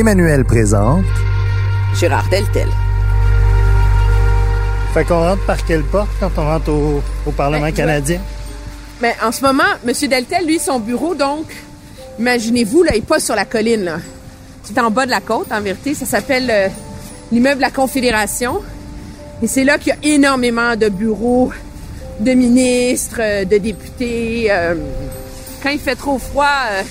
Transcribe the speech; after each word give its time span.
Emmanuel 0.00 0.46
présente. 0.46 1.04
Gérard 1.94 2.26
Deltel. 2.30 2.68
Fait 4.94 5.04
qu'on 5.04 5.20
rentre 5.20 5.44
par 5.44 5.62
quelle 5.66 5.82
porte 5.82 6.08
quand 6.18 6.30
on 6.38 6.44
rentre 6.46 6.70
au, 6.70 7.02
au 7.26 7.30
Parlement 7.32 7.66
Ben, 7.66 7.74
canadien? 7.74 8.18
Mais 9.02 9.14
en 9.22 9.30
ce 9.30 9.42
moment, 9.42 9.62
M. 9.86 9.92
Deltel, 10.08 10.46
lui, 10.46 10.58
son 10.58 10.80
bureau, 10.80 11.14
donc, 11.14 11.44
imaginez-vous, 12.18 12.82
là, 12.82 12.92
il 12.94 13.00
est 13.00 13.06
pas 13.06 13.20
sur 13.20 13.34
la 13.34 13.44
colline, 13.44 13.84
là. 13.84 13.98
C'est 14.62 14.78
en 14.78 14.90
bas 14.90 15.04
de 15.04 15.10
la 15.10 15.20
côte, 15.20 15.52
en 15.52 15.60
vérité. 15.60 15.92
Ça 15.92 16.06
s'appelle 16.06 16.48
euh, 16.50 16.68
l'immeuble 17.30 17.56
de 17.56 17.60
la 17.60 17.70
Confédération. 17.70 18.62
Et 19.42 19.46
c'est 19.48 19.64
là 19.64 19.76
qu'il 19.76 19.88
y 19.88 20.08
a 20.08 20.14
énormément 20.14 20.76
de 20.76 20.88
bureaux 20.88 21.52
de 22.20 22.32
ministres, 22.32 23.18
euh, 23.20 23.44
de 23.44 23.58
députés. 23.58 24.46
euh, 24.50 24.76
quand 25.62 25.68
il 25.70 25.78
fait 25.78 25.94
trop 25.96 26.18
froid, 26.18 26.46
euh, 26.70 26.82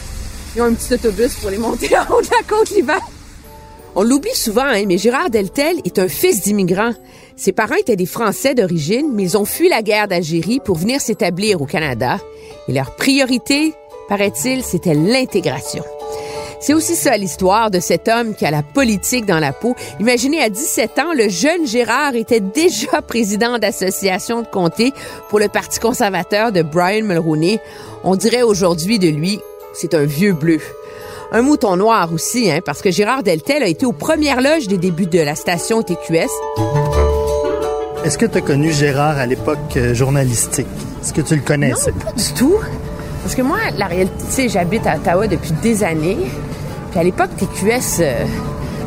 ils 0.56 0.62
ont 0.62 0.66
un 0.66 0.74
petit 0.74 0.94
autobus 0.94 1.36
pour 1.36 1.50
les 1.50 1.58
monter 1.58 1.98
en 1.98 2.02
la 2.02 2.44
côte. 2.48 2.74
On 3.96 4.04
l'oublie 4.04 4.36
souvent, 4.36 4.66
hein, 4.66 4.84
mais 4.88 4.98
Gérard 4.98 5.30
Deltel 5.30 5.78
est 5.84 6.00
un 6.00 6.08
fils 6.08 6.42
d'immigrants. 6.42 6.94
Ses 7.36 7.52
parents 7.52 7.76
étaient 7.76 7.96
des 7.96 8.06
Français 8.06 8.54
d'origine, 8.54 9.12
mais 9.14 9.24
ils 9.24 9.38
ont 9.38 9.46
fui 9.46 9.70
la 9.70 9.82
guerre 9.82 10.08
d'Algérie 10.08 10.60
pour 10.64 10.78
venir 10.78 11.02
s'établir 11.02 11.62
au 11.62 11.66
Canada. 11.66 12.20
Et 12.68 12.74
leur 12.74 12.96
priorité, 12.96 13.74
paraît-il, 14.08 14.64
c'était 14.64 14.94
l'intégration. 14.94 15.84
C'est 16.60 16.74
aussi 16.74 16.96
ça 16.96 17.16
l'histoire 17.16 17.72
de 17.72 17.80
cet 17.80 18.10
homme 18.10 18.36
qui 18.36 18.46
a 18.46 18.52
la 18.52 18.64
politique 18.64 19.26
dans 19.26 19.40
la 19.40 19.54
peau. 19.54 19.76
Imaginez, 20.02 20.42
à 20.42 20.50
17 20.50 21.00
ans, 21.00 21.14
le 21.16 21.30
jeune 21.30 21.66
Gérard 21.66 22.16
était 22.16 22.42
déjà 22.42 23.02
président 23.08 23.58
d'association 23.58 24.42
de 24.42 24.48
comté 24.48 24.92
pour 25.30 25.40
le 25.40 25.48
Parti 25.48 25.80
conservateur 25.80 26.52
de 26.52 26.62
Brian 26.62 27.06
Mulroney. 27.06 27.60
On 28.04 28.18
dirait 28.18 28.42
aujourd'hui 28.42 29.00
de 29.00 29.08
lui, 29.08 29.40
c'est 29.80 29.94
un 29.94 30.04
vieux 30.04 30.34
bleu. 30.34 30.60
Un 31.32 31.42
mouton 31.42 31.78
noir 31.78 32.12
aussi, 32.12 32.52
hein, 32.52 32.60
parce 32.66 32.82
que 32.82 32.92
Gérard 32.92 33.24
Deltel 33.24 33.64
a 33.64 33.68
été 33.68 33.86
aux 33.86 33.94
premières 33.94 34.42
loges 34.42 34.68
des 34.68 34.78
débuts 34.78 35.06
de 35.06 35.20
la 35.20 35.36
station 35.36 35.82
TQS. 35.82 36.28
Est-ce 38.04 38.18
que 38.18 38.26
tu 38.26 38.40
as 38.40 38.42
connu 38.42 38.74
Gérard 38.74 39.18
à 39.18 39.26
l'époque 39.26 39.78
euh, 39.78 39.94
journalistique? 39.94 40.68
Est-ce 41.02 41.14
que 41.14 41.22
tu 41.22 41.36
le 41.36 41.42
connaissais? 41.42 41.92
Non, 41.92 41.98
pas 42.06 42.12
du 42.12 42.34
tout. 42.34 42.58
Parce 43.24 43.36
que 43.36 43.42
moi, 43.42 43.58
la 43.78 43.86
réalité, 43.86 44.50
j'habite 44.50 44.86
à 44.86 44.98
Ottawa 44.98 45.28
depuis 45.28 45.52
des 45.62 45.84
années. 45.84 46.18
Puis 46.92 47.00
à 47.00 47.04
l'époque, 47.04 47.30
TQS, 47.38 48.02
euh, 48.02 48.26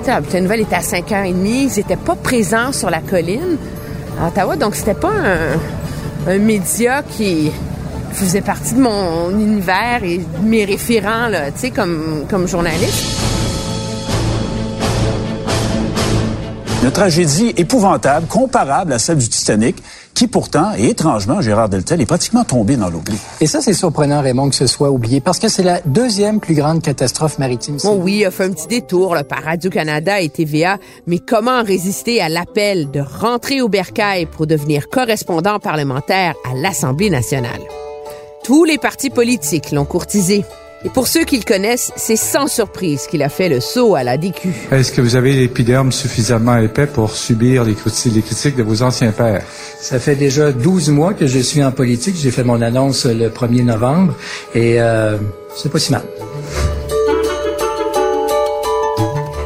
la 0.06 0.40
Nouvelle 0.40 0.60
était 0.60 0.74
à 0.74 0.80
5h30. 0.80 1.34
Ils 1.46 1.77
n'étaient 1.77 1.96
pas 1.96 2.16
présents 2.16 2.72
sur 2.72 2.90
la 2.90 3.00
colline 3.00 3.56
à 4.20 4.28
Ottawa. 4.28 4.56
Donc, 4.56 4.74
c'était 4.74 4.94
pas 4.94 5.12
un, 5.12 6.30
un 6.30 6.38
média 6.38 7.02
qui 7.02 7.50
faisait 8.12 8.41
partie 8.41 8.74
de 8.74 8.80
mon 8.80 9.30
univers 9.30 10.05
et 10.05 10.18
de 10.18 10.44
mes 10.44 10.64
référents, 10.64 11.28
là, 11.28 11.50
tu 11.50 11.60
sais, 11.60 11.70
comme, 11.70 12.24
comme 12.28 12.46
journaliste. 12.46 13.22
Une 16.83 16.90
tragédie 16.90 17.52
épouvantable, 17.56 18.27
comparable 18.27 18.92
à 18.92 18.98
celle 18.98 19.18
du 19.18 19.28
Titanic, 19.28 19.77
qui 20.14 20.27
pourtant, 20.27 20.73
et 20.77 20.89
étrangement, 20.89 21.40
Gérard 21.40 21.68
Deltel 21.68 22.00
est 22.00 22.06
pratiquement 22.06 22.42
tombé 22.42 22.77
dans 22.77 22.90
l'oubli. 22.90 23.17
Et 23.40 23.46
ça, 23.46 23.61
c'est 23.61 23.73
surprenant, 23.73 24.20
Raymond, 24.20 24.50
que 24.50 24.56
ce 24.56 24.67
soit 24.67 24.90
oublié, 24.90 25.20
parce 25.20 25.39
que 25.39 25.46
c'est 25.46 25.62
la 25.62 25.80
deuxième 25.86 26.40
plus 26.40 26.55
grande 26.55 26.83
catastrophe 26.83 27.39
maritime. 27.39 27.77
Bon, 27.84 28.00
oui, 28.02 28.18
il 28.18 28.24
a 28.24 28.33
fait 28.33 28.46
un 28.46 28.50
petit 28.50 28.67
détour 28.67 29.14
là, 29.14 29.23
par 29.23 29.44
Radio-Canada 29.44 30.20
et 30.20 30.29
TVA, 30.29 30.79
mais 31.06 31.20
comment 31.20 31.62
résister 31.62 32.20
à 32.20 32.29
l'appel 32.29 32.90
de 32.90 33.00
rentrer 33.00 33.62
au 33.62 33.68
bercail 33.68 34.27
pour 34.27 34.48
devenir 34.48 34.89
correspondant 34.89 35.61
parlementaire 35.61 36.34
à 36.50 36.56
l'Assemblée 36.56 37.11
nationale? 37.11 37.61
Tous 38.45 38.64
les 38.64 38.77
partis 38.77 39.11
politiques 39.11 39.70
l'ont 39.70 39.85
courtisé. 39.85 40.45
Et 40.85 40.89
pour 40.89 41.07
ceux 41.07 41.25
qui 41.25 41.36
le 41.36 41.45
connaissent, 41.45 41.92
c'est 41.95 42.17
sans 42.17 42.48
surprise 42.48 43.07
qu'il 43.07 43.23
a 43.23 43.29
fait 43.29 43.48
le 43.48 43.61
saut 43.61 43.95
à 43.95 44.03
la 44.03 44.17
DQ. 44.17 44.48
Est-ce 44.73 44.91
que 44.91 45.01
vous 45.01 45.14
avez 45.14 45.33
l'épiderme 45.33 45.92
suffisamment 45.92 46.57
épais 46.57 46.89
pour 46.89 47.13
subir 47.13 47.63
les 47.63 47.75
critiques, 47.75 48.13
les 48.13 48.23
critiques 48.23 48.57
de 48.57 48.64
vos 48.64 48.83
anciens 48.83 49.13
pères? 49.13 49.45
Ça 49.80 50.01
fait 50.01 50.17
déjà 50.17 50.51
12 50.51 50.91
mois 50.91 51.14
que 51.14 51.29
je 51.29 51.39
suis 51.39 51.63
en 51.63 51.70
politique. 51.70 52.17
J'ai 52.17 52.33
fait 52.33 52.42
mon 52.42 52.61
annonce 52.63 53.07
le 53.07 53.29
1er 53.29 53.63
novembre 53.63 54.17
et 54.57 54.80
euh, 54.80 55.19
c'est 55.55 55.70
pas 55.70 55.79
si 55.79 55.92
mal. 55.92 56.03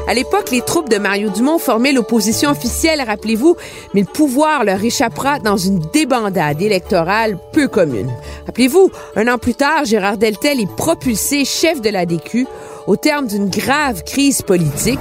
À 0.08 0.14
l'époque, 0.14 0.52
les 0.52 0.60
troupes 0.60 0.88
de 0.88 0.98
Mario 0.98 1.30
Dumont 1.30 1.58
formaient 1.58 1.92
l'opposition 1.92 2.50
officielle, 2.50 3.02
rappelez-vous, 3.04 3.56
mais 3.92 4.02
le 4.02 4.06
pouvoir 4.06 4.62
leur 4.62 4.82
échappera 4.84 5.40
dans 5.40 5.56
une 5.56 5.80
débandade 5.92 6.62
électorale 6.62 7.36
peu 7.52 7.66
commune. 7.66 8.10
Rappelez-vous, 8.46 8.90
un 9.16 9.26
an 9.26 9.38
plus 9.38 9.54
tard, 9.54 9.84
Gérard 9.84 10.16
Deltel 10.16 10.60
est 10.60 10.76
propulsé 10.76 11.44
chef 11.44 11.80
de 11.80 11.90
la 11.90 12.06
DQ 12.06 12.46
au 12.86 12.94
terme 12.94 13.26
d'une 13.26 13.48
grave 13.48 14.04
crise 14.04 14.42
politique. 14.42 15.00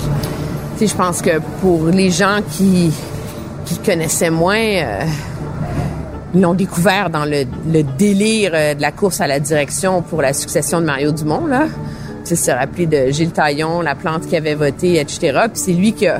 Tu 0.79 0.87
je 0.87 0.95
pense 0.95 1.21
que 1.21 1.39
pour 1.61 1.85
les 1.87 2.09
gens 2.09 2.39
qui, 2.51 2.91
qui 3.65 3.77
connaissaient 3.77 4.31
moins, 4.31 4.57
euh, 4.57 5.03
l'ont 6.33 6.55
découvert 6.55 7.11
dans 7.11 7.25
le, 7.25 7.45
le 7.71 7.83
délire 7.83 8.51
euh, 8.55 8.73
de 8.73 8.81
la 8.81 8.91
course 8.91 9.21
à 9.21 9.27
la 9.27 9.39
direction 9.39 10.01
pour 10.01 10.23
la 10.23 10.33
succession 10.33 10.81
de 10.81 10.85
Mario 10.85 11.11
Dumont, 11.11 11.45
là. 11.45 11.67
Se 12.33 12.49
rappeler 12.49 12.87
de 12.87 13.11
Gilles 13.11 13.31
Taillon, 13.31 13.81
la 13.81 13.93
plante 13.93 14.27
qui 14.27 14.35
avait 14.35 14.55
voté, 14.55 14.99
etc. 14.99 15.41
Puis 15.51 15.61
c'est 15.61 15.73
lui 15.73 15.93
qui 15.93 16.07
a, 16.07 16.19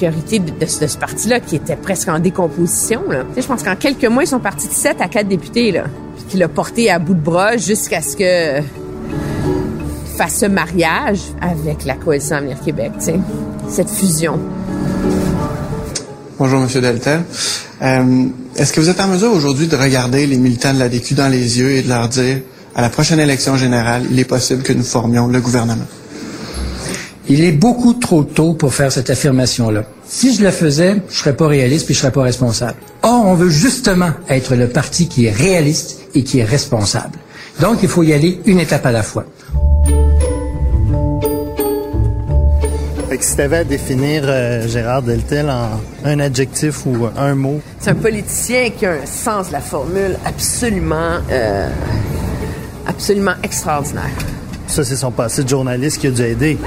hérité 0.00 0.38
de, 0.40 0.50
de 0.50 0.66
ce, 0.66 0.80
de 0.80 0.86
ce 0.86 0.98
parti-là 0.98 1.40
qui 1.40 1.56
était 1.56 1.76
presque 1.76 2.08
en 2.08 2.18
décomposition. 2.18 3.02
Tu 3.08 3.14
sais, 3.34 3.42
je 3.42 3.46
pense 3.46 3.62
qu'en 3.62 3.76
quelques 3.76 4.04
mois, 4.04 4.24
ils 4.24 4.28
sont 4.28 4.40
partis 4.40 4.68
de 4.68 4.72
7 4.72 5.00
à 5.00 5.08
4 5.08 5.28
députés, 5.28 5.70
là. 5.72 5.84
Puis 6.16 6.24
qu'il 6.28 6.42
a 6.42 6.48
porté 6.48 6.90
à 6.90 6.98
bout 6.98 7.14
de 7.14 7.20
bras 7.20 7.56
jusqu'à 7.56 8.02
ce 8.02 8.16
que 8.16 8.66
fasse 10.16 10.40
ce 10.40 10.46
mariage 10.46 11.20
avec 11.40 11.84
la 11.84 11.94
Coalition 11.94 12.36
Avenir 12.36 12.60
Québec, 12.60 12.92
tu 12.98 13.06
sais. 13.06 13.20
Cette 13.68 13.90
fusion. 13.90 14.38
Bonjour, 16.38 16.60
Monsieur 16.60 16.80
Deltel. 16.80 17.22
Euh, 17.82 18.24
Est-ce 18.56 18.72
que 18.72 18.80
vous 18.80 18.88
êtes 18.90 19.00
en 19.00 19.08
mesure 19.08 19.32
aujourd'hui 19.32 19.68
de 19.68 19.76
regarder 19.76 20.26
les 20.26 20.36
militants 20.36 20.74
de 20.74 20.78
la 20.78 20.88
DQ 20.88 21.14
dans 21.14 21.28
les 21.28 21.58
yeux 21.58 21.70
et 21.70 21.82
de 21.82 21.88
leur 21.88 22.08
dire, 22.08 22.38
à 22.74 22.82
la 22.82 22.88
prochaine 22.88 23.20
élection 23.20 23.56
générale, 23.56 24.04
il 24.10 24.18
est 24.18 24.24
possible 24.24 24.62
que 24.62 24.72
nous 24.72 24.82
formions 24.82 25.26
le 25.26 25.40
gouvernement? 25.40 25.86
Il 27.28 27.44
est 27.44 27.52
beaucoup 27.52 27.94
trop 27.94 28.24
tôt 28.24 28.54
pour 28.54 28.74
faire 28.74 28.90
cette 28.90 29.10
affirmation-là. 29.10 29.84
Si 30.06 30.34
je 30.34 30.42
la 30.42 30.52
faisais, 30.52 30.96
je 31.08 31.16
serais 31.16 31.36
pas 31.36 31.46
réaliste 31.46 31.86
puis 31.86 31.94
je 31.94 32.00
serais 32.00 32.12
pas 32.12 32.22
responsable. 32.22 32.78
Or, 33.02 33.26
on 33.26 33.34
veut 33.34 33.50
justement 33.50 34.10
être 34.28 34.54
le 34.56 34.68
parti 34.68 35.06
qui 35.06 35.26
est 35.26 35.30
réaliste 35.30 36.00
et 36.14 36.24
qui 36.24 36.40
est 36.40 36.44
responsable. 36.44 37.18
Donc, 37.60 37.78
il 37.82 37.88
faut 37.88 38.02
y 38.02 38.12
aller 38.12 38.40
une 38.46 38.58
étape 38.58 38.84
à 38.86 38.92
la 38.92 39.02
fois. 39.02 39.24
Fait 43.08 43.18
que 43.18 43.24
si 43.24 43.36
t'avais 43.36 43.58
à 43.58 43.64
définir 43.64 44.22
euh, 44.24 44.66
Gérard 44.66 45.02
Deltel 45.02 45.50
en 45.50 45.80
un 46.04 46.18
adjectif 46.18 46.86
ou 46.86 47.08
un 47.14 47.34
mot, 47.34 47.60
C'est 47.78 47.90
un 47.90 47.94
politicien 47.94 48.70
qui 48.70 48.86
a 48.86 48.92
un 48.92 49.06
sens 49.06 49.48
de 49.48 49.52
la 49.52 49.60
formule 49.60 50.16
absolument, 50.24 51.18
euh, 51.30 51.68
absolument 52.86 53.34
extraordinaire. 53.42 54.10
ça 54.66 54.84
c'est 54.84 54.96
son 54.96 55.10
passé 55.10 55.44
de 55.44 55.48
journaliste 55.48 55.98
qui 56.00 56.06
a 56.06 56.10
dû 56.10 56.22
aider. 56.22 56.58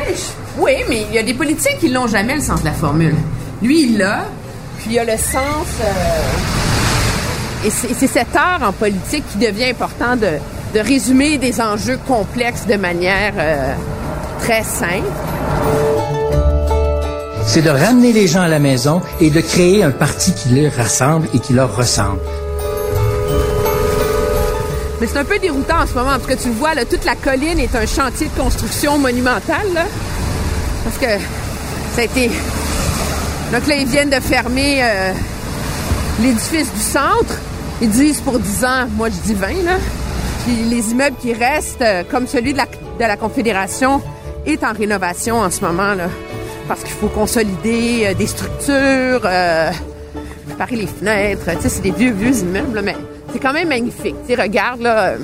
Oui, 0.58 0.74
mais 0.90 1.06
il 1.10 1.16
y 1.16 1.18
a 1.18 1.24
des 1.24 1.34
politiciens 1.34 1.76
qui 1.80 1.90
l'ont 1.90 2.08
jamais 2.08 2.36
le 2.36 2.42
sens 2.42 2.62
de 2.62 2.66
la 2.66 2.72
formule. 2.74 3.16
Lui, 3.62 3.84
il 3.84 3.98
l'a, 3.98 4.26
puis 4.78 4.92
il 4.92 5.00
a 5.00 5.04
le 5.04 5.18
sens. 5.18 5.68
euh, 5.82 7.68
et 7.68 7.70
c'est 7.70 7.94
c'est 7.94 8.08
cet 8.08 8.36
art 8.36 8.62
en 8.64 8.72
politique 8.72 9.24
qui 9.32 9.38
devient 9.40 9.66
important 9.72 10.16
de, 10.16 10.38
de 10.74 10.80
résumer 10.80 11.38
des 11.38 11.60
enjeux 11.62 12.00
complexes 12.08 12.66
de 12.68 12.76
manière 12.76 13.34
euh, 13.38 13.74
très 14.40 14.64
simple. 14.64 15.12
C'est 17.48 17.62
de 17.62 17.70
ramener 17.70 18.12
les 18.14 18.28
gens 18.28 18.42
à 18.42 18.48
la 18.48 18.60
maison 18.60 19.02
et 19.22 19.30
de 19.30 19.40
créer 19.42 19.84
un 19.84 19.92
parti 19.92 20.34
qui 20.34 20.50
les 20.50 20.68
rassemble 20.70 21.28
et 21.34 21.40
qui 21.40 21.54
leur 21.54 21.76
ressemble. 21.76 22.20
C'est 25.08 25.18
un 25.18 25.26
peu 25.26 25.40
déroutant 25.40 25.82
en 25.84 25.88
ce 25.88 25.94
moment, 25.94 26.12
parce 26.12 26.26
que 26.26 26.34
tu 26.34 26.50
le 26.50 26.56
vois, 26.56 26.74
toute 26.86 27.06
la 27.06 27.16
colline 27.16 27.60
est 27.60 27.76
un 27.76 27.86
chantier 27.86 28.28
de 28.28 28.42
construction 28.42 28.98
monumental. 28.98 29.66
Là, 29.74 29.86
parce 30.84 30.98
que 30.98 31.22
ça 31.96 32.02
a 32.02 32.04
été. 32.04 32.30
Donc 33.52 33.68
là, 33.68 33.76
ils 33.76 33.88
viennent 33.88 34.10
de 34.10 34.20
fermer 34.20 34.84
euh, 34.84 35.12
l'édifice 36.22 36.74
du 36.74 36.80
centre. 36.80 37.40
Ils 37.82 37.90
disent 37.90 38.22
pour 38.22 38.40
10 38.40 38.66
ans, 38.66 38.88
moi 38.96 39.10
je 39.10 39.28
dis 39.28 39.34
20, 39.34 39.48
là. 39.64 39.78
Puis 40.46 40.56
les 40.70 40.92
immeubles 40.92 41.18
qui 41.22 41.34
restent, 41.34 41.82
euh, 41.82 42.04
comme 42.10 42.28
celui 42.28 42.54
de 42.54 42.60
la 43.00 43.18
Confédération 43.18 44.02
est 44.46 44.64
en 44.64 44.74
rénovation 44.74 45.40
en 45.40 45.50
ce 45.50 45.62
moment. 45.62 45.96
Parce 46.68 46.82
qu'il 46.82 46.94
faut 46.94 47.08
consolider 47.08 48.06
euh, 48.06 48.14
des 48.14 48.28
structures, 48.28 49.22
euh, 49.26 49.72
réparer 50.50 50.76
les 50.76 50.88
fenêtres. 50.88 51.46
Tu 51.58 51.62
sais, 51.62 51.70
c'est 51.70 51.82
des 51.82 51.92
vieux, 51.92 52.12
vieux 52.12 52.36
immeubles, 52.36 52.82
mais 52.84 52.96
c'est 53.36 53.42
quand 53.42 53.52
même 53.52 53.68
magnifique. 53.68 54.16
Tu 54.30 54.34
regarde, 54.40 54.80
là. 54.80 55.10
euh, 55.10 55.18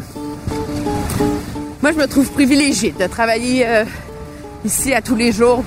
Moi, 1.81 1.93
je 1.93 1.97
me 1.97 2.07
trouve 2.07 2.29
privilégiée 2.29 2.93
de 2.99 3.07
travailler 3.07 3.65
euh, 3.65 3.85
ici 4.65 4.93
à 4.93 5.01
tous 5.01 5.15
les 5.15 5.31
jours. 5.31 5.63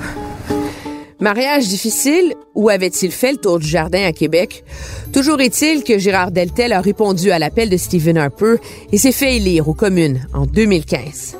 Mariage 1.20 1.66
difficile 1.68 2.34
ou 2.54 2.68
avait-il 2.68 3.10
fait 3.12 3.32
le 3.32 3.38
tour 3.38 3.58
du 3.58 3.66
jardin 3.66 4.04
à 4.04 4.12
Québec? 4.12 4.62
Toujours 5.10 5.40
est-il 5.40 5.84
que 5.84 5.98
Gérard 5.98 6.32
Deltel 6.32 6.74
a 6.74 6.82
répondu 6.82 7.30
à 7.30 7.38
l'appel 7.38 7.70
de 7.70 7.78
Stephen 7.78 8.18
Harper 8.18 8.56
et 8.92 8.98
s'est 8.98 9.12
fait 9.12 9.36
élire 9.36 9.66
aux 9.66 9.72
communes 9.74 10.26
en 10.34 10.44
2015. 10.44 11.36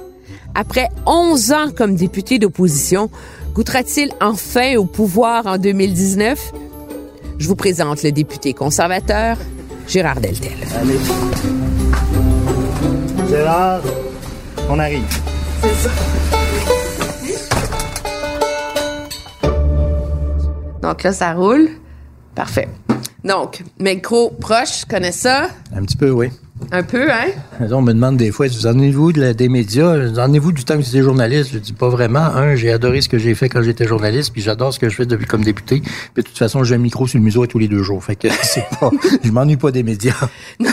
Après 0.54 0.88
11 1.04 1.52
ans 1.52 1.70
comme 1.76 1.96
député 1.96 2.38
d'opposition, 2.38 3.10
goûtera-t-il 3.52 4.10
enfin 4.22 4.76
au 4.76 4.86
pouvoir 4.86 5.46
en 5.46 5.58
2019? 5.58 6.52
Je 7.36 7.46
vous 7.46 7.56
présente 7.56 8.02
le 8.04 8.10
député 8.12 8.54
conservateur, 8.54 9.36
Gérard 9.86 10.20
Deltel. 10.20 10.52
Allez. 10.76 10.98
Gérard, 13.28 13.82
on 14.68 14.78
arrive. 14.78 15.04
Donc 20.82 21.02
là, 21.02 21.12
ça 21.12 21.32
roule. 21.32 21.68
Parfait. 22.34 22.68
Donc, 23.24 23.62
micro 23.78 24.30
proche, 24.30 24.80
je 24.82 24.86
connais 24.86 25.12
ça? 25.12 25.48
Un 25.74 25.82
petit 25.82 25.96
peu, 25.96 26.10
oui. 26.10 26.30
Un 26.70 26.84
peu, 26.84 27.10
hein? 27.10 27.26
On 27.72 27.82
me 27.82 27.92
demande 27.92 28.16
des 28.16 28.30
fois, 28.30 28.46
vous 28.46 28.66
en 28.66 28.74
vous 28.92 29.12
de 29.12 29.20
la- 29.20 29.34
des 29.34 29.48
médias? 29.48 29.96
Vous 30.08 30.18
en 30.20 30.28
vous 30.38 30.52
du 30.52 30.64
temps 30.64 30.76
que 30.76 30.82
j'étais 30.82 31.02
journaliste? 31.02 31.50
Je 31.52 31.58
dis 31.58 31.72
pas 31.72 31.88
vraiment. 31.88 32.20
Un, 32.20 32.54
j'ai 32.54 32.70
adoré 32.70 33.00
ce 33.00 33.08
que 33.08 33.18
j'ai 33.18 33.34
fait 33.34 33.48
quand 33.48 33.62
j'étais 33.62 33.86
journaliste, 33.86 34.32
puis 34.32 34.40
j'adore 34.40 34.72
ce 34.72 34.78
que 34.78 34.88
je 34.88 34.94
fais 34.94 35.04
depuis 35.06 35.26
comme 35.26 35.42
député. 35.42 35.80
Puis 35.80 36.22
de 36.22 36.22
toute 36.22 36.38
façon, 36.38 36.62
j'ai 36.62 36.76
un 36.76 36.78
micro 36.78 37.08
sur 37.08 37.18
le 37.18 37.24
museau 37.24 37.42
à 37.42 37.46
tous 37.48 37.58
les 37.58 37.66
deux 37.66 37.82
jours. 37.82 38.02
Fait 38.04 38.14
que 38.14 38.28
c'est 38.42 38.66
pas, 38.80 38.90
je 39.22 39.30
m'ennuie 39.32 39.56
pas 39.56 39.72
des 39.72 39.82
médias. 39.82 40.14
Non. 40.60 40.70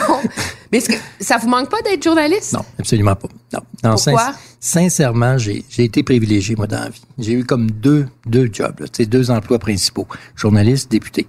Mais 0.71 0.77
est-ce 0.77 0.89
que 0.89 0.95
ça 1.19 1.37
vous 1.37 1.49
manque 1.49 1.69
pas 1.69 1.81
d'être 1.81 2.03
journaliste? 2.03 2.53
Non, 2.53 2.63
absolument 2.79 3.15
pas. 3.15 3.27
Non. 3.51 3.59
Non, 3.83 3.95
Pourquoi? 3.95 4.33
sin- 4.61 4.79
sincèrement, 4.81 5.37
j'ai, 5.37 5.65
été 5.79 6.03
privilégié, 6.03 6.55
moi, 6.55 6.67
dans 6.67 6.79
la 6.79 6.89
vie. 6.89 7.01
J'ai 7.17 7.33
eu 7.33 7.43
comme 7.43 7.69
deux, 7.71 8.05
deux 8.27 8.49
jobs, 8.53 8.79
là, 8.79 8.85
deux 9.05 9.31
emplois 9.31 9.59
principaux. 9.59 10.07
Journaliste, 10.35 10.89
député. 10.91 11.27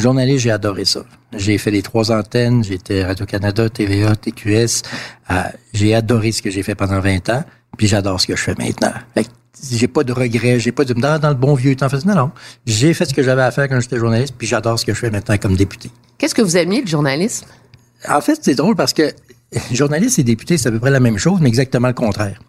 Journaliste, 0.00 0.44
j'ai 0.44 0.50
adoré 0.50 0.84
ça. 0.84 1.04
J'ai 1.36 1.58
fait 1.58 1.70
les 1.70 1.82
trois 1.82 2.10
antennes, 2.10 2.64
j'étais 2.64 3.04
Radio-Canada, 3.04 3.68
TVA, 3.68 4.16
TQS. 4.16 4.82
Euh, 5.30 5.42
j'ai 5.72 5.94
adoré 5.94 6.32
ce 6.32 6.42
que 6.42 6.50
j'ai 6.50 6.62
fait 6.62 6.74
pendant 6.74 7.00
20 7.00 7.28
ans, 7.28 7.44
puis 7.76 7.86
j'adore 7.86 8.20
ce 8.20 8.26
que 8.26 8.34
je 8.34 8.42
fais 8.42 8.54
maintenant. 8.58 8.92
Fait 9.14 9.24
que 9.24 9.30
j'ai 9.70 9.88
pas 9.88 10.02
de 10.02 10.12
regrets, 10.12 10.58
j'ai 10.58 10.72
pas 10.72 10.84
de 10.84 10.94
dans, 10.94 11.18
dans 11.18 11.28
le 11.28 11.34
bon 11.34 11.54
vieux 11.54 11.76
temps. 11.76 11.88
Non, 12.06 12.14
non. 12.14 12.30
J'ai 12.66 12.94
fait 12.94 13.04
ce 13.04 13.14
que 13.14 13.22
j'avais 13.22 13.42
à 13.42 13.50
faire 13.50 13.68
quand 13.68 13.78
j'étais 13.80 13.98
journaliste, 13.98 14.34
puis 14.38 14.46
j'adore 14.46 14.78
ce 14.78 14.86
que 14.86 14.94
je 14.94 14.98
fais 14.98 15.10
maintenant 15.10 15.36
comme 15.36 15.54
député. 15.54 15.90
Qu'est-ce 16.18 16.34
que 16.34 16.42
vous 16.42 16.56
aimiez 16.56 16.82
du 16.82 16.90
journalisme? 16.90 17.46
En 18.08 18.20
fait, 18.20 18.38
c'est 18.40 18.54
drôle 18.54 18.76
parce 18.76 18.94
que 18.94 19.12
journaliste 19.72 20.18
et 20.18 20.24
député, 20.24 20.56
c'est 20.56 20.68
à 20.68 20.72
peu 20.72 20.80
près 20.80 20.90
la 20.90 21.00
même 21.00 21.18
chose, 21.18 21.40
mais 21.40 21.48
exactement 21.48 21.88
le 21.88 21.94
contraire. 21.94 22.40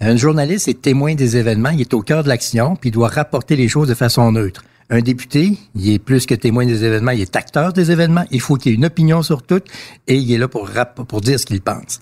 Un 0.00 0.16
journaliste 0.16 0.68
est 0.68 0.80
témoin 0.80 1.14
des 1.14 1.36
événements, 1.36 1.70
il 1.70 1.80
est 1.80 1.92
au 1.92 2.02
cœur 2.02 2.22
de 2.22 2.28
l'action, 2.28 2.76
puis 2.76 2.90
il 2.90 2.92
doit 2.92 3.08
rapporter 3.08 3.56
les 3.56 3.68
choses 3.68 3.88
de 3.88 3.94
façon 3.94 4.30
neutre. 4.30 4.62
Un 4.90 5.00
député, 5.00 5.58
il 5.74 5.92
est 5.92 5.98
plus 5.98 6.24
que 6.24 6.34
témoin 6.34 6.64
des 6.64 6.82
événements, 6.82 7.10
il 7.10 7.20
est 7.20 7.36
acteur 7.36 7.74
des 7.74 7.90
événements, 7.90 8.24
il 8.30 8.40
faut 8.40 8.56
qu'il 8.56 8.72
ait 8.72 8.74
une 8.76 8.86
opinion 8.86 9.22
sur 9.22 9.42
tout, 9.42 9.60
et 10.06 10.16
il 10.16 10.32
est 10.32 10.38
là 10.38 10.48
pour, 10.48 10.70
pour 11.06 11.20
dire 11.20 11.38
ce 11.38 11.44
qu'il 11.44 11.60
pense. 11.60 11.98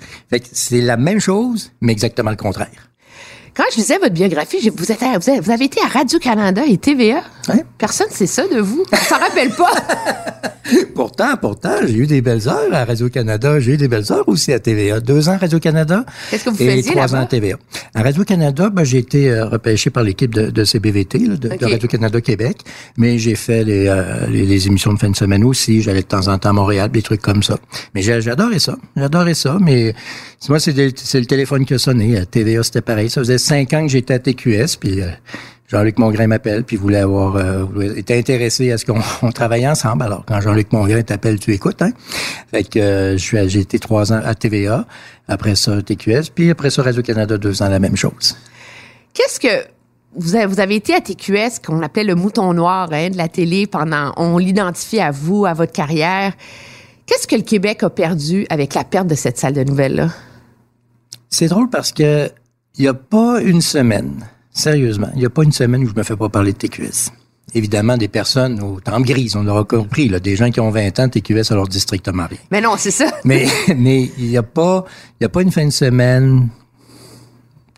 C'est 0.52 0.80
la 0.80 0.96
même 0.96 1.18
chose, 1.18 1.72
mais 1.80 1.90
exactement 1.90 2.30
le 2.30 2.36
contraire. 2.36 2.90
Quand 3.56 3.64
je 3.72 3.76
lisais 3.78 3.98
votre 3.98 4.12
biographie, 4.12 4.68
vous, 4.76 4.92
êtes 4.92 5.02
à- 5.02 5.18
vous, 5.18 5.30
avez, 5.30 5.40
vous 5.40 5.50
avez 5.50 5.64
été 5.64 5.80
à 5.80 5.88
Radio-Canada 5.88 6.62
et 6.68 6.76
TVA. 6.76 7.22
Personne 7.78 8.08
sait 8.10 8.26
ça 8.26 8.46
de 8.48 8.60
vous. 8.60 8.84
On 8.92 8.96
s'en 8.96 9.18
rappelle 9.18 9.50
pas. 9.50 9.70
Pourtant, 10.96 11.36
pourtant, 11.40 11.76
j'ai 11.86 11.94
eu 11.94 12.06
des 12.06 12.20
belles 12.20 12.48
heures 12.48 12.72
à 12.72 12.84
Radio-Canada, 12.84 13.60
j'ai 13.60 13.74
eu 13.74 13.76
des 13.76 13.86
belles 13.86 14.10
heures 14.10 14.28
aussi 14.28 14.52
à 14.52 14.58
TVA. 14.58 14.98
Deux 14.98 15.28
ans 15.28 15.34
à 15.34 15.36
Radio-Canada. 15.36 16.04
Qu'est-ce 16.28 16.44
que 16.44 16.50
vous 16.50 16.60
et 16.60 16.76
faisiez 16.78 16.90
trois 16.90 17.14
ans 17.14 17.20
à 17.20 17.26
TVA. 17.26 17.56
À 17.94 18.02
Radio-Canada, 18.02 18.70
ben, 18.70 18.82
j'ai 18.82 18.98
été 18.98 19.30
euh, 19.30 19.46
repêché 19.46 19.90
par 19.90 20.02
l'équipe 20.02 20.34
de, 20.34 20.50
de 20.50 20.64
CBVT, 20.64 21.18
là, 21.18 21.36
de. 21.36 21.50
Radio-Canada 21.64 22.20
Québec, 22.20 22.58
mais 22.96 23.16
j'ai 23.18 23.36
fait 23.36 23.62
les, 23.62 23.86
euh, 23.86 24.26
les, 24.28 24.44
les 24.44 24.66
émissions 24.66 24.92
de 24.92 24.98
fin 24.98 25.10
de 25.10 25.14
semaine 25.16 25.44
aussi. 25.44 25.82
J'allais 25.82 26.02
de 26.02 26.06
temps 26.08 26.26
en 26.26 26.36
temps 26.38 26.48
à 26.48 26.54
Montréal, 26.54 26.90
des 26.90 27.02
trucs 27.02 27.22
comme 27.22 27.44
ça. 27.44 27.58
Mais 27.94 28.08
adoré 28.28 28.58
ça, 28.58 28.76
j'adorais 28.96 29.34
ça, 29.34 29.58
mais 29.60 29.94
moi, 30.48 30.60
c'est 30.60 30.72
le 30.72 31.24
téléphone 31.24 31.64
qui 31.64 31.74
a 31.74 31.78
sonné. 31.78 32.18
À 32.18 32.26
TVA, 32.26 32.62
c'était 32.62 32.82
pareil. 32.82 33.10
Ça 33.10 33.20
faisait 33.20 33.38
cinq 33.38 33.72
ans 33.72 33.82
que 33.82 33.88
j'étais 33.92 34.14
à 34.14 34.18
TQS, 34.18 34.76
puis... 34.78 35.02
euh, 35.02 35.10
Jean-Luc 35.68 35.98
Mongrain 35.98 36.28
m'appelle, 36.28 36.62
puis 36.62 36.76
voulait 36.76 36.98
avoir, 36.98 37.36
euh, 37.36 37.64
était 37.96 38.16
intéressé 38.16 38.70
à 38.70 38.78
ce 38.78 38.84
qu'on 38.84 39.00
on 39.22 39.32
travaille 39.32 39.66
ensemble. 39.66 40.04
Alors, 40.04 40.24
quand 40.26 40.40
Jean-Luc 40.40 40.72
Mongrain 40.72 41.02
t'appelle, 41.02 41.40
tu 41.40 41.52
écoutes, 41.52 41.82
hein? 41.82 41.90
Fait 42.52 42.62
que 42.62 42.78
euh, 42.78 43.16
j'ai 43.16 43.60
été 43.60 43.78
trois 43.78 44.12
ans 44.12 44.20
à 44.24 44.34
TVA, 44.34 44.86
après 45.28 45.56
ça 45.56 45.82
TQS, 45.82 46.30
puis 46.34 46.50
après 46.50 46.70
ça 46.70 46.82
Radio-Canada, 46.82 47.36
deux 47.36 47.62
ans, 47.62 47.68
la 47.68 47.80
même 47.80 47.96
chose. 47.96 48.36
Qu'est-ce 49.12 49.40
que 49.40 49.66
vous 50.14 50.36
avez, 50.36 50.46
vous 50.46 50.60
avez 50.60 50.76
été 50.76 50.94
à 50.94 51.00
TQS, 51.00 51.60
qu'on 51.64 51.82
appelait 51.82 52.04
le 52.04 52.14
mouton 52.14 52.54
noir 52.54 52.88
hein, 52.92 53.10
de 53.10 53.16
la 53.16 53.28
télé 53.28 53.66
pendant. 53.66 54.12
On 54.16 54.38
l'identifie 54.38 55.00
à 55.00 55.10
vous, 55.10 55.46
à 55.46 55.52
votre 55.52 55.72
carrière. 55.72 56.32
Qu'est-ce 57.06 57.26
que 57.26 57.36
le 57.36 57.42
Québec 57.42 57.82
a 57.82 57.90
perdu 57.90 58.46
avec 58.50 58.74
la 58.74 58.84
perte 58.84 59.08
de 59.08 59.14
cette 59.14 59.38
salle 59.38 59.54
de 59.54 59.64
nouvelles-là? 59.64 60.10
C'est 61.30 61.48
drôle 61.48 61.68
parce 61.70 61.92
que 61.92 62.30
il 62.78 62.84
y 62.84 62.88
a 62.88 62.94
pas 62.94 63.40
une 63.40 63.60
semaine, 63.60 64.26
sérieusement, 64.50 65.08
il 65.16 65.22
y 65.22 65.26
a 65.26 65.30
pas 65.30 65.42
une 65.42 65.52
semaine 65.52 65.82
où 65.82 65.88
je 65.88 65.94
me 65.94 66.02
fais 66.02 66.16
pas 66.16 66.28
parler 66.28 66.52
de 66.52 66.58
TQS. 66.58 67.10
Évidemment, 67.54 67.96
des 67.96 68.08
personnes 68.08 68.60
aux 68.60 68.80
tempes 68.80 69.04
grises, 69.04 69.36
on 69.36 69.44
l'aura 69.44 69.64
compris, 69.64 70.08
là, 70.08 70.18
des 70.18 70.36
gens 70.36 70.50
qui 70.50 70.60
ont 70.60 70.70
20 70.70 70.98
ans, 70.98 71.08
TQS, 71.08 71.44
ça 71.44 71.54
leur 71.54 71.68
dit 71.68 71.80
strictement 71.80 72.26
rien. 72.26 72.38
Mais 72.50 72.60
non, 72.60 72.74
c'est 72.76 72.90
ça. 72.90 73.06
Mais 73.24 73.46
mais 73.76 74.10
il 74.18 74.26
y 74.26 74.36
a 74.36 74.42
pas 74.42 74.84
il 75.20 75.24
y 75.24 75.26
a 75.26 75.28
pas 75.28 75.42
une 75.42 75.52
fin 75.52 75.64
de 75.64 75.70
semaine 75.70 76.48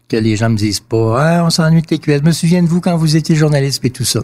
que 0.09 0.17
les 0.17 0.37
gens 0.37 0.49
me 0.49 0.57
disent 0.57 0.81
pas 0.81 1.21
ah, 1.21 1.45
on 1.45 1.51
s'ennuie 1.51 1.83
de 1.83 1.87
TQS. 1.87 2.19
Je 2.19 2.25
me 2.25 2.33
souviens 2.33 2.63
de 2.63 2.69
vous 2.69 2.81
quand 2.81 2.97
vous 2.97 3.17
étiez 3.17 3.37
journaliste 3.37 3.85
et 3.85 3.91
tout 3.91 4.05
ça. 4.05 4.21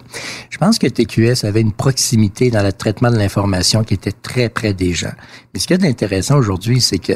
Je 0.50 0.58
pense 0.58 0.78
que 0.78 0.86
TQS 0.86 1.44
avait 1.44 1.60
une 1.60 1.72
proximité 1.72 2.50
dans 2.50 2.62
le 2.62 2.72
traitement 2.72 3.10
de 3.10 3.18
l'information 3.18 3.84
qui 3.84 3.94
était 3.94 4.12
très 4.12 4.48
près 4.48 4.72
des 4.72 4.94
gens. 4.94 5.12
Mais 5.52 5.60
ce 5.60 5.66
qui 5.66 5.74
est 5.74 5.78
d'intéressant 5.78 6.36
aujourd'hui, 6.36 6.80
c'est 6.80 6.98
que 6.98 7.12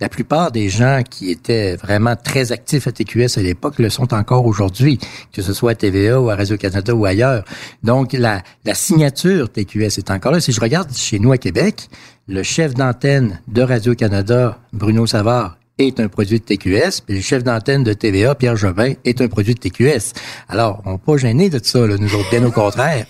la 0.00 0.08
plupart 0.08 0.50
des 0.50 0.68
gens 0.68 1.02
qui 1.08 1.30
étaient 1.30 1.76
vraiment 1.76 2.16
très 2.16 2.52
actifs 2.52 2.86
à 2.86 2.92
TQS 2.92 3.38
à 3.38 3.42
l'époque 3.42 3.78
le 3.78 3.90
sont 3.90 4.14
encore 4.14 4.46
aujourd'hui, 4.46 4.98
que 5.32 5.42
ce 5.42 5.52
soit 5.52 5.72
à 5.72 5.74
TVA 5.74 6.20
ou 6.20 6.30
à 6.30 6.36
Radio-Canada 6.36 6.94
ou 6.94 7.04
ailleurs. 7.04 7.44
Donc, 7.82 8.12
la, 8.14 8.42
signature 8.72 9.50
TQS 9.50 9.98
est 9.98 10.10
encore 10.10 10.32
là. 10.32 10.40
Si 10.40 10.52
je 10.52 10.60
regarde 10.60 10.90
chez 10.94 11.18
nous 11.18 11.32
à 11.32 11.38
Québec, 11.38 11.88
le 12.28 12.42
chef 12.42 12.74
d'antenne 12.74 13.40
de 13.48 13.62
Radio-Canada, 13.62 14.58
Bruno 14.72 15.06
Savard, 15.06 15.58
est 15.78 16.00
un 16.00 16.08
produit 16.08 16.40
de 16.40 16.44
TQS, 16.44 17.00
puis 17.06 17.16
le 17.16 17.22
chef 17.22 17.42
d'antenne 17.42 17.84
de 17.84 17.92
TVA, 17.92 18.34
Pierre 18.34 18.56
Jobin, 18.56 18.92
est 19.04 19.20
un 19.20 19.28
produit 19.28 19.54
de 19.54 19.60
TQS. 19.60 20.12
Alors, 20.48 20.82
on 20.84 20.92
n'est 20.92 20.98
pas 20.98 21.16
gênés 21.16 21.48
de 21.48 21.60
ça, 21.62 21.86
là, 21.86 21.96
nous 21.98 22.14
autres, 22.14 22.28
bien 22.30 22.44
au 22.44 22.50
contraire. 22.50 23.06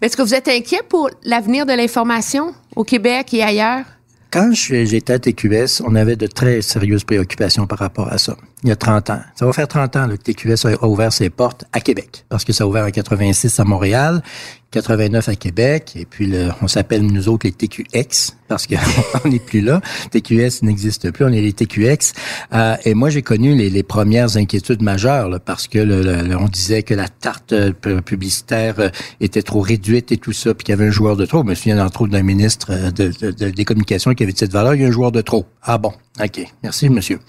Est-ce 0.00 0.16
que 0.16 0.22
vous 0.22 0.34
êtes 0.34 0.48
inquiet 0.48 0.80
pour 0.88 1.10
l'avenir 1.24 1.64
de 1.64 1.72
l'information 1.72 2.54
au 2.74 2.82
Québec 2.82 3.32
et 3.34 3.42
ailleurs? 3.42 3.84
Quand 4.32 4.50
j'étais 4.54 5.12
à 5.12 5.18
TQS, 5.18 5.82
on 5.84 5.94
avait 5.94 6.16
de 6.16 6.26
très 6.26 6.62
sérieuses 6.62 7.04
préoccupations 7.04 7.66
par 7.66 7.78
rapport 7.78 8.10
à 8.10 8.16
ça. 8.16 8.34
Il 8.64 8.68
y 8.68 8.72
a 8.72 8.76
30 8.76 9.10
ans. 9.10 9.20
Ça 9.34 9.44
va 9.44 9.52
faire 9.52 9.66
30 9.66 9.96
ans 9.96 10.06
là, 10.06 10.16
que 10.16 10.22
TQS 10.22 10.66
a 10.80 10.86
ouvert 10.86 11.12
ses 11.12 11.30
portes 11.30 11.64
à 11.72 11.80
Québec. 11.80 12.24
Parce 12.28 12.44
que 12.44 12.52
ça 12.52 12.62
a 12.64 12.66
ouvert 12.68 12.84
en 12.84 12.90
86 12.90 13.58
à 13.58 13.64
Montréal, 13.64 14.22
89 14.70 15.28
à 15.28 15.34
Québec, 15.34 15.92
et 15.96 16.04
puis 16.06 16.26
le- 16.26 16.48
on 16.62 16.68
s'appelle 16.68 17.02
nous 17.02 17.28
autres 17.28 17.44
les 17.46 17.52
TQX, 17.52 18.36
parce 18.48 18.66
qu'on 18.68 19.28
n'est 19.28 19.40
plus 19.40 19.60
là. 19.62 19.80
TQS 20.12 20.62
n'existe 20.62 21.10
plus, 21.10 21.24
on 21.24 21.32
est 21.32 21.40
les 21.40 21.52
TQX. 21.52 22.12
Euh, 22.54 22.76
et 22.84 22.94
moi, 22.94 23.10
j'ai 23.10 23.22
connu 23.22 23.54
les, 23.56 23.68
les 23.68 23.82
premières 23.82 24.36
inquiétudes 24.36 24.80
majeures, 24.80 25.28
là, 25.28 25.40
parce 25.40 25.66
que 25.66 25.78
le- 25.80 26.02
le- 26.02 26.36
on 26.38 26.46
disait 26.48 26.84
que 26.84 26.94
la 26.94 27.08
tarte 27.08 27.52
euh, 27.52 27.72
pu- 27.72 28.00
publicitaire 28.00 28.76
euh, 28.78 28.88
était 29.20 29.42
trop 29.42 29.60
réduite 29.60 30.12
et 30.12 30.16
tout 30.18 30.32
ça, 30.32 30.54
puis 30.54 30.64
qu'il 30.64 30.72
y 30.72 30.74
avait 30.78 30.86
un 30.86 30.90
joueur 30.92 31.16
de 31.16 31.26
trop. 31.26 31.42
Je 31.42 31.48
me 31.48 31.54
souviens 31.56 31.84
entre 31.84 32.02
autres 32.02 32.12
d'un 32.12 32.22
ministre 32.22 32.68
euh, 32.70 32.90
de, 32.92 33.12
de- 33.20 33.32
de- 33.32 33.50
des 33.50 33.64
communications 33.64 34.14
qui 34.14 34.22
avait 34.22 34.32
dit 34.32 34.38
cette 34.38 34.52
valeur, 34.52 34.74
il 34.76 34.82
y 34.82 34.84
a 34.84 34.88
un 34.88 34.92
joueur 34.92 35.10
de 35.12 35.20
trop. 35.20 35.46
Ah 35.64 35.76
bon, 35.78 35.92
OK, 36.20 36.46
merci 36.62 36.88
monsieur. 36.90 37.20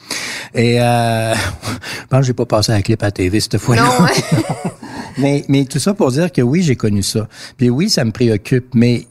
Et 0.53 0.81
euh, 0.81 1.33
je 2.01 2.05
pense 2.09 2.19
que 2.21 2.25
j'ai 2.25 2.33
pas 2.33 2.45
passé 2.45 2.71
à 2.71 2.75
la 2.75 2.81
clip 2.81 3.01
à 3.01 3.07
la 3.07 3.11
TV 3.11 3.39
cette 3.39 3.57
fois-là. 3.57 3.83
Non, 3.83 4.05
hein? 4.05 4.69
mais, 5.17 5.45
mais 5.47 5.65
tout 5.65 5.79
ça 5.79 5.93
pour 5.93 6.11
dire 6.11 6.31
que 6.31 6.41
oui, 6.41 6.63
j'ai 6.63 6.75
connu 6.75 7.01
ça. 7.01 7.27
Puis 7.57 7.69
oui, 7.69 7.89
ça 7.89 8.03
me 8.03 8.11
préoccupe, 8.11 8.75
mais 8.75 9.07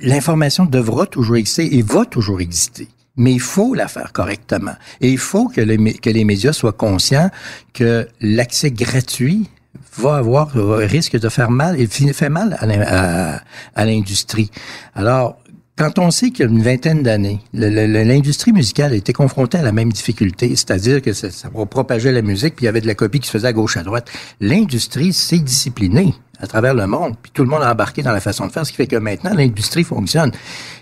l'information 0.00 0.64
devra 0.64 1.06
toujours 1.06 1.36
exister 1.36 1.76
et 1.76 1.82
va 1.82 2.04
toujours 2.04 2.40
exister. 2.40 2.88
Mais 3.16 3.32
il 3.32 3.40
faut 3.40 3.74
la 3.74 3.88
faire 3.88 4.12
correctement. 4.12 4.74
Et 5.00 5.10
il 5.10 5.18
faut 5.18 5.48
que, 5.48 5.60
les 5.60 5.78
mé- 5.78 5.98
que 5.98 6.10
les 6.10 6.24
médias 6.24 6.52
soient 6.52 6.72
conscients 6.72 7.30
que 7.72 8.08
l'accès 8.20 8.70
gratuit 8.70 9.48
va 9.96 10.16
avoir 10.16 10.50
risque 10.52 11.18
de 11.18 11.28
faire 11.28 11.50
mal 11.50 11.80
et 11.80 11.86
fait 11.86 12.28
mal 12.28 12.56
à 12.60 13.84
l'industrie. 13.84 14.50
Alors 14.94 15.36
quand 15.76 15.98
on 15.98 16.10
sait 16.12 16.30
qu'il 16.30 16.44
y 16.44 16.48
a 16.48 16.50
une 16.50 16.62
vingtaine 16.62 17.02
d'années, 17.02 17.40
l'industrie 17.52 18.52
musicale 18.52 18.92
a 18.92 18.96
été 18.96 19.12
confrontée 19.12 19.58
à 19.58 19.62
la 19.62 19.72
même 19.72 19.92
difficulté, 19.92 20.50
c'est-à-dire 20.50 21.02
que 21.02 21.12
ça, 21.12 21.28
propageait 21.68 22.12
la 22.12 22.22
musique, 22.22 22.54
puis 22.54 22.64
il 22.64 22.66
y 22.66 22.68
avait 22.68 22.80
de 22.80 22.86
la 22.86 22.94
copie 22.94 23.18
qui 23.18 23.26
se 23.26 23.32
faisait 23.32 23.48
à 23.48 23.52
gauche 23.52 23.76
à 23.76 23.82
droite. 23.82 24.08
L'industrie 24.40 25.12
s'est 25.12 25.38
disciplinée 25.38 26.14
à 26.38 26.46
travers 26.46 26.74
le 26.74 26.86
monde, 26.86 27.14
puis 27.20 27.32
tout 27.34 27.42
le 27.42 27.48
monde 27.48 27.62
a 27.62 27.72
embarqué 27.72 28.02
dans 28.02 28.12
la 28.12 28.20
façon 28.20 28.46
de 28.46 28.52
faire, 28.52 28.64
ce 28.64 28.70
qui 28.70 28.76
fait 28.76 28.86
que 28.86 28.96
maintenant 28.96 29.34
l'industrie 29.34 29.82
fonctionne. 29.82 30.30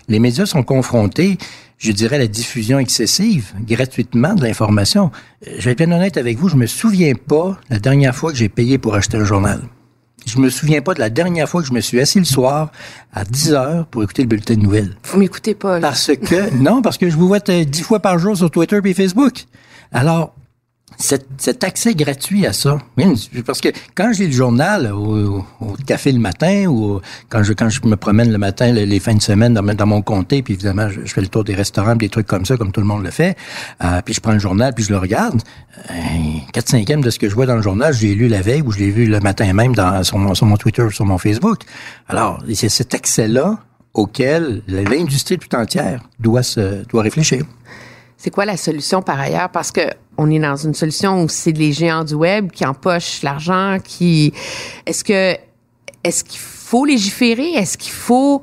Les 0.09 0.19
médias 0.19 0.45
sont 0.45 0.63
confrontés, 0.63 1.39
je 1.79 1.91
dirais, 1.91 2.17
à 2.17 2.19
la 2.19 2.27
diffusion 2.27 2.77
excessive, 2.77 3.51
gratuitement 3.61 4.35
de 4.35 4.43
l'information. 4.43 5.09
Euh, 5.47 5.55
je 5.57 5.65
vais 5.65 5.71
être 5.71 5.77
bien 5.79 5.91
honnête 5.91 6.17
avec 6.17 6.37
vous, 6.37 6.49
je 6.49 6.55
me 6.55 6.67
souviens 6.67 7.13
pas 7.15 7.57
la 7.69 7.79
dernière 7.79 8.15
fois 8.15 8.31
que 8.31 8.37
j'ai 8.37 8.49
payé 8.49 8.77
pour 8.77 8.93
acheter 8.93 9.17
un 9.17 9.25
journal. 9.25 9.61
Je 10.25 10.39
me 10.39 10.49
souviens 10.49 10.81
pas 10.81 10.93
de 10.93 10.99
la 10.99 11.09
dernière 11.09 11.49
fois 11.49 11.61
que 11.61 11.67
je 11.67 11.73
me 11.73 11.81
suis 11.81 11.99
assis 11.99 12.19
le 12.19 12.25
soir 12.25 12.71
à 13.13 13.23
10 13.23 13.53
heures 13.53 13.85
pour 13.87 14.03
écouter 14.03 14.23
le 14.23 14.27
bulletin 14.27 14.55
de 14.55 14.61
nouvelles. 14.61 14.95
Vous 15.03 15.19
m'écoutez 15.19 15.53
pas, 15.53 15.79
là. 15.79 15.89
Parce 15.89 16.11
que, 16.15 16.53
non, 16.55 16.81
parce 16.81 16.97
que 16.97 17.09
je 17.09 17.15
vous 17.15 17.27
vois 17.27 17.39
dix 17.39 17.81
fois 17.81 17.99
par 17.99 18.19
jour 18.19 18.35
sur 18.37 18.49
Twitter 18.49 18.79
et 18.83 18.93
Facebook. 18.93 19.45
Alors, 19.91 20.35
cet, 20.97 21.27
cet, 21.37 21.63
accès 21.63 21.93
gratuit 21.95 22.45
à 22.45 22.53
ça. 22.53 22.77
Parce 23.45 23.61
que 23.61 23.69
quand 23.95 24.11
j'ai 24.13 24.27
le 24.27 24.31
journal 24.31 24.91
au, 24.91 25.45
au, 25.61 25.73
café 25.85 26.11
le 26.11 26.19
matin 26.19 26.65
ou 26.67 27.01
quand 27.29 27.43
je 27.43 27.53
quand 27.53 27.69
je 27.69 27.81
me 27.85 27.95
promène 27.95 28.31
le 28.31 28.37
matin 28.37 28.71
les, 28.71 28.99
fins 28.99 29.15
de 29.15 29.21
semaine 29.21 29.53
dans, 29.53 29.63
dans 29.63 29.85
mon 29.85 30.01
comté, 30.01 30.41
puis 30.41 30.53
évidemment 30.53 30.89
je, 30.89 31.01
fais 31.11 31.21
le 31.21 31.27
tour 31.27 31.43
des 31.43 31.55
restaurants, 31.55 31.95
des 31.95 32.09
trucs 32.09 32.27
comme 32.27 32.45
ça, 32.45 32.57
comme 32.57 32.71
tout 32.71 32.81
le 32.81 32.87
monde 32.87 33.03
le 33.03 33.11
fait, 33.11 33.35
euh, 33.83 34.01
puis 34.03 34.13
je 34.13 34.21
prends 34.21 34.33
le 34.33 34.39
journal 34.39 34.73
puis 34.73 34.83
je 34.83 34.91
le 34.91 34.97
regarde. 34.97 35.41
Euh, 35.89 35.93
4 36.53 36.69
cinquièmes 36.69 37.01
de 37.01 37.09
ce 37.09 37.19
que 37.19 37.29
je 37.29 37.35
vois 37.35 37.45
dans 37.45 37.55
le 37.55 37.61
journal, 37.61 37.93
je 37.93 38.05
l'ai 38.05 38.15
lu 38.15 38.27
la 38.27 38.41
veille 38.41 38.61
ou 38.61 38.71
je 38.71 38.79
l'ai 38.79 38.91
vu 38.91 39.05
le 39.05 39.19
matin 39.19 39.51
même 39.53 39.75
dans, 39.75 40.03
sur, 40.03 40.17
mon, 40.17 40.35
sur 40.35 40.45
mon 40.45 40.57
Twitter, 40.57 40.85
sur 40.91 41.05
mon 41.05 41.17
Facebook. 41.17 41.61
Alors, 42.07 42.43
c'est 42.53 42.69
cet 42.69 42.93
accès-là 42.93 43.57
auquel 43.93 44.63
l'industrie 44.67 45.37
tout 45.37 45.55
entière 45.55 46.01
doit 46.19 46.43
se 46.43 46.83
doit 46.85 47.03
réfléchir. 47.03 47.45
C'est 48.17 48.31
quoi 48.31 48.45
la 48.45 48.57
solution 48.57 49.01
par 49.01 49.19
ailleurs? 49.19 49.49
Parce 49.49 49.71
que 49.71 49.81
on 50.17 50.29
est 50.29 50.39
dans 50.39 50.55
une 50.55 50.73
solution 50.73 51.23
où 51.23 51.29
c'est 51.29 51.51
les 51.51 51.73
géants 51.73 52.03
du 52.03 52.13
web 52.13 52.51
qui 52.51 52.65
empochent 52.65 53.23
l'argent, 53.23 53.77
qui 53.83 54.33
est-ce 54.85 55.03
que 55.03 55.35
est-ce 56.03 56.23
qu'il 56.23 56.39
faut 56.39 56.85
légiférer? 56.85 57.53
Est-ce 57.53 57.77
qu'il 57.77 57.93
faut 57.93 58.41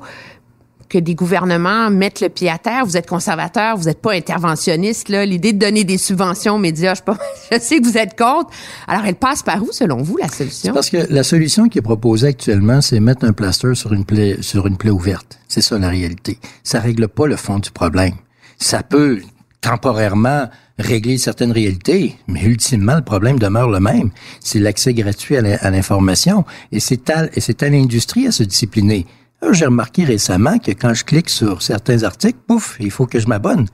que 0.89 0.97
des 0.97 1.15
gouvernements 1.15 1.89
mettent 1.89 2.21
le 2.21 2.29
pied 2.29 2.49
à 2.49 2.57
terre? 2.57 2.85
Vous 2.85 2.97
êtes 2.97 3.07
conservateur, 3.07 3.77
vous 3.77 3.85
n'êtes 3.85 4.01
pas 4.01 4.13
interventionniste. 4.13 5.09
L'idée 5.09 5.53
de 5.53 5.59
donner 5.59 5.83
des 5.83 5.97
subventions 5.97 6.55
aux 6.55 6.59
médias, 6.59 6.95
je, 6.95 7.01
je, 7.51 7.59
sais 7.59 7.79
que 7.79 7.85
vous 7.85 7.97
êtes 7.97 8.17
contre. 8.17 8.49
Alors, 8.87 9.05
elle 9.05 9.15
passe 9.15 9.43
par 9.43 9.61
où, 9.63 9.71
selon 9.71 10.01
vous, 10.01 10.17
la 10.17 10.27
solution? 10.27 10.73
Parce 10.73 10.89
que 10.89 11.05
la 11.09 11.23
solution 11.23 11.69
qui 11.69 11.77
est 11.77 11.83
proposée 11.83 12.27
actuellement, 12.27 12.81
c'est 12.81 12.99
mettre 12.99 13.25
un 13.25 13.33
plaster 13.33 13.75
sur 13.75 13.93
une 13.93 14.05
plaie 14.05 14.41
sur 14.41 14.65
une 14.65 14.77
plaie 14.77 14.89
ouverte. 14.89 15.39
C'est 15.47 15.61
ça 15.61 15.77
la 15.77 15.89
réalité. 15.89 16.39
Ça 16.63 16.79
règle 16.79 17.07
pas 17.07 17.27
le 17.27 17.35
fond 17.35 17.59
du 17.59 17.71
problème. 17.71 18.15
Ça 18.57 18.81
peut 18.83 19.21
temporairement 19.61 20.49
régler 20.79 21.17
certaines 21.17 21.51
réalités, 21.51 22.15
mais 22.27 22.43
ultimement, 22.43 22.95
le 22.95 23.01
problème 23.01 23.39
demeure 23.39 23.69
le 23.69 23.79
même. 23.79 24.11
C'est 24.39 24.59
l'accès 24.59 24.93
gratuit 24.93 25.37
à 25.37 25.71
l'information 25.71 26.45
et 26.71 26.79
c'est 26.79 27.09
à, 27.09 27.27
à 27.27 27.69
l'industrie 27.69 28.27
à 28.27 28.31
se 28.31 28.43
discipliner. 28.43 29.05
J'ai 29.51 29.65
remarqué 29.65 30.03
récemment 30.03 30.59
que 30.59 30.71
quand 30.71 30.93
je 30.93 31.03
clique 31.03 31.29
sur 31.29 31.63
certains 31.63 32.03
articles, 32.03 32.37
pouf, 32.47 32.77
il 32.79 32.91
faut 32.91 33.07
que 33.07 33.19
je 33.19 33.27
m'abonne. 33.27 33.67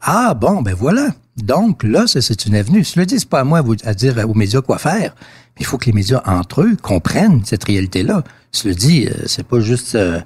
Ah 0.00 0.34
bon, 0.34 0.62
ben 0.62 0.74
voilà. 0.74 1.10
Donc 1.36 1.84
là, 1.84 2.04
c'est 2.06 2.44
une 2.46 2.56
avenue. 2.56 2.84
Je 2.84 2.98
le 2.98 3.06
dis, 3.06 3.24
pas 3.24 3.40
à 3.40 3.44
moi 3.44 3.62
à 3.84 3.94
dire 3.94 4.18
aux 4.28 4.34
médias 4.34 4.62
quoi 4.62 4.78
faire. 4.78 5.14
Mais 5.54 5.60
il 5.60 5.66
faut 5.66 5.78
que 5.78 5.86
les 5.86 5.92
médias 5.92 6.22
entre 6.26 6.62
eux 6.62 6.76
comprennent 6.80 7.42
cette 7.44 7.64
réalité-là. 7.64 8.24
Cela 8.54 8.74
dit, 8.74 9.06
euh, 9.06 9.22
c'est 9.24 9.46
pas 9.46 9.60
juste 9.60 9.94
euh, 9.94 10.20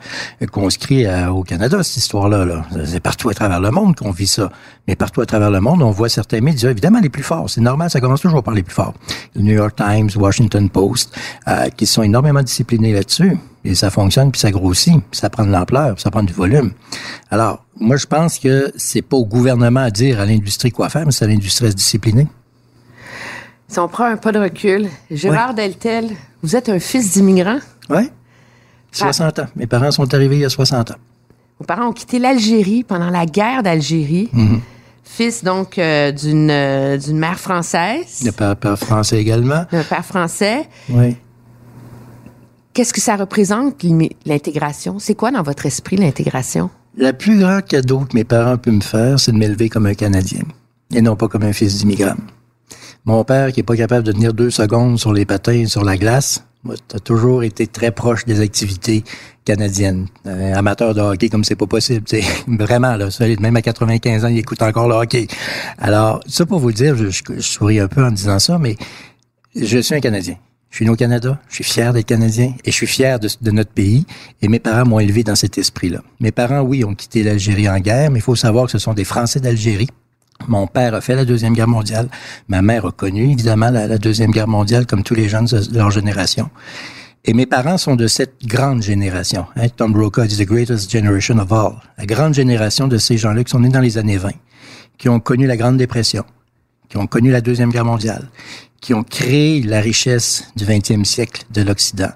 conscrit 0.50 1.06
au 1.28 1.44
Canada, 1.44 1.82
cette 1.84 1.98
histoire-là. 1.98 2.44
-là, 2.44 2.84
c'est 2.84 2.98
partout 2.98 3.28
à 3.28 3.34
travers 3.34 3.60
le 3.60 3.70
monde 3.70 3.94
qu'on 3.94 4.10
vit 4.10 4.26
ça. 4.26 4.50
Mais 4.88 4.96
partout 4.96 5.20
à 5.20 5.26
travers 5.26 5.52
le 5.52 5.60
monde, 5.60 5.80
on 5.80 5.92
voit 5.92 6.08
certains 6.08 6.40
médias, 6.40 6.70
évidemment 6.70 6.98
les 7.00 7.08
plus 7.08 7.22
forts. 7.22 7.48
C'est 7.48 7.60
normal, 7.60 7.88
ça 7.88 8.00
commence 8.00 8.20
toujours 8.20 8.42
par 8.42 8.54
les 8.54 8.64
plus 8.64 8.74
forts. 8.74 8.94
Le 9.36 9.42
New 9.42 9.54
York 9.54 9.76
Times, 9.76 10.10
Washington 10.16 10.68
Post, 10.68 11.16
euh, 11.46 11.68
qui 11.76 11.86
sont 11.86 12.02
énormément 12.02 12.42
disciplinés 12.42 12.92
là-dessus. 12.92 13.38
Et 13.64 13.76
ça 13.76 13.90
fonctionne, 13.90 14.32
puis 14.32 14.40
ça 14.40 14.50
grossit, 14.50 14.94
puis 15.08 15.20
ça 15.20 15.30
prend 15.30 15.44
de 15.44 15.52
l'ampleur, 15.52 16.00
ça 16.00 16.10
prend 16.10 16.24
du 16.24 16.32
volume. 16.32 16.72
Alors, 17.30 17.64
moi, 17.78 17.96
je 17.96 18.06
pense 18.06 18.40
que 18.40 18.72
c'est 18.76 19.02
pas 19.02 19.16
au 19.16 19.24
gouvernement 19.24 19.80
à 19.80 19.90
dire 19.90 20.18
à 20.18 20.26
l'industrie 20.26 20.72
quoi 20.72 20.88
faire, 20.88 21.06
mais 21.06 21.12
c'est 21.12 21.24
à 21.24 21.28
l'industrie 21.28 21.66
à 21.66 21.70
se 21.70 21.76
discipliner. 21.76 22.26
Si 23.68 23.78
on 23.78 23.88
prend 23.88 24.04
un 24.04 24.16
pas 24.16 24.32
de 24.32 24.38
recul, 24.38 24.88
Gérard 25.10 25.54
Deltel, 25.54 26.10
vous 26.42 26.54
êtes 26.54 26.68
un 26.68 26.78
fils 26.78 27.12
d'immigrant? 27.12 27.58
Oui. 27.90 28.10
60 28.96 29.38
ans. 29.40 29.46
Mes 29.56 29.66
parents 29.66 29.90
sont 29.90 30.12
arrivés 30.14 30.36
il 30.36 30.42
y 30.42 30.44
a 30.44 30.48
60 30.48 30.92
ans. 30.92 30.96
Vos 31.58 31.64
parents 31.64 31.88
ont 31.88 31.92
quitté 31.92 32.18
l'Algérie 32.18 32.84
pendant 32.84 33.10
la 33.10 33.26
guerre 33.26 33.62
d'Algérie. 33.62 34.28
Mhm. 34.32 34.60
Fils 35.04 35.44
donc 35.44 35.78
euh, 35.78 36.10
d'une 36.12 36.50
euh, 36.50 36.98
d'une 36.98 37.18
mère 37.18 37.38
française. 37.38 38.22
Le 38.24 38.32
père, 38.32 38.56
père 38.56 38.78
français 38.78 39.18
également. 39.18 39.64
Un 39.70 39.82
père 39.82 40.04
français. 40.04 40.68
Oui. 40.90 41.16
Qu'est-ce 42.74 42.92
que 42.92 43.00
ça 43.00 43.16
représente, 43.16 43.82
l'intégration? 44.26 44.98
C'est 44.98 45.14
quoi 45.14 45.30
dans 45.30 45.42
votre 45.42 45.64
esprit 45.64 45.96
l'intégration? 45.96 46.68
Le 46.98 47.12
plus 47.12 47.38
grand 47.38 47.62
cadeau 47.62 48.00
que 48.00 48.14
mes 48.14 48.24
parents 48.24 48.58
peuvent 48.58 48.74
me 48.74 48.80
faire, 48.82 49.18
c'est 49.18 49.32
de 49.32 49.38
m'élever 49.38 49.70
comme 49.70 49.86
un 49.86 49.94
Canadien 49.94 50.42
et 50.94 51.00
non 51.00 51.16
pas 51.16 51.28
comme 51.28 51.42
un 51.42 51.52
fils 51.52 51.78
d'immigrant. 51.78 52.16
Mon 53.04 53.24
père, 53.24 53.52
qui 53.52 53.60
est 53.60 53.62
pas 53.62 53.76
capable 53.76 54.04
de 54.04 54.12
tenir 54.12 54.34
deux 54.34 54.50
secondes 54.50 54.98
sur 54.98 55.12
les 55.12 55.24
patins 55.24 55.66
sur 55.66 55.84
la 55.84 55.96
glace, 55.96 56.44
moi, 56.66 56.74
t'as 56.88 56.98
toujours 56.98 57.42
été 57.44 57.66
très 57.66 57.90
proche 57.90 58.24
des 58.24 58.40
activités 58.40 59.04
canadiennes. 59.44 60.08
Euh, 60.26 60.54
amateur 60.54 60.94
de 60.94 61.00
hockey 61.00 61.28
comme 61.28 61.44
c'est 61.44 61.56
pas 61.56 61.66
possible, 61.66 62.02
c'est 62.06 62.22
vraiment 62.48 62.96
là. 62.96 63.08
Même 63.40 63.56
à 63.56 63.62
95 63.62 64.24
ans, 64.24 64.28
il 64.28 64.38
écoute 64.38 64.60
encore 64.60 64.88
le 64.88 64.96
hockey. 64.96 65.28
Alors, 65.78 66.20
ça 66.26 66.44
pour 66.44 66.58
vous 66.58 66.72
dire, 66.72 66.96
je, 66.96 67.08
je, 67.08 67.40
souris 67.40 67.78
un 67.78 67.88
peu 67.88 68.04
en 68.04 68.10
disant 68.10 68.38
ça, 68.38 68.58
mais 68.58 68.76
je 69.54 69.78
suis 69.78 69.94
un 69.94 70.00
Canadien. 70.00 70.36
Je 70.68 70.76
suis 70.76 70.84
né 70.84 70.90
au 70.90 70.96
Canada, 70.96 71.40
je 71.48 71.54
suis 71.54 71.64
fier 71.64 71.92
d'être 71.92 72.06
Canadien 72.06 72.52
et 72.64 72.70
je 72.70 72.76
suis 72.76 72.88
fier 72.88 73.18
de, 73.18 73.28
de 73.40 73.50
notre 73.50 73.70
pays. 73.70 74.04
Et 74.42 74.48
mes 74.48 74.58
parents 74.58 74.84
m'ont 74.84 74.98
élevé 74.98 75.22
dans 75.22 75.36
cet 75.36 75.56
esprit-là. 75.56 76.02
Mes 76.20 76.32
parents, 76.32 76.60
oui, 76.60 76.84
ont 76.84 76.94
quitté 76.94 77.22
l'Algérie 77.22 77.68
en 77.68 77.78
guerre, 77.78 78.10
mais 78.10 78.18
il 78.18 78.22
faut 78.22 78.36
savoir 78.36 78.66
que 78.66 78.72
ce 78.72 78.78
sont 78.78 78.92
des 78.92 79.04
Français 79.04 79.40
d'Algérie 79.40 79.88
mon 80.48 80.66
père 80.66 80.94
a 80.94 81.00
fait 81.00 81.14
la 81.14 81.24
Deuxième 81.24 81.54
Guerre 81.54 81.68
mondiale. 81.68 82.08
Ma 82.48 82.62
mère 82.62 82.86
a 82.86 82.92
connu, 82.92 83.30
évidemment, 83.32 83.70
la, 83.70 83.98
Deuxième 83.98 84.30
Guerre 84.30 84.48
mondiale, 84.48 84.86
comme 84.86 85.02
tous 85.02 85.14
les 85.14 85.28
jeunes 85.28 85.46
de 85.46 85.76
leur 85.76 85.90
génération. 85.90 86.50
Et 87.24 87.34
mes 87.34 87.46
parents 87.46 87.78
sont 87.78 87.96
de 87.96 88.06
cette 88.06 88.44
grande 88.44 88.82
génération. 88.82 89.46
Hein? 89.56 89.68
Tom 89.74 89.92
Brokaw 89.92 90.26
dit 90.26 90.36
«the 90.38 90.48
greatest 90.48 90.90
generation 90.90 91.38
of 91.38 91.52
all». 91.52 91.72
La 91.98 92.06
grande 92.06 92.34
génération 92.34 92.86
de 92.86 92.98
ces 92.98 93.18
gens-là 93.18 93.42
qui 93.42 93.50
sont 93.50 93.60
nés 93.60 93.68
dans 93.68 93.80
les 93.80 93.98
années 93.98 94.16
20, 94.16 94.30
qui 94.96 95.08
ont 95.08 95.18
connu 95.18 95.46
la 95.46 95.56
Grande 95.56 95.76
Dépression, 95.76 96.24
qui 96.88 96.98
ont 96.98 97.08
connu 97.08 97.30
la 97.30 97.40
Deuxième 97.40 97.70
Guerre 97.70 97.84
mondiale, 97.84 98.28
qui 98.80 98.94
ont 98.94 99.02
créé 99.02 99.62
la 99.62 99.80
richesse 99.80 100.52
du 100.54 100.64
20e 100.64 101.04
siècle 101.04 101.42
de 101.50 101.62
l'Occident 101.62 102.12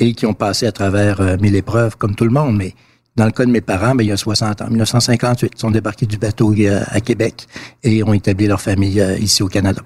et 0.00 0.14
qui 0.14 0.26
ont 0.26 0.34
passé 0.34 0.66
à 0.66 0.72
travers 0.72 1.20
euh, 1.20 1.36
mille 1.40 1.54
épreuves, 1.54 1.96
comme 1.96 2.16
tout 2.16 2.24
le 2.24 2.30
monde, 2.30 2.56
mais 2.56 2.74
dans 3.16 3.24
le 3.24 3.32
cas 3.32 3.44
de 3.44 3.50
mes 3.50 3.60
parents, 3.60 3.94
ben, 3.94 4.04
il 4.04 4.08
y 4.08 4.12
a 4.12 4.16
60 4.16 4.62
ans, 4.62 4.68
1958, 4.68 5.52
ils 5.54 5.60
sont 5.60 5.70
débarqués 5.70 6.06
du 6.06 6.16
bateau 6.16 6.54
euh, 6.54 6.82
à 6.88 7.00
Québec 7.00 7.46
et 7.82 8.02
ont 8.02 8.12
établi 8.12 8.46
leur 8.46 8.60
famille 8.60 9.00
euh, 9.00 9.18
ici 9.18 9.42
au 9.42 9.48
Canada. 9.48 9.82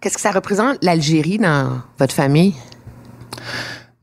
Qu'est-ce 0.00 0.16
que 0.16 0.20
ça 0.20 0.30
représente 0.30 0.82
l'Algérie 0.82 1.38
dans 1.38 1.80
votre 1.98 2.14
famille? 2.14 2.54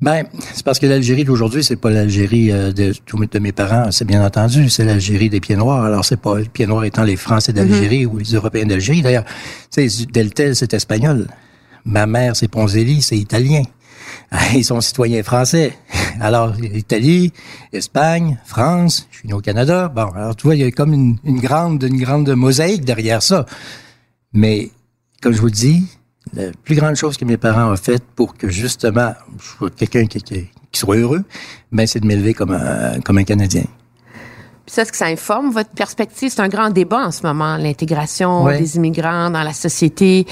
Ben, 0.01 0.25
c'est 0.53 0.65
parce 0.65 0.79
que 0.79 0.87
l'Algérie 0.87 1.23
d'aujourd'hui, 1.23 1.63
c'est 1.63 1.75
pas 1.75 1.91
l'Algérie 1.91 2.51
euh, 2.51 2.71
de, 2.71 2.91
de 3.31 3.39
mes 3.39 3.51
parents, 3.51 3.91
c'est 3.91 4.05
bien 4.05 4.25
entendu, 4.25 4.67
c'est 4.67 4.83
l'Algérie 4.83 5.29
des 5.29 5.39
pieds 5.39 5.55
noirs. 5.55 5.85
Alors 5.85 6.03
c'est 6.03 6.19
pas 6.19 6.39
les 6.39 6.49
pieds 6.49 6.65
noirs 6.65 6.85
étant 6.85 7.03
les 7.03 7.15
Français 7.15 7.53
d'Algérie 7.53 8.07
ou 8.07 8.17
les 8.17 8.33
Européens 8.33 8.65
d'Algérie. 8.65 9.03
D'ailleurs, 9.03 9.25
tu 9.71 9.87
sais, 9.87 10.05
Deltel 10.11 10.55
c'est 10.55 10.73
espagnol. 10.73 11.27
Ma 11.85 12.07
mère 12.07 12.35
c'est 12.35 12.47
Ponzelli, 12.47 13.03
c'est 13.03 13.17
italien. 13.17 13.61
Ils 14.55 14.65
sont 14.65 14.81
citoyens 14.81 15.21
français. 15.21 15.77
Alors, 16.19 16.53
Italie, 16.61 17.31
Espagne, 17.71 18.39
France, 18.45 19.07
je 19.11 19.19
suis 19.19 19.27
né 19.27 19.33
au 19.33 19.41
Canada. 19.41 19.87
Bon, 19.87 20.09
alors 20.15 20.35
tu 20.35 20.47
vois, 20.47 20.55
il 20.55 20.61
y 20.61 20.63
a 20.63 20.71
comme 20.71 20.93
une, 20.93 21.39
grande, 21.39 21.81
une 21.83 21.99
grande 21.99 22.29
mosaïque 22.29 22.85
derrière 22.85 23.23
ça. 23.23 23.45
Mais, 24.33 24.69
comme 25.21 25.33
je 25.33 25.39
vous 25.39 25.47
le 25.47 25.51
dis, 25.51 25.85
la 26.33 26.51
plus 26.63 26.75
grande 26.75 26.95
chose 26.95 27.17
que 27.17 27.25
mes 27.25 27.37
parents 27.37 27.71
ont 27.71 27.75
faite 27.75 28.03
pour 28.15 28.35
que 28.35 28.49
justement 28.49 29.13
je 29.39 29.43
sois 29.43 29.69
quelqu'un 29.71 30.05
qui, 30.05 30.21
qui, 30.21 30.49
soit 30.73 30.97
heureux, 30.97 31.23
ben 31.71 31.87
c'est 31.87 31.99
de 31.99 32.05
m'élever 32.05 32.33
comme 32.33 32.51
un, 32.51 32.99
comme 33.01 33.17
un 33.17 33.23
Canadien. 33.23 33.63
Puis 34.65 34.75
ça, 34.75 34.83
est-ce 34.83 34.91
que 34.91 34.97
ça 34.97 35.07
informe 35.07 35.51
votre 35.51 35.71
perspective? 35.71 36.31
C'est 36.33 36.41
un 36.41 36.47
grand 36.47 36.69
débat 36.69 37.05
en 37.05 37.11
ce 37.11 37.23
moment, 37.23 37.57
l'intégration 37.57 38.45
des 38.47 38.77
immigrants 38.77 39.29
dans 39.29 39.43
la 39.43 39.53
société. 39.53 40.25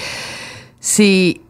C'est 0.80 1.42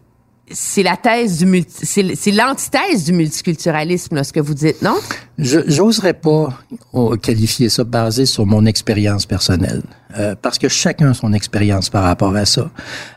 c'est 0.52 0.82
la 0.82 0.96
thèse 0.96 1.38
du 1.38 1.64
c'est 1.68 2.30
l'antithèse 2.32 3.04
du 3.04 3.12
multiculturalisme 3.12 4.22
ce 4.22 4.32
que 4.32 4.40
vous 4.40 4.54
dites 4.54 4.82
non? 4.82 4.96
J'oserais 5.38 6.14
pas 6.14 6.58
oh, 6.92 7.16
qualifier 7.16 7.68
ça 7.68 7.84
basé 7.84 8.26
sur 8.26 8.46
mon 8.46 8.66
expérience 8.66 9.26
personnelle 9.26 9.82
euh, 10.18 10.34
parce 10.40 10.58
que 10.58 10.68
chacun 10.68 11.10
a 11.10 11.14
son 11.14 11.32
expérience 11.32 11.88
par 11.88 12.02
rapport 12.02 12.34
à 12.34 12.44
ça. 12.44 12.70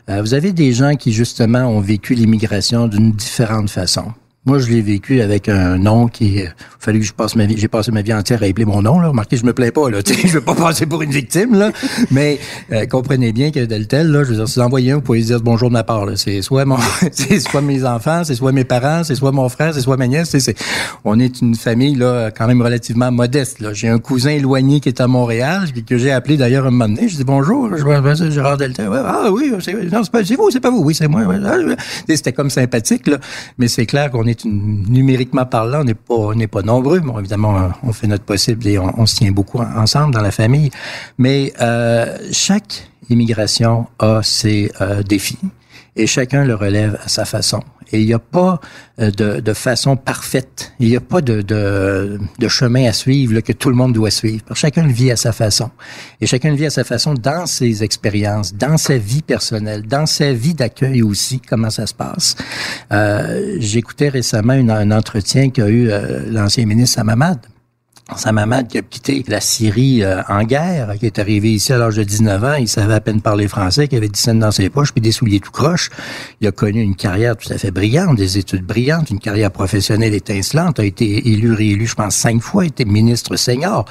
Euh, 0.08 0.22
vous 0.22 0.34
avez 0.34 0.52
des 0.52 0.72
gens 0.72 0.94
qui 0.94 1.12
justement 1.12 1.64
ont 1.64 1.80
vécu 1.80 2.14
l'immigration 2.14 2.86
d'une 2.86 3.12
différente 3.12 3.70
façon. 3.70 4.12
Moi, 4.46 4.58
je 4.58 4.68
l'ai 4.68 4.82
vécu 4.82 5.22
avec 5.22 5.48
un 5.48 5.78
nom 5.78 6.06
qui, 6.06 6.34
il 6.34 6.52
fallait 6.78 6.98
que 6.98 7.06
je 7.06 7.14
passe 7.14 7.34
ma 7.34 7.46
vie, 7.46 7.56
j'ai 7.56 7.66
passé 7.66 7.90
ma 7.92 8.02
vie 8.02 8.12
entière 8.12 8.42
à 8.42 8.46
épeler 8.46 8.66
mon 8.66 8.82
nom, 8.82 9.00
là. 9.00 9.08
Remarquez, 9.08 9.38
je 9.38 9.46
me 9.46 9.54
plains 9.54 9.70
pas, 9.70 9.88
là. 9.88 10.00
Je 10.06 10.32
veux 10.32 10.42
pas 10.42 10.54
passer 10.54 10.84
pour 10.84 11.00
une 11.00 11.12
victime, 11.12 11.54
là. 11.54 11.72
Mais, 12.10 12.38
euh, 12.70 12.84
comprenez 12.84 13.32
bien 13.32 13.50
que 13.50 13.60
Deltel, 13.64 14.08
là, 14.08 14.22
je 14.22 14.28
veux 14.28 14.36
dire, 14.36 14.46
si 14.46 14.58
vous 14.58 14.66
envoyez 14.66 14.92
un, 14.92 14.96
vous 14.96 15.00
pouvez 15.00 15.22
dire 15.22 15.40
bonjour 15.40 15.70
de 15.70 15.72
ma 15.72 15.82
part. 15.82 16.06
C'est 16.16 16.42
soit 16.42 16.66
mon, 16.66 16.76
c'est 17.12 17.40
soit 17.40 17.62
mes 17.62 17.86
enfants, 17.86 18.22
c'est 18.24 18.34
soit 18.34 18.52
mes 18.52 18.64
parents, 18.64 19.02
c'est 19.02 19.14
soit 19.14 19.32
mon 19.32 19.48
frère, 19.48 19.72
c'est 19.72 19.80
soit 19.80 19.96
ma 19.96 20.08
nièce, 20.08 20.36
c'est, 20.36 20.58
on 21.06 21.18
est 21.18 21.40
une 21.40 21.54
famille, 21.54 21.94
là, 21.94 22.30
quand 22.30 22.46
même 22.46 22.60
relativement 22.60 23.10
modeste, 23.10 23.60
là. 23.60 23.72
J'ai 23.72 23.88
un 23.88 23.98
cousin 23.98 24.32
éloigné 24.32 24.80
qui 24.80 24.90
est 24.90 25.00
à 25.00 25.06
Montréal, 25.06 25.68
que 25.86 25.96
j'ai 25.96 26.12
appelé 26.12 26.36
d'ailleurs 26.36 26.66
un 26.66 26.70
moment 26.70 26.88
donné. 26.88 27.08
Je 27.08 27.16
dis 27.16 27.24
bonjour, 27.24 27.74
je 27.74 27.82
m'appelle 27.82 28.30
Gérard 28.30 28.58
Deltel. 28.58 28.90
Ouais, 28.90 29.00
ah 29.02 29.30
oui, 29.32 29.54
c'est, 29.60 29.72
non, 29.72 30.02
c'est 30.02 30.12
pas, 30.12 30.22
c'est 30.22 30.36
vous, 30.36 30.50
c'est 30.50 30.60
pas 30.60 30.70
vous. 30.70 30.82
Oui, 30.84 30.94
c'est 30.94 31.08
moi. 31.08 31.22
Ah, 31.46 31.56
c'était 32.06 32.34
comme 32.34 32.50
sympathique, 32.50 33.06
là. 33.06 33.16
Mais 33.56 33.68
c'est 33.68 33.86
clair 33.86 34.10
qu'on 34.10 34.26
est 34.26 34.33
numériquement 34.44 35.46
parlant, 35.46 35.80
on 35.80 35.84
n'est 35.84 35.94
pas, 35.94 36.14
on 36.14 36.34
n'est 36.34 36.46
pas 36.46 36.62
nombreux. 36.62 37.00
Bon, 37.00 37.18
évidemment, 37.18 37.70
on 37.82 37.92
fait 37.92 38.06
notre 38.06 38.24
possible 38.24 38.66
et 38.66 38.78
on, 38.78 39.06
se 39.06 39.16
tient 39.16 39.32
beaucoup 39.32 39.58
ensemble 39.58 40.14
dans 40.14 40.22
la 40.22 40.30
famille. 40.30 40.70
Mais 41.18 41.52
euh, 41.60 42.18
chaque 42.32 42.88
immigration 43.10 43.86
a 43.98 44.22
ses 44.22 44.72
euh, 44.80 45.02
défis 45.02 45.38
et 45.96 46.06
chacun 46.06 46.44
le 46.44 46.54
relève 46.54 46.98
à 47.04 47.08
sa 47.08 47.24
façon. 47.24 47.60
Et 47.92 48.00
il 48.00 48.06
n'y 48.06 48.14
a 48.14 48.18
pas 48.18 48.60
euh, 48.98 49.10
de, 49.10 49.40
de, 49.40 49.52
façon 49.52 49.96
parfaite. 49.96 50.72
Il 50.80 50.88
n'y 50.88 50.96
a 50.96 51.00
pas 51.00 51.20
de, 51.20 51.42
de, 51.42 52.18
de, 52.38 52.48
chemin 52.48 52.88
à 52.88 52.92
suivre 52.92 53.40
que 53.40 53.52
tout 53.52 53.68
le 53.68 53.76
monde 53.76 53.92
doit 53.92 54.10
suivre. 54.10 54.42
chacun 54.54 54.86
vit 54.86 55.10
à 55.10 55.16
sa 55.16 55.32
façon. 55.32 55.70
Et 56.20 56.26
chacun 56.26 56.54
vit 56.54 56.66
à 56.66 56.70
sa 56.70 56.82
façon 56.82 57.14
dans 57.14 57.46
ses 57.46 57.84
expériences, 57.84 58.54
dans 58.54 58.78
sa 58.78 58.96
vie 58.96 59.22
personnelle, 59.22 59.82
dans 59.82 60.06
sa 60.06 60.32
vie 60.32 60.54
d'accueil 60.54 61.02
aussi, 61.02 61.40
comment 61.40 61.70
ça 61.70 61.86
se 61.86 61.94
passe. 61.94 62.36
Euh, 62.92 63.56
J'écoutais 63.58 64.08
récemment 64.08 64.54
un 64.54 64.90
entretien 64.90 65.50
qu'a 65.50 65.68
eu 65.68 65.90
euh, 65.90 66.24
l'ancien 66.30 66.66
ministre 66.66 66.96
Samamad 66.96 67.38
sa 68.16 68.32
maman 68.32 68.64
qui 68.64 68.76
a 68.78 68.82
quitté 68.82 69.24
la 69.28 69.40
Syrie 69.40 70.02
euh, 70.02 70.22
en 70.28 70.42
guerre, 70.42 70.94
qui 71.00 71.06
est 71.06 71.18
arrivé 71.18 71.52
ici 71.52 71.72
à 71.72 71.78
l'âge 71.78 71.96
de 71.96 72.02
19 72.02 72.44
ans, 72.44 72.54
il 72.54 72.68
savait 72.68 72.92
à 72.92 73.00
peine 73.00 73.22
parler 73.22 73.48
français, 73.48 73.88
qui 73.88 73.96
avait 73.96 74.08
10 74.10 74.20
cents 74.20 74.34
dans 74.34 74.50
ses 74.50 74.68
poches, 74.68 74.92
puis 74.92 75.00
des 75.00 75.10
souliers 75.10 75.40
tout 75.40 75.50
croches. 75.50 75.90
Il 76.40 76.46
a 76.46 76.52
connu 76.52 76.82
une 76.82 76.96
carrière 76.96 77.34
tout 77.34 77.50
à 77.50 77.56
fait 77.56 77.70
brillante, 77.70 78.16
des 78.16 78.36
études 78.36 78.64
brillantes, 78.64 79.08
une 79.08 79.20
carrière 79.20 79.50
professionnelle 79.50 80.12
étincelante, 80.12 80.80
a 80.80 80.84
été 80.84 81.28
élu, 81.28 81.54
réélu, 81.54 81.86
je 81.86 81.94
pense, 81.94 82.14
cinq 82.14 82.42
fois, 82.42 82.64
a 82.64 82.66
été 82.66 82.84
ministre 82.84 83.36
senior. 83.36 83.86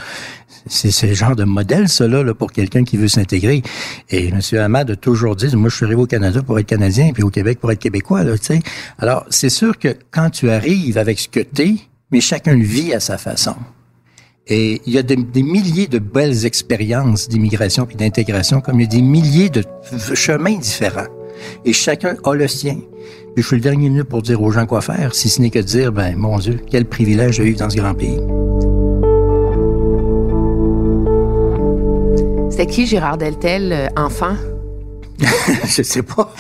C'est 0.67 0.91
ce 0.91 1.12
genre 1.13 1.36
de 1.36 1.43
modèle, 1.43 1.89
cela, 1.89 2.22
là, 2.22 2.36
pour 2.36 2.51
quelqu'un 2.51 2.84
qui 2.84 2.98
veut 2.98 3.08
s'intégrer. 3.08 3.63
Et 4.12 4.27
M. 4.29 4.39
Hamad 4.60 4.91
a 4.91 4.96
toujours 4.96 5.36
dit, 5.36 5.53
moi, 5.55 5.70
je 5.70 5.75
suis 5.75 5.86
arrivé 5.86 6.01
au 6.01 6.08
Canada 6.08 6.43
pour 6.43 6.60
être 6.60 6.67
Canadien, 6.67 7.12
puis 7.13 7.24
au 7.24 7.29
Québec 7.29 7.60
pour 7.60 7.72
être 7.72 7.79
Québécois, 7.79 8.24
tu 8.24 8.38
sais. 8.41 8.60
Alors, 9.00 9.25
c'est 9.32 9.50
sûr 9.50 9.77
que 9.77 9.98
quand 10.12 10.29
tu 10.29 10.51
arrives 10.51 11.00
avec 11.00 11.20
ce 11.20 11.27
que 11.27 11.39
t'es, 11.39 11.75
mais 12.12 12.22
chacun 12.22 12.55
le 12.55 12.63
vit 12.63 12.93
à 12.93 13.00
sa 13.00 13.17
façon. 13.17 13.55
Et 14.48 14.82
il 14.86 14.94
y 14.94 14.98
a 14.98 15.04
des, 15.04 15.16
milliers 15.16 15.88
de 15.88 16.00
belles 16.00 16.46
expériences 16.46 17.30
d'immigration 17.30 17.86
puis 17.86 17.96
d'intégration, 17.96 18.60
comme 18.60 18.80
il 18.82 18.84
y 18.84 18.88
a 18.88 18.90
des 18.90 19.02
milliers 19.02 19.50
de 19.50 19.64
chemins 20.14 20.58
différents. 20.58 21.08
Et 21.64 21.72
chacun 21.72 22.16
a 22.24 22.34
le 22.34 22.48
sien. 22.48 22.78
Puis 23.34 23.42
je 23.42 23.48
suis 23.48 23.56
le 23.56 23.62
dernier 23.62 23.90
minute 23.90 24.04
pour 24.04 24.22
dire 24.22 24.42
aux 24.42 24.52
gens 24.52 24.66
quoi 24.66 24.82
faire, 24.82 25.16
si 25.16 25.30
ce 25.30 25.42
n'est 25.42 25.50
que 25.50 25.60
de 25.60 25.64
dire, 25.64 25.92
ben 25.92 26.16
mon 26.16 26.38
Dieu, 26.38 26.60
quel 26.70 26.86
privilège 26.86 27.36
j'ai 27.36 27.46
eu 27.46 27.54
dans 27.54 27.70
ce 27.70 27.78
grand 27.78 27.94
pays. 27.94 28.20
C'était 32.52 32.68
qui 32.68 32.86
Gérard 32.86 33.18
Deltel, 33.18 33.72
euh, 33.72 33.88
enfant? 33.96 34.36
je 35.65 35.84
sais 35.84 36.03
pas. 36.03 36.34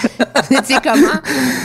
Vous 0.49 0.57
étiez 0.57 0.77
comment? 0.83 1.21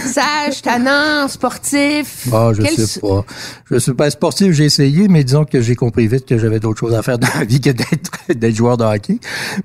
Sage, 0.06 0.62
tannant, 0.62 1.28
sportif? 1.28 2.28
Ah, 2.32 2.50
je 2.52 2.62
sais 2.62 3.00
pas. 3.00 3.24
Je 3.70 3.76
suis 3.78 3.94
pas 3.94 4.10
sportif, 4.10 4.52
j'ai 4.52 4.64
essayé, 4.64 5.08
mais 5.08 5.24
disons 5.24 5.44
que 5.44 5.60
j'ai 5.60 5.74
compris 5.74 6.06
vite 6.06 6.26
que 6.26 6.38
j'avais 6.38 6.60
d'autres 6.60 6.80
choses 6.80 6.94
à 6.94 7.02
faire 7.02 7.18
dans 7.18 7.28
la 7.38 7.44
vie 7.44 7.60
que 7.60 7.70
d'être 7.70 8.10
d'être 8.28 8.54
joueur 8.54 8.76
de 8.76 8.84
hockey. 8.84 9.18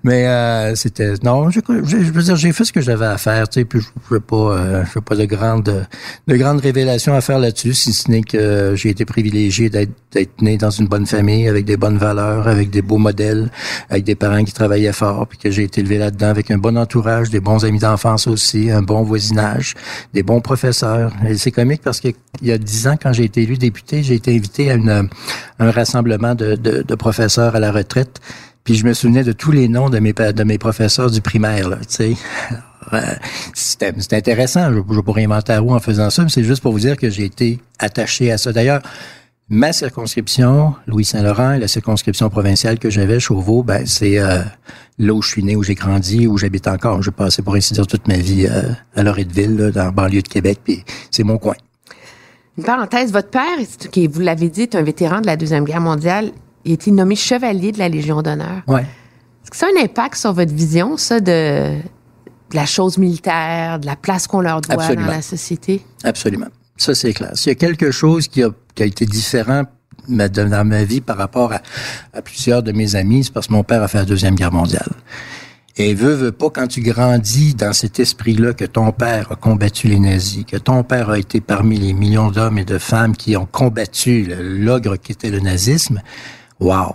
Mais 0.04 0.28
euh, 0.28 0.76
c'était 0.76 1.14
non, 1.24 1.50
je, 1.50 1.60
je, 1.68 1.98
veux 1.98 2.24
dire, 2.24 2.36
j'ai 2.36 2.52
fait 2.52 2.66
ce 2.66 2.74
que 2.74 2.82
j'avais 2.82 3.06
à 3.06 3.18
faire, 3.18 3.48
tu 3.48 3.60
sais, 3.60 3.66
puis 3.66 3.80
je 3.80 4.14
veux 4.14 4.20
pas 4.20 4.36
euh, 4.36 4.84
je 4.86 4.94
veux 4.96 5.02
pas 5.02 5.16
de 5.16 5.26
grandes 5.26 5.88
de 6.28 6.36
grandes 6.36 6.60
révélations 6.60 7.14
à 7.14 7.22
faire 7.22 7.40
là-dessus, 7.40 7.74
si 7.74 7.94
ce 7.94 8.10
n'est 8.10 8.24
que 8.24 8.74
j'ai 8.76 8.90
été 8.90 9.06
privilégié 9.06 9.70
d'être 9.70 9.92
d'être 10.12 10.42
né 10.42 10.58
dans 10.58 10.70
une 10.70 10.88
bonne 10.88 11.08
famille 11.08 11.48
avec 11.48 11.66
des 11.66 11.78
bonnes 11.78 11.98
valeurs, 11.98 12.48
avec 12.48 12.70
des 12.70 12.82
beaux 12.82 12.98
modèles, 12.98 13.50
avec 13.90 14.04
des 14.04 14.16
parents 14.16 14.44
qui 14.44 14.54
travaillaient 14.54 14.94
fort, 14.94 15.28
puis 15.28 15.38
que 15.38 15.50
j'ai 15.50 15.64
été 15.64 15.82
élevé 15.82 15.98
là-dedans 15.98 16.28
avec 16.28 16.52
un 16.52 16.58
bon 16.58 16.78
entourage, 16.78 17.30
des 17.30 17.40
bons 17.44 17.64
amis 17.66 17.80
d'enfance 17.80 18.26
aussi, 18.26 18.72
un 18.72 18.82
bon 18.82 19.04
voisinage, 19.04 19.76
des 20.14 20.24
bons 20.24 20.42
professeurs. 20.42 21.12
C'est 21.38 21.52
comique 21.52 21.82
parce 21.84 22.00
qu'il 22.00 22.16
y 22.42 22.52
a 22.52 22.58
dix 22.58 22.88
ans, 22.88 22.98
quand 23.00 23.14
j'ai 23.14 23.26
été 23.26 23.44
élu 23.44 23.58
député, 23.58 24.02
j'ai 24.02 24.16
été 24.16 24.36
invité 24.36 24.72
à 24.72 24.74
une, 24.74 25.10
un 25.60 25.72
rassemblement 25.72 26.34
de, 26.34 26.56
de, 26.56 26.82
de, 26.82 26.96
professeurs 26.96 27.56
à 27.56 27.60
la 27.60 27.72
retraite. 27.72 28.20
Puis 28.64 28.76
je 28.76 28.86
me 28.86 28.94
souvenais 28.94 29.24
de 29.24 29.34
tous 29.34 29.52
les 29.52 29.68
noms 29.68 29.90
de 29.90 30.00
mes, 30.00 30.14
de 30.14 30.44
mes 30.44 30.58
professeurs 30.58 31.12
du 31.12 31.22
primaire, 31.22 31.70
tu 31.82 31.86
sais. 31.90 32.14
C'était 33.54 34.16
intéressant. 34.16 34.72
Je, 34.72 34.80
je 34.94 35.00
pourrais 35.02 35.26
inventer 35.26 35.54
à 35.54 35.62
vous 35.62 35.70
en 35.70 35.80
faisant 35.80 36.10
ça, 36.10 36.24
mais 36.24 36.30
c'est 36.30 36.44
juste 36.44 36.62
pour 36.62 36.72
vous 36.72 36.80
dire 36.80 36.98
que 36.98 37.10
j'ai 37.10 37.26
été 37.26 37.60
attaché 37.80 38.32
à 38.32 38.38
ça. 38.38 38.52
D'ailleurs, 38.52 38.82
Ma 39.50 39.74
circonscription, 39.74 40.74
Louis-Saint-Laurent, 40.88 41.54
et 41.54 41.60
la 41.60 41.68
circonscription 41.68 42.30
provinciale 42.30 42.80
que 42.80 42.90
j'avais, 42.90 43.20
Chauveau, 43.20 43.62
ben, 43.62 43.86
c'est 43.86 44.18
euh, 44.18 44.42
là 44.98 45.14
où 45.14 45.22
je 45.22 45.30
suis 45.30 45.44
né, 45.44 45.56
où 45.56 45.64
j'ai 45.64 45.76
grandi, 45.76 46.28
où 46.28 46.38
j'habite 46.38 46.68
encore. 46.68 47.02
Je 47.02 47.10
passé, 47.10 47.42
pour 47.42 47.56
ainsi 47.56 47.74
dire, 47.74 47.86
toute 47.86 48.08
ma 48.08 48.18
vie 48.18 48.48
euh, 48.50 48.72
à 48.96 49.04
Loretteville, 49.04 49.56
là, 49.58 49.72
dans 49.72 49.86
la 49.86 49.92
banlieue 49.92 50.22
de 50.22 50.28
Québec, 50.28 50.60
puis 50.64 50.84
c'est 51.12 51.24
mon 51.24 51.38
coin. 51.38 51.56
Une 52.58 52.64
parenthèse, 52.64 53.12
votre 53.12 53.30
père, 53.30 53.58
qui, 53.92 54.08
vous 54.08 54.22
l'avez 54.22 54.50
dit, 54.50 54.62
est 54.62 54.76
un 54.76 54.84
vétéran 54.84 55.20
de 55.20 55.26
la 55.26 55.36
Deuxième 55.36 55.66
Guerre 55.66 55.82
mondiale. 55.82 56.32
Il 56.66 56.72
a 56.72 56.76
été 56.76 56.92
nommé 56.92 57.16
chevalier 57.16 57.72
de 57.72 57.80
la 57.80 57.90
Légion 57.90 58.22
d'honneur. 58.22 58.62
Ouais. 58.68 58.82
Est-ce 59.44 59.52
que 59.52 59.58
ça 59.58 59.66
a 59.66 59.70
un 59.78 59.84
impact 59.84 60.16
sur 60.16 60.32
votre 60.34 60.54
vision, 60.54 60.96
ça, 60.96 61.20
de, 61.20 61.76
de 61.76 62.56
la 62.56 62.66
chose 62.66 62.98
militaire, 62.98 63.80
de 63.80 63.86
la 63.86 63.98
place 63.98 64.28
qu'on 64.28 64.40
leur 64.40 64.62
doit 64.62 64.96
dans 64.96 65.06
la 65.06 65.22
société? 65.22 65.84
Absolument. 66.04 66.48
Ça, 66.78 66.96
c'est 66.96 67.14
clair. 67.14 67.32
S'il 67.36 67.50
y 67.50 67.52
a 67.52 67.56
quelque 67.56 67.92
chose 67.92 68.28
qui 68.28 68.44
a, 68.44 68.50
été 68.80 69.06
différent 69.06 69.64
dans 70.08 70.68
ma 70.68 70.84
vie 70.84 71.02
par 71.02 71.18
rapport 71.18 71.54
à, 71.54 72.22
plusieurs 72.22 72.64
de 72.64 72.72
mes 72.72 72.96
amis, 72.96 73.26
c'est 73.26 73.34
parce 73.34 73.48
que 73.48 73.54
mon 73.54 73.64
père 73.64 73.84
a 73.84 73.88
fait 73.88 74.00
la 74.00 74.06
Deuxième 74.06 74.36
Guerre 74.36 74.52
mondiale. 74.52 74.92
Et 75.76 75.96
veut, 75.96 76.14
veut 76.14 76.32
pas, 76.32 76.50
quand 76.52 76.68
tu 76.68 76.82
grandis 76.82 77.56
dans 77.56 77.74
cet 77.74 78.00
esprit-là 78.00 78.54
que 78.54 78.66
ton 78.66 78.92
père 78.92 79.32
a 79.32 79.36
combattu 79.36 79.88
les 79.88 80.00
nazis, 80.00 80.46
que 80.46 80.58
ton 80.58 80.84
père 80.84 81.10
a 81.10 81.18
été 81.18 81.42
parmi 81.42 81.80
les 81.80 81.94
millions 81.94 82.30
d'hommes 82.30 82.60
et 82.60 82.66
de 82.66 82.78
femmes 82.78 83.16
qui 83.16 83.36
ont 83.36 83.48
combattu 83.48 84.32
l'ogre 84.40 84.98
qui 84.98 85.14
était 85.14 85.32
le 85.32 85.40
nazisme, 85.40 86.02
waouh, 86.60 86.94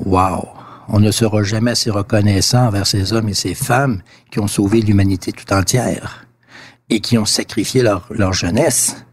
waouh. 0.00 0.48
On 0.88 0.98
ne 0.98 1.12
sera 1.12 1.44
jamais 1.44 1.72
assez 1.72 1.90
reconnaissant 1.90 2.66
envers 2.66 2.88
ces 2.88 3.12
hommes 3.12 3.28
et 3.28 3.34
ces 3.34 3.54
femmes 3.54 4.02
qui 4.32 4.40
ont 4.40 4.48
sauvé 4.48 4.80
l'humanité 4.80 5.30
tout 5.30 5.52
entière 5.52 6.21
et 6.92 7.00
qui 7.00 7.16
ont 7.16 7.24
sacrifié 7.24 7.82
leur, 7.82 8.32
jeunesse. 8.32 9.04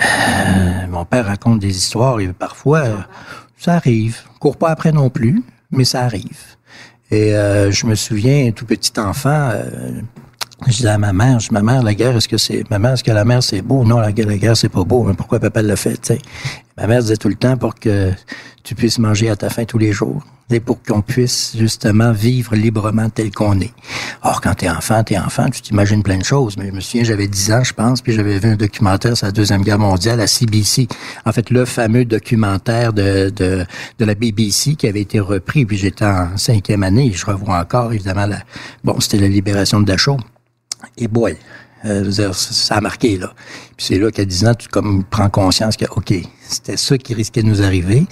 Euh, 0.00 0.86
mon 0.88 1.04
père 1.04 1.26
raconte 1.26 1.58
des 1.58 1.76
histoires 1.76 2.18
et 2.20 2.28
parfois, 2.28 2.84
ça 3.58 3.74
arrive. 3.74 4.22
Cours 4.40 4.56
pas 4.56 4.70
après 4.70 4.92
non 4.92 5.10
plus, 5.10 5.42
mais 5.70 5.84
ça 5.84 6.02
arrive. 6.02 6.56
Et 7.10 7.36
euh, 7.36 7.70
je 7.70 7.84
me 7.86 7.94
souviens, 7.94 8.50
tout 8.52 8.64
petit 8.64 8.98
enfant, 8.98 9.50
euh, 9.52 10.00
je 10.66 10.72
disais 10.72 10.88
à 10.88 10.96
ma 10.96 11.12
mère, 11.12 11.38
je 11.38 11.48
dis, 11.48 11.54
ma 11.54 11.60
mère, 11.60 11.82
la 11.82 11.94
guerre, 11.94 12.16
est-ce 12.16 12.28
que 12.28 12.38
c'est, 12.38 12.68
maman, 12.70 12.94
est-ce 12.94 13.04
que 13.04 13.10
la 13.10 13.26
mer 13.26 13.42
c'est 13.42 13.60
beau? 13.60 13.84
Non, 13.84 13.98
la 13.98 14.12
guerre, 14.12 14.28
la 14.28 14.38
guerre, 14.38 14.56
c'est 14.56 14.70
pas 14.70 14.84
beau. 14.84 15.04
Mais 15.04 15.12
pourquoi 15.12 15.38
papa 15.38 15.60
l'a 15.60 15.76
fait? 15.76 16.14
Ma 16.76 16.86
mère 16.86 17.00
disait 17.00 17.16
tout 17.16 17.28
le 17.28 17.34
temps 17.34 17.56
pour 17.56 17.74
que 17.74 18.12
tu 18.62 18.74
puisses 18.74 18.98
manger 18.98 19.28
à 19.28 19.36
ta 19.36 19.50
faim 19.50 19.64
tous 19.64 19.78
les 19.78 19.92
jours 19.92 20.24
et 20.50 20.60
pour 20.60 20.82
qu'on 20.82 21.02
puisse 21.02 21.56
justement 21.56 22.12
vivre 22.12 22.54
librement 22.54 23.08
tel 23.08 23.30
qu'on 23.30 23.58
est. 23.60 23.72
Or, 24.22 24.40
quand 24.40 24.54
t'es 24.54 24.68
enfant, 24.68 25.02
t'es 25.02 25.18
enfant, 25.18 25.48
tu 25.50 25.62
t'imagines 25.62 26.02
plein 26.02 26.18
de 26.18 26.24
choses. 26.24 26.56
Mais 26.56 26.68
je 26.68 26.72
me 26.72 26.80
souviens, 26.80 27.04
j'avais 27.04 27.26
10 27.26 27.52
ans, 27.52 27.64
je 27.64 27.72
pense, 27.72 28.02
puis 28.02 28.12
j'avais 28.12 28.38
vu 28.38 28.50
un 28.50 28.56
documentaire 28.56 29.16
sur 29.16 29.26
la 29.26 29.32
Deuxième 29.32 29.62
Guerre 29.62 29.78
mondiale 29.78 30.20
à 30.20 30.26
CBC. 30.26 30.88
En 31.24 31.32
fait, 31.32 31.50
le 31.50 31.64
fameux 31.64 32.04
documentaire 32.04 32.92
de, 32.92 33.30
de, 33.30 33.66
la 33.98 34.14
BBC 34.14 34.74
qui 34.74 34.86
avait 34.86 35.00
été 35.00 35.20
repris, 35.20 35.64
puis 35.64 35.76
j'étais 35.76 36.04
en 36.04 36.36
cinquième 36.36 36.82
année, 36.82 37.12
je 37.14 37.24
revois 37.24 37.58
encore, 37.58 37.92
évidemment, 37.92 38.26
la, 38.26 38.40
bon, 38.84 39.00
c'était 39.00 39.18
la 39.18 39.28
libération 39.28 39.80
de 39.80 39.86
Dachau. 39.86 40.18
Et 40.98 41.08
boy, 41.08 41.36
euh, 41.84 42.32
ça 42.32 42.76
a 42.76 42.80
marqué, 42.80 43.18
là. 43.18 43.32
Puis 43.76 43.86
c'est 43.86 43.98
là 43.98 44.10
qu'à 44.10 44.24
10 44.24 44.46
ans, 44.46 44.54
tu 44.54 44.68
comme 44.68 45.04
prends 45.04 45.28
conscience 45.28 45.76
que, 45.76 45.86
OK, 45.96 46.14
c'était 46.48 46.76
ça 46.76 46.98
qui 46.98 47.14
risquait 47.14 47.42
de 47.42 47.48
nous 47.48 47.62
arriver. 47.62 48.06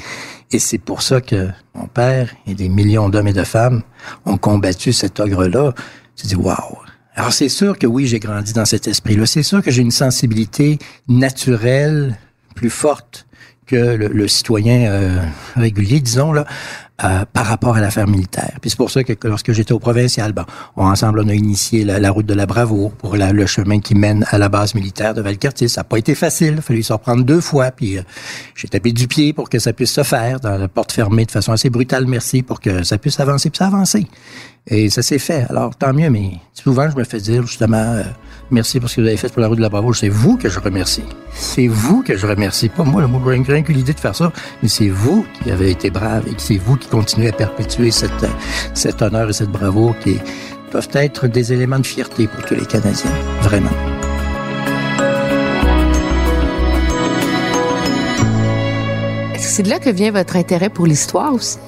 Et 0.52 0.58
c'est 0.58 0.78
pour 0.78 1.02
ça 1.02 1.20
que 1.20 1.48
mon 1.74 1.86
père 1.86 2.34
et 2.46 2.54
des 2.54 2.68
millions 2.68 3.08
d'hommes 3.08 3.28
et 3.28 3.32
de 3.32 3.44
femmes 3.44 3.82
ont 4.26 4.36
combattu 4.36 4.92
cet 4.92 5.20
ogre-là. 5.20 5.72
Tu 6.16 6.26
dis, 6.26 6.36
waouh! 6.36 6.78
Alors 7.14 7.32
c'est 7.32 7.48
sûr 7.48 7.78
que 7.78 7.86
oui, 7.86 8.06
j'ai 8.06 8.18
grandi 8.18 8.52
dans 8.52 8.64
cet 8.64 8.88
esprit-là. 8.88 9.26
C'est 9.26 9.42
sûr 9.42 9.62
que 9.62 9.70
j'ai 9.70 9.82
une 9.82 9.90
sensibilité 9.90 10.78
naturelle 11.08 12.18
plus 12.54 12.70
forte 12.70 13.26
que 13.66 13.76
le, 13.76 14.08
le 14.08 14.26
citoyen 14.26 14.90
euh, 14.90 15.22
régulier, 15.54 16.00
disons, 16.00 16.32
là, 16.32 16.44
euh, 17.04 17.24
par 17.32 17.46
rapport 17.46 17.76
à 17.76 17.80
l'affaire 17.80 18.06
militaire. 18.06 18.52
Puis 18.60 18.70
c'est 18.70 18.76
pour 18.76 18.90
ça 18.90 19.04
que, 19.04 19.12
que 19.12 19.28
lorsque 19.28 19.52
j'étais 19.52 19.72
au 19.72 19.78
provincial, 19.78 20.32
bon, 20.32 20.44
on, 20.76 20.84
ensemble, 20.86 21.20
on 21.20 21.28
a 21.28 21.34
initié 21.34 21.84
la, 21.84 21.98
la 21.98 22.10
route 22.10 22.26
de 22.26 22.34
la 22.34 22.46
bravoure 22.46 22.92
pour 22.92 23.16
la, 23.16 23.32
le 23.32 23.46
chemin 23.46 23.80
qui 23.80 23.94
mène 23.94 24.24
à 24.30 24.38
la 24.38 24.48
base 24.48 24.74
militaire 24.74 25.14
de 25.14 25.22
Valcartier. 25.22 25.68
Ça 25.68 25.80
n'a 25.80 25.84
pas 25.84 25.98
été 25.98 26.14
facile, 26.14 26.54
il 26.54 26.58
a 26.58 26.62
fallu 26.62 26.82
s'en 26.82 26.94
reprendre 26.94 27.24
deux 27.24 27.40
fois, 27.40 27.70
puis 27.70 27.98
euh, 27.98 28.02
j'ai 28.54 28.68
tapé 28.68 28.92
du 28.92 29.08
pied 29.08 29.32
pour 29.32 29.48
que 29.48 29.58
ça 29.58 29.72
puisse 29.72 29.92
se 29.92 30.02
faire, 30.02 30.40
dans 30.40 30.56
la 30.56 30.68
porte 30.68 30.92
fermée 30.92 31.24
de 31.24 31.30
façon 31.30 31.52
assez 31.52 31.70
brutale, 31.70 32.06
merci, 32.06 32.42
pour 32.42 32.60
que 32.60 32.82
ça 32.82 32.98
puisse 32.98 33.18
avancer, 33.20 33.50
puis 33.50 33.58
ça 33.58 33.64
a 33.64 33.68
avancé. 33.68 34.06
Et 34.66 34.90
ça 34.90 35.02
s'est 35.02 35.18
fait. 35.18 35.46
Alors, 35.48 35.74
tant 35.74 35.92
mieux, 35.92 36.10
mais 36.10 36.32
souvent, 36.52 36.88
je 36.90 36.96
me 36.96 37.04
fais 37.04 37.18
dire, 37.18 37.46
justement, 37.46 37.78
euh, 37.78 38.02
merci 38.50 38.78
pour 38.78 38.90
ce 38.90 38.96
que 38.96 39.00
vous 39.00 39.06
avez 39.06 39.16
fait 39.16 39.32
pour 39.32 39.40
la 39.40 39.48
route 39.48 39.56
de 39.56 39.62
la 39.62 39.70
bravoure. 39.70 39.96
C'est 39.96 40.10
vous 40.10 40.36
que 40.36 40.48
je 40.48 40.60
remercie. 40.60 41.02
C'est 41.32 41.66
vous 41.66 42.02
que 42.02 42.16
je 42.16 42.26
remercie. 42.26 42.68
Pas 42.68 42.84
moi, 42.84 43.00
le 43.00 43.08
mot 43.08 43.18
rien 43.24 43.42
que 43.62 43.72
l'idée 43.72 43.94
de 43.94 44.00
faire 44.00 44.14
ça, 44.14 44.30
mais 44.62 44.68
c'est 44.68 44.88
vous 44.88 45.24
qui 45.42 45.50
avez 45.50 45.70
été 45.70 45.90
brave 45.90 46.24
et 46.28 46.34
c'est 46.36 46.58
vous 46.58 46.76
qui 46.76 46.88
continuez 46.90 47.28
à 47.28 47.32
perpétuer 47.32 47.90
cet 47.90 49.02
honneur 49.02 49.30
et 49.30 49.32
cette 49.32 49.50
bravoure 49.50 49.98
qui 50.00 50.18
peuvent 50.70 50.88
être 50.92 51.26
des 51.26 51.52
éléments 51.52 51.78
de 51.78 51.86
fierté 51.86 52.26
pour 52.26 52.44
tous 52.44 52.54
les 52.54 52.66
Canadiens. 52.66 53.10
Vraiment. 53.42 53.70
C'est 59.38 59.62
de 59.64 59.68
là 59.68 59.78
que 59.78 59.90
vient 59.90 60.12
votre 60.12 60.36
intérêt 60.36 60.70
pour 60.70 60.86
l'histoire 60.86 61.34
aussi? 61.34 61.58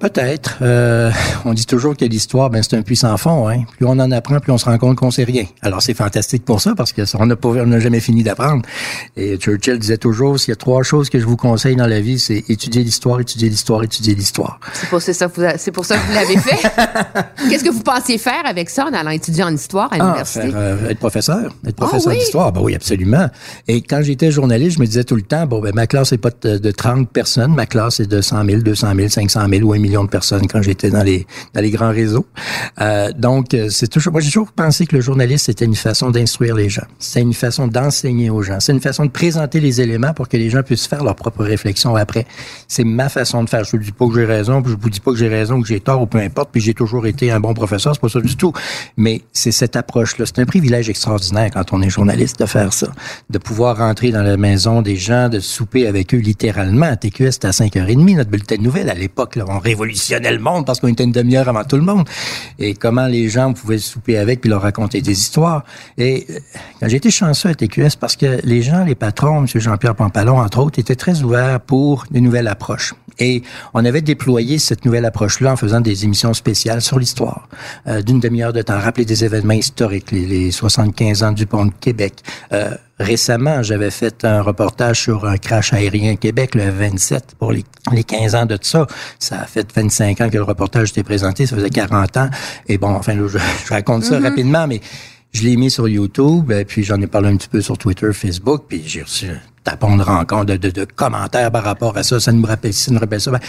Peut-être. 0.00 0.56
Euh, 0.62 1.10
on 1.44 1.52
dit 1.52 1.66
toujours 1.66 1.94
que 1.94 2.06
l'histoire, 2.06 2.48
ben, 2.48 2.62
c'est 2.62 2.74
un 2.74 2.80
puissant 2.80 3.14
fond. 3.18 3.50
Hein. 3.50 3.64
Plus 3.76 3.84
on 3.84 3.90
en 3.90 4.10
apprend, 4.10 4.40
plus 4.40 4.50
on 4.50 4.56
se 4.56 4.64
rend 4.64 4.78
compte 4.78 4.96
qu'on 4.96 5.10
sait 5.10 5.24
rien. 5.24 5.44
Alors 5.60 5.82
c'est 5.82 5.92
fantastique 5.92 6.42
pour 6.42 6.62
ça 6.62 6.74
parce 6.74 6.94
qu'on 6.94 7.26
n'a 7.26 7.78
jamais 7.80 8.00
fini 8.00 8.22
d'apprendre. 8.22 8.62
Et 9.18 9.36
Churchill 9.36 9.78
disait 9.78 9.98
toujours, 9.98 10.40
s'il 10.40 10.52
y 10.52 10.52
a 10.52 10.56
trois 10.56 10.82
choses 10.82 11.10
que 11.10 11.20
je 11.20 11.26
vous 11.26 11.36
conseille 11.36 11.76
dans 11.76 11.86
la 11.86 12.00
vie, 12.00 12.18
c'est 12.18 12.44
étudier 12.48 12.82
l'histoire, 12.82 13.20
étudier 13.20 13.50
l'histoire, 13.50 13.82
étudier 13.82 14.14
l'histoire. 14.14 14.58
C'est 14.72 14.88
pour 14.88 15.02
ça, 15.02 15.28
pour 15.28 15.84
ça 15.84 15.96
que 15.98 16.06
vous 16.06 16.14
l'avez 16.14 16.38
fait? 16.38 16.70
Qu'est-ce 17.50 17.64
que 17.64 17.70
vous 17.70 17.82
pensiez 17.82 18.16
faire 18.16 18.42
avec 18.46 18.70
ça 18.70 18.86
en 18.86 18.94
allant 18.94 19.10
étudier 19.10 19.44
en 19.44 19.54
histoire 19.54 19.92
à 19.92 19.96
ah, 19.96 20.04
l'université? 20.04 20.50
Euh, 20.54 20.88
être 20.88 20.98
professeur, 20.98 21.54
être 21.66 21.74
ah 21.76 21.86
professeur 21.86 22.14
d'histoire. 22.14 22.52
Ben 22.52 22.62
oui, 22.62 22.74
absolument. 22.74 23.28
Et 23.68 23.82
quand 23.82 24.00
j'étais 24.00 24.30
journaliste, 24.30 24.76
je 24.76 24.80
me 24.80 24.86
disais 24.86 25.04
tout 25.04 25.16
le 25.16 25.22
temps, 25.22 25.44
bon 25.44 25.60
ben 25.60 25.74
ma 25.74 25.86
classe 25.86 26.12
n'est 26.12 26.18
pas 26.18 26.30
de, 26.42 26.56
de 26.56 26.70
30 26.70 27.10
personnes, 27.10 27.54
ma 27.54 27.66
classe 27.66 28.00
est 28.00 28.06
de 28.06 28.22
100 28.22 28.46
000, 28.46 28.62
200 28.62 28.94
000, 28.96 29.08
500 29.08 29.40
000 29.50 29.62
ou 29.68 29.74
1 29.74 29.80
000 29.80 29.89
de 29.90 30.08
personnes 30.08 30.46
quand 30.46 30.62
j'étais 30.62 30.90
dans 30.90 31.02
les 31.02 31.26
dans 31.54 31.60
les 31.60 31.70
grands 31.70 31.90
réseaux. 31.90 32.26
Euh, 32.80 33.12
donc, 33.12 33.54
euh, 33.54 33.68
c'est 33.70 33.88
toujours. 33.88 34.12
Moi, 34.12 34.20
j'ai 34.20 34.30
toujours 34.30 34.52
pensé 34.52 34.86
que 34.86 34.96
le 34.96 35.02
journaliste 35.02 35.46
c'était 35.46 35.64
une 35.64 35.74
façon 35.74 36.10
d'instruire 36.10 36.54
les 36.54 36.68
gens. 36.68 36.86
C'est 36.98 37.20
une 37.20 37.34
façon 37.34 37.66
d'enseigner 37.66 38.30
aux 38.30 38.42
gens. 38.42 38.60
C'est 38.60 38.72
une 38.72 38.80
façon 38.80 39.04
de 39.06 39.10
présenter 39.10 39.60
les 39.60 39.80
éléments 39.80 40.14
pour 40.14 40.28
que 40.28 40.36
les 40.36 40.50
gens 40.50 40.62
puissent 40.62 40.86
faire 40.86 41.04
leur 41.04 41.16
propre 41.16 41.44
réflexion 41.44 41.96
après. 41.96 42.26
C'est 42.68 42.84
ma 42.84 43.08
façon 43.08 43.44
de 43.44 43.48
faire. 43.48 43.64
Je 43.64 43.72
vous 43.72 43.78
dis 43.78 43.92
pas 43.92 44.06
que 44.06 44.14
j'ai 44.14 44.24
raison, 44.24 44.62
puis 44.62 44.72
je 44.72 44.76
vous 44.80 44.90
dis 44.90 45.00
pas 45.00 45.12
que 45.12 45.18
j'ai 45.18 45.28
raison, 45.28 45.60
que 45.60 45.68
j'ai 45.68 45.80
tort 45.80 46.02
ou 46.02 46.06
peu 46.06 46.18
importe. 46.18 46.50
Puis 46.52 46.60
j'ai 46.60 46.74
toujours 46.74 47.06
été 47.06 47.30
un 47.30 47.40
bon 47.40 47.54
professeur. 47.54 47.94
C'est 47.94 48.00
pas 48.00 48.08
ça 48.08 48.20
du 48.20 48.36
tout. 48.36 48.52
Mais 48.96 49.22
c'est 49.32 49.52
cette 49.52 49.76
approche-là. 49.76 50.26
C'est 50.26 50.40
un 50.40 50.46
privilège 50.46 50.88
extraordinaire 50.88 51.50
quand 51.52 51.72
on 51.72 51.82
est 51.82 51.90
journaliste 51.90 52.40
de 52.40 52.46
faire 52.46 52.72
ça, 52.72 52.88
de 53.28 53.38
pouvoir 53.38 53.78
rentrer 53.78 54.10
dans 54.10 54.22
la 54.22 54.36
maison 54.36 54.82
des 54.82 54.96
gens, 54.96 55.28
de 55.28 55.40
souper 55.40 55.86
avec 55.86 56.14
eux 56.14 56.18
littéralement. 56.18 56.86
À 56.86 56.96
TQS, 56.96 57.32
c'était 57.32 57.48
à 57.48 57.50
5h30 57.50 58.16
notre 58.16 58.30
bulletin 58.30 58.56
de 58.56 58.62
nouvelles 58.62 58.90
à 58.90 58.94
l'époque. 58.94 59.38
On 59.46 59.58
révolutionnait 59.80 60.32
le 60.32 60.38
monde 60.38 60.66
parce 60.66 60.80
qu'on 60.80 60.88
était 60.88 61.04
une 61.04 61.12
demi-heure 61.12 61.48
avant 61.48 61.64
tout 61.64 61.76
le 61.76 61.82
monde. 61.82 62.08
Et 62.58 62.74
comment 62.74 63.06
les 63.06 63.28
gens 63.28 63.52
pouvaient 63.52 63.78
souper 63.78 64.18
avec 64.18 64.40
puis 64.40 64.50
leur 64.50 64.62
raconter 64.62 65.00
des 65.00 65.12
histoires. 65.12 65.64
Et 65.96 66.26
euh, 66.30 66.38
quand 66.80 66.88
j'ai 66.88 66.96
été 66.96 67.10
chanceux 67.10 67.48
à 67.48 67.54
TQS, 67.54 67.96
parce 67.98 68.16
que 68.16 68.40
les 68.44 68.62
gens, 68.62 68.84
les 68.84 68.94
patrons, 68.94 69.40
M. 69.40 69.46
Jean-Pierre 69.46 69.94
Pampalon, 69.94 70.38
entre 70.38 70.58
autres, 70.60 70.78
étaient 70.78 70.96
très 70.96 71.22
ouverts 71.22 71.60
pour 71.60 72.04
une 72.12 72.24
nouvelle 72.24 72.48
approche. 72.48 72.94
Et 73.18 73.42
on 73.74 73.84
avait 73.84 74.00
déployé 74.00 74.58
cette 74.58 74.84
nouvelle 74.84 75.04
approche-là 75.04 75.52
en 75.52 75.56
faisant 75.56 75.80
des 75.80 76.04
émissions 76.04 76.32
spéciales 76.32 76.80
sur 76.80 76.98
l'histoire, 76.98 77.48
euh, 77.86 78.02
d'une 78.02 78.20
demi-heure 78.20 78.52
de 78.52 78.62
temps, 78.62 78.78
rappeler 78.78 79.04
des 79.04 79.24
événements 79.24 79.54
historiques, 79.54 80.10
les, 80.10 80.26
les 80.26 80.50
75 80.50 81.22
ans 81.22 81.32
du 81.32 81.46
pont 81.46 81.66
de 81.66 81.72
Québec. 81.80 82.14
Euh, 82.52 82.74
récemment, 83.00 83.62
j'avais 83.62 83.90
fait 83.90 84.24
un 84.24 84.42
reportage 84.42 85.00
sur 85.00 85.26
un 85.26 85.38
crash 85.38 85.72
aérien 85.72 86.16
Québec, 86.16 86.54
le 86.54 86.70
27, 86.70 87.34
pour 87.38 87.50
les, 87.50 87.64
les 87.92 88.04
15 88.04 88.34
ans 88.34 88.46
de 88.46 88.58
ça. 88.60 88.86
Ça 89.18 89.40
a 89.40 89.46
fait 89.46 89.66
25 89.74 90.20
ans 90.20 90.28
que 90.28 90.36
le 90.36 90.42
reportage 90.42 90.90
était 90.90 91.02
présenté, 91.02 91.46
ça 91.46 91.56
faisait 91.56 91.70
40 91.70 92.16
ans. 92.18 92.30
Et 92.68 92.78
bon, 92.78 92.90
enfin, 92.90 93.14
je, 93.16 93.26
je 93.26 93.70
raconte 93.70 94.04
ça 94.04 94.20
rapidement, 94.20 94.66
mais 94.66 94.80
je 95.32 95.42
l'ai 95.42 95.56
mis 95.56 95.70
sur 95.70 95.88
YouTube, 95.88 96.52
et 96.52 96.64
puis 96.64 96.84
j'en 96.84 97.00
ai 97.00 97.06
parlé 97.06 97.28
un 97.28 97.36
petit 97.36 97.48
peu 97.48 97.62
sur 97.62 97.78
Twitter, 97.78 98.12
Facebook, 98.12 98.64
puis 98.68 98.82
j'ai 98.86 99.02
reçu 99.02 99.26
un 99.26 99.40
tapon 99.64 99.96
de 99.96 100.02
rencontres, 100.02 100.46
de, 100.46 100.56
de, 100.56 100.70
de 100.70 100.84
commentaires 100.84 101.50
par 101.50 101.64
rapport 101.64 101.96
à 101.96 102.02
ça. 102.02 102.20
Ça 102.20 102.32
nous 102.32 102.44
rappelle 102.44 102.74
ça 102.74 102.92
nous 102.92 102.98
rappelle 102.98 103.20
ça. 103.20 103.30
Ben, 103.30 103.40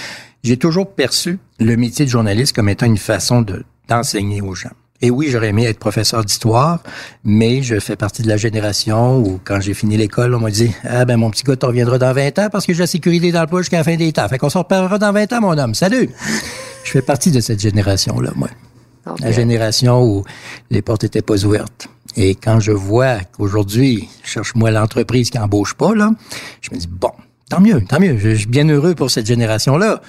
j'ai 0.44 0.58
toujours 0.58 0.94
perçu 0.94 1.40
le 1.60 1.76
métier 1.76 2.06
de 2.06 2.10
journaliste 2.10 2.56
comme 2.56 2.70
étant 2.70 2.86
une 2.86 2.98
façon 2.98 3.42
de 3.42 3.64
d'enseigner 3.88 4.42
aux 4.42 4.56
gens. 4.56 4.72
Et 5.04 5.10
oui, 5.10 5.30
j'aurais 5.30 5.50
aimé 5.50 5.66
être 5.66 5.80
professeur 5.80 6.24
d'histoire, 6.24 6.80
mais 7.24 7.64
je 7.64 7.80
fais 7.80 7.96
partie 7.96 8.22
de 8.22 8.28
la 8.28 8.38
génération 8.38 9.18
où, 9.18 9.40
quand 9.44 9.60
j'ai 9.60 9.74
fini 9.74 9.98
l'école, 9.98 10.36
on 10.36 10.40
m'a 10.40 10.52
dit 10.52 10.72
«Ah 10.84 11.06
ben, 11.06 11.18
mon 11.18 11.32
petit 11.32 11.44
gars, 11.44 11.56
tu 11.56 11.66
reviendras 11.66 11.98
dans 11.98 12.14
20 12.14 12.40
ans 12.40 12.50
parce 12.52 12.68
que 12.68 12.74
j'ai 12.74 12.82
la 12.82 12.88
sécurité 12.88 13.32
d'emploi 13.32 13.62
jusqu'à 13.62 13.78
la 13.78 13.84
fin 13.84 13.96
des 13.96 14.12
temps. 14.12 14.28
Fait 14.28 14.38
qu'on 14.38 14.50
se 14.50 14.60
reparlera 14.60 15.00
dans 15.00 15.12
20 15.12 15.34
ans, 15.34 15.42
mon 15.42 15.58
homme. 15.58 15.74
Salut!» 15.74 16.10
Je 16.84 16.92
fais 16.92 17.02
partie 17.02 17.32
de 17.32 17.40
cette 17.40 17.60
génération-là, 17.60 18.32
moi. 18.36 18.50
La 19.20 19.28
euh, 19.28 19.32
génération 19.32 20.04
où 20.04 20.24
les 20.70 20.82
portes 20.82 21.04
étaient 21.04 21.22
pas 21.22 21.44
ouvertes. 21.46 21.88
Et 22.16 22.36
quand 22.36 22.60
je 22.60 22.72
vois 22.72 23.20
qu'aujourd'hui, 23.36 24.10
cherche-moi 24.24 24.72
l'entreprise 24.72 25.30
qui 25.30 25.40
embauche 25.40 25.74
pas, 25.74 25.96
là, 25.96 26.12
je 26.62 26.70
me 26.72 26.78
dis, 26.78 26.88
bon, 26.88 27.12
tant 27.52 27.60
mieux, 27.60 27.84
tant 27.84 28.00
mieux. 28.00 28.18
Je 28.18 28.30
suis 28.30 28.48
bien 28.48 28.68
heureux 28.70 28.96
pour 28.96 29.12
cette 29.12 29.26
génération-là. 29.26 30.02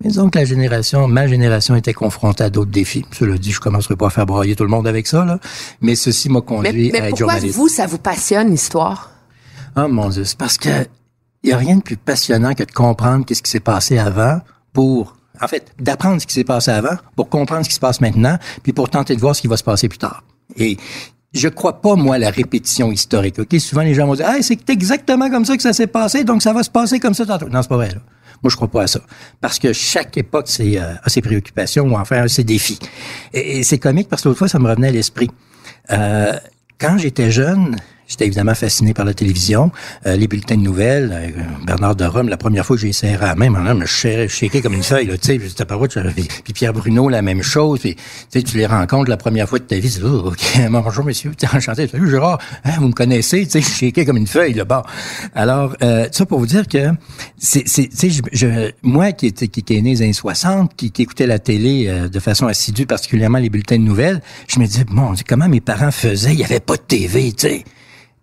Mais 0.00 0.08
disons 0.10 0.28
que 0.28 0.38
la 0.38 0.44
génération, 0.44 1.08
ma 1.08 1.26
génération 1.26 1.74
était 1.74 1.94
confrontée 1.94 2.44
à 2.44 2.50
d'autres 2.50 2.70
défis. 2.70 3.06
Cela 3.12 3.38
dit, 3.38 3.52
je 3.52 3.60
commencerai 3.60 3.96
pas 3.96 4.08
à 4.08 4.10
faire 4.10 4.26
brailler 4.26 4.54
tout 4.54 4.64
le 4.64 4.70
monde 4.70 4.86
avec 4.86 5.06
ça, 5.06 5.24
là. 5.24 5.38
Mais 5.80 5.94
ceci 5.94 6.28
m'a 6.28 6.40
mais, 6.40 6.46
conduit 6.46 6.90
mais 6.92 7.00
à 7.00 7.04
être 7.04 7.10
pourquoi 7.10 7.34
journaliste. 7.34 7.56
vous, 7.56 7.68
ça 7.68 7.86
vous 7.86 7.98
passionne, 7.98 8.50
l'histoire? 8.50 9.12
Oh 9.76 9.88
mon 9.88 10.10
Dieu, 10.10 10.24
c'est 10.24 10.36
parce 10.36 10.58
que 10.58 10.68
il 11.42 11.48
y 11.48 11.52
a 11.54 11.56
rien 11.56 11.76
de 11.76 11.82
plus 11.82 11.96
passionnant 11.96 12.52
que 12.52 12.64
de 12.64 12.70
comprendre 12.70 13.24
qu'est-ce 13.24 13.42
qui 13.42 13.50
s'est 13.50 13.60
passé 13.60 13.96
avant 13.96 14.40
pour 14.74 15.16
en 15.42 15.48
fait, 15.48 15.72
d'apprendre 15.78 16.20
ce 16.20 16.26
qui 16.26 16.34
s'est 16.34 16.44
passé 16.44 16.70
avant 16.70 16.96
pour 17.16 17.30
comprendre 17.30 17.64
ce 17.64 17.70
qui 17.70 17.74
se 17.74 17.80
passe 17.80 18.02
maintenant, 18.02 18.36
puis 18.62 18.74
pour 18.74 18.90
tenter 18.90 19.16
de 19.16 19.20
voir 19.20 19.34
ce 19.34 19.40
qui 19.40 19.48
va 19.48 19.56
se 19.56 19.64
passer 19.64 19.88
plus 19.88 19.96
tard. 19.96 20.22
Et 20.56 20.76
je 21.32 21.48
crois 21.48 21.80
pas, 21.80 21.94
moi, 21.94 22.16
à 22.16 22.18
la 22.18 22.30
répétition 22.30 22.90
historique. 22.90 23.38
OK? 23.38 23.58
Souvent, 23.60 23.82
les 23.82 23.94
gens 23.94 24.06
vont 24.06 24.14
dire, 24.14 24.26
ah, 24.28 24.36
c'est 24.40 24.68
exactement 24.68 25.30
comme 25.30 25.44
ça 25.44 25.56
que 25.56 25.62
ça 25.62 25.72
s'est 25.72 25.86
passé, 25.86 26.24
donc 26.24 26.42
ça 26.42 26.52
va 26.52 26.62
se 26.62 26.70
passer 26.70 26.98
comme 26.98 27.14
ça 27.14 27.26
tantôt. 27.26 27.48
Non, 27.48 27.62
c'est 27.62 27.68
pas 27.68 27.76
vrai, 27.76 27.88
là. 27.88 28.00
Moi, 28.42 28.50
je 28.50 28.56
crois 28.56 28.68
pas 28.68 28.82
à 28.82 28.86
ça. 28.86 29.00
Parce 29.40 29.58
que 29.58 29.72
chaque 29.72 30.16
époque 30.16 30.46
c'est, 30.48 30.78
euh, 30.78 30.94
a 31.02 31.10
ses 31.10 31.20
préoccupations 31.20 31.84
ou 31.84 31.94
enfin 31.96 32.26
ses 32.26 32.42
défis. 32.42 32.78
Et, 33.34 33.62
c'est 33.64 33.78
comique 33.78 34.08
parce 34.08 34.22
que 34.22 34.28
l'autre 34.28 34.46
ça 34.46 34.58
me 34.58 34.68
revenait 34.68 34.88
à 34.88 34.92
l'esprit. 34.92 35.30
Euh, 35.90 36.32
quand 36.78 36.96
j'étais 36.96 37.30
jeune, 37.30 37.76
j'étais 38.10 38.26
évidemment 38.26 38.54
fasciné 38.54 38.92
par 38.92 39.04
la 39.04 39.14
télévision, 39.14 39.70
euh, 40.06 40.16
les 40.16 40.26
bulletins 40.26 40.56
de 40.56 40.62
nouvelles. 40.62 41.12
euh, 41.12 41.42
Bernard 41.64 41.94
de 41.96 42.04
Rome, 42.04 42.28
la 42.28 42.36
première 42.36 42.66
fois 42.66 42.76
que 42.76 42.82
j'ai 42.82 42.92
serré 42.92 43.24
à 43.24 43.28
la 43.28 43.34
main, 43.36 43.50
mon 43.50 43.74
me 43.74 43.86
shaké 43.86 44.60
comme 44.60 44.74
une 44.74 44.82
feuille, 44.82 45.16
tu 45.18 45.38
sais, 45.38 45.64
pas 45.64 45.78
puis, 46.44 46.52
Pierre 46.52 46.72
Bruno, 46.72 47.08
la 47.08 47.22
même 47.22 47.42
chose, 47.42 47.80
tu 47.80 48.56
les 48.56 48.66
rencontres 48.66 49.08
la 49.08 49.16
première 49.16 49.48
fois 49.48 49.60
de 49.60 49.64
ta 49.64 49.76
vie, 49.76 49.88
dis, 49.88 50.00
oh, 50.04 50.30
ok, 50.32 50.60
bonjour 50.70 51.04
monsieur, 51.04 51.32
tu 51.38 51.46
es 51.46 51.48
enchanté, 51.48 51.86
salut 51.86 52.10
Gérard, 52.10 52.38
hein, 52.64 52.72
vous 52.78 52.88
me 52.88 52.92
connaissez, 52.92 53.46
tu 53.46 53.62
sais, 53.62 53.86
shaké 53.86 54.04
comme 54.04 54.16
une 54.16 54.26
feuille, 54.26 54.54
là, 54.54 54.64
bas 54.64 54.82
Alors, 55.34 55.76
euh, 55.82 56.08
ça 56.10 56.26
pour 56.26 56.40
vous 56.40 56.46
dire 56.46 56.66
que, 56.66 56.88
c'est, 57.38 57.62
c'est, 57.66 57.88
tu 57.88 58.10
sais, 58.10 58.74
moi 58.82 59.12
qui 59.12 59.26
était, 59.26 59.48
qui, 59.48 59.62
qui 59.62 59.76
est 59.76 59.82
né 59.82 59.94
des 59.94 60.02
années 60.02 60.12
60, 60.12 60.74
qui, 60.74 60.90
qui 60.90 61.02
écoutait 61.02 61.28
la 61.28 61.38
télé 61.38 61.86
euh, 61.88 62.08
de 62.08 62.18
façon 62.18 62.46
assidue, 62.46 62.86
particulièrement 62.86 63.38
les 63.38 63.50
bulletins 63.50 63.78
de 63.78 63.82
nouvelles, 63.82 64.20
je 64.48 64.58
me 64.58 64.66
disais, 64.66 64.84
bon, 64.84 65.14
comment 65.28 65.48
mes 65.48 65.60
parents 65.60 65.92
faisaient, 65.92 66.32
il 66.32 66.40
y 66.40 66.44
avait 66.44 66.60
pas 66.60 66.76
de 66.76 66.82
TV, 66.82 67.32
tu 67.32 67.48
sais. 67.48 67.64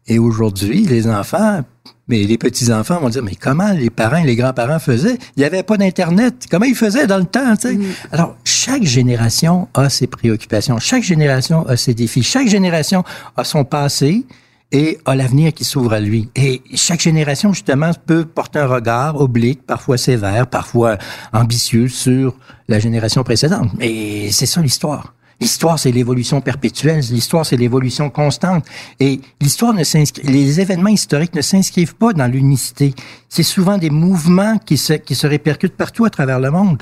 Et 0.08 0.20
aujourd'hui, 0.20 0.86
les 0.86 1.08
enfants, 1.08 1.62
mais 2.08 2.24
les 2.24 2.38
petits-enfants 2.38 3.02
vont 3.02 3.10
dire, 3.10 3.24
mais 3.24 3.36
comment 3.36 3.74
les 3.74 3.90
parents 3.90 4.18
et 4.18 4.26
les 4.26 4.38
grands-parents 4.38 4.80
faisaient? 4.80 5.18
Il 5.36 5.40
n'y 5.40 5.44
avait 5.44 5.64
pas 5.64 5.76
d'Internet. 5.76 6.46
Comment 6.50 6.66
ils 6.66 6.76
faisaient 6.76 7.08
dans 7.08 7.18
le 7.18 7.26
temps, 7.26 7.56
sais? 7.60 7.78
Alors, 8.12 8.38
chaque 8.46 8.84
génération 8.84 9.68
a 9.74 9.90
ses 9.90 10.08
préoccupations. 10.08 10.80
Chaque 10.80 11.04
génération 11.04 11.68
a 11.68 11.76
ses 11.76 11.94
défis. 11.94 12.24
Chaque 12.24 12.48
génération 12.48 13.04
a 13.36 13.44
son 13.44 13.66
passé 13.66 14.26
et 14.72 14.98
a 15.06 15.16
l'avenir 15.16 15.54
qui 15.54 15.66
s'ouvre 15.66 15.94
à 15.94 16.00
lui. 16.00 16.30
Et 16.36 16.62
chaque 16.76 17.02
génération, 17.02 17.52
justement, 17.52 17.92
peut 18.06 18.24
porter 18.24 18.60
un 18.60 18.68
regard 18.68 19.20
oblique, 19.20 19.66
parfois 19.66 19.98
sévère, 19.98 20.48
parfois 20.48 20.98
ambitieux 21.34 21.90
sur 21.90 22.36
la 22.70 22.80
génération 22.80 23.24
précédente. 23.24 23.72
Et 23.82 24.32
c'est 24.32 24.46
ça 24.46 24.62
l'histoire. 24.62 25.14
L'histoire, 25.40 25.78
c'est 25.78 25.92
l'évolution 25.92 26.42
perpétuelle. 26.42 27.04
L'histoire, 27.12 27.46
c'est 27.46 27.58
l'évolution 27.58 28.10
constante. 28.10 28.66
Et 29.00 29.22
l'histoire 29.40 29.74
ne 29.74 29.84
s'inscrit, 29.84 30.24
les 30.24 30.60
événements 30.60 30.90
historiques 30.90 31.36
ne 31.36 31.42
s'inscrivent 31.42 31.96
pas 31.96 32.14
dans 32.14 32.28
l'unicité. 32.28 32.96
C'est 33.30 33.44
souvent 33.44 33.78
des 33.78 33.92
mouvements 33.92 34.58
qui 34.58 34.78
se, 34.78 34.94
qui 34.94 35.14
se 35.14 35.28
répercutent 35.28 35.76
partout 35.76 36.06
à 36.06 36.10
travers 36.10 36.40
le 36.40 36.50
monde. 36.50 36.82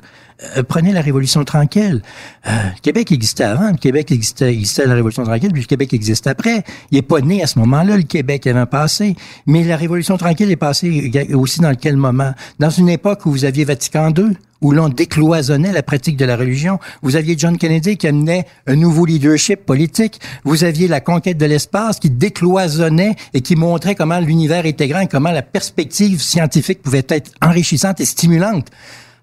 Euh, 0.57 0.63
prenez 0.63 0.91
la 0.91 1.01
Révolution 1.01 1.43
tranquille. 1.43 2.01
Euh, 2.47 2.51
Québec 2.81 3.11
existait 3.11 3.45
avant, 3.45 3.71
le 3.71 3.77
Québec 3.77 4.11
existait, 4.11 4.51
existait 4.51 4.85
la 4.85 4.93
Révolution 4.93 5.23
tranquille, 5.23 5.51
puis 5.51 5.61
le 5.61 5.67
Québec 5.67 5.93
existe 5.93 6.27
après. 6.27 6.63
Il 6.91 6.97
est 6.97 7.01
pas 7.01 7.21
né 7.21 7.41
à 7.41 7.47
ce 7.47 7.57
moment-là, 7.59 7.95
le 7.95 8.03
Québec 8.03 8.45
avait 8.47 8.65
passé. 8.65 9.15
Mais 9.45 9.63
la 9.63 9.77
Révolution 9.77 10.17
tranquille 10.17 10.51
est 10.51 10.57
passée 10.57 11.11
aussi 11.33 11.61
dans 11.61 11.73
quel 11.75 11.95
moment? 11.95 12.33
Dans 12.59 12.69
une 12.69 12.89
époque 12.89 13.25
où 13.25 13.31
vous 13.31 13.45
aviez 13.45 13.63
Vatican 13.63 14.13
II, 14.15 14.35
où 14.65 14.71
l'on 14.71 14.89
décloisonnait 14.89 15.71
la 15.71 15.83
pratique 15.83 16.17
de 16.17 16.25
la 16.25 16.35
religion. 16.35 16.79
Vous 17.03 17.15
aviez 17.15 17.35
John 17.37 17.55
Kennedy 17.55 17.97
qui 17.97 18.07
amenait 18.07 18.47
un 18.65 18.75
nouveau 18.75 19.05
leadership 19.05 19.63
politique. 19.63 20.19
Vous 20.43 20.63
aviez 20.63 20.87
la 20.87 21.01
conquête 21.01 21.37
de 21.37 21.45
l'espace 21.45 21.99
qui 21.99 22.09
décloisonnait 22.09 23.15
et 23.35 23.41
qui 23.41 23.55
montrait 23.55 23.93
comment 23.93 24.19
l'univers 24.19 24.65
était 24.65 24.87
grand 24.87 25.01
et 25.01 25.07
comment 25.07 25.29
la 25.29 25.43
perspective 25.43 26.19
scientifique 26.19 26.81
pouvait 26.81 27.05
être 27.09 27.29
enrichissante 27.43 27.99
et 27.99 28.05
stimulante. 28.05 28.71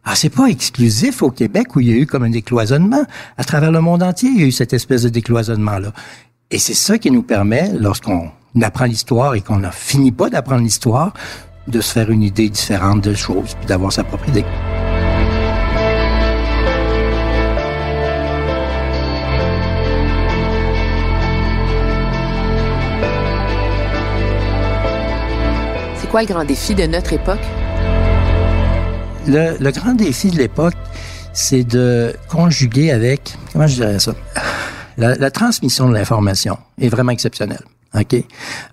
Ah, 0.05 0.15
c'est 0.15 0.31
pas 0.31 0.47
exclusif 0.47 1.25
au 1.25 1.33
Québec 1.33 1.75
où 1.75 1.81
il 1.81 1.89
y 1.89 1.93
a 1.93 1.97
eu 1.97 2.07
comme 2.07 2.23
un 2.23 2.31
décloisonnement. 2.31 3.05
À 3.37 3.43
travers 3.43 3.73
le 3.73 3.81
monde 3.81 4.05
entier, 4.05 4.31
il 4.33 4.41
y 4.41 4.45
a 4.45 4.47
eu 4.47 4.53
cette 4.53 4.73
espèce 4.73 5.03
de 5.03 5.09
décloisonnement-là. 5.09 5.93
Et 6.53 6.61
c'est 6.61 6.75
ça 6.75 6.99
qui 6.99 7.11
nous 7.11 7.23
permet, 7.25 7.73
lorsqu'on 7.73 8.31
apprend 8.63 8.85
l'histoire 8.85 9.35
et 9.35 9.41
qu'on 9.41 9.59
n'a 9.59 9.73
fini 9.73 10.13
pas 10.13 10.31
d'apprendre 10.31 10.63
l'histoire, 10.63 11.15
de 11.67 11.81
se 11.81 11.93
faire 11.93 12.11
une 12.11 12.23
idée 12.23 12.49
différente 12.49 13.01
de 13.01 13.15
choses, 13.15 13.57
puis 13.59 13.67
d'avoir 13.67 13.93
sa 13.93 14.05
propre 14.05 14.29
idée. 14.29 14.45
Quoi 26.13 26.21
le 26.21 26.27
grand 26.27 26.45
défi 26.45 26.75
de 26.75 26.85
notre 26.85 27.15
époque? 27.15 27.41
le, 29.27 29.71
grand 29.71 29.95
défi 29.95 30.31
de 30.31 30.37
l'époque, 30.37 30.75
c'est 31.33 31.65
de 31.65 32.15
conjuguer 32.29 32.91
avec, 32.91 33.35
comment 33.51 33.67
je 33.67 33.77
dirais 33.77 33.99
ça, 33.99 34.13
la, 34.99 35.31
transmission 35.31 35.89
de 35.89 35.95
l'information 35.95 36.59
est 36.79 36.91
vraiment 36.91 37.13
exceptionnelle. 37.13 37.65
OK? 37.95 38.15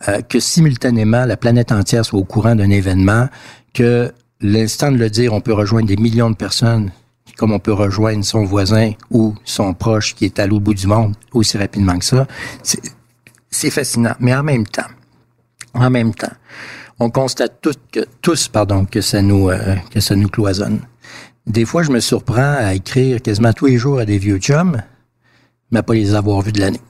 Euh, 0.09 0.21
que 0.21 0.41
simultanément, 0.41 1.23
la 1.23 1.37
planète 1.37 1.71
entière 1.71 2.03
soit 2.03 2.19
au 2.19 2.25
courant 2.25 2.55
d'un 2.55 2.69
événement, 2.69 3.29
que 3.73 4.11
l'instant 4.41 4.91
de 4.91 4.97
le 4.97 5.09
dire, 5.09 5.31
on 5.31 5.39
peut 5.39 5.53
rejoindre 5.53 5.87
des 5.87 5.95
millions 5.95 6.29
de 6.29 6.35
personnes, 6.35 6.91
comme 7.37 7.53
on 7.53 7.59
peut 7.59 7.71
rejoindre 7.71 8.25
son 8.25 8.43
voisin 8.43 8.91
ou 9.11 9.33
son 9.45 9.73
proche 9.73 10.13
qui 10.13 10.25
est 10.25 10.39
à 10.39 10.47
l'autre 10.47 10.65
bout 10.65 10.73
du 10.73 10.87
monde 10.87 11.15
aussi 11.31 11.57
rapidement 11.57 11.97
que 11.97 12.05
ça. 12.05 12.27
C'est 13.49 13.71
fascinant. 13.71 14.15
Mais 14.19 14.35
en 14.35 14.43
même 14.43 14.67
temps, 14.67 14.89
en 15.73 15.89
même 15.89 16.13
temps, 16.13 16.33
on 16.99 17.09
constate 17.09 17.61
tout 17.61 17.73
que, 17.91 18.01
tous 18.21 18.47
pardon, 18.47 18.85
que, 18.85 19.01
ça 19.01 19.21
nous, 19.21 19.49
euh, 19.49 19.75
cloisonne. 20.31 20.81
Des 21.47 21.65
fois, 21.65 21.83
je 21.83 21.91
me 21.91 21.99
surprends 21.99 22.55
à 22.57 22.73
écrire 22.73 23.21
quasiment 23.21 23.53
tous 23.53 23.67
les 23.67 23.77
jours 23.77 23.99
à 23.99 24.05
des 24.05 24.17
vieux 24.17 24.37
chums, 24.37 24.81
mais 25.71 25.81
pas 25.81 25.93
les 25.93 26.13
avoir 26.13 26.41
vus 26.41 26.51
de 26.51 26.59
l'année. 26.59 26.81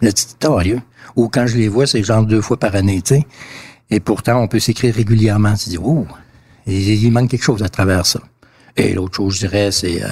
C'est 0.00 0.38
torieux. 0.38 0.80
Ou 1.16 1.28
quand 1.28 1.46
je 1.46 1.56
les 1.56 1.68
vois, 1.68 1.86
c'est 1.86 2.02
genre 2.02 2.24
deux 2.24 2.40
fois 2.40 2.58
par 2.58 2.74
année, 2.74 3.02
tu 3.02 3.16
sais. 3.16 3.26
Et 3.90 4.00
pourtant, 4.00 4.40
on 4.40 4.48
peut 4.48 4.58
s'écrire 4.58 4.94
régulièrement. 4.94 5.54
Tu 5.54 5.70
dis, 5.70 5.78
oh, 5.78 6.06
il 6.66 7.10
manque 7.10 7.30
quelque 7.30 7.44
chose 7.44 7.62
à 7.62 7.68
travers 7.68 8.06
ça. 8.06 8.20
Et 8.76 8.94
l'autre 8.94 9.16
chose, 9.16 9.34
je 9.34 9.46
dirais, 9.46 9.70
c'est 9.70 10.02
euh, 10.02 10.08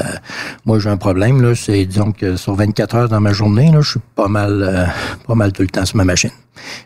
moi 0.64 0.78
j'ai 0.78 0.88
un 0.88 0.96
problème 0.96 1.42
là, 1.42 1.52
c'est 1.56 1.84
donc 1.84 2.24
sur 2.36 2.54
24 2.54 2.94
heures 2.94 3.08
dans 3.08 3.20
ma 3.20 3.32
journée 3.32 3.72
je 3.80 3.90
suis 3.90 4.00
pas 4.14 4.28
mal 4.28 4.62
euh, 4.62 4.86
pas 5.26 5.34
mal 5.34 5.52
tout 5.52 5.62
le 5.62 5.68
temps 5.68 5.84
sur 5.84 5.96
ma 5.96 6.04
machine. 6.04 6.30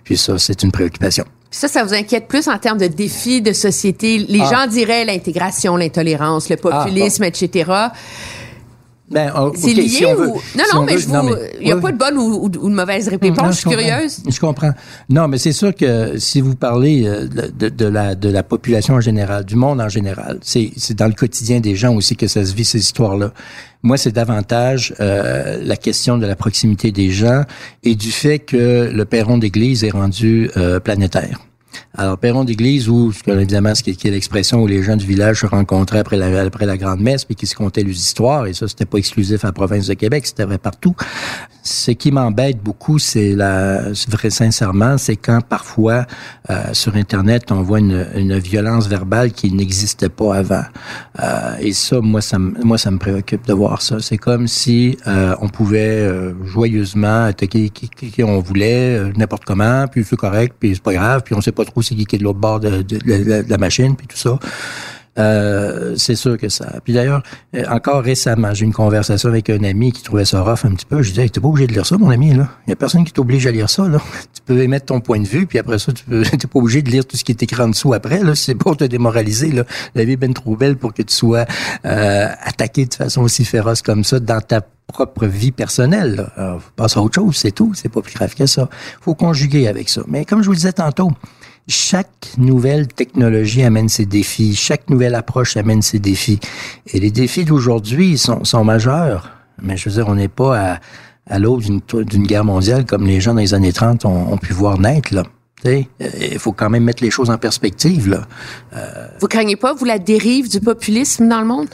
Puis 0.03 0.17
ça, 0.17 0.39
c'est 0.39 0.63
une 0.63 0.73
préoccupation. 0.73 1.27
Ça, 1.57 1.69
ça 1.69 1.85
vous 1.85 1.95
inquiète 1.95 2.29
plus 2.29 2.49
en 2.49 2.59
termes 2.59 2.77
de 2.77 2.87
défis 2.87 3.41
de 3.41 3.55
société? 3.55 4.19
Les 4.19 4.43
ah. 4.43 4.51
gens 4.53 4.67
diraient 4.67 5.07
l'intégration, 5.07 5.79
l'intolérance, 5.79 6.51
le 6.51 6.57
ah, 6.63 6.85
populisme, 6.85 7.25
etc. 7.25 7.73
Ben, 9.09 9.33
oh, 9.39 9.53
c'est 9.55 9.73
lié 9.73 10.05
ou... 10.19 10.35
non, 10.59 10.65
non, 10.75 10.83
mais 10.83 10.99
je 10.99 11.07
vous... 11.07 11.37
il 11.61 11.67
n'y 11.67 11.73
a 11.73 11.77
pas 11.77 11.93
de 11.93 11.97
bonne 11.97 12.19
ou, 12.19 12.49
de 12.49 12.59
mauvaise 12.59 13.07
réponse. 13.07 13.39
je 13.51 13.53
suis 13.53 13.71
curieuse? 13.71 14.23
Je 14.29 14.41
comprends. 14.41 14.73
Non, 15.09 15.29
mais 15.29 15.39
c'est 15.39 15.53
sûr 15.53 15.73
que 15.75 16.19
si 16.19 16.41
vous 16.41 16.57
parlez 16.57 17.07
euh, 17.07 17.29
de, 17.29 17.69
de, 17.69 17.87
la, 17.87 18.17
de 18.17 18.29
la 18.29 18.43
population 18.43 18.95
en 18.95 19.01
général, 19.01 19.45
du 19.45 19.55
monde 19.55 19.81
en 19.81 19.89
général, 19.89 20.39
c'est, 20.43 20.73
c'est 20.77 20.95
dans 20.95 21.07
le 21.07 21.13
quotidien 21.13 21.61
des 21.61 21.77
gens 21.77 21.95
aussi 21.95 22.17
que 22.17 22.27
ça 22.27 22.45
se 22.45 22.53
vit, 22.53 22.65
ces 22.65 22.81
histoires-là. 22.81 23.33
Moi, 23.85 23.97
c'est 23.97 24.11
davantage 24.11 24.93
euh, 24.99 25.59
la 25.63 25.77
question 25.77 26.19
de 26.19 26.27
la 26.27 26.35
proximité 26.35 26.91
des 26.91 27.11
gens 27.11 27.43
et 27.85 27.95
du 27.95 28.11
fait 28.11 28.41
que 28.41 28.91
le 28.93 29.05
perron 29.05 29.39
d'église 29.39 29.85
est 29.85 29.91
rendu 29.91 30.51
euh, 30.57 30.81
planétaire. 30.81 31.39
Alors, 31.97 32.19
perron 32.19 32.45
d'église, 32.45 32.89
où, 32.89 33.13
évidemment, 33.27 33.75
ce 33.75 33.83
qui 33.83 33.91
est, 33.91 34.11
l'expression 34.11 34.63
où 34.63 34.67
les 34.67 34.83
gens 34.83 34.97
du 34.97 35.07
village 35.07 35.41
se 35.41 35.47
rencontraient 35.47 36.01
après 36.01 36.17
la, 36.17 36.43
après 36.43 36.67
la 36.67 36.77
grande 36.77 37.01
messe, 37.01 37.25
puis 37.25 37.35
qui 37.35 37.47
se 37.47 37.55
contaient 37.55 37.83
les 37.83 37.97
histoires, 37.97 38.47
et 38.47 38.55
ça, 38.55 38.69
c'était 38.69 38.85
pas 38.85 38.99
exclusif 38.99 39.45
à 39.45 39.49
la 39.49 39.53
province 39.53 39.87
de 39.87 39.95
Québec, 39.95 40.27
c'était 40.27 40.45
vrai 40.45 40.59
partout. 40.59 40.95
Ce 41.63 41.91
qui 41.91 42.13
m'embête 42.13 42.63
beaucoup, 42.63 42.99
c'est 43.01 43.35
la, 43.35 43.91
vrai 44.09 44.31
sincèrement, 44.31 44.99
c'est 44.99 45.17
quand 45.17 45.41
parfois, 45.41 46.07
euh, 46.49 46.73
sur 46.73 46.95
Internet, 46.95 47.51
on 47.51 47.63
voit 47.63 47.81
une, 47.81 48.07
une 48.15 48.39
violence 48.39 48.87
verbale 48.87 49.33
qui 49.33 49.53
n'existait 49.53 50.09
pas 50.09 50.37
avant. 50.37 50.63
Euh, 51.21 51.57
et 51.61 51.73
ça, 51.73 52.01
moi, 52.01 52.21
ça, 52.21 52.39
moi, 52.39 52.79
ça 52.79 52.91
me 52.93 52.99
préoccupe 52.99 53.47
de 53.47 53.53
voir 53.53 53.83
ça. 53.83 53.99
C'est 54.01 54.19
comme 54.19 54.47
si 54.47 54.97
euh, 55.07 55.35
on 55.41 55.49
pouvait 55.49 56.01
euh, 56.01 56.35
joyeusement 56.45 57.25
attaquer 57.25 57.71
qui, 57.71 57.89
qui, 57.89 58.11
qui 58.11 58.23
on 58.23 58.39
voulait, 58.41 58.97
euh, 58.97 59.13
n'importe 59.17 59.45
comment, 59.45 59.87
puis 59.89 60.05
c'est 60.05 60.17
correct, 60.17 60.55
puis 60.59 60.75
c'est 60.75 60.83
pas 60.83 60.95
grave, 60.95 61.23
puis 61.25 61.35
on 61.35 61.41
sait 61.41 61.53
pas 61.53 61.65
c'est 61.83 61.95
qui 61.95 62.17
est 62.17 62.19
de 62.19 62.25
l'autre 62.25 62.39
bord 62.39 62.61
de, 62.61 62.85
la 63.49 63.59
machine, 63.59 63.97
puis 63.97 64.07
tout 64.07 64.17
ça. 64.17 64.39
Euh, 65.19 65.95
c'est 65.97 66.15
sûr 66.15 66.37
que 66.37 66.49
ça. 66.49 66.75
Puis 66.85 66.93
d'ailleurs, 66.93 67.23
euh, 67.55 67.65
encore 67.71 68.03
récemment, 68.03 68.53
j'ai 68.53 68.65
eu 68.65 68.67
une 68.67 68.75
conversation 68.75 69.29
avec 69.31 69.49
un 69.49 69.63
ami 69.65 69.93
qui 69.93 70.03
trouvait 70.03 70.27
ça 70.27 70.43
rough 70.43 70.65
un 70.65 70.75
petit 70.75 70.85
peu. 70.85 71.03
Je 71.03 71.11
disais, 71.11 71.29
t'es 71.29 71.41
pas 71.41 71.49
obligé 71.49 71.67
de 71.67 71.73
lire 71.73 71.87
ça, 71.87 71.97
mon 71.97 72.11
ami, 72.11 72.35
là. 72.35 72.49
Il 72.67 72.71
y 72.71 72.73
a 72.75 72.77
personne 72.77 73.05
qui 73.05 73.13
t'oblige 73.13 73.47
à 73.47 73.51
lire 73.51 73.71
ça, 73.71 73.89
là. 73.89 73.99
Tu 74.35 74.43
peux 74.55 74.61
émettre 74.61 74.87
ton 74.87 75.01
point 75.01 75.19
de 75.19 75.27
vue, 75.27 75.47
puis 75.47 75.59
après 75.59 75.79
ça, 75.79 75.93
tu 75.93 76.05
peux, 76.05 76.23
t'es 76.39 76.47
pas 76.47 76.59
obligé 76.59 76.83
de 76.83 76.91
lire 76.91 77.07
tout 77.07 77.17
ce 77.17 77.25
qui 77.25 77.33
est 77.33 77.43
écrit 77.43 77.63
en 77.63 77.69
dessous 77.69 77.95
après, 77.95 78.23
là. 78.23 78.35
C'est 78.35 78.55
pour 78.55 78.77
te 78.77 78.85
démoraliser, 78.85 79.53
là. 79.53 79.65
La 79.95 80.05
vie 80.05 80.13
est 80.13 80.17
bien 80.17 80.33
trop 80.33 80.55
belle 80.55 80.77
pour 80.77 80.93
que 80.93 81.03
tu 81.03 81.15
sois 81.15 81.47
euh, 81.87 82.29
attaqué 82.43 82.85
de 82.85 82.95
façon 82.95 83.23
aussi 83.23 83.45
féroce 83.45 83.81
comme 83.81 84.05
ça 84.05 84.21
dans 84.21 84.41
ta 84.41 84.61
propre 84.87 85.27
vie 85.27 85.53
personnelle. 85.53 86.27
Alors, 86.37 86.61
passe 86.77 86.97
à 86.97 87.01
autre 87.01 87.17
chose, 87.17 87.37
c'est 87.37 87.53
tout. 87.53 87.73
C'est 87.75 87.89
pas 87.89 88.03
plus 88.03 88.15
grave 88.15 88.35
que 88.35 88.47
ça. 88.47 88.69
Faut 89.01 89.15
conjuguer 89.15 89.67
avec 89.67 89.89
ça. 89.89 90.03
Mais 90.07 90.25
comme 90.25 90.43
je 90.43 90.47
vous 90.47 90.53
le 90.53 90.59
disais 90.59 90.73
tantôt, 90.73 91.11
chaque 91.69 92.33
nouvelle 92.39 92.87
technologie 92.87 93.63
amène 93.63 93.89
ses 93.89 94.07
défis, 94.07 94.55
chaque 94.55 94.89
nouvelle 94.89 95.15
approche 95.15 95.57
amène 95.57 95.83
ses 95.83 95.99
défis. 95.99 96.41
Et 96.93 97.01
les 97.01 97.11
défis 97.11 97.45
d'aujourd'hui 97.45 98.19
sont, 98.19 98.45
sont 98.45 98.65
majeurs. 98.65 99.31
Mais 99.61 99.77
je 99.77 99.89
veux 99.89 99.97
dire, 99.97 100.09
on 100.09 100.15
n'est 100.15 100.29
pas 100.29 100.75
à, 100.75 100.81
à 101.29 101.39
l'aube 101.39 101.63
d'une 101.63 102.27
guerre 102.27 102.45
mondiale 102.45 102.85
comme 102.85 103.07
les 103.07 103.21
gens 103.21 103.35
dans 103.35 103.41
les 103.41 103.55
années 103.55 103.73
30 103.73 104.05
ont, 104.05 104.39
pu 104.39 104.53
voir 104.53 104.79
naître, 104.79 105.15
là. 105.15 105.25
Euh, 105.65 105.83
il 106.21 106.39
faut 106.39 106.53
quand 106.53 106.71
même 106.71 106.85
mettre 106.85 107.03
les 107.03 107.11
choses 107.11 107.29
en 107.29 107.39
perspective. 107.39 108.09
Là. 108.09 108.29
Euh... 108.77 109.09
Vous 109.21 109.27
craignez 109.27 109.57
pas, 109.57 109.75
vous, 109.75 109.85
la 109.85 109.99
dérive 109.99 110.49
du 110.49 110.61
populisme 110.61 111.27
dans 111.29 111.41
le 111.41 111.47
monde? 111.47 111.69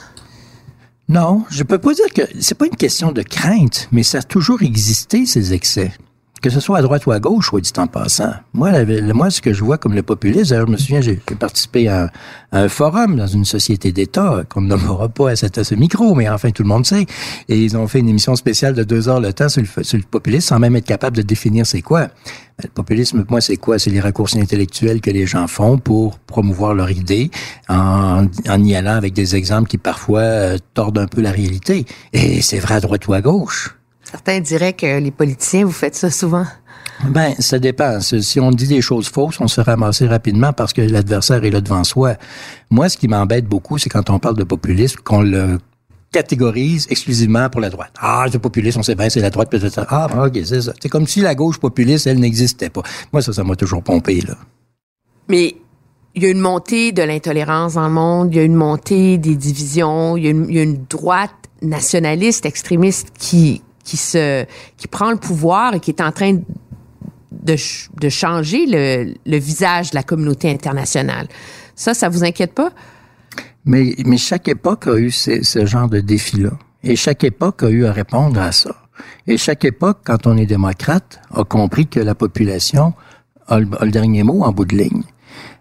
Non, 1.09 1.43
je 1.51 1.61
peux 1.61 1.77
pas 1.77 1.93
dire 1.93 2.11
que 2.15 2.23
c'est 2.39 2.57
pas 2.57 2.65
une 2.65 2.75
question 2.75 3.11
de 3.11 3.21
crainte, 3.21 3.89
mais 3.91 4.01
ça 4.01 4.19
a 4.19 4.23
toujours 4.23 4.63
existé, 4.63 5.27
ces 5.27 5.53
excès 5.53 5.91
que 6.43 6.49
ce 6.49 6.59
soit 6.59 6.79
à 6.79 6.81
droite 6.81 7.05
ou 7.05 7.11
à 7.11 7.21
gauche, 7.21 7.47
soit 7.47 7.61
dit 7.61 7.71
en 7.77 7.87
passant. 7.87 8.33
Moi, 8.53 8.69
moi, 9.13 9.29
ce 9.29 9.41
que 9.41 9.53
je 9.53 9.63
vois 9.63 9.77
comme 9.77 9.93
le 9.93 10.03
populisme, 10.03 10.53
je 10.53 10.69
me 10.69 10.75
souviens, 10.75 10.99
j'ai 10.99 11.15
participé 11.39 11.87
à, 11.87 12.11
un 12.51 12.67
forum 12.67 13.15
dans 13.15 13.27
une 13.27 13.45
société 13.45 13.93
d'État 13.93 14.43
qu'on 14.49 14.59
ne 14.59 14.67
nommera 14.67 15.07
pas 15.07 15.31
à, 15.31 15.35
ce 15.35 15.75
micro, 15.75 16.13
mais 16.15 16.27
enfin, 16.27 16.51
tout 16.51 16.63
le 16.63 16.67
monde 16.67 16.85
sait. 16.85 17.05
Et 17.47 17.57
ils 17.57 17.77
ont 17.77 17.87
fait 17.87 17.99
une 17.99 18.09
émission 18.09 18.35
spéciale 18.35 18.73
de 18.73 18.83
deux 18.83 19.07
heures 19.07 19.21
le 19.21 19.31
temps 19.31 19.47
sur 19.47 19.61
le, 19.61 19.83
sur 19.83 19.97
le 19.97 20.03
populisme 20.03 20.49
sans 20.49 20.59
même 20.59 20.75
être 20.75 20.85
capable 20.85 21.15
de 21.15 21.21
définir 21.21 21.65
c'est 21.65 21.81
quoi. 21.81 22.09
Le 22.61 22.67
populisme, 22.67 23.23
moi, 23.29 23.39
c'est 23.39 23.55
quoi? 23.55 23.79
C'est 23.79 23.89
les 23.89 24.01
raccourcis 24.01 24.41
intellectuels 24.41 24.99
que 24.99 25.11
les 25.11 25.25
gens 25.25 25.47
font 25.47 25.77
pour 25.77 26.19
promouvoir 26.19 26.73
leur 26.73 26.91
idée 26.91 27.31
en, 27.69 28.27
en 28.49 28.63
y 28.63 28.75
allant 28.75 28.95
avec 28.95 29.13
des 29.13 29.37
exemples 29.37 29.69
qui 29.69 29.77
parfois 29.77 30.19
euh, 30.19 30.57
tordent 30.73 30.99
un 30.99 31.07
peu 31.07 31.21
la 31.21 31.31
réalité. 31.31 31.85
Et 32.11 32.41
c'est 32.41 32.59
vrai 32.59 32.75
à 32.75 32.79
droite 32.81 33.07
ou 33.07 33.13
à 33.13 33.21
gauche. 33.21 33.77
Certains 34.13 34.41
diraient 34.41 34.73
que 34.73 34.99
les 34.99 35.09
politiciens, 35.09 35.65
vous 35.65 35.71
faites 35.71 35.95
ça 35.95 36.11
souvent? 36.11 36.45
Ben, 37.09 37.33
ça 37.39 37.57
dépend. 37.57 37.99
Si 37.99 38.39
on 38.39 38.51
dit 38.51 38.67
des 38.67 38.79
choses 38.79 39.09
fausses, 39.09 39.41
on 39.41 39.47
se 39.47 39.55
fait 39.55 39.71
ramasser 39.71 40.05
rapidement 40.05 40.53
parce 40.53 40.71
que 40.71 40.81
l'adversaire 40.81 41.43
est 41.43 41.49
là 41.49 41.61
devant 41.61 41.83
soi. 41.83 42.13
Moi, 42.69 42.89
ce 42.89 42.97
qui 42.97 43.07
m'embête 43.07 43.47
beaucoup, 43.47 43.79
c'est 43.79 43.89
quand 43.89 44.11
on 44.11 44.19
parle 44.19 44.37
de 44.37 44.43
populisme, 44.43 44.99
qu'on 45.03 45.23
le 45.23 45.57
catégorise 46.11 46.85
exclusivement 46.91 47.49
pour 47.49 47.59
la 47.59 47.71
droite. 47.71 47.91
Ah, 47.99 48.25
c'est 48.31 48.37
populiste, 48.37 48.77
on 48.77 48.83
sait 48.83 48.93
bien, 48.93 49.09
c'est 49.09 49.19
la 49.19 49.31
droite, 49.31 49.49
peut-être. 49.49 49.83
Ah, 49.89 50.07
ok, 50.27 50.39
c'est 50.45 50.61
ça. 50.61 50.73
C'est 50.79 50.89
comme 50.89 51.07
si 51.07 51.21
la 51.21 51.33
gauche 51.33 51.57
populiste, 51.57 52.05
elle 52.05 52.19
n'existait 52.19 52.69
pas. 52.69 52.83
Moi, 53.11 53.23
ça, 53.23 53.33
ça 53.33 53.43
m'a 53.43 53.55
toujours 53.55 53.81
pompé, 53.81 54.21
là. 54.21 54.35
Mais 55.27 55.55
il 56.13 56.21
y 56.21 56.27
a 56.27 56.29
une 56.29 56.39
montée 56.39 56.91
de 56.91 57.01
l'intolérance 57.01 57.73
dans 57.73 57.87
le 57.87 57.93
monde, 57.93 58.29
il 58.31 58.37
y 58.37 58.39
a 58.41 58.43
une 58.43 58.53
montée 58.53 59.17
des 59.17 59.35
divisions, 59.35 60.17
il 60.17 60.25
y 60.25 60.27
a 60.27 60.29
une, 60.29 60.45
il 60.49 60.55
y 60.55 60.59
a 60.59 60.63
une 60.63 60.85
droite 60.87 61.31
nationaliste, 61.63 62.45
extrémiste 62.45 63.07
qui 63.17 63.63
qui 63.83 63.97
se 63.97 64.45
qui 64.77 64.87
prend 64.87 65.11
le 65.11 65.17
pouvoir 65.17 65.75
et 65.75 65.79
qui 65.79 65.91
est 65.91 66.01
en 66.01 66.11
train 66.11 66.33
de, 66.33 67.55
de 67.99 68.09
changer 68.09 68.65
le, 68.67 69.13
le 69.25 69.37
visage 69.37 69.91
de 69.91 69.95
la 69.95 70.03
communauté 70.03 70.49
internationale. 70.49 71.27
Ça, 71.75 71.93
ça 71.93 72.09
vous 72.09 72.23
inquiète 72.23 72.53
pas? 72.53 72.71
Mais, 73.65 73.95
mais 74.05 74.17
chaque 74.17 74.47
époque 74.47 74.87
a 74.87 74.97
eu 74.97 75.11
ce, 75.11 75.65
genre 75.65 75.89
de 75.89 75.99
défi-là. 75.99 76.51
Et 76.83 76.95
chaque 76.95 77.23
époque 77.23 77.63
a 77.63 77.69
eu 77.69 77.85
à 77.85 77.91
répondre 77.91 78.39
à 78.39 78.51
ça. 78.51 78.75
Et 79.25 79.37
chaque 79.37 79.65
époque, 79.65 79.99
quand 80.03 80.27
on 80.27 80.37
est 80.37 80.45
démocrate, 80.45 81.21
a 81.33 81.43
compris 81.43 81.87
que 81.87 81.99
la 81.99 82.13
population 82.13 82.93
a 83.47 83.59
le 83.59 83.91
dernier 83.91 84.23
mot 84.23 84.43
en 84.43 84.51
bout 84.51 84.65
de 84.65 84.75
ligne. 84.75 85.03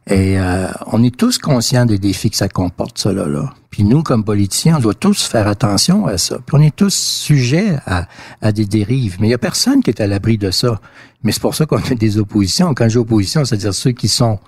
Et 0.08 0.38
euh, 0.38 0.66
on 0.86 1.02
est 1.04 1.16
tous 1.16 1.38
conscients 1.38 1.86
des 1.86 1.98
défis 1.98 2.30
que 2.30 2.36
ça 2.36 2.48
comporte, 2.48 2.98
ça 2.98 3.12
là. 3.12 3.52
Puis 3.70 3.84
nous, 3.84 4.02
comme 4.02 4.24
politiciens, 4.24 4.76
on 4.76 4.80
doit 4.80 4.94
tous 4.94 5.22
faire 5.22 5.46
attention 5.46 6.06
à 6.06 6.18
ça. 6.18 6.38
Puis 6.44 6.56
on 6.56 6.60
est 6.60 6.74
tous 6.74 6.92
sujets 6.92 7.76
à, 7.86 8.06
à 8.40 8.52
des 8.52 8.66
dérives. 8.66 9.16
Mais 9.20 9.28
il 9.28 9.30
y 9.30 9.34
a 9.34 9.38
personne 9.38 9.82
qui 9.82 9.90
est 9.90 10.00
à 10.00 10.06
l'abri 10.06 10.38
de 10.38 10.50
ça. 10.50 10.80
Mais 11.22 11.32
c'est 11.32 11.40
pour 11.40 11.54
ça 11.54 11.66
qu'on 11.66 11.78
a 11.78 11.94
des 11.94 12.18
oppositions. 12.18 12.74
Quand 12.74 12.88
j'ai 12.88 12.98
opposition, 12.98 13.44
c'est-à-dire 13.44 13.72
ceux 13.72 13.92
qui 13.92 14.08
sont 14.08 14.38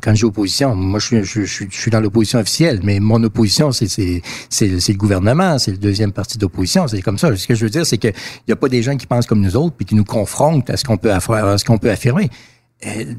quand 0.00 0.14
j'ai 0.14 0.24
opposition, 0.24 0.74
moi 0.74 0.98
je 0.98 1.22
je, 1.22 1.44
je, 1.44 1.64
je 1.68 1.76
suis 1.76 1.90
dans 1.90 2.00
l'opposition 2.00 2.38
officielle, 2.38 2.80
mais 2.82 2.98
mon 2.98 3.22
opposition, 3.24 3.72
c'est 3.72 3.86
le 3.90 4.94
gouvernement, 4.94 5.58
c'est 5.58 5.72
le 5.72 5.76
deuxième 5.76 6.12
parti 6.12 6.38
d'opposition, 6.38 6.88
c'est 6.88 7.02
comme 7.02 7.18
ça. 7.18 7.36
Ce 7.36 7.46
que 7.46 7.54
je 7.54 7.64
veux 7.64 7.70
dire, 7.70 7.84
c'est 7.84 7.98
qu'il 7.98 8.14
n'y 8.48 8.52
a 8.52 8.56
pas 8.56 8.68
des 8.68 8.82
gens 8.82 8.96
qui 8.96 9.06
pensent 9.06 9.26
comme 9.26 9.42
nous 9.42 9.54
autres 9.54 9.76
puis 9.76 9.84
qui 9.84 9.94
nous 9.94 10.04
confrontent 10.04 10.70
à 10.70 10.78
ce 10.78 10.84
qu'on 10.84 10.96
peut 10.96 11.90
affirmer. 11.90 12.30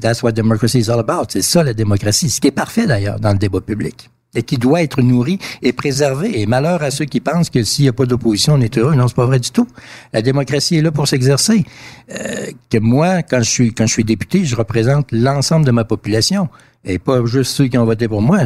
That's 0.00 0.22
what 0.22 0.32
democracy 0.32 0.80
is 0.80 0.90
all 0.90 1.00
about. 1.00 1.26
C'est 1.30 1.42
ça 1.42 1.62
la 1.62 1.74
démocratie, 1.74 2.28
ce 2.28 2.40
qui 2.40 2.48
est 2.48 2.52
parfait 2.52 2.86
d'ailleurs 2.86 3.18
dans 3.18 3.32
le 3.32 3.38
débat 3.38 3.60
public 3.60 4.10
et 4.34 4.42
qui 4.42 4.58
doit 4.58 4.82
être 4.82 5.00
nourri 5.02 5.38
et 5.62 5.72
préservé. 5.72 6.40
Et 6.40 6.46
malheur 6.46 6.82
à 6.82 6.90
ceux 6.90 7.04
qui 7.04 7.20
pensent 7.20 7.50
que 7.50 7.62
s'il 7.62 7.84
n'y 7.84 7.88
a 7.88 7.92
pas 7.92 8.06
d'opposition, 8.06 8.54
on 8.54 8.60
est 8.60 8.76
heureux. 8.76 8.94
Non, 8.94 9.08
c'est 9.08 9.16
pas 9.16 9.26
vrai 9.26 9.38
du 9.38 9.50
tout. 9.50 9.68
La 10.12 10.22
démocratie 10.22 10.76
est 10.76 10.82
là 10.82 10.90
pour 10.90 11.08
s'exercer. 11.08 11.64
Euh, 12.12 12.50
que 12.70 12.78
moi, 12.78 13.22
quand 13.22 13.38
je 13.38 13.50
suis 13.50 13.72
quand 13.72 13.86
je 13.86 13.92
suis 13.92 14.04
député, 14.04 14.44
je 14.44 14.56
représente 14.56 15.12
l'ensemble 15.12 15.64
de 15.64 15.70
ma 15.70 15.84
population 15.84 16.48
et 16.84 16.98
pas 16.98 17.24
juste 17.24 17.52
ceux 17.52 17.66
qui 17.66 17.78
ont 17.78 17.84
voté 17.84 18.08
pour 18.08 18.20
moi. 18.20 18.40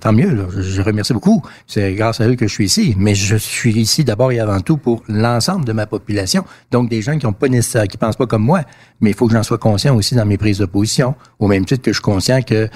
Tant 0.00 0.12
mieux. 0.12 0.34
Là. 0.34 0.44
Je, 0.56 0.82
remercie 0.82 1.12
beaucoup. 1.12 1.42
C'est 1.66 1.94
grâce 1.94 2.20
à 2.20 2.28
eux 2.28 2.34
que 2.34 2.46
je 2.46 2.52
suis 2.52 2.66
ici. 2.66 2.94
Mais 2.98 3.14
je 3.14 3.36
suis 3.36 3.72
ici 3.72 4.04
d'abord 4.04 4.30
et 4.30 4.40
avant 4.40 4.60
tout 4.60 4.76
pour 4.76 5.02
l'ensemble 5.08 5.64
de 5.64 5.72
ma 5.72 5.86
population. 5.86 6.44
Donc 6.70 6.90
des 6.90 7.00
gens 7.00 7.18
qui 7.18 7.26
ont 7.26 7.32
pas 7.32 7.48
nécessairement, 7.48 7.86
qui 7.86 7.96
pensent 7.96 8.16
pas 8.16 8.26
comme 8.26 8.44
moi. 8.44 8.62
Mais 9.00 9.10
il 9.10 9.16
faut 9.16 9.26
que 9.26 9.32
j'en 9.32 9.42
sois 9.42 9.58
conscient 9.58 9.96
aussi 9.96 10.14
dans 10.14 10.26
mes 10.26 10.36
prises 10.36 10.58
de 10.58 10.66
position. 10.66 11.14
Au 11.38 11.48
même 11.48 11.64
titre 11.64 11.82
que 11.82 11.92
je 11.92 11.96
suis 11.96 12.02
conscient 12.02 12.42
que 12.42 12.68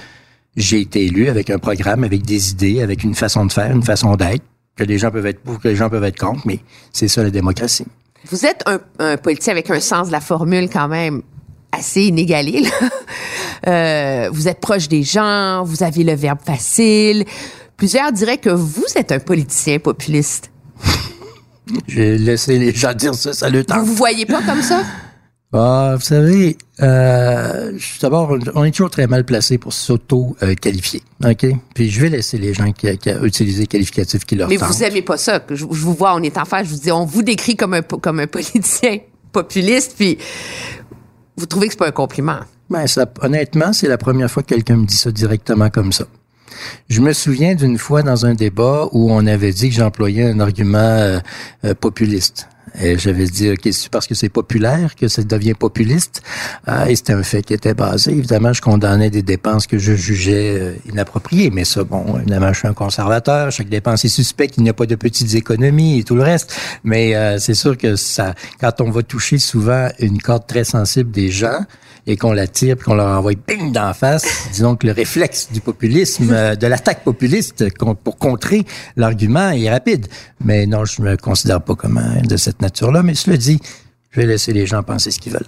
j'ai 0.55 0.81
été 0.81 1.05
élu 1.05 1.29
avec 1.29 1.49
un 1.49 1.59
programme, 1.59 2.03
avec 2.03 2.23
des 2.23 2.51
idées, 2.51 2.81
avec 2.81 3.03
une 3.03 3.15
façon 3.15 3.45
de 3.45 3.51
faire, 3.51 3.71
une 3.71 3.83
façon 3.83 4.15
d'être, 4.15 4.43
que 4.75 4.83
les 4.83 4.97
gens 4.97 5.11
peuvent 5.11 5.25
être 5.25 5.41
pour, 5.41 5.59
que 5.59 5.67
les 5.67 5.75
gens 5.75 5.89
peuvent 5.89 6.03
être 6.03 6.19
contre, 6.19 6.41
mais 6.45 6.59
c'est 6.91 7.07
ça 7.07 7.23
la 7.23 7.29
démocratie. 7.29 7.85
Vous 8.29 8.45
êtes 8.45 8.63
un, 8.67 8.79
un, 8.99 9.17
politicien 9.17 9.51
avec 9.51 9.69
un 9.69 9.79
sens 9.79 10.07
de 10.07 10.11
la 10.11 10.21
formule 10.21 10.69
quand 10.69 10.87
même 10.87 11.21
assez 11.73 12.03
inégalé. 12.03 12.61
Là. 12.61 12.69
Euh, 13.65 14.29
vous 14.33 14.49
êtes 14.49 14.59
proche 14.59 14.89
des 14.89 15.03
gens, 15.03 15.63
vous 15.63 15.83
avez 15.83 16.03
le 16.03 16.15
verbe 16.15 16.39
facile. 16.45 17.23
Plusieurs 17.77 18.11
diraient 18.11 18.37
que 18.37 18.49
vous 18.49 18.83
êtes 18.97 19.13
un 19.13 19.19
politicien 19.19 19.79
populiste. 19.79 20.51
J'ai 21.87 22.17
laissé 22.17 22.59
les 22.59 22.73
gens 22.73 22.93
dire 22.93 23.15
ça, 23.15 23.31
ça 23.31 23.49
le 23.49 23.63
temps. 23.63 23.79
Vous 23.79 23.85
vous 23.85 23.95
voyez 23.95 24.25
pas 24.25 24.41
comme 24.41 24.61
ça? 24.61 24.83
Ah, 25.55 25.93
vous 25.95 26.01
savez, 26.01 26.57
euh, 26.81 27.77
d'abord, 28.01 28.35
on 28.55 28.63
est 28.63 28.71
toujours 28.71 28.89
très 28.89 29.05
mal 29.05 29.23
placé 29.23 29.59
pour 29.59 29.71
s'auto-qualifier, 29.71 31.03
ok? 31.23 31.45
Puis 31.75 31.91
je 31.91 32.01
vais 32.01 32.09
laisser 32.09 32.39
les 32.39 32.55
gens 32.55 32.71
qui, 32.71 32.97
qui 32.97 33.11
utilisent 33.21 33.59
les 33.59 33.67
qualificatifs 33.67 34.25
qui 34.25 34.35
leur 34.35 34.49
Mais 34.49 34.57
tentent. 34.57 34.69
vous 34.69 34.83
aimez 34.83 35.03
pas 35.03 35.17
ça. 35.17 35.39
Je, 35.47 35.55
je, 35.55 35.63
vous 35.65 35.93
vois, 35.93 36.15
on 36.15 36.23
est 36.23 36.39
en 36.39 36.45
face, 36.45 36.65
je 36.65 36.73
vous 36.73 36.79
dis, 36.79 36.91
on 36.91 37.05
vous 37.05 37.21
décrit 37.21 37.55
comme 37.55 37.75
un 37.75 37.83
comme 37.83 38.19
un 38.19 38.25
politicien 38.25 38.97
populiste, 39.31 39.93
puis 39.95 40.17
vous 41.37 41.45
trouvez 41.45 41.67
que 41.67 41.73
c'est 41.73 41.79
pas 41.79 41.87
un 41.87 41.91
compliment? 41.91 42.39
Ben, 42.69 42.85
honnêtement, 43.21 43.73
c'est 43.73 43.87
la 43.87 43.97
première 43.97 44.29
fois 44.29 44.43
que 44.43 44.49
quelqu'un 44.49 44.77
me 44.77 44.85
dit 44.85 44.95
ça 44.95 45.11
directement 45.11 45.69
comme 45.69 45.91
ça. 45.91 46.05
Je 46.89 47.01
me 47.01 47.13
souviens 47.13 47.55
d'une 47.55 47.77
fois 47.77 48.03
dans 48.03 48.25
un 48.25 48.33
débat 48.33 48.87
où 48.91 49.11
on 49.11 49.25
avait 49.25 49.51
dit 49.51 49.69
que 49.69 49.75
j'employais 49.75 50.23
un 50.23 50.39
argument 50.39 50.77
euh, 50.79 51.19
euh, 51.65 51.73
populiste. 51.73 52.47
Et 52.79 52.97
j'avais 52.97 53.25
dit, 53.25 53.51
OK, 53.51 53.67
c'est 53.71 53.89
parce 53.89 54.07
que 54.07 54.15
c'est 54.15 54.29
populaire 54.29 54.95
que 54.95 55.07
ça 55.07 55.23
devient 55.23 55.53
populiste. 55.53 56.23
Euh, 56.67 56.85
et 56.85 56.95
c'était 56.95 57.13
un 57.13 57.23
fait 57.23 57.43
qui 57.43 57.53
était 57.53 57.73
basé. 57.73 58.11
Évidemment, 58.11 58.53
je 58.53 58.61
condamnais 58.61 59.09
des 59.09 59.21
dépenses 59.21 59.67
que 59.67 59.77
je 59.77 59.93
jugeais 59.93 60.59
euh, 60.59 60.75
inappropriées. 60.89 61.51
Mais 61.51 61.65
ça, 61.65 61.83
bon, 61.83 62.17
évidemment, 62.17 62.51
je 62.51 62.59
suis 62.59 62.67
un 62.67 62.73
conservateur. 62.73 63.51
Chaque 63.51 63.69
dépense 63.69 64.05
est 64.05 64.09
suspecte. 64.09 64.55
Il 64.57 64.63
n'y 64.63 64.69
a 64.69 64.73
pas 64.73 64.85
de 64.85 64.95
petites 64.95 65.35
économies 65.35 65.99
et 65.99 66.03
tout 66.03 66.15
le 66.15 66.23
reste. 66.23 66.55
Mais 66.83 67.15
euh, 67.15 67.37
c'est 67.37 67.53
sûr 67.53 67.77
que 67.77 67.95
ça, 67.95 68.33
quand 68.59 68.81
on 68.81 68.89
va 68.89 69.03
toucher 69.03 69.37
souvent 69.37 69.89
une 69.99 70.21
corde 70.21 70.47
très 70.47 70.63
sensible 70.63 71.11
des 71.11 71.29
gens, 71.29 71.59
et 72.05 72.17
qu'on 72.17 72.33
la 72.33 72.47
tire 72.47 72.75
puis 72.75 72.85
qu'on 72.85 72.95
leur 72.95 73.17
envoie 73.17 73.33
bing 73.47 73.71
d'en 73.71 73.93
face, 73.93 74.25
disons 74.51 74.75
que 74.75 74.87
le 74.87 74.93
réflexe 74.93 75.49
du 75.51 75.61
populisme, 75.61 76.31
euh, 76.31 76.55
de 76.55 76.67
l'attaque 76.67 77.03
populiste 77.03 77.65
pour 78.03 78.17
contrer 78.17 78.65
l'argument 78.95 79.51
est 79.51 79.69
rapide. 79.69 80.07
Mais 80.43 80.65
non, 80.65 80.85
je 80.85 81.01
me 81.01 81.15
considère 81.17 81.61
pas 81.61 81.75
comme 81.75 81.97
un 81.97 82.21
de 82.21 82.37
cette 82.37 82.61
nature-là, 82.61 83.03
mais 83.03 83.15
cela 83.15 83.37
dit, 83.37 83.59
je 84.11 84.21
vais 84.21 84.27
laisser 84.27 84.53
les 84.53 84.65
gens 84.65 84.83
penser 84.83 85.11
ce 85.11 85.19
qu'ils 85.19 85.33
veulent. 85.33 85.47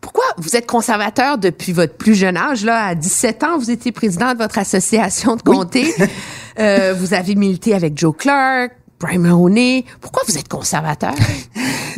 Pourquoi 0.00 0.24
vous 0.38 0.56
êtes 0.56 0.66
conservateur 0.66 1.36
depuis 1.36 1.72
votre 1.72 1.94
plus 1.94 2.14
jeune 2.14 2.36
âge? 2.36 2.64
Là, 2.64 2.86
à 2.86 2.94
17 2.94 3.44
ans, 3.44 3.58
vous 3.58 3.70
étiez 3.70 3.92
président 3.92 4.32
de 4.32 4.38
votre 4.38 4.58
association 4.58 5.36
de 5.36 5.42
comté. 5.42 5.92
Oui. 5.98 6.06
euh, 6.58 6.94
vous 6.98 7.12
avez 7.12 7.34
milité 7.34 7.74
avec 7.74 7.98
Joe 7.98 8.14
Clark, 8.16 8.72
Brian 8.98 9.20
Mahoney. 9.20 9.84
Pourquoi 10.00 10.22
vous 10.26 10.38
êtes 10.38 10.48
conservateur? 10.48 11.14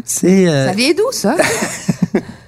C'est 0.05 0.49
euh... 0.49 0.67
Ça 0.67 0.73
vient 0.73 0.93
d'où, 0.95 1.13
ça? 1.13 1.37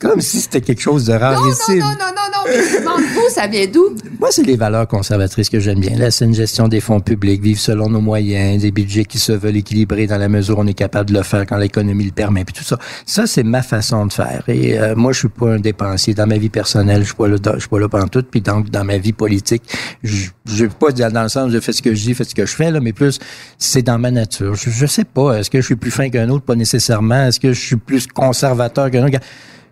Comme 0.00 0.20
si 0.20 0.40
c'était 0.40 0.60
quelque 0.60 0.80
chose 0.80 1.04
de 1.06 1.12
rarissime. 1.12 1.78
Non, 1.78 1.86
non, 1.86 1.90
non, 1.90 2.12
non, 2.16 2.30
non, 2.32 2.42
mais 2.46 2.56
je 2.56 2.78
demande 2.80 3.02
vous, 3.14 3.28
ça 3.28 3.46
vient 3.46 3.66
d'où? 3.66 3.94
Moi, 4.18 4.28
c'est 4.32 4.42
les 4.42 4.56
valeurs 4.56 4.88
conservatrices 4.88 5.48
que 5.48 5.60
j'aime 5.60 5.78
bien. 5.78 5.96
La 5.96 6.10
saine 6.10 6.34
gestion 6.34 6.68
des 6.68 6.80
fonds 6.80 7.00
publics, 7.00 7.42
vivre 7.42 7.60
selon 7.60 7.88
nos 7.88 8.00
moyens, 8.00 8.62
des 8.62 8.72
budgets 8.72 9.04
qui 9.04 9.18
se 9.18 9.32
veulent 9.32 9.56
équilibrés 9.56 10.06
dans 10.06 10.18
la 10.18 10.28
mesure 10.28 10.58
où 10.58 10.62
on 10.62 10.66
est 10.66 10.74
capable 10.74 11.10
de 11.10 11.14
le 11.14 11.22
faire 11.22 11.46
quand 11.46 11.56
l'économie 11.56 12.04
le 12.04 12.10
permet, 12.10 12.44
puis 12.44 12.54
tout 12.54 12.64
ça. 12.64 12.78
Ça, 13.06 13.26
c'est 13.26 13.42
ma 13.42 13.62
façon 13.62 14.06
de 14.06 14.12
faire. 14.12 14.42
Et 14.48 14.78
euh, 14.78 14.96
moi, 14.96 15.12
je 15.12 15.20
suis 15.20 15.28
pas 15.28 15.52
un 15.52 15.60
dépensier. 15.60 16.14
Dans 16.14 16.26
ma 16.26 16.38
vie 16.38 16.48
personnelle, 16.48 17.02
je 17.02 17.06
suis 17.06 17.14
pas 17.14 17.28
là, 17.28 17.36
je 17.54 17.60
suis 17.60 17.68
pas 17.68 17.78
là 17.78 17.88
pendant 17.88 18.08
tout. 18.08 18.24
Puis 18.28 18.40
donc, 18.40 18.70
dans 18.70 18.84
ma 18.84 18.98
vie 18.98 19.12
politique, 19.12 19.62
je, 20.02 20.30
veux 20.46 20.68
pas 20.68 20.90
dire 20.90 21.12
dans 21.12 21.22
le 21.22 21.28
sens 21.28 21.52
de 21.52 21.60
fais 21.60 21.72
ce 21.72 21.82
que 21.82 21.94
je 21.94 22.02
dis, 22.02 22.14
fais 22.14 22.24
ce 22.24 22.34
que 22.34 22.46
je 22.46 22.54
fais, 22.54 22.70
là, 22.70 22.80
mais 22.80 22.92
plus, 22.92 23.18
c'est 23.58 23.82
dans 23.82 23.98
ma 23.98 24.10
nature. 24.10 24.54
Je, 24.54 24.70
je 24.70 24.86
sais 24.86 25.04
pas. 25.04 25.38
Est-ce 25.38 25.50
que 25.50 25.60
je 25.60 25.66
suis 25.66 25.76
plus 25.76 25.90
fin 25.90 26.08
qu'un 26.08 26.28
autre? 26.30 26.44
Pas 26.44 26.56
nécessairement. 26.56 27.26
Est-ce 27.26 27.38
que 27.38 27.52
je 27.52 27.60
suis 27.60 27.76
plus 27.76 28.06
conservateur 28.06 28.90
qu'un 28.90 29.06
autre? 29.06 29.18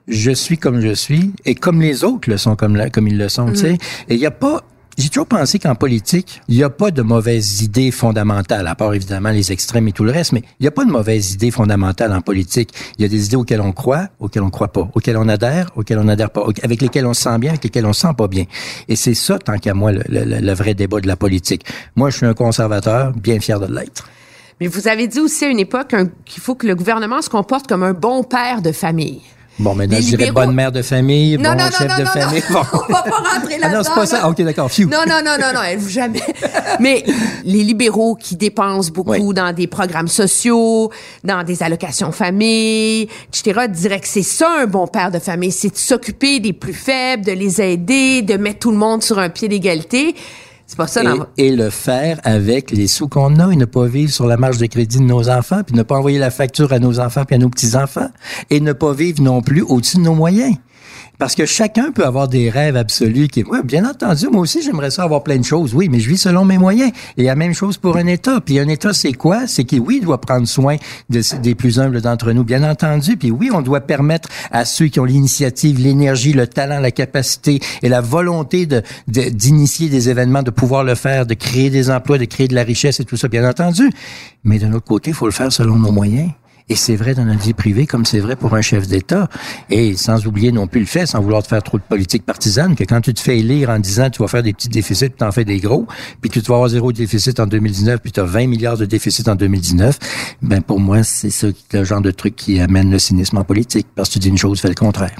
Je 0.08 0.30
suis 0.30 0.58
comme 0.58 0.80
je 0.80 0.94
suis 0.94 1.32
et 1.44 1.54
comme 1.54 1.80
les 1.80 2.04
autres 2.04 2.30
le 2.30 2.38
sont 2.38 2.56
comme 2.56 2.78
comme 2.90 3.08
ils 3.08 3.18
le 3.18 3.28
sont, 3.28 3.48
mm. 3.48 3.52
tu 3.52 3.58
sais. 3.58 3.78
Et 4.08 4.14
il 4.14 4.20
y 4.20 4.26
a 4.26 4.30
pas 4.30 4.64
j'ai 4.98 5.10
toujours 5.10 5.28
pensé 5.28 5.60
qu'en 5.60 5.76
politique, 5.76 6.40
il 6.48 6.56
n'y 6.56 6.64
a 6.64 6.70
pas 6.70 6.90
de 6.90 7.02
mauvaises 7.02 7.62
idées 7.62 7.92
fondamentales, 7.92 8.66
à 8.66 8.74
part 8.74 8.92
évidemment 8.94 9.30
les 9.30 9.52
extrêmes 9.52 9.86
et 9.86 9.92
tout 9.92 10.02
le 10.02 10.10
reste, 10.10 10.32
mais 10.32 10.42
il 10.58 10.64
n'y 10.64 10.66
a 10.66 10.72
pas 10.72 10.84
de 10.84 10.90
mauvaises 10.90 11.34
idées 11.34 11.52
fondamentales 11.52 12.12
en 12.12 12.20
politique. 12.20 12.74
Il 12.98 13.02
y 13.02 13.04
a 13.04 13.08
des 13.08 13.26
idées 13.26 13.36
auxquelles 13.36 13.60
on 13.60 13.70
croit, 13.70 14.08
auxquelles 14.18 14.42
on 14.42 14.50
croit 14.50 14.72
pas, 14.72 14.90
auxquelles 14.94 15.16
on 15.16 15.28
adhère, 15.28 15.70
auxquelles 15.76 16.00
on 16.00 16.04
n'adhère 16.04 16.30
pas, 16.30 16.44
avec 16.64 16.82
lesquelles 16.82 17.06
on 17.06 17.14
se 17.14 17.22
sent 17.22 17.38
bien, 17.38 17.50
avec 17.50 17.62
lesquelles 17.62 17.86
on 17.86 17.92
se 17.92 18.00
sent 18.00 18.14
pas 18.18 18.26
bien. 18.26 18.44
Et 18.88 18.96
c'est 18.96 19.14
ça, 19.14 19.38
tant 19.38 19.58
qu'à 19.58 19.72
moi, 19.72 19.92
le, 19.92 20.02
le, 20.08 20.24
le, 20.24 20.52
vrai 20.52 20.74
débat 20.74 21.00
de 21.00 21.06
la 21.06 21.14
politique. 21.14 21.64
Moi, 21.94 22.10
je 22.10 22.16
suis 22.16 22.26
un 22.26 22.34
conservateur, 22.34 23.12
bien 23.12 23.38
fier 23.38 23.60
de 23.60 23.72
l'être. 23.72 24.08
Mais 24.60 24.66
vous 24.66 24.88
avez 24.88 25.06
dit 25.06 25.20
aussi 25.20 25.44
à 25.44 25.48
une 25.48 25.60
époque 25.60 25.94
qu'il 26.24 26.42
faut 26.42 26.56
que 26.56 26.66
le 26.66 26.74
gouvernement 26.74 27.22
se 27.22 27.30
comporte 27.30 27.68
comme 27.68 27.84
un 27.84 27.92
bon 27.92 28.24
père 28.24 28.62
de 28.62 28.72
famille. 28.72 29.20
Bon, 29.58 29.74
maintenant, 29.74 29.98
je 30.00 30.16
dirais 30.16 30.30
bonne 30.30 30.54
mère 30.54 30.70
de 30.70 30.82
famille, 30.82 31.36
non, 31.36 31.50
bon 31.50 31.56
non, 31.56 31.70
chef 31.70 31.88
non, 31.88 31.98
de 31.98 32.04
famille. 32.04 32.42
Non, 32.50 32.60
bon. 32.60 32.78
on 32.88 32.92
va 32.92 33.02
pas 33.02 33.10
rentrer 33.10 33.58
là-dedans. 33.58 33.68
Ah 33.70 33.76
non, 33.76 33.82
c'est 33.82 33.94
pas 33.94 34.06
ça. 34.06 34.28
OK, 34.28 34.40
d'accord. 34.42 34.70
Non, 34.78 34.98
non, 35.06 35.20
non, 35.24 35.36
non, 35.40 35.52
non, 35.54 35.62
elle, 35.66 35.80
jamais. 35.80 36.22
Mais 36.80 37.04
les 37.44 37.64
libéraux 37.64 38.14
qui 38.14 38.36
dépensent 38.36 38.92
beaucoup 38.92 39.10
oui. 39.10 39.34
dans 39.34 39.52
des 39.52 39.66
programmes 39.66 40.08
sociaux, 40.08 40.92
dans 41.24 41.42
des 41.42 41.62
allocations 41.62 42.12
famille, 42.12 43.08
etc., 43.28 43.66
diraient 43.68 44.00
que 44.00 44.08
c'est 44.08 44.22
ça 44.22 44.48
un 44.60 44.66
bon 44.66 44.86
père 44.86 45.10
de 45.10 45.18
famille, 45.18 45.52
c'est 45.52 45.70
de 45.70 45.76
s'occuper 45.76 46.38
des 46.40 46.52
plus 46.52 46.74
faibles, 46.74 47.24
de 47.24 47.32
les 47.32 47.60
aider, 47.60 48.22
de 48.22 48.36
mettre 48.36 48.60
tout 48.60 48.70
le 48.70 48.76
monde 48.76 49.02
sur 49.02 49.18
un 49.18 49.28
pied 49.28 49.48
d'égalité. 49.48 50.14
C'est 50.68 50.76
pas 50.76 50.86
ça. 50.86 51.00
Et, 51.00 51.04
dans... 51.04 51.26
et, 51.38 51.56
le 51.56 51.70
faire 51.70 52.20
avec 52.24 52.70
les 52.70 52.86
sous 52.86 53.08
qu'on 53.08 53.38
a 53.40 53.50
et 53.50 53.56
ne 53.56 53.64
pas 53.64 53.86
vivre 53.86 54.12
sur 54.12 54.26
la 54.26 54.36
marge 54.36 54.58
de 54.58 54.66
crédit 54.66 54.98
de 54.98 55.02
nos 55.02 55.30
enfants, 55.30 55.62
puis 55.66 55.74
ne 55.74 55.82
pas 55.82 55.96
envoyer 55.96 56.18
la 56.18 56.30
facture 56.30 56.72
à 56.74 56.78
nos 56.78 57.00
enfants 57.00 57.24
puis 57.24 57.36
à 57.36 57.38
nos 57.38 57.48
petits-enfants, 57.48 58.10
et 58.50 58.60
ne 58.60 58.74
pas 58.74 58.92
vivre 58.92 59.22
non 59.22 59.40
plus 59.40 59.62
au-dessus 59.62 59.96
de 59.96 60.02
nos 60.02 60.14
moyens. 60.14 60.54
Parce 61.18 61.34
que 61.34 61.46
chacun 61.46 61.90
peut 61.90 62.06
avoir 62.06 62.28
des 62.28 62.48
rêves 62.48 62.76
absolus 62.76 63.26
qui, 63.26 63.42
ouais, 63.42 63.62
bien 63.64 63.84
entendu, 63.88 64.28
moi 64.28 64.42
aussi, 64.42 64.62
j'aimerais 64.62 64.90
ça 64.90 65.02
avoir 65.02 65.24
plein 65.24 65.36
de 65.36 65.44
choses. 65.44 65.74
Oui, 65.74 65.88
mais 65.90 65.98
je 65.98 66.08
vis 66.08 66.18
selon 66.18 66.44
mes 66.44 66.58
moyens. 66.58 66.92
Et 67.16 67.24
la 67.24 67.34
même 67.34 67.54
chose 67.54 67.76
pour 67.76 67.96
un 67.96 68.06
État. 68.06 68.40
Puis 68.40 68.60
un 68.60 68.68
État, 68.68 68.92
c'est 68.92 69.12
quoi? 69.12 69.48
C'est 69.48 69.64
qu'il, 69.64 69.80
oui, 69.80 70.00
doit 70.00 70.20
prendre 70.20 70.46
soin 70.46 70.76
de, 71.10 71.20
des 71.42 71.56
plus 71.56 71.80
humbles 71.80 72.00
d'entre 72.00 72.30
nous, 72.30 72.44
bien 72.44 72.62
entendu. 72.62 73.16
Puis 73.16 73.32
oui, 73.32 73.50
on 73.52 73.62
doit 73.62 73.80
permettre 73.80 74.28
à 74.52 74.64
ceux 74.64 74.86
qui 74.86 75.00
ont 75.00 75.04
l'initiative, 75.04 75.80
l'énergie, 75.80 76.32
le 76.32 76.46
talent, 76.46 76.78
la 76.78 76.92
capacité 76.92 77.58
et 77.82 77.88
la 77.88 78.00
volonté 78.00 78.66
de, 78.66 78.82
d'initier 79.08 79.88
des 79.88 80.10
événements, 80.10 80.44
de 80.44 80.50
pouvoir 80.50 80.84
le 80.84 80.94
faire, 80.94 81.26
de 81.26 81.34
créer 81.34 81.70
des 81.70 81.90
emplois, 81.90 82.18
de 82.18 82.26
créer 82.26 82.46
de 82.46 82.54
la 82.54 82.62
richesse 82.62 83.00
et 83.00 83.04
tout 83.04 83.16
ça, 83.16 83.26
bien 83.26 83.48
entendu. 83.48 83.90
Mais 84.44 84.60
d'un 84.60 84.72
autre 84.72 84.86
côté, 84.86 85.10
il 85.10 85.14
faut 85.14 85.26
le 85.26 85.32
faire 85.32 85.52
selon 85.52 85.76
nos 85.76 85.90
moyens. 85.90 86.30
Et 86.70 86.76
c'est 86.76 86.96
vrai 86.96 87.14
dans 87.14 87.24
notre 87.24 87.40
vie 87.40 87.54
privée 87.54 87.86
comme 87.86 88.04
c'est 88.04 88.20
vrai 88.20 88.36
pour 88.36 88.54
un 88.54 88.60
chef 88.60 88.86
d'État. 88.86 89.28
Et 89.70 89.96
sans 89.96 90.26
oublier 90.26 90.52
non 90.52 90.66
plus 90.66 90.80
le 90.80 90.86
fait, 90.86 91.06
sans 91.06 91.20
vouloir 91.20 91.42
te 91.42 91.48
faire 91.48 91.62
trop 91.62 91.78
de 91.78 91.82
politique 91.82 92.26
partisane, 92.26 92.76
que 92.76 92.84
quand 92.84 93.00
tu 93.00 93.14
te 93.14 93.20
fais 93.20 93.38
élire 93.38 93.70
en 93.70 93.78
disant 93.78 94.10
tu 94.10 94.22
vas 94.22 94.28
faire 94.28 94.42
des 94.42 94.52
petits 94.52 94.68
déficits, 94.68 95.10
tu 95.16 95.24
en 95.24 95.32
fais 95.32 95.44
des 95.44 95.58
gros, 95.58 95.86
puis 96.20 96.30
que 96.30 96.40
tu 96.40 96.46
vas 96.46 96.56
avoir 96.56 96.68
zéro 96.68 96.92
déficit 96.92 97.40
en 97.40 97.46
2019, 97.46 98.00
puis 98.00 98.12
tu 98.12 98.20
as 98.20 98.24
20 98.24 98.46
milliards 98.48 98.76
de 98.76 98.84
déficit 98.84 99.28
en 99.28 99.34
2019, 99.34 99.98
ben 100.42 100.60
pour 100.60 100.80
moi, 100.80 101.02
c'est 101.02 101.30
ça 101.30 101.48
le 101.72 101.84
genre 101.84 102.02
de 102.02 102.10
truc 102.10 102.36
qui 102.36 102.60
amène 102.60 102.90
le 102.90 102.98
cynisme 102.98 103.38
en 103.38 103.44
politique. 103.44 103.86
Parce 103.94 104.08
que 104.08 104.14
tu 104.14 104.18
dis 104.18 104.28
une 104.28 104.38
chose, 104.38 104.60
fais 104.60 104.68
le 104.68 104.74
contraire. 104.74 105.18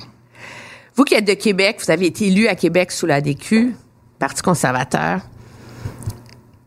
Vous 0.97 1.05
qui 1.05 1.15
êtes 1.15 1.27
de 1.27 1.35
Québec, 1.35 1.79
vous 1.85 1.91
avez 1.91 2.07
été 2.07 2.27
élu 2.27 2.49
à 2.49 2.57
Québec 2.57 2.93
sous 2.93 3.07
la 3.07 3.21
DQ, 3.21 3.75
Parti 4.19 4.43
conservateur. 4.43 5.21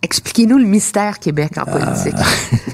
Expliquez-nous 0.01 0.57
le 0.57 0.65
mystère 0.65 1.19
Québec 1.19 1.51
en 1.57 1.65
politique. 1.65 2.15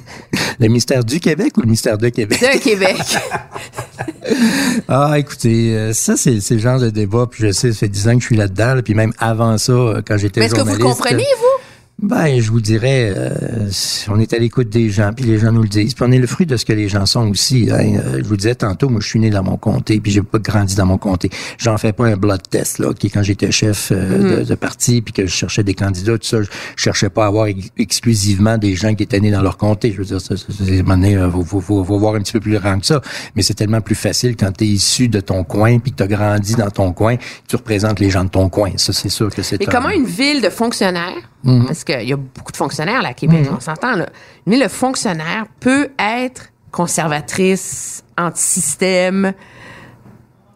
le 0.60 0.68
mystère 0.68 1.04
du 1.04 1.20
Québec 1.20 1.58
ou 1.58 1.62
le 1.62 1.68
mystère 1.68 1.98
de 1.98 2.10
Québec? 2.10 2.40
De 2.42 2.60
Québec. 2.60 2.98
ah, 4.88 5.14
écoutez, 5.18 5.76
euh, 5.76 5.94
ça, 5.94 6.18
c'est 6.18 6.40
le 6.50 6.58
genre 6.58 6.80
de 6.80 6.90
débat, 6.90 7.28
puis 7.30 7.48
je 7.48 7.52
sais, 7.52 7.72
ça 7.72 7.80
fait 7.80 7.88
dix 7.88 8.08
ans 8.08 8.16
que 8.16 8.22
je 8.22 8.26
suis 8.26 8.38
là-dedans, 8.38 8.82
puis 8.84 8.94
même 8.94 9.14
avant 9.20 9.58
ça, 9.58 9.72
euh, 9.72 10.02
quand 10.06 10.18
j'étais 10.18 10.42
journaliste... 10.42 10.66
Mais 10.66 10.72
est-ce 10.72 10.80
que 10.80 10.84
vous 10.84 10.90
comprenez, 10.90 11.26
vous? 11.40 11.67
Ben, 12.00 12.40
je 12.40 12.52
vous 12.52 12.62
dirais, 12.62 13.12
euh, 13.18 13.72
on 14.08 14.20
est 14.20 14.32
à 14.32 14.38
l'écoute 14.38 14.70
des 14.70 14.92
gens, 14.92 15.14
puis 15.14 15.26
les 15.26 15.40
gens 15.40 15.52
nous 15.52 15.64
le 15.64 15.68
disent. 15.68 15.96
Puis 15.96 16.06
on 16.08 16.12
est 16.12 16.20
le 16.20 16.28
fruit 16.28 16.46
de 16.46 16.56
ce 16.56 16.64
que 16.64 16.74
les 16.74 16.88
gens 16.90 17.08
sont 17.08 17.28
aussi. 17.28 17.70
Hein. 17.72 17.98
Euh, 17.98 18.20
je 18.20 18.24
vous 18.24 18.38
disais 18.38 18.54
tantôt, 18.54 18.88
moi, 18.88 19.02
je 19.02 19.08
suis 19.08 19.20
né 19.20 19.32
dans 19.32 19.42
mon 19.42 19.58
comté, 19.58 20.00
puis 20.00 20.12
j'ai 20.12 20.22
pas 20.22 20.38
grandi 20.38 20.76
dans 20.76 20.86
mon 20.86 21.00
comté. 21.00 21.32
J'en 21.58 21.76
fais 21.80 21.94
pas 21.94 22.06
un 22.06 22.16
blood 22.16 22.44
test, 22.52 22.78
là, 22.78 22.94
qui 22.94 23.10
quand 23.10 23.24
j'étais 23.24 23.52
chef 23.52 23.92
euh, 23.92 24.38
de, 24.38 24.44
mm. 24.44 24.46
de, 24.46 24.56
parti, 24.56 25.02
puis 25.02 25.12
que 25.12 25.26
je 25.26 25.32
cherchais 25.32 25.64
des 25.64 25.74
candidats, 25.74 26.20
tout 26.20 26.28
ça, 26.28 26.44
je 26.44 26.50
cherchais 26.76 27.10
pas 27.10 27.24
à 27.24 27.28
avoir 27.30 27.48
exclusivement 27.80 28.60
des 28.60 28.76
gens 28.76 28.94
qui 28.94 29.02
étaient 29.02 29.20
nés 29.20 29.32
dans 29.32 29.42
leur 29.42 29.58
comté. 29.58 29.92
Je 29.92 29.98
veux 29.98 30.06
dire, 30.06 30.22
ça, 30.22 30.36
c'est 30.38 30.84
faut, 30.84 31.44
faut, 31.44 31.62
faut, 31.62 31.84
faut, 31.84 31.98
voir 31.98 32.14
un 32.14 32.20
petit 32.20 32.34
peu 32.34 32.42
plus 32.42 32.60
grand 32.60 32.80
que 32.80 32.86
ça. 32.86 33.02
Mais 33.36 33.42
c'est 33.42 33.56
tellement 33.56 33.82
plus 33.82 33.96
facile 33.96 34.36
quand 34.36 34.52
tu 34.56 34.66
es 34.66 34.68
issu 34.68 35.10
de 35.10 35.20
ton 35.20 35.44
coin, 35.44 35.80
puis 35.80 35.94
que 35.94 35.98
tu 35.98 36.04
as 36.04 36.08
grandi 36.08 36.54
dans 36.54 36.70
ton 36.70 36.94
coin, 36.94 37.16
tu 37.48 37.56
représentes 37.56 38.00
les 38.00 38.12
gens 38.12 38.24
de 38.24 38.30
ton 38.30 38.50
coin. 38.50 38.70
Ça, 38.76 38.94
c'est 38.94 39.10
sûr 39.10 39.34
que 39.34 39.42
c'est... 39.42 39.60
Mais 39.60 39.66
comment 39.66 39.90
une 39.90 40.06
ville 40.06 40.44
de 40.44 40.52
fonctionnaires 40.52 41.28
Mhm. 41.48 41.66
Parce 41.66 41.84
qu'il 41.88 42.08
y 42.08 42.14
a 42.14 42.18
beaucoup 42.18 42.52
de 42.52 42.58
fonctionnaires 42.58 43.02
là, 43.02 43.10
à 43.10 43.14
Québec, 43.14 43.48
mhm. 43.50 43.56
on 43.58 43.60
s'entend. 43.60 43.96
Là. 43.96 44.08
Mais 44.46 44.58
le 44.58 44.68
fonctionnaire 44.68 45.46
peut 45.60 45.90
être 45.98 46.50
conservatrice, 46.72 48.04
anti-système, 48.18 49.34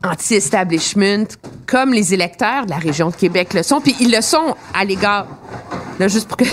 anti-establishment, 0.03 1.27
comme 1.65 1.93
les 1.93 2.13
électeurs 2.13 2.65
de 2.65 2.71
la 2.71 2.77
région 2.77 3.09
de 3.09 3.15
Québec 3.15 3.53
le 3.53 3.63
sont. 3.63 3.81
Puis 3.81 3.95
ils 3.99 4.11
le 4.11 4.21
sont 4.21 4.55
à 4.73 4.83
l'égard. 4.83 5.27
Là, 5.99 6.07
juste 6.07 6.27
pour 6.27 6.37
que. 6.37 6.45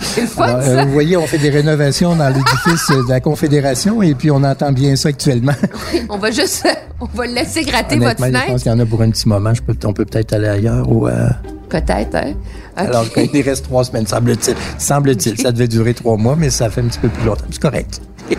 C'est 0.00 0.26
ça. 0.26 0.58
Euh, 0.58 0.84
vous 0.84 0.92
voyez, 0.92 1.16
on 1.16 1.26
fait 1.26 1.38
des 1.38 1.50
rénovations 1.50 2.14
dans 2.16 2.28
l'édifice 2.28 2.88
de 2.88 3.08
la 3.08 3.20
Confédération 3.20 4.02
et 4.02 4.14
puis 4.14 4.30
on 4.30 4.42
entend 4.42 4.72
bien 4.72 4.96
ça 4.96 5.08
actuellement. 5.08 5.54
on 6.08 6.18
va 6.18 6.30
juste, 6.30 6.66
on 7.00 7.06
va 7.06 7.26
laisser 7.26 7.62
gratter 7.62 7.98
votre 7.98 8.18
fenêtre. 8.22 8.44
Je 8.46 8.52
pense 8.52 8.62
qu'il 8.62 8.72
y 8.72 8.74
en 8.74 8.78
a 8.80 8.86
pour 8.86 9.02
un 9.02 9.10
petit 9.10 9.28
moment. 9.28 9.52
Je 9.54 9.62
peux, 9.62 9.76
on 9.84 9.92
peut 9.92 10.04
peut-être 10.04 10.32
aller 10.32 10.48
ailleurs 10.48 10.90
ou. 10.90 11.08
Euh, 11.08 11.28
Peut-être, 11.68 12.14
hein? 12.14 12.34
Alors 12.76 13.08
qu'il 13.10 13.42
reste 13.42 13.64
trois 13.64 13.84
semaines, 13.84 14.06
semble-t-il. 14.06 14.56
Semble-t-il. 14.78 15.40
Ça 15.40 15.50
devait 15.50 15.66
durer 15.66 15.94
trois 15.94 16.16
mois, 16.16 16.36
mais 16.36 16.50
ça 16.50 16.70
fait 16.70 16.82
un 16.82 16.84
petit 16.84 17.00
peu 17.00 17.08
plus 17.08 17.24
longtemps. 17.24 17.46
C'est 17.50 17.62
correct. 17.62 18.00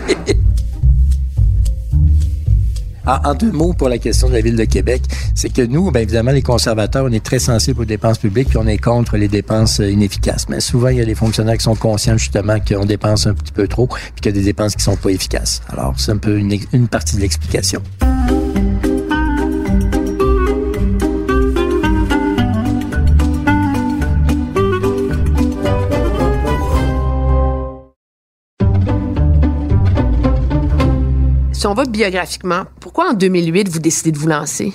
Ah, 3.06 3.20
en 3.24 3.34
deux 3.34 3.52
mots 3.52 3.72
pour 3.72 3.88
la 3.88 3.98
question 3.98 4.28
de 4.28 4.32
la 4.34 4.40
Ville 4.40 4.56
de 4.56 4.64
Québec, 4.64 5.02
c'est 5.34 5.52
que 5.52 5.62
nous, 5.62 5.92
bien 5.92 6.02
évidemment, 6.02 6.32
les 6.32 6.42
conservateurs, 6.42 7.04
on 7.04 7.12
est 7.12 7.24
très 7.24 7.38
sensibles 7.38 7.82
aux 7.82 7.84
dépenses 7.84 8.18
publiques, 8.18 8.48
puis 8.48 8.58
on 8.58 8.66
est 8.66 8.78
contre 8.78 9.16
les 9.16 9.28
dépenses 9.28 9.78
euh, 9.80 9.90
inefficaces. 9.90 10.48
Mais 10.48 10.58
souvent, 10.58 10.88
il 10.88 10.98
y 10.98 11.00
a 11.00 11.04
des 11.04 11.14
fonctionnaires 11.14 11.56
qui 11.56 11.64
sont 11.64 11.76
conscients 11.76 12.18
justement 12.18 12.58
qu'on 12.58 12.84
dépense 12.84 13.28
un 13.28 13.34
petit 13.34 13.52
peu 13.52 13.68
trop, 13.68 13.86
puis 13.86 14.20
qu'il 14.20 14.26
y 14.26 14.28
a 14.30 14.38
des 14.38 14.44
dépenses 14.44 14.74
qui 14.74 14.82
sont 14.82 14.96
pas 14.96 15.10
efficaces. 15.10 15.62
Alors, 15.68 15.94
c'est 15.96 16.10
un 16.10 16.16
peu 16.16 16.36
une, 16.36 16.58
une 16.72 16.88
partie 16.88 17.16
de 17.16 17.20
l'explication. 17.20 17.80
On 31.64 31.74
va 31.74 31.84
biographiquement, 31.84 32.64
pourquoi 32.80 33.10
en 33.10 33.14
2008 33.14 33.68
vous 33.68 33.78
décidez 33.78 34.12
de 34.12 34.18
vous 34.18 34.28
lancer? 34.28 34.72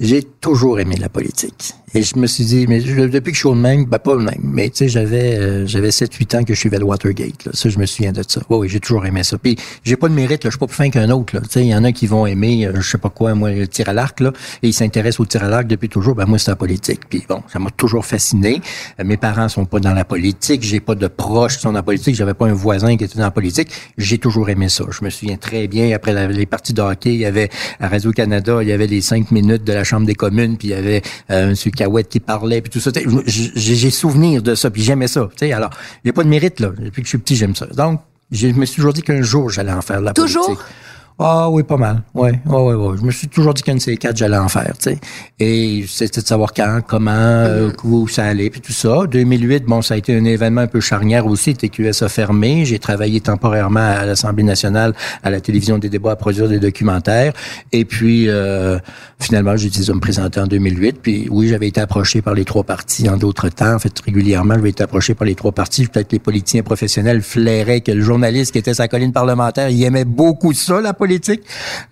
J'ai 0.00 0.22
toujours 0.22 0.80
aimé 0.80 0.96
la 0.96 1.08
politique. 1.08 1.74
Et 1.94 2.02
je 2.02 2.18
me 2.18 2.26
suis 2.26 2.44
dit, 2.44 2.66
mais 2.66 2.80
depuis 2.80 3.30
que 3.30 3.34
je 3.34 3.38
suis 3.38 3.48
au 3.48 3.54
même, 3.54 3.84
ben 3.84 3.98
pas 3.98 4.14
le 4.14 4.22
même, 4.22 4.40
mais 4.42 4.68
tu 4.70 4.78
sais, 4.78 4.88
j'avais 4.88 5.38
euh, 5.38 5.66
j'avais 5.66 5.90
7-8 5.90 6.36
ans 6.36 6.44
que 6.44 6.52
je 6.52 6.58
suivais 6.58 6.78
le 6.78 6.84
Watergate. 6.84 7.44
Là. 7.44 7.52
Ça, 7.54 7.68
je 7.68 7.78
me 7.78 7.86
souviens 7.86 8.10
de 8.10 8.22
ça. 8.26 8.40
oui, 8.50 8.68
j'ai 8.68 8.80
toujours 8.80 9.06
aimé 9.06 9.22
ça. 9.22 9.38
Puis 9.38 9.56
j'ai 9.84 9.96
pas 9.96 10.08
de 10.08 10.14
mérite, 10.14 10.42
là, 10.42 10.50
je 10.50 10.54
suis 10.54 10.58
pas 10.58 10.66
plus 10.66 10.74
fin 10.74 10.90
qu'un 10.90 11.08
autre. 11.10 11.38
Tu 11.38 11.48
sais, 11.48 11.60
il 11.60 11.68
y 11.68 11.74
en 11.74 11.84
a 11.84 11.92
qui 11.92 12.08
vont 12.08 12.26
aimer, 12.26 12.66
euh, 12.66 12.72
je 12.80 12.90
sais 12.90 12.98
pas 12.98 13.08
quoi, 13.08 13.34
moi, 13.34 13.52
le 13.52 13.68
tir 13.68 13.88
à 13.88 13.92
l'arc, 13.92 14.18
là, 14.18 14.32
et 14.62 14.68
ils 14.68 14.72
s'intéressent 14.72 15.20
au 15.20 15.26
tir 15.26 15.44
à 15.44 15.48
l'arc 15.48 15.68
depuis 15.68 15.88
toujours. 15.88 16.16
Ben 16.16 16.26
moi, 16.26 16.38
c'est 16.38 16.50
la 16.50 16.56
politique. 16.56 17.02
Puis 17.08 17.24
bon, 17.28 17.42
ça 17.52 17.60
m'a 17.60 17.70
toujours 17.70 18.04
fasciné. 18.04 18.60
Euh, 18.98 19.04
mes 19.04 19.16
parents 19.16 19.48
sont 19.48 19.64
pas 19.64 19.78
dans 19.78 19.94
la 19.94 20.04
politique, 20.04 20.64
j'ai 20.64 20.80
pas 20.80 20.96
de 20.96 21.06
proches 21.06 21.56
qui 21.56 21.62
sont 21.62 21.70
dans 21.70 21.78
la 21.78 21.82
politique, 21.84 22.16
j'avais 22.16 22.34
pas 22.34 22.46
un 22.46 22.52
voisin 22.52 22.96
qui 22.96 23.04
était 23.04 23.18
dans 23.18 23.24
la 23.24 23.30
politique. 23.30 23.70
J'ai 23.96 24.18
toujours 24.18 24.50
aimé 24.50 24.68
ça. 24.68 24.84
Je 24.90 25.04
me 25.04 25.10
souviens 25.10 25.36
très 25.36 25.68
bien, 25.68 25.94
après 25.94 26.26
les 26.28 26.46
parties 26.46 26.72
de 26.72 26.82
hockey, 26.82 27.14
il 27.14 27.20
y 27.20 27.26
avait 27.26 27.48
à 27.78 27.88
Radio-Canada, 27.88 28.58
il 28.60 28.68
y 28.68 28.72
avait 28.72 28.88
les 28.88 29.00
cinq 29.00 29.30
minutes 29.30 29.62
de 29.62 29.72
la 29.72 29.84
Chambre 29.84 30.04
des 30.04 30.14
communes, 30.16 30.56
puis 30.56 30.68
il 30.68 30.70
y 30.72 30.74
avait 30.74 31.02
euh. 31.30 31.54
Cahouette 31.76 32.08
qui 32.08 32.20
parlait, 32.20 32.60
puis 32.60 32.70
tout 32.70 32.80
ça. 32.80 32.90
J'ai 33.26 33.90
souvenir 33.90 34.42
de 34.42 34.54
ça, 34.54 34.70
puis 34.70 34.82
j'aimais 34.82 35.08
ça. 35.08 35.28
sais 35.36 35.52
Alors, 35.52 35.70
il 35.96 36.06
n'y 36.06 36.10
a 36.10 36.12
pas 36.12 36.24
de 36.24 36.28
mérite, 36.28 36.58
là. 36.60 36.70
Depuis 36.76 37.02
que 37.02 37.06
je 37.06 37.10
suis 37.10 37.18
petit, 37.18 37.36
j'aime 37.36 37.54
ça. 37.54 37.66
Donc, 37.66 38.00
je 38.32 38.48
me 38.48 38.64
suis 38.64 38.76
toujours 38.76 38.92
dit 38.92 39.02
qu'un 39.02 39.22
jour, 39.22 39.50
j'allais 39.50 39.72
en 39.72 39.82
faire 39.82 40.00
de 40.00 40.06
la 40.06 40.12
toujours? 40.12 40.46
politique. 40.46 40.64
Toujours? 40.64 40.76
Ah 41.18 41.48
oui, 41.48 41.62
pas 41.62 41.78
mal. 41.78 42.02
Oui, 42.14 42.28
ouais, 42.44 42.74
ouais, 42.74 42.96
Je 42.98 43.02
me 43.02 43.10
suis 43.10 43.26
toujours 43.26 43.54
dit 43.54 43.62
qu'un 43.62 43.76
de 43.76 43.80
ces 43.80 43.96
quatre, 43.96 44.18
j'allais 44.18 44.36
en 44.36 44.48
faire, 44.48 44.74
tu 44.76 44.90
sais. 44.90 44.98
Et 45.40 45.82
c'était 45.88 46.20
de 46.20 46.26
savoir 46.26 46.52
quand, 46.52 46.80
comment, 46.86 47.10
euh, 47.10 47.70
où 47.84 48.06
ça 48.06 48.24
allait, 48.24 48.50
puis 48.50 48.60
tout 48.60 48.72
ça. 48.72 49.06
2008, 49.06 49.64
bon, 49.64 49.80
ça 49.80 49.94
a 49.94 49.96
été 49.96 50.14
un 50.14 50.24
événement 50.26 50.60
un 50.60 50.66
peu 50.66 50.80
charnière 50.80 51.26
aussi. 51.26 51.54
TQS 51.54 52.02
a 52.02 52.10
fermé. 52.10 52.66
J'ai 52.66 52.78
travaillé 52.78 53.22
temporairement 53.22 53.80
à 53.80 54.04
l'Assemblée 54.04 54.42
nationale, 54.42 54.92
à 55.22 55.30
la 55.30 55.40
télévision 55.40 55.78
des 55.78 55.88
débats, 55.88 56.12
à 56.12 56.16
produire 56.16 56.50
des 56.50 56.58
documentaires. 56.58 57.32
Et 57.72 57.86
puis, 57.86 58.28
euh, 58.28 58.78
finalement, 59.18 59.56
j'ai 59.56 59.68
décidé 59.68 59.86
de 59.86 59.92
me 59.94 60.00
présenter 60.00 60.40
en 60.40 60.46
2008. 60.46 61.00
Puis 61.00 61.28
oui, 61.30 61.48
j'avais 61.48 61.68
été 61.68 61.80
approché 61.80 62.20
par 62.20 62.34
les 62.34 62.44
trois 62.44 62.64
partis 62.64 63.08
en 63.08 63.16
d'autres 63.16 63.48
temps. 63.48 63.74
En 63.74 63.78
fait, 63.78 63.98
régulièrement, 64.04 64.56
j'avais 64.56 64.68
été 64.68 64.82
approché 64.82 65.14
par 65.14 65.26
les 65.26 65.34
trois 65.34 65.52
partis. 65.52 65.86
Peut-être 65.86 66.12
les 66.12 66.18
politiciens 66.18 66.62
professionnels 66.62 67.22
flairaient 67.22 67.80
que 67.80 67.92
le 67.92 68.02
journaliste 68.02 68.52
qui 68.52 68.58
était 68.58 68.74
sa 68.74 68.86
colline 68.86 69.12
parlementaire, 69.14 69.70
il 69.70 69.82
aimait 69.82 70.04
beaucoup 70.04 70.52
ça, 70.52 70.82
la 70.82 70.92
politique. 70.92 71.05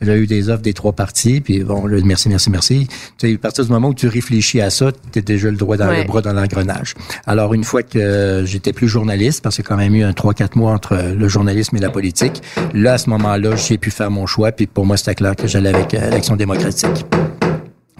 J'ai 0.01 0.17
eu 0.17 0.27
des 0.27 0.49
offres 0.49 0.63
des 0.63 0.75
trois 0.75 0.93
partis, 0.93 1.41
puis 1.41 1.63
bon, 1.63 1.87
là, 1.87 1.99
merci, 2.05 2.29
merci, 2.29 2.51
merci. 2.51 2.89
Tu 3.19 3.29
sais, 3.29 3.35
à 3.35 3.39
partir 3.39 3.65
du 3.65 3.71
moment 3.71 3.89
où 3.89 3.95
tu 3.95 4.09
réfléchis 4.09 4.61
à 4.61 4.71
ça, 4.71 4.93
tu 5.13 5.23
déjà 5.23 5.51
le 5.51 5.57
droit 5.57 5.77
dans 5.77 5.91
le 5.91 6.05
bras 6.05 6.21
dans 6.21 6.33
l'engrenage. 6.33 6.95
Alors, 7.27 7.55
une 7.55 7.65
fois 7.65 7.83
que 7.83 8.43
j'étais 8.47 8.73
plus 8.73 8.89
journaliste, 8.89 9.43
parce 9.43 9.57
qu'il 9.57 9.65
y 9.65 9.67
a 9.67 9.69
quand 9.69 9.77
même 9.77 9.95
eu 9.95 10.03
un 10.03 10.13
3-4 10.13 10.59
mois 10.59 10.73
entre 10.73 10.97
le 10.97 11.29
journalisme 11.29 11.77
et 11.77 11.81
la 11.81 11.91
politique, 11.91 12.43
là, 12.73 12.95
à 12.95 12.99
ce 12.99 13.11
moment-là, 13.11 13.57
j'ai 13.57 13.79
pu 13.79 13.91
faire 13.91 14.11
mon 14.11 14.27
choix, 14.27 14.53
puis 14.53 14.67
pour 14.67 14.87
moi, 14.87 14.97
c'était 14.97 15.15
clair 15.15 15.37
que 15.37 15.47
j'allais 15.47 15.75
avec 15.75 15.95
euh, 15.95 16.11
l'Action 16.11 16.37
démocratique. 16.37 17.07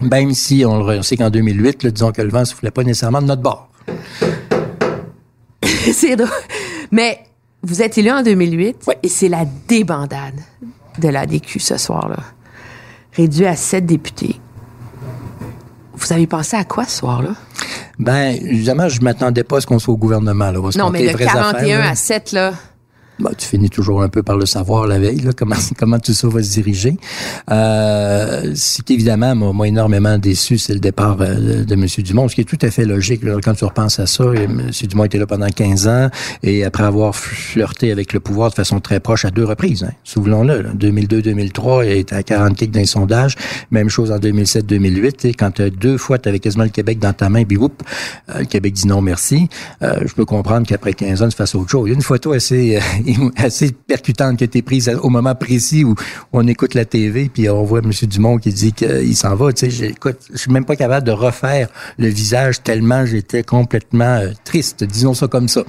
Même 0.01 0.33
si 0.33 0.65
on, 0.65 1.01
sait 1.01 1.17
qu'en 1.17 1.29
2008, 1.29 1.83
là, 1.83 1.91
disons 1.91 2.11
que 2.11 2.21
le 2.21 2.29
vent 2.29 2.41
ne 2.41 2.45
soufflait 2.45 2.71
pas 2.71 2.83
nécessairement 2.83 3.21
de 3.21 3.27
notre 3.27 3.41
bord. 3.41 3.69
c'est 5.93 6.15
drôle. 6.15 6.29
Mais 6.91 7.19
vous 7.63 7.81
êtes 7.81 7.97
élu 7.97 8.11
en 8.11 8.21
2008 8.21 8.77
et 9.01 9.07
c'est 9.07 9.29
la 9.29 9.45
débandade 9.67 10.35
de 10.99 11.09
l'ADQ 11.09 11.59
ce 11.59 11.77
soir-là. 11.77 12.17
Réduit 13.13 13.45
à 13.45 13.55
sept 13.55 13.85
députés. 13.85 14.39
Vous 15.93 16.13
avez 16.13 16.27
pensé 16.27 16.57
à 16.57 16.65
quoi 16.65 16.85
ce 16.85 16.97
soir-là? 16.97 17.31
Ben, 17.97 18.35
évidemment, 18.35 18.89
je 18.89 19.01
m'attendais 19.01 19.43
pas 19.43 19.57
à 19.57 19.61
ce 19.61 19.67
qu'on 19.67 19.79
soit 19.79 19.93
au 19.93 19.97
gouvernement. 19.97 20.51
Là. 20.51 20.59
Non, 20.75 20.89
mais 20.89 21.11
le 21.11 21.17
41 21.17 21.79
à 21.81 21.95
7, 21.95 22.33
là. 22.33 22.53
Bah, 23.19 23.31
tu 23.37 23.47
finis 23.47 23.69
toujours 23.69 24.01
un 24.01 24.09
peu 24.09 24.23
par 24.23 24.35
le 24.35 24.45
savoir 24.45 24.87
la 24.87 24.99
veille, 24.99 25.21
là, 25.21 25.31
comment, 25.35 25.55
comment 25.79 25.99
tout 25.99 26.13
ça 26.13 26.27
va 26.27 26.43
se 26.43 26.51
diriger. 26.51 26.97
Euh, 27.49 28.53
ce 28.55 28.81
qui, 28.81 28.93
évidemment, 28.93 29.35
m'a 29.53 29.67
énormément 29.67 30.17
déçu, 30.17 30.57
c'est 30.57 30.73
le 30.73 30.79
départ 30.79 31.17
euh, 31.21 31.63
de, 31.63 31.73
M. 31.73 31.85
Dumont, 31.99 32.27
ce 32.27 32.35
qui 32.35 32.41
est 32.41 32.45
tout 32.45 32.59
à 32.61 32.69
fait 32.69 32.83
logique. 32.85 33.21
quand 33.41 33.53
tu 33.53 33.63
repenses 33.63 33.99
à 33.99 34.05
ça, 34.05 34.25
M. 34.25 34.69
Dumont 34.89 35.05
était 35.05 35.17
là 35.17 35.27
pendant 35.27 35.47
15 35.47 35.87
ans, 35.87 36.09
et 36.43 36.65
après 36.65 36.83
avoir 36.83 37.15
flirté 37.15 37.91
avec 37.91 38.11
le 38.11 38.19
pouvoir 38.19 38.49
de 38.49 38.55
façon 38.55 38.81
très 38.81 38.99
proche 38.99 39.23
à 39.23 39.31
deux 39.31 39.45
reprises, 39.45 39.83
hein, 39.83 39.93
souvenons-le, 40.03 40.63
2002-2003, 40.77 41.85
il 41.85 41.91
était 41.93 42.15
à 42.15 42.23
40 42.23 42.55
kicks 42.55 42.71
dans 42.71 42.81
les 42.81 42.85
sondages, 42.85 43.35
même 43.71 43.89
chose 43.89 44.11
en 44.11 44.17
2007-2008, 44.17 45.35
quand 45.37 45.61
deux 45.61 45.97
fois, 45.97 46.17
tu 46.17 46.27
avais 46.27 46.39
quasiment 46.39 46.65
le 46.65 46.69
Québec 46.69 46.99
dans 46.99 47.13
ta 47.13 47.29
main, 47.29 47.45
puis 47.45 47.57
whoop, 47.57 47.81
euh, 48.29 48.39
le 48.39 48.45
Québec 48.45 48.73
dit 48.73 48.87
non 48.87 49.01
merci. 49.01 49.47
Euh, 49.81 50.01
je 50.05 50.13
peux 50.13 50.25
comprendre 50.25 50.67
qu'après 50.67 50.93
15 50.93 51.21
ans, 51.21 51.29
tu 51.29 51.35
fasses 51.35 51.55
autre 51.55 51.69
chose. 51.69 51.87
Il 51.87 51.91
y 51.91 51.93
a 51.93 51.95
une 51.95 52.01
photo 52.01 52.33
assez 52.33 52.79
assez 53.35 53.71
percutante 53.71 54.37
qui 54.37 54.43
a 54.43 54.45
été 54.45 54.61
prise 54.61 54.89
au 55.01 55.09
moment 55.09 55.35
précis 55.35 55.83
où, 55.83 55.95
on 56.33 56.47
écoute 56.47 56.73
la 56.73 56.85
TV, 56.85 57.29
puis 57.29 57.49
on 57.49 57.63
voit 57.63 57.79
M. 57.79 57.91
Dumont 58.03 58.37
qui 58.37 58.51
dit 58.51 58.73
qu'il 58.73 59.15
s'en 59.15 59.35
va. 59.35 59.53
Tu 59.53 59.71
sais, 59.71 59.87
écoute, 59.87 60.17
je 60.31 60.37
suis 60.37 60.51
même 60.51 60.65
pas 60.65 60.75
capable 60.75 61.05
de 61.05 61.11
refaire 61.11 61.69
le 61.97 62.07
visage 62.07 62.61
tellement 62.61 63.05
j'étais 63.05 63.43
complètement 63.43 64.17
euh, 64.17 64.31
triste, 64.43 64.83
disons 64.83 65.13
ça 65.13 65.27
comme 65.27 65.47
ça. 65.47 65.63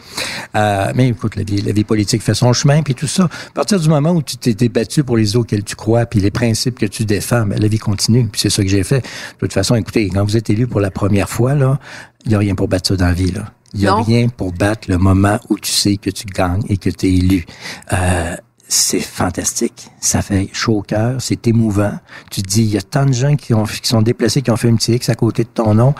Euh, 0.54 0.92
mais 0.94 1.08
écoute, 1.08 1.36
la 1.36 1.42
vie, 1.42 1.62
la 1.62 1.72
vie 1.72 1.84
politique 1.84 2.22
fait 2.22 2.34
son 2.34 2.52
chemin, 2.52 2.82
puis 2.82 2.94
tout 2.94 3.06
ça. 3.06 3.24
À 3.24 3.52
partir 3.54 3.80
du 3.80 3.88
moment 3.88 4.12
où 4.12 4.22
tu 4.22 4.36
t'es 4.36 4.54
débattu 4.54 5.04
pour 5.04 5.16
les 5.16 5.36
auxquels 5.36 5.64
tu 5.64 5.76
crois, 5.76 6.06
puis 6.06 6.20
les 6.20 6.30
principes 6.30 6.78
que 6.78 6.86
tu 6.86 7.04
défends, 7.04 7.46
ben, 7.46 7.58
la 7.58 7.68
vie 7.68 7.78
continue. 7.78 8.26
Puis 8.26 8.40
c'est 8.40 8.50
ça 8.50 8.62
que 8.62 8.68
j'ai 8.68 8.82
fait. 8.82 9.00
De 9.00 9.38
toute 9.38 9.52
façon, 9.52 9.74
écoutez, 9.74 10.08
quand 10.08 10.24
vous 10.24 10.36
êtes 10.36 10.50
élu 10.50 10.66
pour 10.66 10.80
la 10.80 10.90
première 10.90 11.28
fois, 11.28 11.54
là, 11.54 11.78
il 12.24 12.30
n'y 12.30 12.34
a 12.34 12.38
rien 12.38 12.54
pour 12.54 12.68
battre 12.68 12.88
ça 12.88 12.96
dans 12.96 13.06
la 13.06 13.12
vie, 13.12 13.32
là. 13.32 13.52
Il 13.76 13.82
n'y 13.82 13.86
a 13.88 13.94
rien 13.94 14.28
pour 14.28 14.52
battre 14.52 14.90
le 14.90 14.96
moment 14.98 15.38
où 15.50 15.58
tu 15.58 15.70
sais 15.70 15.96
que 15.98 16.10
tu 16.10 16.24
gagnes 16.24 16.62
et 16.68 16.78
que 16.78 16.88
tu 16.88 17.06
es 17.06 17.12
élu. 17.12 17.44
Euh, 17.92 18.36
c'est 18.68 19.00
fantastique. 19.00 19.88
Ça 20.00 20.22
fait 20.22 20.48
chaud 20.52 20.78
au 20.78 20.82
cœur, 20.82 21.16
c'est 21.20 21.46
émouvant. 21.46 21.92
Tu 22.30 22.42
te 22.42 22.48
dis, 22.48 22.62
il 22.62 22.70
y 22.70 22.76
a 22.76 22.82
tant 22.82 23.06
de 23.06 23.12
gens 23.12 23.36
qui, 23.36 23.54
ont, 23.54 23.64
qui 23.64 23.86
sont 23.86 24.02
déplacés, 24.02 24.42
qui 24.42 24.50
ont 24.50 24.56
fait 24.56 24.68
un 24.68 24.74
petit 24.74 24.94
X 24.94 25.08
à 25.08 25.14
côté 25.14 25.44
de 25.44 25.48
ton 25.48 25.74
nom. 25.74 25.94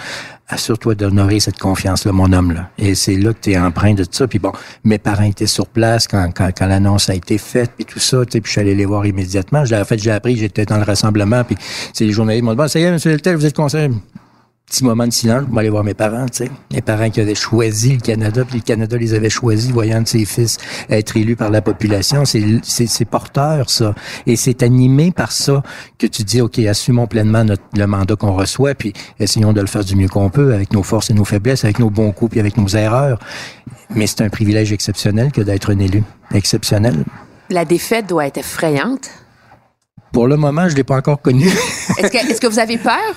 Assure-toi 0.49 0.95
d'honorer 0.95 1.39
cette 1.39 1.59
confiance-là, 1.59 2.13
mon 2.13 2.33
homme. 2.33 2.53
là. 2.53 2.71
Et 2.79 2.95
c'est 2.95 3.17
là 3.17 3.33
que 3.35 3.41
tu 3.41 3.53
es 3.53 3.59
empreint 3.59 3.95
de 3.95 4.05
tout 4.05 4.13
ça. 4.13 4.27
Puis 4.27 4.39
bon, 4.39 4.53
mes 4.85 4.99
parents 4.99 5.25
étaient 5.25 5.47
sur 5.47 5.67
place 5.67 6.09
quand, 6.09 6.31
quand, 6.35 6.51
quand 6.57 6.67
l'annonce 6.67 7.11
a 7.11 7.15
été 7.15 7.39
faite, 7.39 7.73
puis 7.77 7.85
tout 7.85 8.01
ça. 8.01 8.25
Puis 8.25 8.41
je 8.45 8.51
suis 8.51 8.61
allé 8.61 8.75
les 8.75 8.87
voir 8.87 9.07
immédiatement. 9.07 9.61
En 9.63 9.85
fait, 9.85 9.99
j'ai 9.99 10.11
appris, 10.11 10.37
j'étais 10.37 10.65
dans 10.65 10.79
le 10.79 10.85
rassemblement, 10.85 11.45
puis 11.45 11.57
c'est 11.93 12.05
les 12.05 12.13
journalistes 12.13 12.45
m'ont 12.45 12.53
dit, 12.53 12.57
bon, 12.57 12.69
ça 12.69 12.81
y 12.81 12.83
est, 12.83 12.91
monsieur 12.91 13.11
Deltel, 13.11 13.37
vous 13.37 13.47
êtes 13.47 13.57
conseiller 13.57 13.91
petit 14.67 14.85
moment 14.85 15.07
de 15.07 15.13
silence, 15.13 15.45
vais 15.51 15.61
aller 15.61 15.69
voir 15.69 15.85
mes 15.85 15.95
parents, 15.95 16.27
tu 16.27 16.45
sais. 16.45 16.51
Mes 16.73 16.81
parents 16.81 17.09
qui 17.09 17.21
avaient 17.21 17.37
choisi 17.37 17.95
le 17.95 18.01
Canada, 18.01 18.45
puis 18.45 18.59
le 18.59 18.65
Canada 18.65 18.97
les 18.97 19.15
avait 19.15 19.31
choisis, 19.31 19.71
voyant 19.71 20.03
de 20.03 20.09
ses 20.09 20.25
fils 20.25 20.59
être 20.91 21.17
élus 21.17 21.37
par 21.37 21.51
la 21.51 21.63
population. 21.63 22.25
C'est 22.25 23.05
porteur, 23.05 23.71
ça. 23.71 23.95
Et 24.27 24.35
c'est 24.35 24.63
animé 24.65 25.13
par 25.13 25.31
ça 25.31 25.63
que 25.99 26.07
tu 26.07 26.25
dis, 26.25 26.41
OK, 26.41 26.59
assumons 26.59 27.07
pleinement 27.07 27.45
notre, 27.45 27.63
le 27.77 27.87
mandat 27.87 28.17
qu'on 28.17 28.33
reçoit, 28.33 28.75
puis 28.75 28.93
essayons 29.21 29.53
de 29.53 29.61
le 29.61 29.69
faire 29.69 29.85
du 29.85 29.95
mieux 29.95 30.09
qu'on 30.09 30.31
peut, 30.31 30.53
avec 30.53 30.73
nos 30.73 30.83
forces 30.83 31.11
et 31.11 31.15
nos 31.15 31.25
faiblesses, 31.25 31.65
avec 31.65 31.79
nos 31.79 31.91
bons 31.91 32.11
coups, 32.11 32.33
puis 32.33 32.41
avec 32.41 32.57
nos 32.57 32.69
erreurs. 32.69 33.21
Mais 33.95 34.09
c'est 34.09 34.23
un 34.23 34.29
privilège 34.31 34.73
exceptionnel 34.73 35.31
que 35.31 35.41
d'être 35.43 35.73
un 35.73 35.79
élu. 35.79 36.03
Exceptionnel. 36.35 37.05
La 37.51 37.65
défaite 37.65 38.09
doit 38.09 38.27
être 38.27 38.39
effrayante. 38.39 39.11
Pour 40.13 40.27
le 40.27 40.37
moment, 40.37 40.69
je 40.69 40.75
l'ai 40.75 40.83
pas 40.83 40.97
encore 40.97 41.23
connue. 41.23 41.47
Est-ce 41.99 42.09
que, 42.09 42.33
est 42.33 42.41
que 42.41 42.47
vous 42.49 42.59
avez 42.59 42.79
peur? 42.79 43.15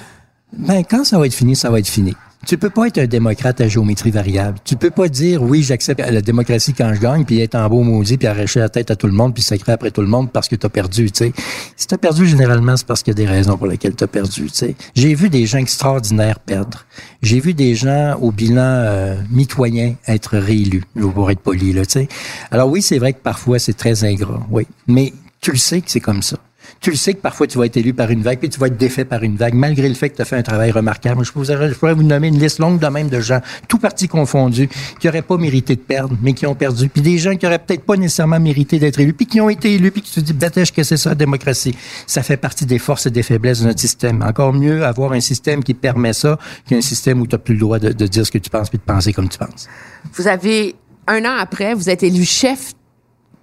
Ben, 0.54 0.84
quand 0.84 1.04
ça 1.04 1.20
va 1.20 1.26
être 1.26 1.34
fini, 1.34 1.56
ça 1.56 1.70
va 1.70 1.80
être 1.80 1.88
fini. 1.88 2.16
Tu 2.48 2.58
peux 2.58 2.70
pas 2.70 2.88
être 2.88 2.98
un 2.98 3.06
démocrate 3.06 3.60
à 3.60 3.68
géométrie 3.68 4.12
variable. 4.12 4.60
Tu 4.64 4.78
peux 4.78 4.90
pas 4.90 5.10
dire 5.10 5.44
oui, 5.44 5.62
j'accepte 5.62 6.00
la 6.00 6.22
démocratie 6.22 6.74
quand 6.74 6.94
je 6.94 7.02
gagne, 7.02 7.26
puis 7.26 7.42
être 7.42 7.56
en 7.56 7.68
beau 7.68 7.84
maudit, 7.84 8.18
puis 8.18 8.28
arracher 8.28 8.62
la 8.62 8.70
tête 8.70 8.90
à 8.92 8.96
tout 8.96 9.08
le 9.08 9.14
monde, 9.14 9.34
puis 9.34 9.44
sacrer 9.44 9.74
après 9.74 9.92
tout 9.92 10.02
le 10.02 10.08
monde 10.08 10.32
parce 10.32 10.48
que 10.48 10.56
tu 10.56 10.66
as 10.66 10.70
perdu. 10.70 11.12
Tu 11.12 11.26
sais, 11.26 11.34
si 11.76 11.86
t'as 11.86 11.98
perdu 11.98 12.26
généralement, 12.26 12.78
c'est 12.78 12.88
parce 12.88 13.04
qu'il 13.04 13.12
y 13.12 13.16
a 13.16 13.26
des 13.26 13.28
raisons 13.28 13.58
pour 13.58 13.68
lesquelles 13.68 13.96
tu 13.96 14.06
as 14.06 14.08
perdu. 14.08 14.44
Tu 14.46 14.56
sais, 14.56 14.76
j'ai 14.96 15.14
vu 15.16 15.30
des 15.30 15.46
gens 15.46 15.58
extraordinaires 15.58 16.40
perdre. 16.40 16.86
J'ai 17.22 17.42
vu 17.42 17.54
des 17.54 17.76
gens 17.76 18.18
au 18.22 18.32
bilan 18.32 18.62
euh, 18.62 19.16
mitoyen 19.30 19.96
être 20.08 20.38
réélus. 20.38 20.84
Pour 21.14 21.30
être 21.30 21.42
poli 21.42 21.74
là. 21.74 21.86
Tu 21.86 21.92
sais, 21.92 22.08
alors 22.52 22.70
oui, 22.70 22.82
c'est 22.82 23.00
vrai 23.00 23.12
que 23.12 23.20
parfois 23.20 23.60
c'est 23.60 23.74
très 23.74 24.06
ingrat. 24.06 24.40
Oui, 24.50 24.66
mais 24.88 25.14
tu 25.42 25.52
le 25.52 25.58
sais 25.58 25.82
que 25.82 25.92
c'est 25.92 26.00
comme 26.00 26.22
ça 26.22 26.38
tu 26.82 26.92
le 26.92 26.96
sais 26.96 27.14
que 27.14 27.20
parfois 27.20 27.46
tu 27.48 27.58
vas 27.58 27.66
être 27.66 27.78
élu 27.78 27.94
par 27.94 28.10
une 28.10 28.22
vague, 28.22 28.40
puis 28.40 28.50
tu 28.50 28.60
vas 28.60 28.68
être 28.68 28.78
défait 28.78 29.04
par 29.04 29.24
une 29.24 29.36
vague, 29.36 29.54
malgré 29.54 29.90
le 29.90 29.96
fait 29.96 30.10
que 30.10 30.16
tu 30.16 30.22
as 30.22 30.26
fait 30.26 30.38
un 30.38 30.44
travail 30.44 30.72
remarquable. 30.72 31.26
Je 31.26 31.32
pourrais, 31.32 31.70
je 31.70 31.74
pourrais 31.74 31.94
vous 31.94 32.04
nommer 32.04 32.30
une 32.30 32.40
liste 32.40 32.60
longue 32.60 32.80
de 32.80 32.88
même 32.88 33.10
de 33.10 33.20
gens, 33.20 33.42
tout 33.68 33.80
partis 33.80 34.08
confondus, 34.08 34.70
qui 35.00 35.08
n'auraient 35.08 35.22
pas 35.22 35.38
mérité 35.38 35.76
de 35.76 35.82
perdre, 35.82 36.16
mais 36.22 36.34
qui 36.34 36.46
ont 36.46 36.56
perdu. 36.56 36.88
Puis 36.88 37.02
des 37.02 37.18
gens 37.18 37.36
qui 37.36 37.46
auraient 37.46 37.60
peut-être 37.60 37.84
pas 37.84 37.98
nécessairement 37.98 38.40
mérité 38.40 38.80
d'être 38.80 39.00
élus, 39.00 39.14
puis 39.14 39.26
qui 39.26 39.42
ont 39.42 39.50
été 39.50 39.74
élus, 39.74 39.92
puis 39.92 40.02
qui 40.02 40.12
se 40.12 40.22
disent, 40.22 40.36
bêtèche 40.36 40.72
que 40.72 40.84
c'est 40.84 40.98
ça, 40.98 41.10
la 41.10 41.16
démocratie. 41.16 41.76
Ça 42.08 42.24
fait 42.24 42.38
partie 42.38 42.66
des 42.66 42.80
forces 42.80 43.08
et 43.08 43.12
des 43.12 43.24
faiblesses 43.24 43.62
de 43.62 43.68
notre 43.68 43.80
système. 43.80 44.22
Encore 44.22 44.54
mieux 44.54 44.86
avoir 44.86 45.12
un 45.12 45.20
système 45.20 45.64
qui 45.64 45.74
permet 45.74 46.14
ça 46.14 46.40
qu'un 46.68 46.82
système 46.82 47.20
où 47.20 47.28
tu 47.28 47.36
n'as 47.36 47.40
plus 47.40 47.56
le 47.56 47.60
droit 47.60 47.80
de, 47.80 47.92
dire 47.92 48.26
ce 48.26 48.32
que 48.32 48.38
tu 48.38 48.50
penses, 48.50 48.70
puis 48.70 48.78
de 48.78 48.84
penser 48.84 49.12
comme 49.12 49.28
tu 49.28 49.38
penses. 49.38 49.68
Vous 50.14 50.28
avez, 50.28 50.76
un 51.08 51.26
an 51.26 51.36
après, 51.38 51.74
vous 51.74 51.90
êtes 51.90 52.04
élu 52.04 52.24
chef 52.24 52.74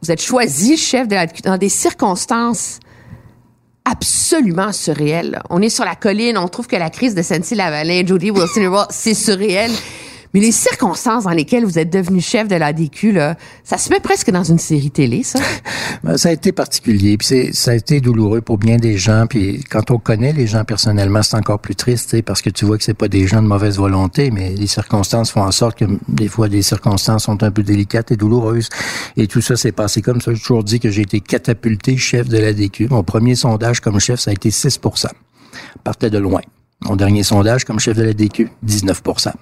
vous 0.03 0.13
êtes 0.13 0.21
choisi 0.21 0.77
chef 0.77 1.09
dans 1.09 1.57
des 1.57 1.71
circonstances 1.71 2.81
absolument 3.87 4.73
surréel. 4.73 5.41
On 5.49 5.63
est 5.63 5.71
sur 5.71 5.85
la 5.85 5.95
colline, 5.95 6.37
on 6.37 6.49
trouve 6.49 6.67
que 6.67 6.77
la 6.77 6.91
crise 6.91 7.15
de 7.15 7.23
Saint-Lavalin, 7.23 8.05
Jody 8.05 8.31
Wilson, 8.31 8.85
c'est 8.91 9.15
surréel. 9.15 9.71
Mais 10.37 10.43
les 10.43 10.53
circonstances 10.53 11.25
dans 11.25 11.31
lesquelles 11.31 11.65
vous 11.65 11.79
êtes 11.79 11.91
devenu 11.91 12.21
chef 12.21 12.47
de 12.47 12.57
l'ADQ, 12.57 13.13
là, 13.13 13.37
ça 13.65 13.79
se 13.79 13.89
met 13.89 14.01
presque 14.01 14.31
dans 14.31 14.43
une 14.45 14.59
série 14.59 14.91
télé, 14.91 15.23
ça. 15.23 15.39
Ben, 16.05 16.19
ça 16.19 16.29
a 16.29 16.33
été 16.33 16.53
particulier, 16.53 17.17
puis 17.17 17.55
ça 17.55 17.71
a 17.71 17.75
été 17.75 18.03
douloureux 18.03 18.43
pour 18.43 18.59
bien 18.59 18.77
des 18.77 18.99
gens. 18.99 19.27
Puis 19.27 19.65
quand 19.71 19.91
on 19.91 19.99
connaît 19.99 20.35
les 20.35 20.47
gens 20.47 20.63
personnellement, 20.63 21.23
c'est 21.23 21.37
encore 21.37 21.59
plus 21.59 21.75
triste, 21.75 22.21
parce 22.21 22.43
que 22.43 22.51
tu 22.51 22.67
vois 22.67 22.77
que 22.77 22.85
c'est 22.85 22.93
pas 22.93 23.09
des 23.09 23.27
gens 23.27 23.43
de 23.43 23.47
mauvaise 23.49 23.79
volonté, 23.79 24.31
mais 24.31 24.51
les 24.51 24.67
circonstances 24.67 25.31
font 25.31 25.41
en 25.41 25.53
sorte 25.53 25.79
que 25.79 25.87
des 26.07 26.29
fois 26.29 26.51
des 26.51 26.61
circonstances 26.61 27.25
sont 27.25 27.43
un 27.43 27.51
peu 27.51 27.63
délicates 27.63 28.13
et 28.13 28.17
douloureuses. 28.17 28.69
Et 29.17 29.29
tout 29.29 29.41
ça 29.41 29.57
s'est 29.57 29.73
passé 29.73 30.03
comme 30.03 30.21
ça. 30.21 30.35
J'ai 30.35 30.41
toujours 30.41 30.65
dit 30.65 30.81
que 30.81 30.91
j'ai 30.91 31.03
été 31.03 31.21
catapulté 31.21 31.97
chef 31.97 32.29
de 32.29 32.37
l'ADQ. 32.37 32.89
Mon 32.91 33.05
premier 33.05 33.37
sondage 33.37 33.81
comme 33.81 33.99
chef, 34.01 34.21
ça 34.21 34.33
a 34.33 34.35
été 34.35 34.51
6 34.51 34.81
Partait 35.83 36.11
de 36.11 36.19
loin. 36.19 36.43
Mon 36.83 36.95
dernier 36.95 37.23
sondage 37.23 37.65
comme 37.65 37.81
chef 37.81 37.97
de 37.97 38.03
la 38.03 38.13
DQ, 38.13 38.51
19% 38.67 39.33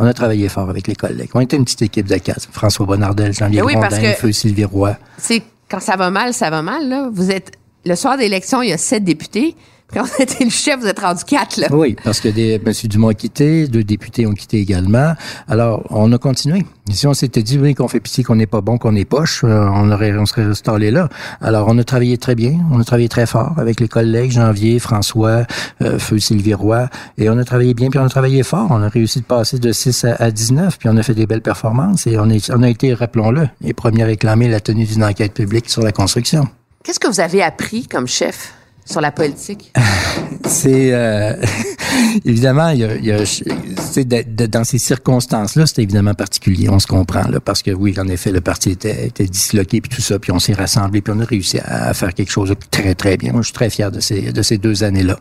On 0.00 0.04
a 0.04 0.12
travaillé 0.12 0.48
fort 0.48 0.68
avec 0.68 0.88
les 0.88 0.96
collègues. 0.96 1.30
On 1.34 1.40
était 1.40 1.56
une 1.56 1.64
petite 1.64 1.82
équipe 1.82 2.06
de 2.06 2.16
quatre. 2.16 2.48
François 2.50 2.86
Bonnardel, 2.86 3.32
Jean-Louis 3.32 3.58
eh 3.58 3.62
oui, 3.62 4.14
Feu 4.18 4.32
Sylvie 4.32 4.64
Roy. 4.64 4.96
C'est 5.16 5.42
quand 5.68 5.80
ça 5.80 5.96
va 5.96 6.10
mal, 6.10 6.34
ça 6.34 6.50
va 6.50 6.60
mal. 6.60 6.88
Là. 6.88 7.08
Vous 7.12 7.30
êtes 7.30 7.52
le 7.84 7.94
soir 7.94 8.18
d'élection, 8.18 8.62
il 8.62 8.70
y 8.70 8.72
a 8.72 8.78
sept 8.78 9.04
députés. 9.04 9.56
Quand 9.92 10.04
vous 10.04 10.22
êtes 10.22 10.40
le 10.40 10.48
chef, 10.48 10.80
vous 10.80 10.86
êtes 10.86 11.00
rendu 11.00 11.22
quatre, 11.24 11.58
là. 11.58 11.66
Oui, 11.70 11.96
parce 12.02 12.18
que 12.20 12.28
des, 12.28 12.54
M. 12.54 12.72
Dumont 12.84 13.08
a 13.08 13.14
quitté, 13.14 13.68
deux 13.68 13.84
députés 13.84 14.26
ont 14.26 14.32
quitté 14.32 14.58
également. 14.58 15.12
Alors, 15.48 15.84
on 15.90 16.10
a 16.12 16.18
continué. 16.18 16.64
Si 16.90 17.06
on 17.06 17.12
s'était 17.12 17.42
dit, 17.42 17.58
oui, 17.58 17.74
qu'on 17.74 17.88
fait 17.88 18.00
pitié, 18.00 18.24
qu'on 18.24 18.36
n'est 18.36 18.46
pas 18.46 18.62
bon, 18.62 18.78
qu'on 18.78 18.96
est 18.96 19.04
poche, 19.04 19.44
euh, 19.44 19.68
on 19.70 19.90
aurait, 19.90 20.16
on 20.16 20.24
serait 20.24 20.42
installé 20.42 20.90
là. 20.90 21.10
Alors, 21.42 21.66
on 21.68 21.76
a 21.76 21.84
travaillé 21.84 22.16
très 22.16 22.34
bien. 22.34 22.58
On 22.70 22.80
a 22.80 22.84
travaillé 22.84 23.10
très 23.10 23.26
fort 23.26 23.52
avec 23.58 23.80
les 23.80 23.88
collègues, 23.88 24.30
Janvier, 24.30 24.78
François, 24.78 25.44
euh, 25.82 25.98
Feu 25.98 26.18
Sylvie 26.18 26.54
Roy. 26.54 26.88
Et 27.18 27.28
on 27.28 27.36
a 27.36 27.44
travaillé 27.44 27.74
bien, 27.74 27.90
puis 27.90 27.98
on 27.98 28.04
a 28.04 28.08
travaillé 28.08 28.42
fort. 28.42 28.68
On 28.70 28.82
a 28.82 28.88
réussi 28.88 29.20
de 29.20 29.26
passer 29.26 29.58
de 29.58 29.72
6 29.72 30.06
à, 30.18 30.30
19, 30.30 30.78
puis 30.78 30.88
on 30.88 30.96
a 30.96 31.02
fait 31.02 31.14
des 31.14 31.26
belles 31.26 31.42
performances. 31.42 32.06
Et 32.06 32.18
on, 32.18 32.30
est, 32.30 32.50
on 32.50 32.62
a 32.62 32.68
été, 32.70 32.94
rappelons-le, 32.94 33.46
les 33.60 33.74
premiers 33.74 34.04
à 34.04 34.06
réclamer 34.06 34.48
la 34.48 34.60
tenue 34.60 34.86
d'une 34.86 35.04
enquête 35.04 35.34
publique 35.34 35.68
sur 35.68 35.82
la 35.82 35.92
construction. 35.92 36.48
Qu'est-ce 36.82 36.98
que 36.98 37.08
vous 37.08 37.20
avez 37.20 37.42
appris 37.42 37.86
comme 37.86 38.08
chef? 38.08 38.54
Sur 38.84 39.00
la 39.00 39.12
politique? 39.12 39.72
c'est 40.46 40.92
euh, 40.92 41.34
évidemment, 42.24 42.70
il 42.70 42.80
y 42.80 42.84
a, 42.84 42.96
il 42.96 43.04
y 43.04 43.12
a 43.12 44.46
dans 44.48 44.64
ces 44.64 44.78
circonstances-là, 44.78 45.66
c'est 45.66 45.82
évidemment 45.82 46.14
particulier. 46.14 46.68
On 46.68 46.78
se 46.78 46.86
comprend 46.86 47.28
là, 47.28 47.40
parce 47.40 47.62
que 47.62 47.70
oui, 47.70 47.94
en 47.98 48.08
effet, 48.08 48.32
le 48.32 48.40
parti 48.40 48.70
était, 48.70 49.06
était 49.06 49.26
disloqué 49.26 49.80
puis 49.80 49.94
tout 49.94 50.02
ça, 50.02 50.18
puis 50.18 50.32
on 50.32 50.38
s'est 50.38 50.54
rassemblé, 50.54 51.00
puis 51.00 51.12
on 51.16 51.20
a 51.20 51.24
réussi 51.24 51.58
à, 51.60 51.92
faire 51.94 52.14
quelque 52.14 52.30
chose 52.30 52.50
de 52.50 52.56
très 52.70 52.94
très 52.94 53.16
bien. 53.16 53.32
Je 53.36 53.42
suis 53.42 53.52
très 53.52 53.70
fier 53.70 53.90
de 53.90 54.00
ces 54.00 54.32
de 54.32 54.42
ces 54.42 54.58
deux 54.58 54.84
années-là. 54.84 55.18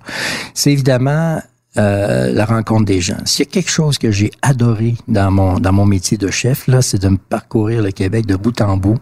C'est 0.54 0.72
évidemment 0.72 1.42
euh, 1.78 2.34
la 2.34 2.46
rencontre 2.46 2.86
des 2.86 3.00
gens. 3.00 3.18
S'il 3.26 3.46
y 3.46 3.48
a 3.48 3.52
quelque 3.52 3.72
chose 3.72 3.98
que 3.98 4.12
j'ai 4.12 4.32
adoré 4.42 4.96
dans 5.08 5.32
mon 5.32 5.60
dans 5.60 5.72
mon 5.72 5.86
métier 5.86 6.18
de 6.18 6.30
chef 6.30 6.68
là, 6.68 6.82
c'est 6.82 7.02
de 7.02 7.10
me 7.10 7.18
parcourir 7.18 7.82
le 7.82 7.92
Québec 7.92 8.26
de 8.26 8.36
bout 8.36 8.60
en 8.62 8.78
bout 8.78 8.98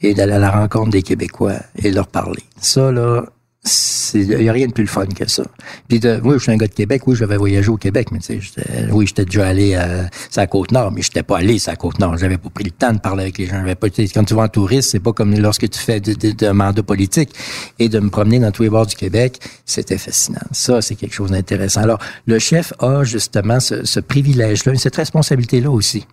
et 0.00 0.14
d'aller 0.14 0.34
à 0.34 0.38
la 0.38 0.50
rencontre 0.50 0.90
des 0.90 1.02
Québécois 1.02 1.54
et 1.76 1.90
leur 1.90 2.06
parler. 2.06 2.44
Ça 2.60 2.92
là, 2.92 3.24
il 4.14 4.38
n'y 4.38 4.48
a 4.48 4.52
rien 4.52 4.66
de 4.66 4.72
plus 4.72 4.84
le 4.84 4.88
fun 4.88 5.06
que 5.06 5.28
ça. 5.28 5.44
Puis 5.88 6.00
de, 6.00 6.20
oui, 6.24 6.34
je 6.34 6.42
suis 6.42 6.52
un 6.52 6.56
gars 6.56 6.66
de 6.66 6.74
Québec, 6.74 7.02
oui, 7.06 7.14
j'avais 7.14 7.36
voyagé 7.36 7.68
au 7.68 7.76
Québec, 7.76 8.08
mais 8.10 8.18
oui, 8.90 9.06
j'étais 9.06 9.24
déjà 9.24 9.46
allé 9.46 9.74
à, 9.74 10.08
la 10.36 10.46
Côte-Nord, 10.46 10.90
mais 10.90 11.02
j'étais 11.02 11.22
pas 11.22 11.38
allé 11.38 11.58
à 11.66 11.76
Côte-Nord. 11.76 12.16
J'avais 12.18 12.38
pas 12.38 12.50
pris 12.50 12.64
le 12.64 12.70
temps 12.72 12.92
de 12.92 12.98
parler 12.98 13.22
avec 13.22 13.38
les 13.38 13.46
gens. 13.46 13.60
J'avais 13.60 13.74
pas, 13.74 13.88
quand 13.88 14.24
tu 14.24 14.34
vas 14.34 14.42
en 14.42 14.48
touriste, 14.48 14.90
c'est 14.90 15.00
pas 15.00 15.12
comme 15.12 15.34
lorsque 15.38 15.68
tu 15.70 15.78
fais 15.78 16.00
de, 16.00 16.12
de, 16.14 16.72
de 16.72 16.80
politique. 16.80 17.30
Et 17.78 17.88
de 17.88 18.00
me 18.00 18.10
promener 18.10 18.40
dans 18.40 18.50
tous 18.50 18.64
les 18.64 18.70
bords 18.70 18.86
du 18.86 18.96
Québec, 18.96 19.38
c'était 19.64 19.98
fascinant. 19.98 20.40
Ça, 20.50 20.82
c'est 20.82 20.96
quelque 20.96 21.14
chose 21.14 21.30
d'intéressant. 21.30 21.82
Alors, 21.82 21.98
le 22.26 22.38
chef 22.38 22.72
a 22.80 23.04
justement 23.04 23.60
ce, 23.60 23.84
ce 23.84 24.00
privilège-là, 24.00 24.74
cette 24.76 24.96
responsabilité-là 24.96 25.70
aussi 25.70 26.06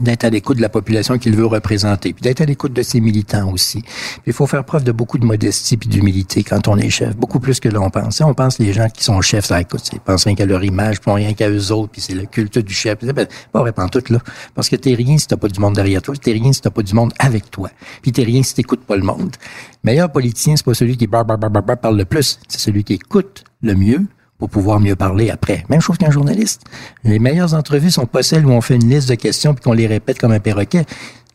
d'être 0.00 0.24
à 0.24 0.30
l'écoute 0.30 0.56
de 0.56 0.62
la 0.62 0.68
population 0.68 1.18
qu'il 1.18 1.36
veut 1.36 1.46
représenter, 1.46 2.12
puis 2.12 2.22
d'être 2.22 2.40
à 2.40 2.44
l'écoute 2.44 2.72
de 2.72 2.82
ses 2.82 3.00
militants 3.00 3.50
aussi. 3.52 3.82
Puis 3.82 4.22
il 4.28 4.32
faut 4.32 4.46
faire 4.46 4.64
preuve 4.64 4.84
de 4.84 4.92
beaucoup 4.92 5.18
de 5.18 5.24
modestie 5.24 5.76
puis 5.76 5.88
d'humilité 5.88 6.42
quand 6.42 6.68
on 6.68 6.76
est 6.78 6.90
chef, 6.90 7.16
beaucoup 7.16 7.40
plus 7.40 7.60
que 7.60 7.68
l'on 7.68 7.90
pense. 7.90 8.20
On 8.20 8.34
pense 8.34 8.58
les 8.58 8.72
gens 8.72 8.88
qui 8.88 9.04
sont 9.04 9.20
chefs, 9.20 9.46
ça 9.46 9.60
écoute, 9.60 9.82
ils 9.92 10.00
pensent 10.00 10.24
rien 10.24 10.34
qu'à 10.34 10.46
leur 10.46 10.64
image, 10.64 11.00
puis 11.00 11.10
rien 11.10 11.34
qu'à 11.34 11.48
eux 11.48 11.72
autres, 11.72 11.92
puis 11.92 12.00
c'est 12.00 12.14
le 12.14 12.26
culte 12.26 12.58
du 12.58 12.74
chef. 12.74 12.98
Ben, 13.04 13.26
pas 13.52 13.60
vrai, 13.60 13.72
tout 13.90 14.12
là, 14.12 14.18
parce 14.54 14.68
que 14.68 14.76
t'es 14.76 14.94
rien 14.94 15.18
si 15.18 15.26
t'as 15.26 15.36
pas 15.36 15.48
du 15.48 15.60
monde 15.60 15.74
derrière 15.74 16.02
toi, 16.02 16.14
t'es 16.16 16.32
rien 16.32 16.52
si 16.52 16.60
t'as 16.60 16.70
pas 16.70 16.82
du 16.82 16.94
monde 16.94 17.12
avec 17.18 17.50
toi, 17.50 17.70
puis 18.02 18.12
t'es 18.12 18.22
rien 18.22 18.42
si 18.42 18.54
t'écoutes 18.54 18.84
pas 18.84 18.96
le 18.96 19.02
monde. 19.02 19.36
Meilleur 19.84 20.10
politicien, 20.10 20.56
c'est 20.56 20.64
pas 20.64 20.74
celui 20.74 20.96
qui 20.96 21.06
parle 21.06 21.96
le 21.96 22.04
plus, 22.04 22.38
c'est 22.48 22.60
celui 22.60 22.84
qui 22.84 22.94
écoute 22.94 23.44
le 23.62 23.74
mieux, 23.74 24.06
pour 24.38 24.50
pouvoir 24.50 24.80
mieux 24.80 24.96
parler 24.96 25.30
après. 25.30 25.64
Même 25.68 25.80
chose 25.80 25.98
qu'un 25.98 26.10
journaliste. 26.10 26.62
Les 27.04 27.18
meilleures 27.18 27.54
entrevues 27.54 27.90
sont 27.90 28.06
pas 28.06 28.22
celles 28.22 28.46
où 28.46 28.50
on 28.50 28.60
fait 28.60 28.76
une 28.76 28.88
liste 28.88 29.08
de 29.08 29.14
questions 29.14 29.54
puis 29.54 29.62
qu'on 29.62 29.72
les 29.72 29.86
répète 29.86 30.18
comme 30.18 30.32
un 30.32 30.40
perroquet. 30.40 30.84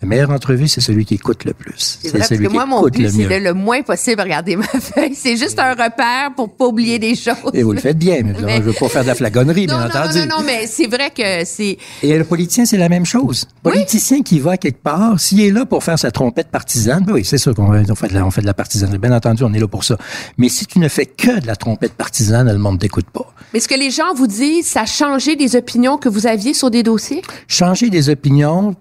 La 0.02 0.08
meilleure 0.08 0.32
entrevue, 0.32 0.68
c'est 0.68 0.82
celui 0.82 1.06
qui 1.06 1.14
écoute 1.14 1.46
le 1.46 1.54
plus. 1.54 2.00
C'est 2.02 2.10
vrai, 2.10 2.20
parce 2.20 2.30
celui 2.30 2.48
que 2.48 2.52
moi, 2.52 2.64
qui 2.64 2.70
mon 2.70 2.80
écoute 2.80 2.94
but, 2.94 3.04
le 3.04 3.10
c'est 3.10 3.40
de 3.40 3.44
le 3.44 3.54
moins 3.54 3.84
possible 3.84 4.20
regarder 4.22 4.56
ma 4.56 4.64
feuille. 4.66 5.14
C'est 5.14 5.38
juste 5.38 5.60
un 5.60 5.72
repère 5.74 6.32
pour 6.36 6.50
pas 6.56 6.66
oublier 6.66 6.98
des 6.98 7.14
choses. 7.16 7.36
Et 7.54 7.62
vous 7.62 7.72
le 7.74 7.80
faites 7.80 8.00
bien, 8.00 8.22
mais, 8.24 8.34
Mais- 8.44 8.58
je 8.58 8.62
veux 8.64 8.74
pas 8.74 8.90
faire 8.90 9.04
de 9.04 9.08
la 9.10 9.16
flagonnerie, 9.16 9.68
non, 9.68 9.78
bien 9.78 9.88
non, 9.88 9.94
non, 9.94 10.00
entendu. 10.02 10.20
non, 10.22 10.38
non, 10.40 10.44
mais 10.44 10.66
c'est 10.66 10.88
vrai 10.88 11.12
que 11.16 11.46
c'est... 11.46 11.78
Et 12.02 12.18
le 12.18 12.24
politicien, 12.24 12.66
c'est 12.66 12.78
la 12.78 12.90
même 12.90 13.06
chose. 13.06 13.48
Le 13.64 13.72
politicien 13.72 14.24
qui 14.24 14.40
va 14.40 14.58
quelque 14.58 14.82
part, 14.82 15.20
s'il 15.20 15.40
est 15.42 15.52
là 15.52 15.66
pour 15.66 15.84
faire 15.84 16.00
sa 16.00 16.10
trompette 16.10 16.48
partisane, 16.50 17.04
ben 17.06 17.14
oui, 17.14 17.24
c'est 17.24 17.38
sûr 17.38 17.54
qu'on 17.54 17.72
on 17.72 17.96
fait, 17.96 18.08
de 18.08 18.14
la, 18.16 18.26
on 18.26 18.32
fait 18.32 18.42
de 18.42 18.48
la 18.48 18.56
partisanerie. 18.56 18.98
Bien 18.98 19.12
entendu, 19.12 19.44
on 19.44 19.54
est 19.54 19.60
là 19.60 19.68
pour 19.68 19.84
ça. 19.84 19.98
Mais 20.38 20.50
si 20.50 20.66
tu 20.66 20.80
ne 20.80 20.88
fais 20.88 21.06
que 21.06 21.40
de 21.40 21.46
la 21.46 21.56
trompette 21.56 21.94
partisane, 21.94 22.52
le 22.52 22.58
monde 22.58 22.80
t'écoute 22.80 23.10
pas. 23.14 23.32
Mais 23.54 23.60
ce 23.60 23.68
que 23.68 23.76
les 23.76 23.92
gens 23.92 24.16
vous 24.16 24.28
disent, 24.28 24.66
ça 24.66 24.82
a 24.82 24.86
changé 24.88 25.36
des 25.36 25.56
opinions 25.56 25.98
que 25.98 26.10
vous 26.10 26.26
aviez 26.26 26.56
sur 26.56 26.72
des 26.72 26.82
dossiers? 26.82 27.22
Changer 27.48 27.90
des 27.92 28.10
opinions, 28.10 28.76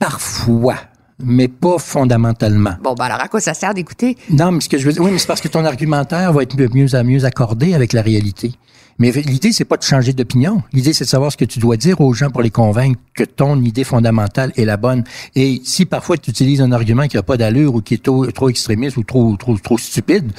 parfois, 0.00 0.76
mais 1.22 1.46
pas 1.46 1.78
fondamentalement. 1.78 2.72
Bon, 2.82 2.94
ben 2.94 3.04
alors 3.04 3.20
à 3.20 3.28
quoi 3.28 3.40
ça 3.40 3.54
sert 3.54 3.74
d'écouter? 3.74 4.16
Non, 4.30 4.50
mais 4.50 4.60
ce 4.60 4.68
que 4.68 4.78
je 4.78 4.86
veux 4.86 4.92
dire, 4.92 5.02
oui, 5.02 5.10
mais 5.12 5.18
c'est 5.18 5.28
parce 5.28 5.42
que 5.42 5.48
ton 5.48 5.64
argumentaire 5.64 6.32
va 6.32 6.42
être 6.42 6.56
mieux, 6.56 6.70
mieux 6.74 6.94
à 6.96 7.04
mieux 7.04 7.24
accordé 7.24 7.74
avec 7.74 7.92
la 7.92 8.02
réalité. 8.02 8.52
Mais 8.98 9.12
l'idée, 9.12 9.52
c'est 9.52 9.64
pas 9.64 9.78
de 9.78 9.82
changer 9.82 10.12
d'opinion. 10.12 10.62
L'idée, 10.74 10.92
c'est 10.92 11.04
de 11.04 11.08
savoir 11.08 11.32
ce 11.32 11.36
que 11.36 11.46
tu 11.46 11.58
dois 11.58 11.78
dire 11.78 12.02
aux 12.02 12.12
gens 12.12 12.28
pour 12.28 12.42
les 12.42 12.50
convaincre 12.50 13.00
que 13.14 13.24
ton 13.24 13.62
idée 13.62 13.84
fondamentale 13.84 14.52
est 14.56 14.66
la 14.66 14.76
bonne. 14.76 15.04
Et 15.34 15.62
si 15.64 15.86
parfois 15.86 16.18
tu 16.18 16.30
utilises 16.30 16.60
un 16.60 16.72
argument 16.72 17.06
qui 17.06 17.16
a 17.16 17.22
pas 17.22 17.38
d'allure 17.38 17.74
ou 17.74 17.80
qui 17.80 17.94
est 17.94 18.02
trop, 18.02 18.26
trop 18.26 18.50
extrémiste 18.50 18.98
ou 18.98 19.02
trop, 19.02 19.36
trop, 19.36 19.56
trop 19.56 19.78
stupide, 19.78 20.32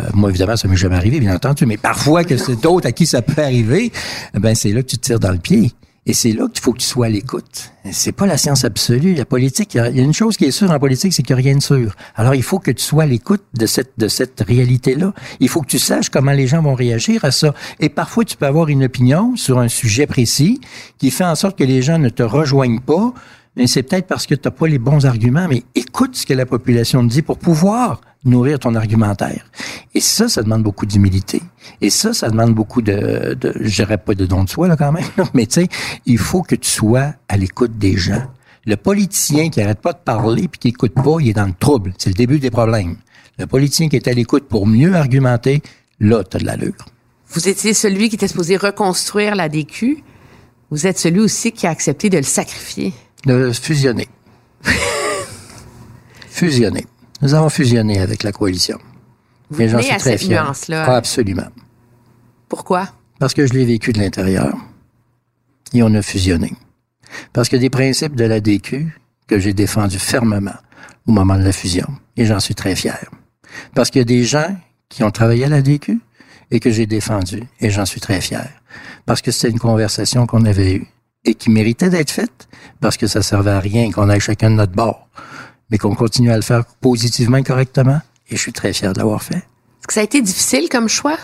euh, 0.00 0.04
moi, 0.14 0.30
évidemment, 0.30 0.56
ça 0.56 0.66
m'est 0.66 0.76
jamais 0.76 0.96
arrivé, 0.96 1.20
bien 1.20 1.34
entendu, 1.34 1.66
mais 1.66 1.76
parfois 1.76 2.24
que 2.24 2.38
c'est 2.38 2.58
d'autres 2.58 2.86
à 2.86 2.92
qui 2.92 3.06
ça 3.06 3.20
peut 3.20 3.42
arriver, 3.42 3.92
eh 4.34 4.38
ben, 4.38 4.54
c'est 4.54 4.72
là 4.72 4.82
que 4.82 4.88
tu 4.88 4.96
te 4.96 5.04
tires 5.04 5.20
dans 5.20 5.32
le 5.32 5.38
pied. 5.38 5.72
Et 6.08 6.12
c'est 6.14 6.30
là 6.32 6.46
qu'il 6.52 6.62
faut 6.62 6.72
que 6.72 6.78
tu 6.78 6.86
sois 6.86 7.06
à 7.06 7.08
l'écoute. 7.08 7.72
C'est 7.90 8.12
pas 8.12 8.26
la 8.26 8.36
science 8.36 8.64
absolue. 8.64 9.14
La 9.14 9.24
politique, 9.24 9.74
il 9.74 9.78
y 9.78 9.80
a- 9.80 9.90
une 9.90 10.12
chose 10.14 10.36
qui 10.36 10.44
est 10.44 10.50
sûre 10.52 10.70
en 10.70 10.78
politique, 10.78 11.12
c'est 11.12 11.22
qu'il 11.24 11.34
n'y 11.34 11.42
a 11.42 11.44
rien 11.44 11.56
de 11.56 11.62
sûr. 11.62 11.94
Alors, 12.14 12.34
il 12.36 12.42
faut 12.44 12.60
que 12.60 12.70
tu 12.70 12.82
sois 12.82 13.02
à 13.02 13.06
l'écoute 13.06 13.42
de 13.54 13.66
cette, 13.66 13.92
de 13.98 14.06
cette 14.06 14.40
réalité-là. 14.46 15.12
Il 15.40 15.48
faut 15.48 15.62
que 15.62 15.66
tu 15.66 15.78
saches 15.80 16.08
comment 16.08 16.30
les 16.32 16.46
gens 16.46 16.62
vont 16.62 16.74
réagir 16.74 17.24
à 17.24 17.32
ça. 17.32 17.54
Et 17.80 17.88
parfois, 17.88 18.24
tu 18.24 18.36
peux 18.36 18.46
avoir 18.46 18.68
une 18.68 18.84
opinion 18.84 19.34
sur 19.36 19.58
un 19.58 19.68
sujet 19.68 20.06
précis 20.06 20.60
qui 20.98 21.10
fait 21.10 21.24
en 21.24 21.34
sorte 21.34 21.58
que 21.58 21.64
les 21.64 21.82
gens 21.82 21.98
ne 21.98 22.08
te 22.08 22.22
rejoignent 22.22 22.80
pas. 22.80 23.12
Mais 23.56 23.66
c'est 23.66 23.82
peut-être 23.82 24.06
parce 24.06 24.26
que 24.26 24.34
tu 24.34 24.42
n'as 24.44 24.50
pas 24.50 24.66
les 24.66 24.78
bons 24.78 25.06
arguments, 25.06 25.46
mais 25.48 25.62
écoute 25.74 26.14
ce 26.14 26.26
que 26.26 26.34
la 26.34 26.44
population 26.44 27.06
te 27.06 27.10
dit 27.10 27.22
pour 27.22 27.38
pouvoir 27.38 28.02
nourrir 28.24 28.58
ton 28.58 28.74
argumentaire. 28.74 29.46
Et 29.94 30.00
ça, 30.00 30.28
ça 30.28 30.42
demande 30.42 30.62
beaucoup 30.62 30.84
d'humilité. 30.84 31.40
Et 31.80 31.88
ça, 31.90 32.12
ça 32.12 32.28
demande 32.28 32.54
beaucoup 32.54 32.82
de, 32.82 33.34
de 33.34 33.54
je 33.60 33.74
dirais 33.82 33.98
pas 33.98 34.14
de 34.14 34.26
don 34.26 34.44
de 34.44 34.48
soi, 34.48 34.68
là, 34.68 34.76
quand 34.76 34.92
même, 34.92 35.04
mais 35.34 35.46
tu 35.46 35.62
sais, 35.62 35.68
il 36.04 36.18
faut 36.18 36.42
que 36.42 36.54
tu 36.54 36.68
sois 36.68 37.14
à 37.28 37.36
l'écoute 37.36 37.78
des 37.78 37.96
gens. 37.96 38.22
Le 38.66 38.76
politicien 38.76 39.48
qui 39.48 39.62
arrête 39.62 39.80
pas 39.80 39.92
de 39.92 39.98
parler 39.98 40.48
puis 40.48 40.58
qui 40.58 40.68
écoute 40.68 40.92
pas, 40.92 41.16
il 41.20 41.28
est 41.28 41.34
dans 41.34 41.46
le 41.46 41.54
trouble. 41.58 41.94
C'est 41.98 42.10
le 42.10 42.14
début 42.16 42.40
des 42.40 42.50
problèmes. 42.50 42.96
Le 43.38 43.46
politicien 43.46 43.88
qui 43.88 43.96
est 43.96 44.08
à 44.08 44.12
l'écoute 44.12 44.48
pour 44.48 44.66
mieux 44.66 44.94
argumenter, 44.94 45.62
là, 46.00 46.24
t'as 46.24 46.40
de 46.40 46.44
l'allure. 46.44 46.74
Vous 47.28 47.48
étiez 47.48 47.74
celui 47.74 48.08
qui 48.08 48.16
était 48.16 48.28
supposé 48.28 48.56
reconstruire 48.56 49.34
la 49.36 49.48
DQ. 49.48 50.02
Vous 50.70 50.86
êtes 50.86 50.98
celui 50.98 51.20
aussi 51.20 51.52
qui 51.52 51.66
a 51.66 51.70
accepté 51.70 52.10
de 52.10 52.16
le 52.16 52.24
sacrifier. 52.24 52.92
De 53.26 53.50
fusionner. 53.52 54.08
fusionner. 56.28 56.86
Nous 57.22 57.34
avons 57.34 57.48
fusionné 57.48 57.98
avec 57.98 58.22
la 58.22 58.30
coalition. 58.30 58.78
Vous 59.50 59.60
Et 59.60 59.68
j'en 59.68 59.82
suis 59.82 59.92
à 59.92 59.98
très 59.98 60.16
cette 60.16 60.28
fier. 60.28 60.52
Ah, 60.70 60.94
absolument. 60.94 61.48
Pourquoi? 62.48 62.88
Parce 63.18 63.34
que 63.34 63.44
je 63.44 63.52
l'ai 63.52 63.64
vécu 63.64 63.92
de 63.92 63.98
l'intérieur. 63.98 64.56
Et 65.72 65.82
on 65.82 65.92
a 65.94 66.02
fusionné. 66.02 66.52
Parce 67.32 67.48
que 67.48 67.56
des 67.56 67.68
principes 67.68 68.14
de 68.14 68.24
la 68.24 68.40
DQ 68.40 68.96
que 69.26 69.40
j'ai 69.40 69.52
défendus 69.52 69.98
fermement 69.98 70.54
au 71.08 71.10
moment 71.10 71.36
de 71.36 71.42
la 71.42 71.52
fusion. 71.52 71.88
Et 72.16 72.26
j'en 72.26 72.38
suis 72.38 72.54
très 72.54 72.76
fier. 72.76 73.10
Parce 73.74 73.90
qu'il 73.90 73.98
y 73.98 74.02
a 74.02 74.04
des 74.04 74.22
gens 74.22 74.56
qui 74.88 75.02
ont 75.02 75.10
travaillé 75.10 75.46
à 75.46 75.48
la 75.48 75.62
DQ 75.62 75.98
et 76.52 76.60
que 76.60 76.70
j'ai 76.70 76.86
défendu. 76.86 77.42
Et 77.60 77.70
j'en 77.70 77.86
suis 77.86 78.00
très 78.00 78.20
fier. 78.20 78.48
Parce 79.04 79.20
que 79.20 79.32
c'était 79.32 79.50
une 79.50 79.58
conversation 79.58 80.26
qu'on 80.26 80.44
avait 80.44 80.74
eue 80.74 80.86
et 81.26 81.34
qui 81.34 81.50
méritait 81.50 81.90
d'être 81.90 82.10
faite 82.10 82.48
parce 82.80 82.96
que 82.96 83.06
ça 83.06 83.22
servait 83.22 83.50
à 83.50 83.60
rien 83.60 83.90
qu'on 83.90 84.08
aille 84.08 84.20
chacun 84.20 84.50
de 84.50 84.56
notre 84.56 84.72
bord. 84.72 85.08
Mais 85.70 85.78
qu'on 85.78 85.94
continue 85.94 86.30
à 86.30 86.36
le 86.36 86.42
faire 86.42 86.64
positivement 86.80 87.38
et 87.38 87.42
correctement. 87.42 88.00
Et 88.30 88.36
je 88.36 88.40
suis 88.40 88.52
très 88.52 88.72
fier 88.72 88.92
de 88.92 88.98
l'avoir 88.98 89.22
fait. 89.22 89.36
Est-ce 89.36 89.86
que 89.88 89.94
ça 89.94 90.00
a 90.00 90.04
été 90.04 90.22
difficile 90.22 90.68
comme 90.70 90.88
choix? 90.88 91.18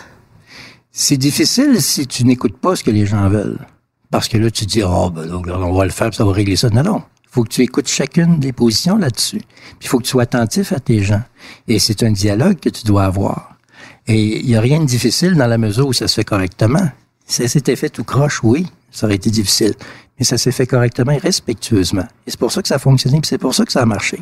C'est 0.91 1.17
difficile 1.17 1.81
si 1.81 2.05
tu 2.05 2.25
n'écoutes 2.25 2.57
pas 2.57 2.75
ce 2.75 2.83
que 2.83 2.91
les 2.91 3.05
gens 3.05 3.27
veulent. 3.29 3.65
Parce 4.11 4.27
que 4.27 4.37
là, 4.37 4.51
tu 4.51 4.65
te 4.65 4.71
dis, 4.71 4.83
oh, 4.83 5.09
ben, 5.09 5.31
regarde, 5.31 5.63
on 5.63 5.73
va 5.73 5.85
le 5.85 5.91
faire, 5.91 6.09
puis 6.09 6.17
ça 6.17 6.25
va 6.25 6.33
régler 6.33 6.55
ça. 6.55 6.69
Non, 6.69 6.83
non. 6.83 7.01
Il 7.23 7.29
faut 7.31 7.43
que 7.43 7.49
tu 7.49 7.61
écoutes 7.61 7.87
chacune 7.87 8.39
des 8.39 8.51
positions 8.51 8.97
là-dessus. 8.97 9.39
Puis 9.39 9.79
il 9.81 9.87
faut 9.87 9.97
que 9.97 10.03
tu 10.03 10.11
sois 10.11 10.23
attentif 10.23 10.71
à 10.71 10.79
tes 10.79 11.01
gens. 11.01 11.23
Et 11.67 11.79
c'est 11.79 12.03
un 12.03 12.11
dialogue 12.11 12.59
que 12.59 12.69
tu 12.69 12.85
dois 12.85 13.05
avoir. 13.05 13.57
Et 14.05 14.39
il 14.39 14.45
n'y 14.45 14.55
a 14.55 14.61
rien 14.61 14.79
de 14.81 14.85
difficile 14.85 15.35
dans 15.35 15.47
la 15.47 15.57
mesure 15.57 15.87
où 15.87 15.93
ça 15.93 16.07
se 16.07 16.15
fait 16.15 16.23
correctement. 16.23 16.89
Ça 17.25 17.47
s'était 17.47 17.75
fait 17.75 17.89
tout 17.89 18.03
croche, 18.03 18.43
oui, 18.43 18.67
ça 18.91 19.05
aurait 19.05 19.15
été 19.15 19.29
difficile. 19.29 19.73
Mais 20.19 20.25
ça 20.25 20.37
s'est 20.37 20.51
fait 20.51 20.67
correctement 20.67 21.11
et 21.13 21.17
respectueusement. 21.17 22.05
Et 22.27 22.31
c'est 22.31 22.39
pour 22.39 22.51
ça 22.51 22.61
que 22.61 22.67
ça 22.67 22.75
a 22.75 22.79
fonctionné, 22.79 23.19
puis 23.21 23.27
c'est 23.27 23.37
pour 23.37 23.55
ça 23.55 23.65
que 23.65 23.71
ça 23.71 23.81
a 23.81 23.85
marché. 23.85 24.21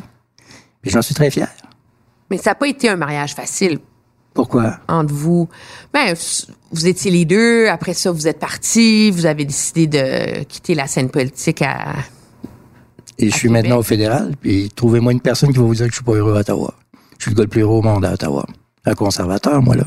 Puis 0.80 0.90
j'en 0.90 1.02
suis 1.02 1.14
très 1.14 1.30
fier. 1.30 1.48
Mais 2.30 2.38
ça 2.38 2.50
n'a 2.50 2.54
pas 2.54 2.66
été 2.68 2.88
un 2.88 2.96
mariage 2.96 3.34
facile 3.34 3.78
Pourquoi? 4.32 4.78
entre 4.88 5.12
vous. 5.12 5.48
Ben, 5.92 6.14
vous 6.70 6.86
étiez 6.86 7.10
les 7.10 7.24
deux. 7.26 7.66
Après 7.68 7.92
ça, 7.92 8.10
vous 8.10 8.26
êtes 8.26 8.38
partis. 8.38 9.10
Vous 9.10 9.26
avez 9.26 9.44
décidé 9.44 9.86
de 9.86 10.42
quitter 10.44 10.74
la 10.74 10.86
scène 10.86 11.10
politique 11.10 11.60
à... 11.62 11.94
Et 13.18 13.28
je 13.28 13.34
suis 13.36 13.48
Québec. 13.48 13.64
maintenant 13.64 13.78
au 13.78 13.82
fédéral, 13.82 14.34
puis 14.40 14.70
trouvez-moi 14.74 15.12
une 15.12 15.20
personne 15.20 15.52
qui 15.52 15.58
va 15.58 15.64
vous 15.64 15.74
dire 15.74 15.84
que 15.86 15.90
je 15.92 15.96
suis 15.96 16.04
pas 16.04 16.14
heureux 16.14 16.34
à 16.34 16.40
Ottawa. 16.40 16.72
Je 17.18 17.24
suis 17.24 17.30
le 17.32 17.36
gars 17.36 17.42
le 17.42 17.48
plus 17.48 17.60
heureux 17.60 17.76
au 17.78 17.82
monde 17.82 18.04
à 18.06 18.14
Ottawa. 18.14 18.46
Un 18.86 18.94
conservateur, 18.94 19.60
moi, 19.62 19.76
là. 19.76 19.84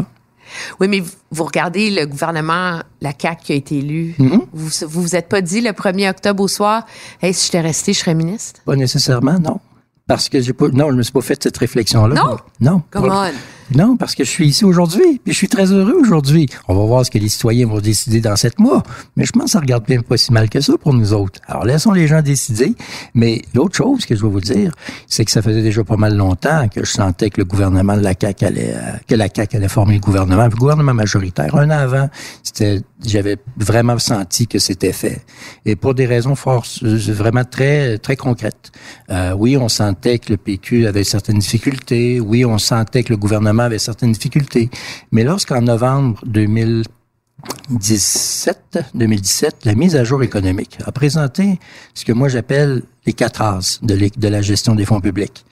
Oui, 0.79 0.87
mais 0.87 1.03
vous 1.31 1.43
regardez 1.43 1.89
le 1.91 2.05
gouvernement, 2.05 2.81
la 3.01 3.11
CAQ 3.19 3.43
qui 3.43 3.51
a 3.53 3.55
été 3.55 3.77
élue. 3.77 4.15
Mhm. 4.17 4.41
Vous 4.53 4.69
vous 4.87 5.01
vous 5.01 5.15
êtes 5.15 5.29
pas 5.29 5.41
dit 5.41 5.61
le 5.61 5.71
1er 5.71 6.09
octobre 6.09 6.43
au 6.43 6.47
soir, 6.47 6.85
hey, 7.21 7.33
si 7.33 7.45
j'étais 7.45 7.61
resté, 7.61 7.93
je 7.93 7.99
serais 7.99 8.15
ministre? 8.15 8.61
Pas 8.65 8.75
nécessairement, 8.75 9.39
non. 9.39 9.59
Parce 10.07 10.29
que 10.29 10.39
j'ai 10.39 10.53
pas, 10.53 10.67
non, 10.69 10.91
je 10.91 10.95
me 10.95 11.03
suis 11.03 11.11
pas 11.11 11.21
fait 11.21 11.41
cette 11.41 11.57
réflexion-là. 11.57 12.15
Non? 12.15 12.37
Non. 12.59 12.83
Come 12.91 13.09
on. 13.11 13.31
Non, 13.73 13.97
parce 13.97 14.13
que 14.13 14.23
je 14.23 14.29
suis 14.29 14.47
ici 14.47 14.63
aujourd'hui, 14.63 15.19
puis 15.23 15.33
je 15.33 15.37
suis 15.37 15.47
très 15.47 15.71
heureux 15.71 15.95
aujourd'hui. 15.99 16.47
On 16.67 16.75
va 16.75 16.85
voir 16.85 17.05
ce 17.05 17.09
que 17.09 17.17
les 17.17 17.29
citoyens 17.29 17.67
vont 17.67 17.79
décider 17.79 18.21
dans 18.21 18.35
sept 18.35 18.59
mois, 18.59 18.83
mais 19.15 19.25
je 19.25 19.31
pense 19.31 19.45
que 19.45 19.49
ça 19.51 19.59
regarde 19.59 19.85
bien 19.85 20.01
pas 20.01 20.17
si 20.17 20.31
mal 20.31 20.49
que 20.49 20.61
ça 20.61 20.77
pour 20.77 20.93
nous 20.93 21.13
autres. 21.13 21.39
Alors 21.47 21.65
laissons 21.65 21.91
les 21.91 22.07
gens 22.07 22.21
décider. 22.21 22.75
Mais 23.15 23.41
l'autre 23.53 23.75
chose 23.75 24.05
que 24.05 24.15
je 24.15 24.21
vais 24.21 24.29
vous 24.29 24.41
dire, 24.41 24.71
c'est 25.07 25.25
que 25.25 25.31
ça 25.31 25.41
faisait 25.41 25.63
déjà 25.63 25.83
pas 25.83 25.95
mal 25.95 26.15
longtemps 26.15 26.67
que 26.67 26.85
je 26.85 26.91
sentais 26.91 27.29
que 27.29 27.41
le 27.41 27.45
gouvernement 27.45 27.97
de 27.97 28.01
la 28.01 28.13
CAQ 28.19 28.45
allait, 28.45 28.73
euh, 28.75 28.91
que 29.07 29.15
la 29.15 29.29
CAQ 29.33 29.57
allait 29.57 29.67
former 29.67 29.95
le 29.95 29.99
gouvernement, 29.99 30.43
le 30.43 30.55
gouvernement 30.55 30.93
majoritaire. 30.93 31.55
Un 31.55 31.69
an 31.69 31.79
avant, 31.79 32.09
c'était, 32.43 32.81
j'avais 33.03 33.37
vraiment 33.57 33.97
senti 33.97 34.47
que 34.47 34.59
c'était 34.59 34.93
fait. 34.93 35.25
Et 35.65 35.75
pour 35.75 35.95
des 35.95 36.05
raisons 36.05 36.35
fort, 36.35 36.65
euh, 36.83 36.99
vraiment 37.07 37.43
très, 37.45 37.97
très 37.97 38.15
concrètes. 38.15 38.71
Euh, 39.09 39.33
oui, 39.33 39.57
on 39.57 39.69
sentait 39.69 40.19
que 40.19 40.31
le 40.31 40.37
PQ 40.37 40.87
avait 40.87 41.03
certaines 41.03 41.39
difficultés. 41.39 42.19
Oui, 42.19 42.45
on 42.45 42.57
sentait 42.57 43.03
que 43.03 43.11
le 43.13 43.17
gouvernement 43.17 43.54
avait 43.59 43.79
certaines 43.79 44.11
difficultés. 44.11 44.69
Mais 45.11 45.23
lorsqu'en 45.23 45.61
novembre 45.61 46.19
2017, 46.25 48.79
2017, 48.93 49.65
la 49.65 49.75
mise 49.75 49.95
à 49.95 50.03
jour 50.03 50.21
économique 50.23 50.77
a 50.85 50.91
présenté 50.91 51.59
ce 51.93 52.03
que 52.05 52.11
moi 52.11 52.27
j'appelle 52.27 52.81
les 53.05 53.13
quatre 53.13 53.41
as 53.41 53.79
de 53.81 54.27
la 54.27 54.41
gestion 54.41 54.75
des 54.75 54.85
fonds 54.85 55.01
publics. 55.01 55.45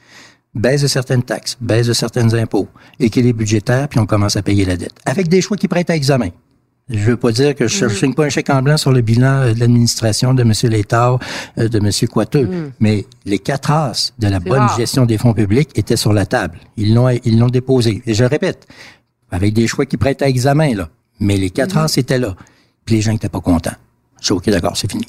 Baisse 0.55 0.83
de 0.83 0.87
certaines 0.87 1.23
taxes, 1.23 1.57
baisse 1.61 1.87
de 1.87 1.93
certains 1.93 2.31
impôts, 2.35 2.67
équilibre 2.99 3.39
budgétaire, 3.39 3.87
puis 3.87 3.99
on 3.99 4.05
commence 4.05 4.35
à 4.35 4.43
payer 4.43 4.65
la 4.65 4.77
dette. 4.77 4.93
Avec 5.05 5.27
des 5.27 5.41
choix 5.41 5.57
qui 5.57 5.67
prêtent 5.67 5.89
à 5.89 5.95
examen. 5.95 6.29
Je 6.93 6.99
veux 6.99 7.17
pas 7.17 7.31
dire 7.31 7.55
que 7.55 7.67
je 7.67 7.85
ne 7.85 7.89
signe 7.89 8.13
pas 8.13 8.25
un 8.25 8.29
chèque 8.29 8.51
en 8.51 8.61
blanc 8.61 8.77
sur 8.77 8.91
le 8.91 9.01
bilan 9.01 9.41
euh, 9.41 9.53
de 9.53 9.59
l'administration 9.59 10.35
de 10.35 10.43
M. 10.43 10.53
Létard, 10.71 11.17
euh, 11.57 11.67
de 11.67 11.79
M. 11.79 11.89
Coiteux, 12.07 12.71
mais 12.79 13.07
les 13.25 13.39
quatre 13.39 13.71
as 13.71 14.13
de 14.19 14.27
la 14.27 14.39
bonne 14.39 14.59
rare. 14.59 14.77
gestion 14.77 15.05
des 15.07 15.17
fonds 15.17 15.33
publics 15.33 15.71
étaient 15.73 15.97
sur 15.97 16.13
la 16.13 16.27
table. 16.27 16.59
Ils 16.77 16.93
l'ont 16.93 17.09
ils 17.09 17.39
l'ont 17.39 17.47
déposé. 17.47 18.03
Et 18.05 18.13
je 18.13 18.23
répète, 18.23 18.67
avec 19.31 19.53
des 19.53 19.65
choix 19.65 19.87
qui 19.87 19.97
prêtent 19.97 20.21
à 20.21 20.29
examen, 20.29 20.75
là. 20.75 20.89
Mais 21.19 21.37
les 21.37 21.49
quatre 21.49 21.77
as 21.77 21.97
étaient 21.97 22.19
là. 22.19 22.35
Puis 22.85 22.95
les 22.95 23.01
gens 23.01 23.11
n'étaient 23.11 23.29
pas 23.29 23.41
contents. 23.41 23.75
Je 24.19 24.25
suis 24.25 24.33
OK, 24.33 24.47
d'accord, 24.51 24.77
c'est 24.77 24.91
fini. 24.91 25.07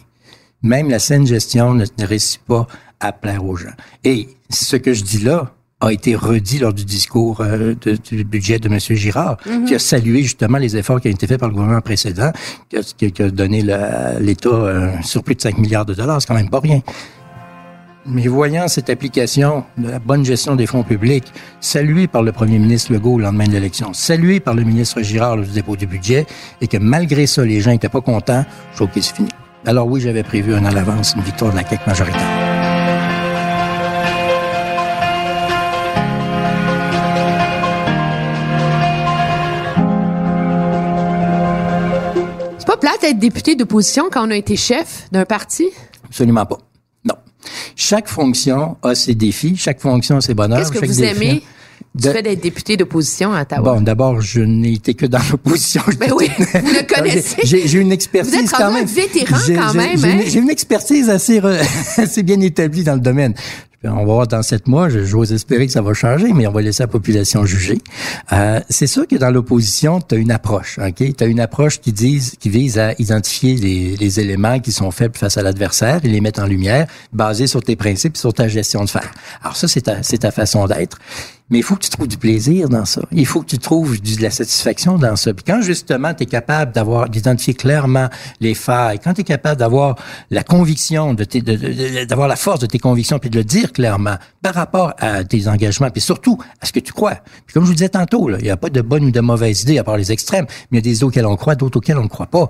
Même 0.62 0.88
la 0.88 0.98
saine 0.98 1.26
gestion 1.26 1.74
ne, 1.74 1.84
ne 1.98 2.06
réussit 2.06 2.40
pas 2.40 2.66
à 2.98 3.12
plaire 3.12 3.44
aux 3.44 3.56
gens. 3.56 3.74
Et 4.04 4.28
ce 4.48 4.76
que 4.76 4.94
je 4.94 5.02
dis 5.02 5.18
là 5.18 5.52
a 5.86 5.92
été 5.92 6.14
redit 6.16 6.58
lors 6.58 6.72
du 6.72 6.84
discours 6.84 7.40
euh, 7.40 7.74
de- 7.80 7.96
du 7.96 8.24
budget 8.24 8.58
de 8.58 8.68
M. 8.68 8.78
Girard, 8.80 9.36
qui 9.66 9.74
a 9.74 9.78
salué 9.78 10.22
justement 10.22 10.58
les 10.58 10.76
efforts 10.76 11.00
qui 11.00 11.08
ont 11.08 11.12
été 11.12 11.26
faits 11.26 11.38
par 11.40 11.48
le 11.48 11.54
gouvernement 11.54 11.80
précédent, 11.80 12.32
qui 12.68 12.76
a, 12.76 12.82
qui 12.82 13.10
donné 13.30 13.62
l'État 14.20 14.48
euh, 14.48 14.90
sur 15.02 15.22
plus 15.22 15.34
de 15.34 15.40
5 15.42 15.58
milliards 15.58 15.84
de 15.86 15.94
dollars. 15.94 16.20
C'est 16.20 16.28
quand 16.28 16.34
même 16.34 16.50
pas 16.50 16.60
rien. 16.60 16.80
Mais 18.06 18.26
voyant 18.26 18.68
cette 18.68 18.90
application 18.90 19.64
de 19.78 19.88
la 19.88 19.98
bonne 19.98 20.26
gestion 20.26 20.56
des 20.56 20.66
fonds 20.66 20.82
publics, 20.82 21.24
saluée 21.60 22.06
par 22.06 22.22
le 22.22 22.32
premier 22.32 22.58
ministre 22.58 22.92
Legault 22.92 23.16
le 23.16 23.24
lendemain 23.24 23.46
de 23.46 23.52
l'élection, 23.52 23.94
saluée 23.94 24.40
par 24.40 24.52
le 24.54 24.62
ministre 24.62 25.00
Girard 25.00 25.36
lors 25.36 25.46
du 25.46 25.52
dépôt 25.52 25.74
du 25.74 25.86
budget, 25.86 26.26
et 26.60 26.66
que 26.66 26.76
malgré 26.76 27.26
ça, 27.26 27.44
les 27.46 27.62
gens 27.62 27.70
n'étaient 27.70 27.88
pas 27.88 28.02
contents, 28.02 28.44
je 28.72 28.76
trouve 28.76 28.88
que 28.90 29.00
c'est 29.00 29.14
fini. 29.16 29.30
Alors 29.64 29.86
oui, 29.88 30.02
j'avais 30.02 30.22
prévu 30.22 30.54
un 30.54 30.66
à 30.66 30.70
l'avance, 30.70 31.14
une 31.16 31.22
victoire 31.22 31.50
de 31.52 31.56
la 31.56 31.66
CAQ 31.66 31.82
majoritaire. 31.86 32.43
Être 43.04 43.18
député 43.18 43.54
d'opposition 43.56 44.04
quand 44.10 44.26
on 44.26 44.30
a 44.30 44.36
été 44.36 44.56
chef 44.56 45.08
d'un 45.12 45.24
parti? 45.24 45.66
Absolument 46.04 46.46
pas. 46.46 46.58
Non. 47.04 47.14
Chaque 47.76 48.08
fonction 48.08 48.76
a 48.82 48.94
ses 48.94 49.14
défis, 49.14 49.56
chaque 49.56 49.80
fonction 49.80 50.16
a 50.16 50.20
ses 50.20 50.34
bonheurs. 50.34 50.58
Qu'est-ce 50.70 50.72
que 50.80 50.86
vous 50.86 50.92
défi- 51.02 51.04
aimez 51.16 51.42
du 51.94 52.08
De- 52.08 52.12
fait 52.12 52.22
d'être 52.22 52.40
député 52.40 52.76
d'opposition 52.76 53.32
à 53.32 53.42
Ottawa? 53.42 53.74
Bon, 53.74 53.80
d'abord, 53.80 54.20
je 54.20 54.40
n'ai 54.40 54.72
été 54.74 54.94
que 54.94 55.06
dans 55.06 55.20
l'opposition. 55.30 55.82
Ben 55.98 56.12
oui, 56.16 56.28
vous 56.38 56.44
le 56.72 56.86
connaissez. 56.94 57.40
J'ai 57.44 57.78
une 57.78 57.92
expertise 57.92 58.32
Vous 58.34 58.40
êtes 58.40 58.50
quand 58.50 58.72
même. 58.72 58.82
un 58.82 58.86
vétéran 58.86 59.36
quand 59.46 59.74
même, 59.74 59.98
J'ai 59.98 60.06
hein? 60.08 60.20
une, 60.24 60.30
j'ai 60.30 60.38
une 60.40 60.50
expertise 60.50 61.08
assez, 61.10 61.40
re- 61.40 61.60
assez 62.00 62.22
bien 62.22 62.40
établie 62.40 62.82
dans 62.84 62.94
le 62.94 63.00
domaine. 63.00 63.34
On 63.86 63.96
va 63.96 64.04
voir 64.04 64.26
dans 64.26 64.42
sept 64.42 64.66
mois, 64.66 64.88
j'ose 64.88 65.32
espérer 65.32 65.66
que 65.66 65.72
ça 65.72 65.82
va 65.82 65.92
changer, 65.92 66.32
mais 66.32 66.46
on 66.46 66.52
va 66.52 66.62
laisser 66.62 66.82
la 66.82 66.88
population 66.88 67.44
juger. 67.44 67.78
Euh, 68.32 68.60
c'est 68.70 68.86
sûr 68.86 69.06
que 69.06 69.16
dans 69.16 69.30
l'opposition, 69.30 70.00
tu 70.00 70.14
as 70.14 70.18
une 70.18 70.30
approche, 70.30 70.78
ok? 70.78 71.16
Tu 71.16 71.24
as 71.24 71.26
une 71.26 71.40
approche 71.40 71.80
qui 71.80 71.92
dise, 71.92 72.34
qui 72.40 72.48
vise 72.48 72.78
à 72.78 72.94
identifier 72.98 73.56
les, 73.56 73.96
les 73.96 74.20
éléments 74.20 74.58
qui 74.60 74.72
sont 74.72 74.90
faibles 74.90 75.16
face 75.16 75.36
à 75.36 75.42
l'adversaire 75.42 76.00
et 76.02 76.08
les 76.08 76.20
mettre 76.20 76.42
en 76.42 76.46
lumière, 76.46 76.86
basés 77.12 77.46
sur 77.46 77.62
tes 77.62 77.76
principes, 77.76 78.16
sur 78.16 78.32
ta 78.32 78.48
gestion 78.48 78.84
de 78.84 78.90
faire. 78.90 79.10
Alors 79.42 79.56
ça, 79.56 79.68
c'est 79.68 79.82
ta, 79.82 80.02
c'est 80.02 80.18
ta 80.18 80.30
façon 80.30 80.66
d'être. 80.66 80.98
Mais 81.50 81.58
il 81.58 81.62
faut 81.62 81.74
que 81.76 81.82
tu 81.82 81.90
trouves 81.90 82.08
du 82.08 82.16
plaisir 82.16 82.70
dans 82.70 82.86
ça. 82.86 83.02
Il 83.12 83.26
faut 83.26 83.42
que 83.42 83.46
tu 83.46 83.58
trouves 83.58 84.00
du- 84.00 84.16
de 84.16 84.22
la 84.22 84.30
satisfaction 84.30 84.96
dans 84.96 85.14
ça. 85.14 85.34
Puis 85.34 85.44
quand 85.46 85.60
justement 85.60 86.14
tu 86.14 86.22
es 86.22 86.26
capable 86.26 86.72
d'avoir 86.72 87.08
d'identifier 87.10 87.52
clairement 87.52 88.08
les 88.40 88.54
failles, 88.54 88.98
quand 88.98 89.12
tu 89.12 89.20
es 89.20 89.24
capable 89.24 89.58
d'avoir 89.58 89.96
la 90.30 90.42
conviction 90.42 91.12
de 91.12 91.24
d'avoir 92.06 92.28
la 92.28 92.36
force 92.36 92.60
de 92.60 92.66
tes 92.66 92.78
convictions 92.78 93.18
puis 93.18 93.28
de 93.28 93.36
le 93.36 93.44
dire 93.44 93.72
clairement 93.72 94.16
par 94.40 94.54
rapport 94.54 94.94
à 94.98 95.22
tes 95.22 95.46
engagements 95.46 95.90
puis 95.90 96.00
surtout 96.00 96.38
à 96.62 96.66
ce 96.66 96.72
que 96.72 96.80
tu 96.80 96.92
crois. 96.94 97.16
Puis 97.46 97.52
comme 97.52 97.64
je 97.64 97.68
vous 97.68 97.74
disais 97.74 97.90
tantôt 97.90 98.26
là, 98.28 98.38
il 98.40 98.44
n'y 98.44 98.50
a 98.50 98.56
pas 98.56 98.70
de 98.70 98.80
bonne 98.80 99.04
ou 99.04 99.10
de 99.10 99.20
mauvaise 99.20 99.62
idée 99.62 99.78
à 99.78 99.84
part 99.84 99.98
les 99.98 100.12
extrêmes, 100.12 100.46
mais 100.70 100.78
il 100.78 100.86
y 100.86 100.88
a 100.88 100.90
des 100.92 100.96
idées 100.96 101.04
auxquelles 101.04 101.26
on 101.26 101.36
croit, 101.36 101.56
d'autres 101.56 101.76
auxquelles 101.76 101.98
on 101.98 102.04
ne 102.04 102.08
croit 102.08 102.26
pas. 102.26 102.48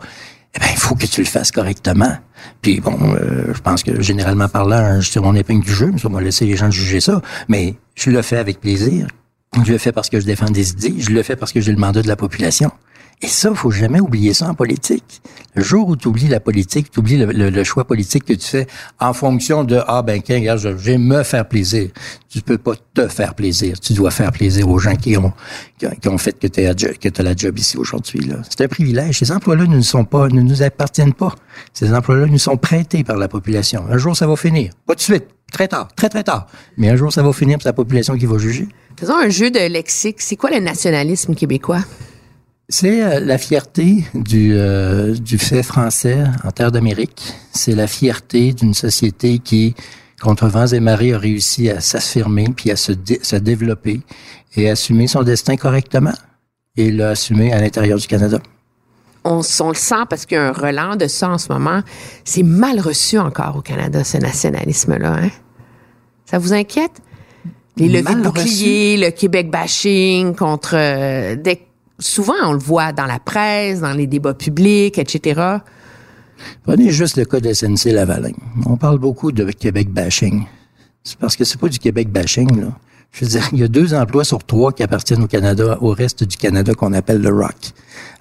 Eh 0.55 0.61
ben, 0.61 0.67
il 0.71 0.79
faut 0.79 0.95
que 0.95 1.07
tu 1.07 1.21
le 1.21 1.27
fasses 1.27 1.51
correctement. 1.51 2.17
Puis 2.63 2.81
bon, 2.81 2.97
euh, 3.15 3.53
je 3.55 3.61
pense 3.61 3.83
que 3.83 4.01
généralement 4.01 4.49
parlant, 4.49 5.01
je 5.01 5.11
tire 5.11 5.23
mon 5.23 5.35
épingle 5.35 5.65
du 5.65 5.73
jeu, 5.73 5.91
mais 5.93 5.99
ça, 5.99 6.09
va 6.09 6.21
laisser 6.21 6.47
les 6.47 6.57
gens 6.57 6.71
juger 6.71 7.01
ça. 7.01 7.21
Mais 7.49 7.75
je 7.95 8.11
le 8.11 8.23
fais 8.23 8.37
avec 8.37 8.61
plaisir. 8.61 9.07
Je 9.65 9.73
le 9.73 9.79
fais 9.79 9.93
parce 9.93 10.11
que 10.11 10.21
je 10.21 10.27
défends 10.27 10.51
des 10.51 10.71
idées. 10.71 10.95
Je 10.99 11.11
le 11.11 11.23
fais 11.23 11.37
parce 11.37 11.53
que 11.53 11.61
j'ai 11.61 11.73
le 11.73 11.79
mandat 11.79 12.03
de 12.03 12.09
la 12.09 12.17
population. 12.17 12.71
Et 13.23 13.29
ça, 13.29 13.55
faut 13.55 13.71
jamais 13.71 14.01
oublier 14.01 14.35
ça 14.35 14.49
en 14.49 14.55
politique. 14.55 15.23
Le 15.55 15.63
jour 15.63 15.89
où 15.89 15.97
tu 15.97 16.09
oublies 16.09 16.29
la 16.29 16.41
politique, 16.41 16.91
tu 16.91 16.99
oublies 16.99 17.17
le, 17.17 17.65
choix 17.65 17.85
politique 17.85 18.25
que 18.25 18.33
tu 18.33 18.47
fais 18.47 18.67
en 18.99 19.13
fonction 19.13 19.65
de 19.65 19.81
ah 19.87 20.03
ben 20.03 20.21
tiens, 20.21 20.37
regarde, 20.37 20.59
je 20.59 20.69
vais 20.69 20.99
me 20.99 21.23
faire 21.23 21.49
plaisir. 21.49 21.91
Tu 22.29 22.41
peux 22.41 22.59
pas 22.59 22.73
te 22.93 23.07
faire 23.07 23.35
plaisir. 23.35 23.79
Tu 23.79 23.93
dois 23.93 24.11
faire 24.11 24.33
plaisir 24.33 24.69
aux 24.69 24.79
gens 24.79 24.97
qui 24.97 25.17
ont 25.17 25.33
qui 25.79 26.09
ont, 26.09 26.19
fait 26.19 26.39
que 26.39 26.47
tu 26.49 26.61
as 26.67 27.23
la 27.23 27.37
job 27.37 27.59
ici 27.59 27.77
aujourd'hui. 27.77 28.31
C'est 28.51 28.65
un 28.65 28.69
privilège. 28.69 29.19
Ces 29.19 29.31
emplois-là 29.31 29.65
ne 29.65 29.77
nous 29.77 30.29
ne 30.35 30.41
nous 30.41 30.63
appartiennent 30.63 31.15
pas. 31.15 31.35
Ces 31.73 31.93
emplois-là 31.95 32.27
nous 32.27 32.39
sont 32.39 32.57
prêtés 32.57 33.05
par 33.05 33.17
la 33.17 33.29
population. 33.29 33.85
Un 33.89 33.99
jour, 33.99 34.17
ça 34.17 34.27
va 34.27 34.37
finir. 34.37 34.73
Pas 34.87 34.95
de 34.95 35.01
suite. 35.01 35.27
Très 35.53 35.69
tard, 35.69 35.89
très 35.95 36.09
très 36.09 36.25
tard. 36.25 36.47
Mais 36.77 36.89
un 36.89 36.97
jour, 36.97 37.13
ça 37.13 37.23
va 37.23 37.33
finir. 37.33 37.59
C'est 37.61 37.69
la 37.69 37.73
population 37.73 38.17
qui 38.17 38.27
va 38.27 38.39
juger. 38.39 38.67
Faisons 38.99 39.17
un 39.17 39.29
jeu 39.29 39.51
de 39.51 39.61
lexique. 39.61 40.21
C'est 40.21 40.37
quoi 40.37 40.51
le 40.51 40.59
nationalisme 40.59 41.35
québécois? 41.35 41.85
C'est 42.69 43.03
euh, 43.05 43.21
la 43.21 43.37
fierté 43.39 44.05
du, 44.15 44.55
euh, 44.55 45.15
du 45.15 45.39
fait 45.39 45.63
français 45.63 46.25
en 46.45 46.51
terre 46.51 46.73
d'Amérique. 46.73 47.35
C'est 47.53 47.75
la 47.75 47.87
fierté 47.87 48.53
d'une 48.53 48.73
société 48.75 49.39
qui, 49.39 49.75
contre 50.23 50.47
vents 50.49 50.67
et 50.67 50.81
marées, 50.81 51.13
a 51.13 51.19
réussi 51.19 51.69
à 51.69 51.81
s'affirmer 51.81 52.47
puis 52.57 52.71
à 52.71 52.77
se, 52.77 52.93
dé- 52.93 53.21
se 53.23 53.37
développer 53.37 54.01
et 54.57 54.71
assumer 54.71 55.07
son 55.09 55.23
destin 55.23 55.57
correctement. 55.57 56.15
Et 56.77 56.91
l'a 56.91 57.11
assumé 57.11 57.53
à 57.53 57.61
l'intérieur 57.61 57.99
du 57.99 58.07
Canada. 58.07 58.39
On, 59.25 59.41
on 59.61 59.69
le 59.69 59.75
sent 59.75 60.05
parce 60.11 60.27
qu'il 60.27 60.37
y 60.37 60.41
a 60.41 60.49
un 60.49 60.53
relent 60.53 60.97
de 60.97 61.07
ça 61.07 61.29
en 61.29 61.39
ce 61.39 61.53
moment. 61.53 61.83
C'est 62.25 62.43
mal 62.43 62.81
reçu 62.81 63.19
encore 63.19 63.57
au 63.57 63.63
Canada, 63.63 64.03
ce 64.05 64.17
nationalisme-là. 64.19 65.13
Hein? 65.23 65.31
Ça 66.25 66.39
vous 66.39 66.53
inquiète? 66.53 67.03
Les 67.77 67.89
levées 67.89 68.15
de 68.15 68.23
boucliers, 68.23 68.97
le 68.97 69.11
Québec 69.11 69.51
bashing 69.51 70.35
contre... 70.35 70.75
euh, 70.77 71.37
des- 71.37 71.61
souvent, 72.05 72.35
on 72.45 72.53
le 72.53 72.59
voit 72.59 72.93
dans 72.93 73.07
la 73.07 73.19
presse, 73.19 73.81
dans 73.81 73.93
les 73.93 74.07
débats 74.07 74.35
publics, 74.35 74.99
etc. 74.99 75.59
Prenez 76.63 76.91
juste 76.91 77.17
le 77.17 77.25
cas 77.25 77.41
de 77.41 77.53
SNC 77.53 77.93
Lavalin. 77.93 78.33
On 78.67 78.77
parle 78.77 78.99
beaucoup 78.99 79.33
de 79.33 79.51
Québec 79.51 79.91
bashing. 79.91 80.45
C'est 81.03 81.19
parce 81.19 81.37
que 81.37 81.45
c'est 81.45 81.61
pas 81.61 81.69
du 81.69 81.79
Québec 81.79 82.11
bashing, 82.11 82.61
là. 82.61 82.69
Je 83.13 83.25
veux 83.25 83.31
dire, 83.31 83.49
il 83.53 83.61
y 83.61 83.63
a 83.63 83.69
deux 83.69 83.95
emplois 83.95 84.25
sur 84.25 84.43
trois 84.43 84.73
qui 84.73 84.83
appartiennent 84.83 85.23
au 85.23 85.29
Canada, 85.29 85.79
au 85.81 85.91
reste 85.91 86.25
du 86.25 86.37
Canada 86.37 86.75
qu'on 86.75 86.93
appelle 86.93 87.23
le 87.23 87.29
rock. 87.29 87.55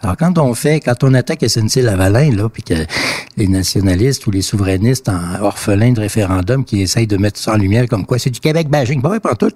Alors, 0.01 0.15
quand 0.17 0.37
on 0.37 0.53
fait, 0.53 0.81
quand 0.81 1.03
on 1.03 1.15
attaque 1.15 1.43
SNC 1.47 1.81
Lavalin, 1.81 2.29
là, 2.35 2.47
puis 2.47 2.61
que 2.61 2.75
les 3.35 3.47
nationalistes 3.47 4.27
ou 4.27 4.31
les 4.31 4.43
souverainistes 4.43 5.09
en 5.09 5.41
orphelins 5.41 5.93
de 5.93 5.99
référendum 5.99 6.63
qui 6.63 6.81
essayent 6.81 7.07
de 7.07 7.17
mettre 7.17 7.39
ça 7.39 7.53
en 7.53 7.57
lumière 7.57 7.87
comme 7.87 8.05
quoi 8.05 8.19
c'est 8.19 8.29
du 8.29 8.39
Québec 8.39 8.69
bashing, 8.69 9.01
pas 9.01 9.19
pas 9.19 9.33
tout. 9.33 9.49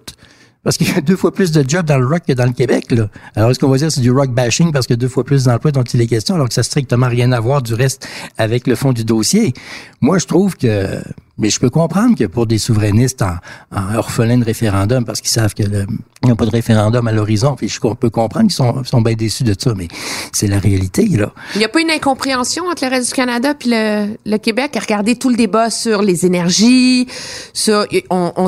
Parce 0.68 0.76
qu'il 0.76 0.90
y 0.94 0.98
a 0.98 1.00
deux 1.00 1.16
fois 1.16 1.34
plus 1.34 1.54
de 1.54 1.64
jobs 1.66 1.86
dans 1.86 1.98
le 1.98 2.06
rock 2.06 2.24
que 2.28 2.34
dans 2.34 2.44
le 2.44 2.52
Québec. 2.52 2.92
Là. 2.92 3.08
Alors, 3.38 3.52
est-ce 3.52 3.58
qu'on 3.58 3.70
va 3.70 3.78
dire 3.78 3.88
que 3.88 3.94
c'est 3.94 4.02
du 4.02 4.12
rock 4.12 4.32
bashing 4.32 4.74
parce 4.74 4.86
a 4.92 4.96
deux 4.98 5.08
fois 5.08 5.24
plus 5.24 5.46
d'emplois 5.46 5.72
dont 5.72 5.84
il 5.84 6.02
est 6.02 6.08
question, 6.08 6.36
alors 6.36 6.50
que 6.50 6.54
ça 6.54 6.60
n'a 6.60 6.64
strictement 6.64 7.08
rien 7.08 7.32
à 7.32 7.40
voir 7.40 7.62
du 7.62 7.74
reste 7.74 8.06
avec 8.38 8.68
le 8.68 8.76
fond 8.76 8.92
du 8.92 9.06
dossier? 9.06 9.54
Moi, 10.02 10.18
je 10.18 10.26
trouve 10.26 10.58
que... 10.58 11.02
Mais 11.38 11.50
je 11.50 11.60
peux 11.60 11.70
comprendre 11.70 12.18
que 12.18 12.26
pour 12.26 12.48
des 12.48 12.58
souverainistes 12.58 13.22
en, 13.22 13.36
en 13.76 13.96
orphelins 13.96 14.38
de 14.38 14.46
référendum, 14.46 15.06
parce 15.06 15.22
qu'ils 15.22 15.30
savent 15.30 15.54
qu'il 15.54 15.88
n'y 16.24 16.32
a 16.32 16.36
pas 16.36 16.46
de 16.46 16.52
référendum 16.52 17.08
à 17.08 17.12
l'horizon, 17.12 17.56
puis 17.56 17.70
je 17.70 17.80
peux 17.80 18.10
comprendre 18.10 18.48
qu'ils 18.48 18.56
sont, 18.56 18.84
sont 18.84 19.02
bien 19.02 19.14
déçus 19.14 19.44
de 19.44 19.56
ça, 19.58 19.74
mais 19.76 19.88
c'est 20.32 20.48
la 20.48 20.60
réalité, 20.60 21.06
là. 21.08 21.32
Il 21.56 21.60
n'y 21.60 21.66
a 21.66 21.70
pas 21.70 21.82
une 21.82 21.92
incompréhension 21.92 22.66
entre 22.66 22.84
le 22.86 22.90
reste 22.90 23.10
du 23.10 23.14
Canada 23.14 23.54
puis 23.54 23.70
le, 23.72 24.18
le 24.26 24.38
Québec 24.38 24.76
à 24.76 24.80
regarder 24.80 25.16
tout 25.16 25.30
le 25.30 25.36
débat 25.36 25.70
sur 25.70 26.02
les 26.02 26.26
énergies, 26.26 27.08
sur 27.54 27.86
on, 28.10 28.32
on 28.36 28.48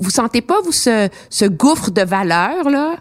vous 0.00 0.10
sentez 0.10 0.40
pas 0.40 0.60
vous 0.64 0.72
ce, 0.72 1.08
ce 1.28 1.44
gouffre 1.44 1.90
de 1.90 2.02
valeurs 2.02 2.70
là 2.70 2.96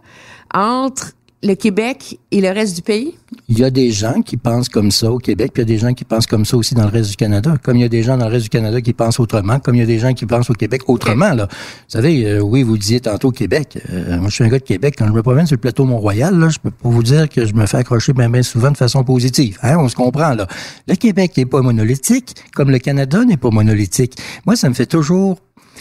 entre 0.53 1.13
le 1.41 1.55
Québec 1.55 2.19
et 2.31 2.41
le 2.41 2.49
reste 2.49 2.75
du 2.75 2.81
pays? 2.81 3.15
Il 3.47 3.57
y 3.57 3.63
a 3.63 3.69
des 3.69 3.91
gens 3.91 4.21
qui 4.21 4.35
pensent 4.35 4.67
comme 4.67 4.91
ça 4.91 5.11
au 5.11 5.19
Québec, 5.19 5.51
puis 5.53 5.63
il 5.63 5.69
y 5.69 5.71
a 5.71 5.73
des 5.73 5.79
gens 5.79 5.93
qui 5.93 6.03
pensent 6.03 6.27
comme 6.27 6.43
ça 6.43 6.57
aussi 6.57 6.75
dans 6.75 6.83
le 6.83 6.89
reste 6.89 7.11
du 7.11 7.15
Canada. 7.15 7.55
Comme 7.63 7.77
il 7.77 7.81
y 7.81 7.85
a 7.85 7.89
des 7.89 8.03
gens 8.03 8.17
dans 8.17 8.25
le 8.25 8.31
reste 8.31 8.43
du 8.43 8.49
Canada 8.49 8.81
qui 8.81 8.93
pensent 8.93 9.19
autrement, 9.19 9.59
comme 9.59 9.75
il 9.75 9.79
y 9.79 9.83
a 9.83 9.85
des 9.85 9.99
gens 9.99 10.13
qui 10.13 10.25
pensent 10.25 10.49
au 10.49 10.53
Québec 10.53 10.81
autrement. 10.87 11.33
Là. 11.33 11.47
Vous 11.49 11.57
savez, 11.87 12.25
euh, 12.25 12.39
oui, 12.41 12.63
vous 12.63 12.77
disiez 12.77 12.99
tantôt 12.99 13.31
Québec. 13.31 13.79
Euh, 13.89 14.17
moi, 14.19 14.29
je 14.29 14.35
suis 14.35 14.43
un 14.43 14.49
gars 14.49 14.59
de 14.59 14.63
Québec. 14.63 14.95
Quand 14.97 15.07
je 15.07 15.13
me 15.13 15.21
promène 15.21 15.45
sur 15.45 15.55
le 15.55 15.61
plateau 15.61 15.85
Mont-Royal, 15.85 16.37
là, 16.37 16.49
je 16.49 16.59
peux 16.59 16.71
vous 16.83 17.03
dire 17.03 17.29
que 17.29 17.45
je 17.45 17.53
me 17.53 17.65
fais 17.65 17.77
accrocher 17.77 18.13
bien, 18.13 18.29
bien 18.29 18.43
souvent 18.43 18.71
de 18.71 18.77
façon 18.77 19.03
positive. 19.03 19.57
Hein? 19.63 19.77
On 19.79 19.87
se 19.87 19.95
comprend, 19.95 20.33
là. 20.33 20.47
Le 20.87 20.95
Québec 20.95 21.37
n'est 21.37 21.45
pas 21.45 21.61
monolithique, 21.61 22.35
comme 22.53 22.69
le 22.69 22.79
Canada 22.79 23.23
n'est 23.23 23.37
pas 23.37 23.49
monolithique. 23.49 24.17
Moi, 24.45 24.55
ça 24.55 24.67
me 24.67 24.73
fait 24.73 24.85
toujours... 24.85 25.37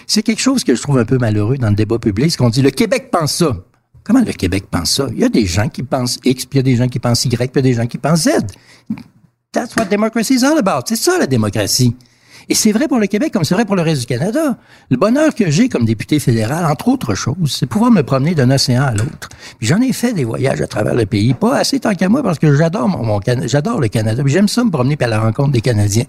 C'est 0.06 0.22
quelque 0.22 0.40
chose 0.40 0.62
que 0.64 0.74
je 0.74 0.80
trouve 0.80 0.98
un 0.98 1.04
peu 1.04 1.18
malheureux 1.18 1.58
dans 1.58 1.68
le 1.68 1.74
débat 1.74 1.98
public, 1.98 2.30
c'est 2.30 2.38
qu'on 2.38 2.48
dit 2.48 2.62
le 2.62 2.70
Québec 2.70 3.10
pense 3.10 3.32
ça. 3.34 3.56
Comment 4.08 4.24
le 4.24 4.32
Québec 4.32 4.64
pense 4.70 4.92
ça? 4.92 5.06
Il 5.12 5.18
y 5.18 5.24
a 5.24 5.28
des 5.28 5.44
gens 5.44 5.68
qui 5.68 5.82
pensent 5.82 6.18
X, 6.24 6.46
puis 6.46 6.56
il 6.56 6.56
y 6.56 6.60
a 6.60 6.62
des 6.62 6.76
gens 6.76 6.88
qui 6.88 6.98
pensent 6.98 7.26
Y, 7.26 7.36
puis 7.36 7.50
il 7.52 7.56
y 7.56 7.58
a 7.58 7.62
des 7.62 7.74
gens 7.74 7.86
qui 7.86 7.98
pensent 7.98 8.22
Z. 8.22 8.30
That's 9.52 9.76
what 9.76 9.84
democracy 9.84 10.36
is 10.36 10.44
all 10.46 10.56
about. 10.56 10.86
C'est 10.86 10.96
ça, 10.96 11.18
la 11.18 11.26
démocratie. 11.26 11.94
Et 12.48 12.54
c'est 12.54 12.72
vrai 12.72 12.88
pour 12.88 12.98
le 12.98 13.06
Québec 13.06 13.32
comme 13.32 13.44
c'est 13.44 13.54
vrai 13.54 13.64
pour 13.64 13.76
le 13.76 13.82
reste 13.82 14.00
du 14.00 14.06
Canada. 14.06 14.56
Le 14.90 14.96
bonheur 14.96 15.34
que 15.34 15.50
j'ai 15.50 15.68
comme 15.68 15.84
député 15.84 16.18
fédéral, 16.18 16.64
entre 16.64 16.88
autres 16.88 17.14
choses, 17.14 17.36
c'est 17.46 17.66
pouvoir 17.66 17.90
me 17.90 18.02
promener 18.02 18.34
d'un 18.34 18.50
océan 18.50 18.84
à 18.84 18.92
l'autre. 18.92 19.28
J'en 19.60 19.80
ai 19.80 19.92
fait 19.92 20.12
des 20.12 20.24
voyages 20.24 20.60
à 20.60 20.66
travers 20.66 20.94
le 20.94 21.04
pays, 21.04 21.34
pas 21.34 21.56
assez 21.56 21.78
tant 21.78 21.94
qu'à 21.94 22.08
moi 22.08 22.22
parce 22.22 22.38
que 22.38 22.54
j'adore 22.56 22.88
mon, 22.88 23.04
mon 23.04 23.20
j'adore 23.44 23.80
le 23.80 23.88
Canada. 23.88 24.22
J'aime 24.26 24.48
ça 24.48 24.64
me 24.64 24.70
promener 24.70 24.96
à 25.00 25.06
la 25.06 25.20
rencontre 25.20 25.52
des 25.52 25.60
Canadiens. 25.60 26.04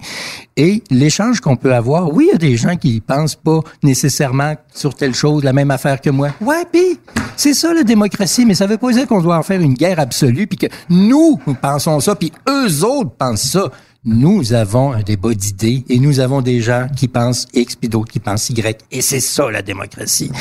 Et 0.56 0.84
l'échange 0.90 1.42
qu'on 1.42 1.58
peut 1.58 1.74
avoir, 1.74 2.14
oui, 2.14 2.28
il 2.30 2.34
y 2.34 2.36
a 2.36 2.38
des 2.38 2.56
gens 2.56 2.76
qui 2.78 3.02
pensent 3.02 3.36
pas 3.36 3.60
nécessairement 3.84 4.56
sur 4.74 4.96
telle 4.96 5.14
chose, 5.14 5.44
la 5.44 5.54
même 5.54 5.72
affaire 5.72 6.00
que 6.00 6.10
moi. 6.10 6.30
Ouais, 6.42 6.66
puis 6.72 7.00
c'est 7.36 7.54
ça 7.54 7.74
la 7.74 7.84
démocratie, 7.84 8.46
mais 8.46 8.56
ça 8.56 8.66
veut 8.66 8.78
pas 8.78 8.92
dire 8.92 9.08
qu'on 9.08 9.22
doit 9.22 9.38
en 9.38 9.44
faire 9.44 9.62
une 9.62 9.74
guerre 9.74 10.00
absolue 10.00 10.48
puis 10.48 10.58
que 10.58 10.68
nous 10.90 11.40
pensons 11.62 12.00
ça 12.00 12.16
puis 12.16 12.32
eux 12.48 12.84
autres 12.86 13.12
pensent 13.12 13.44
ça. 13.44 13.70
Nous 14.06 14.54
avons 14.54 14.94
un 14.94 15.04
débat 15.04 15.34
d'idées 15.34 15.84
et 15.90 16.00
nous 16.00 16.22
avons 16.22 16.42
des 16.42 16.62
gens 16.62 16.88
qui 16.96 17.10
pensent 17.10 17.48
X 17.54 17.76
puis 17.76 17.90
d'autres 17.90 18.10
qui 18.10 18.22
pensent 18.22 18.50
Y. 18.50 18.86
Et 18.92 19.02
c'est 19.02 19.20
ça 19.20 19.52
la 19.52 19.62
démocratie. 19.62 20.32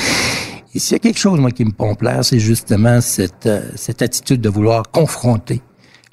Et 0.72 0.78
s'il 0.78 0.92
y 0.92 0.94
a 0.94 0.98
quelque 1.00 1.18
chose, 1.18 1.40
moi, 1.40 1.50
qui 1.50 1.64
me 1.64 1.72
pompe 1.72 2.02
l'air, 2.02 2.24
c'est 2.24 2.38
justement 2.38 3.00
cette, 3.00 3.46
euh, 3.46 3.68
cette 3.74 4.00
attitude 4.00 4.40
de 4.40 4.48
vouloir 4.48 4.84
confronter 4.92 5.60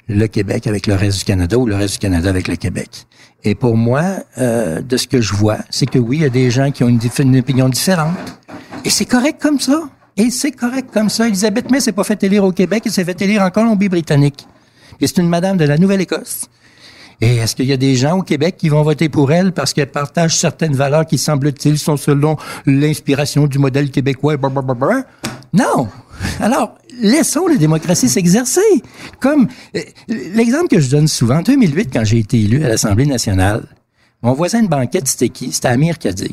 le 0.08 0.26
Québec 0.26 0.66
avec 0.66 0.88
le 0.88 0.94
reste 0.94 1.20
du 1.20 1.24
Canada 1.24 1.56
ou 1.56 1.66
le 1.66 1.76
reste 1.76 1.94
du 1.94 1.98
Canada 2.00 2.28
avec 2.28 2.48
le 2.48 2.56
Québec. 2.56 3.06
Et 3.44 3.54
pour 3.54 3.76
moi, 3.76 4.02
euh, 4.38 4.80
de 4.80 4.96
ce 4.96 5.06
que 5.06 5.20
je 5.20 5.32
vois, 5.32 5.58
c'est 5.70 5.86
que 5.86 6.00
oui, 6.00 6.16
il 6.16 6.22
y 6.22 6.26
a 6.26 6.30
des 6.30 6.50
gens 6.50 6.72
qui 6.72 6.82
ont 6.82 6.88
une, 6.88 6.98
une 7.20 7.38
opinion 7.38 7.68
différente. 7.68 8.40
Et 8.84 8.90
c'est 8.90 9.04
correct 9.04 9.40
comme 9.40 9.60
ça. 9.60 9.88
Et 10.16 10.30
c'est 10.30 10.50
correct 10.50 10.88
comme 10.92 11.10
ça. 11.10 11.28
Elisabeth 11.28 11.70
May 11.70 11.78
s'est 11.78 11.92
pas 11.92 12.02
fait 12.02 12.20
élire 12.24 12.42
au 12.42 12.50
Québec, 12.50 12.82
elle 12.86 12.92
s'est 12.92 13.04
fait 13.04 13.22
élire 13.22 13.42
en 13.42 13.50
Colombie-Britannique. 13.50 14.48
Et 15.00 15.06
c'est 15.06 15.18
une 15.18 15.28
madame 15.28 15.56
de 15.56 15.64
la 15.64 15.78
Nouvelle-Écosse. 15.78 16.48
Et 17.20 17.36
est-ce 17.36 17.56
qu'il 17.56 17.66
y 17.66 17.72
a 17.72 17.76
des 17.76 17.96
gens 17.96 18.18
au 18.18 18.22
Québec 18.22 18.56
qui 18.58 18.68
vont 18.68 18.82
voter 18.82 19.08
pour 19.08 19.32
elle 19.32 19.52
parce 19.52 19.72
qu'elle 19.72 19.90
partage 19.90 20.36
certaines 20.36 20.74
valeurs 20.74 21.06
qui, 21.06 21.16
semble-t-il, 21.18 21.78
sont 21.78 21.96
selon 21.96 22.36
l'inspiration 22.66 23.46
du 23.46 23.58
modèle 23.58 23.90
québécois? 23.90 24.36
Blablabla? 24.36 25.04
Non! 25.52 25.88
Alors, 26.40 26.76
laissons 27.00 27.46
la 27.46 27.56
démocratie 27.56 28.08
s'exercer. 28.08 28.60
Comme 29.20 29.48
euh, 29.74 29.80
l'exemple 30.08 30.68
que 30.68 30.80
je 30.80 30.90
donne 30.90 31.08
souvent, 31.08 31.38
en 31.38 31.42
2008, 31.42 31.90
quand 31.92 32.04
j'ai 32.04 32.18
été 32.18 32.38
élu 32.38 32.64
à 32.64 32.68
l'Assemblée 32.68 33.06
nationale, 33.06 33.64
mon 34.22 34.32
voisin 34.32 34.62
de 34.62 34.68
banquette, 34.68 35.08
c'était 35.08 35.28
qui? 35.28 35.52
C'était 35.52 35.68
Amir 35.68 35.98
Kadir. 35.98 36.30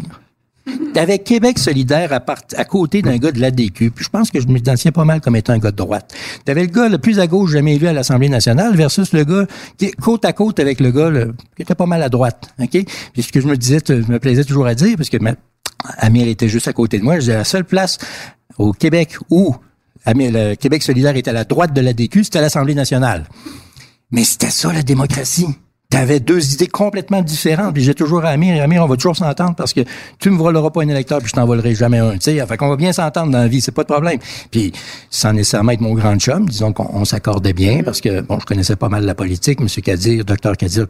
T'avais 0.94 1.20
Québec 1.20 1.60
solidaire 1.60 2.14
à, 2.14 2.66
côté 2.66 3.02
d'un 3.02 3.18
gars 3.18 3.32
de 3.32 3.40
l'ADQ. 3.42 3.92
Puis 3.92 4.06
je 4.06 4.10
pense 4.10 4.32
que 4.32 4.40
je 4.40 4.48
m'identifiais 4.48 4.92
pas 4.92 5.04
mal 5.04 5.20
comme 5.20 5.36
étant 5.36 5.54
un 5.54 5.58
gars 5.58 5.72
de 5.72 5.76
droite. 5.76 6.14
T'avais 6.46 6.62
le 6.62 6.68
gars 6.68 6.88
le 6.88 7.00
plus 7.00 7.20
à 7.20 7.28
gauche 7.28 7.52
jamais 7.52 7.76
élu 7.76 7.88
à 7.88 7.94
l'Assemblée 7.94 8.30
nationale 8.30 8.76
versus 8.76 9.12
le 9.12 9.24
gars 9.26 9.46
qui 9.78 9.92
côte 9.92 10.24
à 10.24 10.32
côte 10.34 10.60
avec 10.60 10.80
le 10.80 10.92
gars 10.92 11.12
qui 11.56 11.64
était 11.64 11.76
pas 11.76 11.86
mal 11.86 12.02
à 12.02 12.10
droite. 12.10 12.54
OK? 12.60 12.70
Puis 13.14 13.24
ce 13.24 13.32
que 13.32 13.42
je 13.42 13.48
me 13.48 13.58
disais, 13.58 13.80
je 13.88 13.94
me 13.94 14.20
plaisais 14.20 14.44
toujours 14.44 14.68
à 14.68 14.76
dire, 14.76 14.96
parce 14.96 15.10
que 15.10 15.18
ma- 15.18 15.36
était 16.14 16.48
juste 16.48 16.68
à 16.68 16.74
côté 16.74 16.98
de 17.00 17.04
moi, 17.04 17.16
je 17.16 17.20
disais 17.22 17.34
la 17.34 17.44
seule 17.44 17.66
place 17.66 17.98
au 18.58 18.72
Québec 18.72 19.18
où 19.30 19.56
le 20.06 20.56
Québec 20.56 20.84
solidaire 20.84 21.16
était 21.18 21.32
à 21.32 21.34
la 21.34 21.44
droite 21.44 21.74
de 21.74 21.82
l'ADQ, 21.82 22.24
c'était 22.24 22.40
à 22.40 22.42
l'Assemblée 22.42 22.76
nationale. 22.76 23.26
Mais 24.12 24.24
c'était 24.24 24.50
ça, 24.50 24.72
la 24.72 24.84
démocratie. 24.84 25.48
T'avais 25.94 26.20
deux 26.20 26.54
idées 26.54 26.68
complètement 26.68 27.22
différentes. 27.22 27.76
Puis 27.76 27.84
j'ai 27.84 27.94
toujours 27.94 28.26
à 28.26 28.30
Amir, 28.30 28.62
Amir, 28.64 28.84
on 28.84 28.88
va 28.88 28.96
toujours 28.96 29.16
s'entendre 29.16 29.54
parce 29.56 29.74
que 29.74 29.82
tu 30.18 30.32
me 30.32 30.38
voleras 30.38 30.72
pas 30.72 30.82
un 30.82 30.88
électeur 30.88 31.20
puis 31.20 31.28
je 31.28 31.34
t'en 31.34 31.46
volerai 31.46 31.76
jamais 31.76 32.00
un. 32.00 32.14
Tu 32.14 32.20
sais, 32.22 32.46
fait 32.48 32.58
qu'on 32.58 32.70
va 32.70 32.78
bien 32.78 32.92
s'entendre 32.92 33.32
dans 33.32 33.38
la 33.38 33.48
vie, 33.48 33.62
c'est 33.62 33.72
pas 33.72 33.84
de 33.84 33.88
problème. 33.90 34.18
Puis 34.50 34.74
sans 35.12 35.34
nécessairement 35.34 35.72
être 35.74 35.82
mon 35.82 35.94
grand 35.94 36.18
chum, 36.18 36.50
disons 36.50 36.74
qu'on 36.74 36.90
on 36.94 37.06
s'accordait 37.06 37.54
bien 37.54 37.84
parce 37.84 38.02
que 38.02 38.22
bon, 38.22 38.40
je 38.40 38.46
connaissais 38.46 38.76
pas 38.76 38.90
mal 38.90 39.06
la 39.06 39.14
politique. 39.14 39.60
Monsieur 39.60 39.84
Kadir, 39.84 40.26
docteur 40.26 40.58
Kadir, 40.58 40.88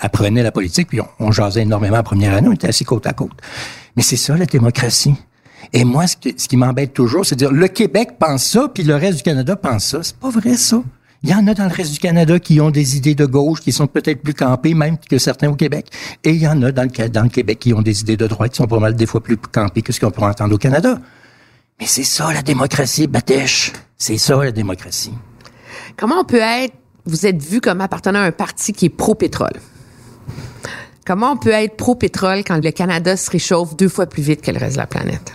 apprenait 0.00 0.42
la 0.42 0.50
politique 0.50 0.88
puis 0.88 1.00
on, 1.00 1.06
on 1.20 1.30
jasait 1.30 1.62
énormément 1.62 1.98
en 1.98 2.02
première 2.02 2.34
année, 2.34 2.48
on 2.48 2.52
était 2.52 2.66
assis 2.68 2.84
côte 2.84 3.06
à 3.06 3.12
côte. 3.12 3.30
Mais 3.96 4.02
c'est 4.02 4.16
ça 4.16 4.36
la 4.36 4.46
démocratie. 4.46 5.14
Et 5.72 5.84
moi, 5.84 6.08
ce, 6.08 6.16
que- 6.16 6.34
ce 6.36 6.48
qui 6.48 6.56
m'embête 6.56 6.92
toujours, 6.92 7.24
c'est 7.24 7.36
de 7.36 7.40
dire 7.46 7.52
le 7.52 7.68
Québec 7.68 8.14
pense 8.18 8.42
ça, 8.44 8.68
puis 8.74 8.82
le 8.82 8.96
reste 8.96 9.18
du 9.18 9.22
Canada 9.22 9.54
pense 9.54 9.84
ça. 9.84 9.98
C'est 10.02 10.16
pas 10.16 10.30
vrai 10.30 10.56
ça. 10.56 10.82
Il 11.24 11.30
y 11.30 11.34
en 11.34 11.46
a 11.46 11.54
dans 11.54 11.66
le 11.66 11.72
reste 11.72 11.92
du 11.92 12.00
Canada 12.00 12.40
qui 12.40 12.60
ont 12.60 12.70
des 12.70 12.96
idées 12.96 13.14
de 13.14 13.26
gauche, 13.26 13.60
qui 13.60 13.70
sont 13.70 13.86
peut-être 13.86 14.22
plus 14.22 14.34
campées 14.34 14.74
même 14.74 14.98
que 14.98 15.18
certains 15.18 15.48
au 15.48 15.54
Québec. 15.54 15.86
Et 16.24 16.30
il 16.30 16.42
y 16.42 16.48
en 16.48 16.60
a 16.62 16.72
dans 16.72 16.82
le, 16.82 17.28
Québec 17.28 17.60
qui 17.60 17.72
ont 17.72 17.82
des 17.82 18.00
idées 18.00 18.16
de 18.16 18.26
droite 18.26 18.50
qui 18.50 18.56
sont 18.56 18.66
pas 18.66 18.80
mal 18.80 18.96
des 18.96 19.06
fois 19.06 19.22
plus 19.22 19.36
campées 19.36 19.82
que 19.82 19.92
ce 19.92 20.00
qu'on 20.00 20.10
pourrait 20.10 20.30
entendre 20.30 20.54
au 20.54 20.58
Canada. 20.58 20.98
Mais 21.78 21.86
c'est 21.86 22.02
ça 22.02 22.32
la 22.32 22.42
démocratie, 22.42 23.06
Batèche. 23.06 23.72
C'est 23.96 24.18
ça 24.18 24.42
la 24.42 24.50
démocratie. 24.50 25.14
Comment 25.96 26.20
on 26.20 26.24
peut 26.24 26.40
être, 26.40 26.74
vous 27.06 27.24
êtes 27.24 27.40
vu 27.40 27.60
comme 27.60 27.80
appartenant 27.80 28.20
à 28.20 28.24
un 28.24 28.32
parti 28.32 28.72
qui 28.72 28.86
est 28.86 28.90
pro-pétrole? 28.90 29.60
Comment 31.06 31.32
on 31.32 31.36
peut 31.36 31.50
être 31.50 31.76
pro-pétrole 31.76 32.42
quand 32.44 32.62
le 32.62 32.70
Canada 32.72 33.16
se 33.16 33.30
réchauffe 33.30 33.76
deux 33.76 33.88
fois 33.88 34.06
plus 34.06 34.22
vite 34.22 34.42
que 34.42 34.50
le 34.50 34.58
reste 34.58 34.74
de 34.74 34.80
la 34.80 34.86
planète? 34.88 35.32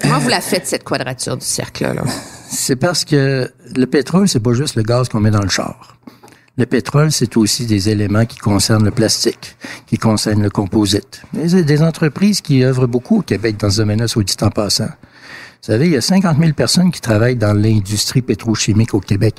Comment 0.00 0.18
vous 0.18 0.28
la 0.28 0.40
faites, 0.40 0.66
cette 0.66 0.82
quadrature 0.82 1.36
du 1.36 1.46
cercle-là? 1.46 1.94
là? 1.94 2.02
C'est 2.54 2.76
parce 2.76 3.06
que 3.06 3.50
le 3.74 3.86
pétrole, 3.86 4.28
c'est 4.28 4.38
pas 4.38 4.52
juste 4.52 4.76
le 4.76 4.82
gaz 4.82 5.08
qu'on 5.08 5.20
met 5.20 5.30
dans 5.30 5.40
le 5.40 5.48
char. 5.48 5.96
Le 6.58 6.66
pétrole, 6.66 7.10
c'est 7.10 7.38
aussi 7.38 7.64
des 7.64 7.88
éléments 7.88 8.26
qui 8.26 8.36
concernent 8.36 8.84
le 8.84 8.90
plastique, 8.90 9.56
qui 9.86 9.96
concernent 9.96 10.42
le 10.42 10.50
composite. 10.50 11.22
Il 11.32 11.50
y 11.50 11.58
a 11.58 11.62
des 11.62 11.82
entreprises 11.82 12.42
qui 12.42 12.62
œuvrent 12.62 12.86
beaucoup 12.86 13.20
au 13.20 13.22
Québec 13.22 13.56
dans 13.56 13.70
ce 13.70 13.78
domaine-là, 13.78 14.06
soit 14.06 14.22
dit 14.22 14.36
en 14.42 14.50
passant. 14.50 14.84
Vous 14.84 15.72
savez, 15.72 15.86
il 15.86 15.92
y 15.92 15.96
a 15.96 16.02
50 16.02 16.38
000 16.38 16.52
personnes 16.52 16.90
qui 16.90 17.00
travaillent 17.00 17.36
dans 17.36 17.54
l'industrie 17.54 18.20
pétrochimique 18.20 18.92
au 18.92 19.00
Québec. 19.00 19.36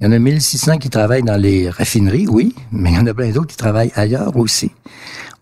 Il 0.00 0.04
y 0.04 0.06
en 0.06 0.12
a 0.12 0.20
1600 0.20 0.78
qui 0.78 0.90
travaillent 0.90 1.24
dans 1.24 1.36
les 1.36 1.68
raffineries, 1.68 2.28
oui, 2.28 2.54
mais 2.70 2.92
il 2.92 2.94
y 2.94 2.98
en 2.98 3.06
a 3.08 3.14
plein 3.14 3.30
d'autres 3.30 3.48
qui 3.48 3.56
travaillent 3.56 3.90
ailleurs 3.96 4.36
aussi. 4.36 4.70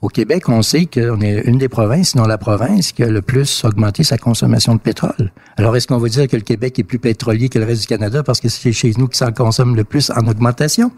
Au 0.00 0.09
Québec, 0.09 0.48
on 0.48 0.62
sait 0.62 0.86
qu'on 0.86 1.20
est 1.20 1.42
une 1.42 1.59
des 1.59 1.68
provinces, 1.68 2.12
sinon 2.12 2.24
la 2.24 2.38
province, 2.38 2.92
qui 2.92 3.02
a 3.02 3.09
le 3.09 3.20
plus 3.20 3.66
augmenté 3.66 4.02
sa 4.02 4.16
consommation 4.16 4.74
de 4.74 4.80
pétrole. 4.80 5.30
Alors, 5.59 5.76
est-ce 5.76 5.86
qu'on 5.86 5.98
va 5.98 6.09
dire 6.09 6.26
que 6.26 6.36
le 6.36 6.42
Québec 6.42 6.78
est 6.78 6.84
plus 6.84 6.98
pétrolier 6.98 7.50
que 7.50 7.59
le 7.59 7.66
reste 7.66 7.82
du 7.82 7.86
Canada 7.86 8.22
parce 8.22 8.40
que 8.40 8.48
c'est 8.48 8.72
chez 8.72 8.92
nous 8.96 9.09
qui 9.09 9.18
s'en 9.18 9.30
consomme 9.30 9.76
le 9.76 9.84
plus 9.84 10.11
en 10.11 10.26
augmentation? 10.26 10.90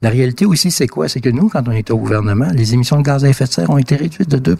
La 0.00 0.10
réalité 0.10 0.46
aussi, 0.46 0.70
c'est 0.70 0.86
quoi? 0.86 1.08
C'est 1.08 1.20
que 1.20 1.30
nous, 1.30 1.48
quand 1.48 1.66
on 1.66 1.72
était 1.72 1.90
au 1.90 1.98
gouvernement, 1.98 2.48
les 2.54 2.74
émissions 2.74 2.98
de 2.98 3.02
gaz 3.02 3.24
à 3.24 3.28
effet 3.28 3.46
de 3.46 3.50
serre 3.50 3.70
ont 3.70 3.78
été 3.78 3.96
réduites 3.96 4.30
de 4.30 4.38
2 4.38 4.56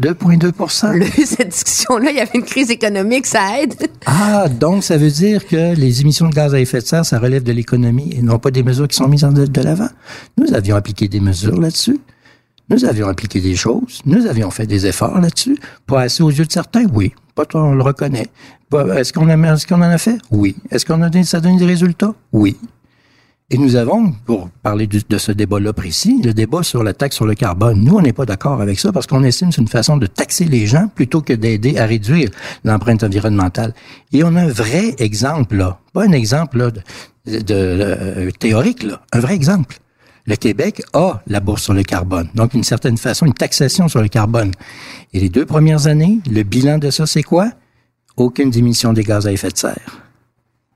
2,2 0.00 0.98
Là, 0.98 1.06
cette 1.26 1.48
discussion-là, 1.48 2.10
il 2.10 2.16
y 2.16 2.20
avait 2.20 2.30
une 2.34 2.44
crise 2.44 2.70
économique, 2.70 3.26
ça 3.26 3.60
aide. 3.60 3.74
Ah, 4.06 4.48
donc 4.48 4.84
ça 4.84 4.98
veut 4.98 5.10
dire 5.10 5.46
que 5.46 5.74
les 5.74 6.00
émissions 6.02 6.28
de 6.28 6.34
gaz 6.34 6.54
à 6.54 6.60
effet 6.60 6.80
de 6.80 6.86
serre, 6.86 7.06
ça 7.06 7.18
relève 7.18 7.42
de 7.42 7.52
l'économie 7.52 8.14
et 8.16 8.22
non 8.22 8.38
pas 8.38 8.50
des 8.50 8.62
mesures 8.62 8.86
qui 8.86 8.96
sont 8.96 9.08
mises 9.08 9.24
en 9.24 9.32
de, 9.32 9.46
de 9.46 9.60
l'avant. 9.62 9.88
Nous 10.36 10.52
avions 10.52 10.76
appliqué 10.76 11.08
des 11.08 11.20
mesures 11.20 11.58
là-dessus. 11.58 11.98
Nous 12.68 12.84
avions 12.84 13.08
appliqué 13.08 13.40
des 13.40 13.56
choses. 13.56 14.00
Nous 14.06 14.26
avions 14.26 14.50
fait 14.50 14.66
des 14.66 14.86
efforts 14.86 15.20
là-dessus. 15.20 15.58
Pas 15.86 16.02
assez 16.02 16.22
aux 16.22 16.30
yeux 16.30 16.44
de 16.44 16.52
certains, 16.52 16.84
oui. 16.92 17.12
Pas 17.34 17.44
toi, 17.44 17.64
on 17.64 17.74
le 17.74 17.82
reconnaît. 17.82 18.28
Est-ce 18.96 19.12
qu'on 19.12 19.26
qu'on 19.26 19.82
en 19.82 19.82
a 19.82 19.98
fait? 19.98 20.18
Oui. 20.30 20.56
Est-ce 20.70 20.84
qu'on 20.84 21.00
a 21.02 21.08
donné, 21.08 21.24
ça 21.24 21.40
donne 21.40 21.56
des 21.56 21.66
résultats? 21.66 22.14
Oui. 22.32 22.56
Et 23.50 23.58
nous 23.58 23.76
avons, 23.76 24.10
pour 24.24 24.48
parler 24.62 24.86
de 24.86 25.18
ce 25.18 25.30
débat-là 25.30 25.74
précis, 25.74 26.18
le 26.24 26.32
débat 26.32 26.62
sur 26.62 26.82
la 26.82 26.94
taxe 26.94 27.16
sur 27.16 27.26
le 27.26 27.34
carbone. 27.34 27.84
Nous, 27.84 27.94
on 27.94 28.00
n'est 28.00 28.14
pas 28.14 28.24
d'accord 28.24 28.62
avec 28.62 28.80
ça 28.80 28.90
parce 28.90 29.06
qu'on 29.06 29.22
estime 29.22 29.50
que 29.50 29.56
c'est 29.56 29.60
une 29.60 29.68
façon 29.68 29.98
de 29.98 30.06
taxer 30.06 30.46
les 30.46 30.66
gens 30.66 30.88
plutôt 30.88 31.20
que 31.20 31.34
d'aider 31.34 31.76
à 31.76 31.84
réduire 31.84 32.30
l'empreinte 32.64 33.04
environnementale. 33.04 33.74
Et 34.12 34.24
on 34.24 34.34
a 34.34 34.44
un 34.44 34.48
vrai 34.48 34.94
exemple, 34.96 35.56
là. 35.56 35.78
Pas 35.92 36.04
un 36.06 36.12
exemple 36.12 36.56
là, 36.56 36.70
de, 36.70 36.82
euh, 37.50 38.30
théorique, 38.30 38.82
là. 38.82 39.02
Un 39.12 39.20
vrai 39.20 39.34
exemple. 39.34 39.78
Le 40.26 40.36
Québec 40.36 40.82
a 40.94 41.20
la 41.26 41.40
bourse 41.40 41.64
sur 41.64 41.74
le 41.74 41.82
carbone. 41.82 42.30
Donc, 42.34 42.52
d'une 42.52 42.64
certaine 42.64 42.96
façon, 42.96 43.26
une 43.26 43.34
taxation 43.34 43.88
sur 43.88 44.00
le 44.00 44.08
carbone. 44.08 44.52
Et 45.12 45.20
les 45.20 45.28
deux 45.28 45.44
premières 45.44 45.86
années, 45.86 46.18
le 46.30 46.44
bilan 46.44 46.78
de 46.78 46.88
ça, 46.88 47.04
c'est 47.04 47.22
quoi? 47.22 47.50
Aucune 48.16 48.48
diminution 48.48 48.94
des 48.94 49.02
gaz 49.02 49.26
à 49.26 49.32
effet 49.32 49.50
de 49.50 49.58
serre. 49.58 50.00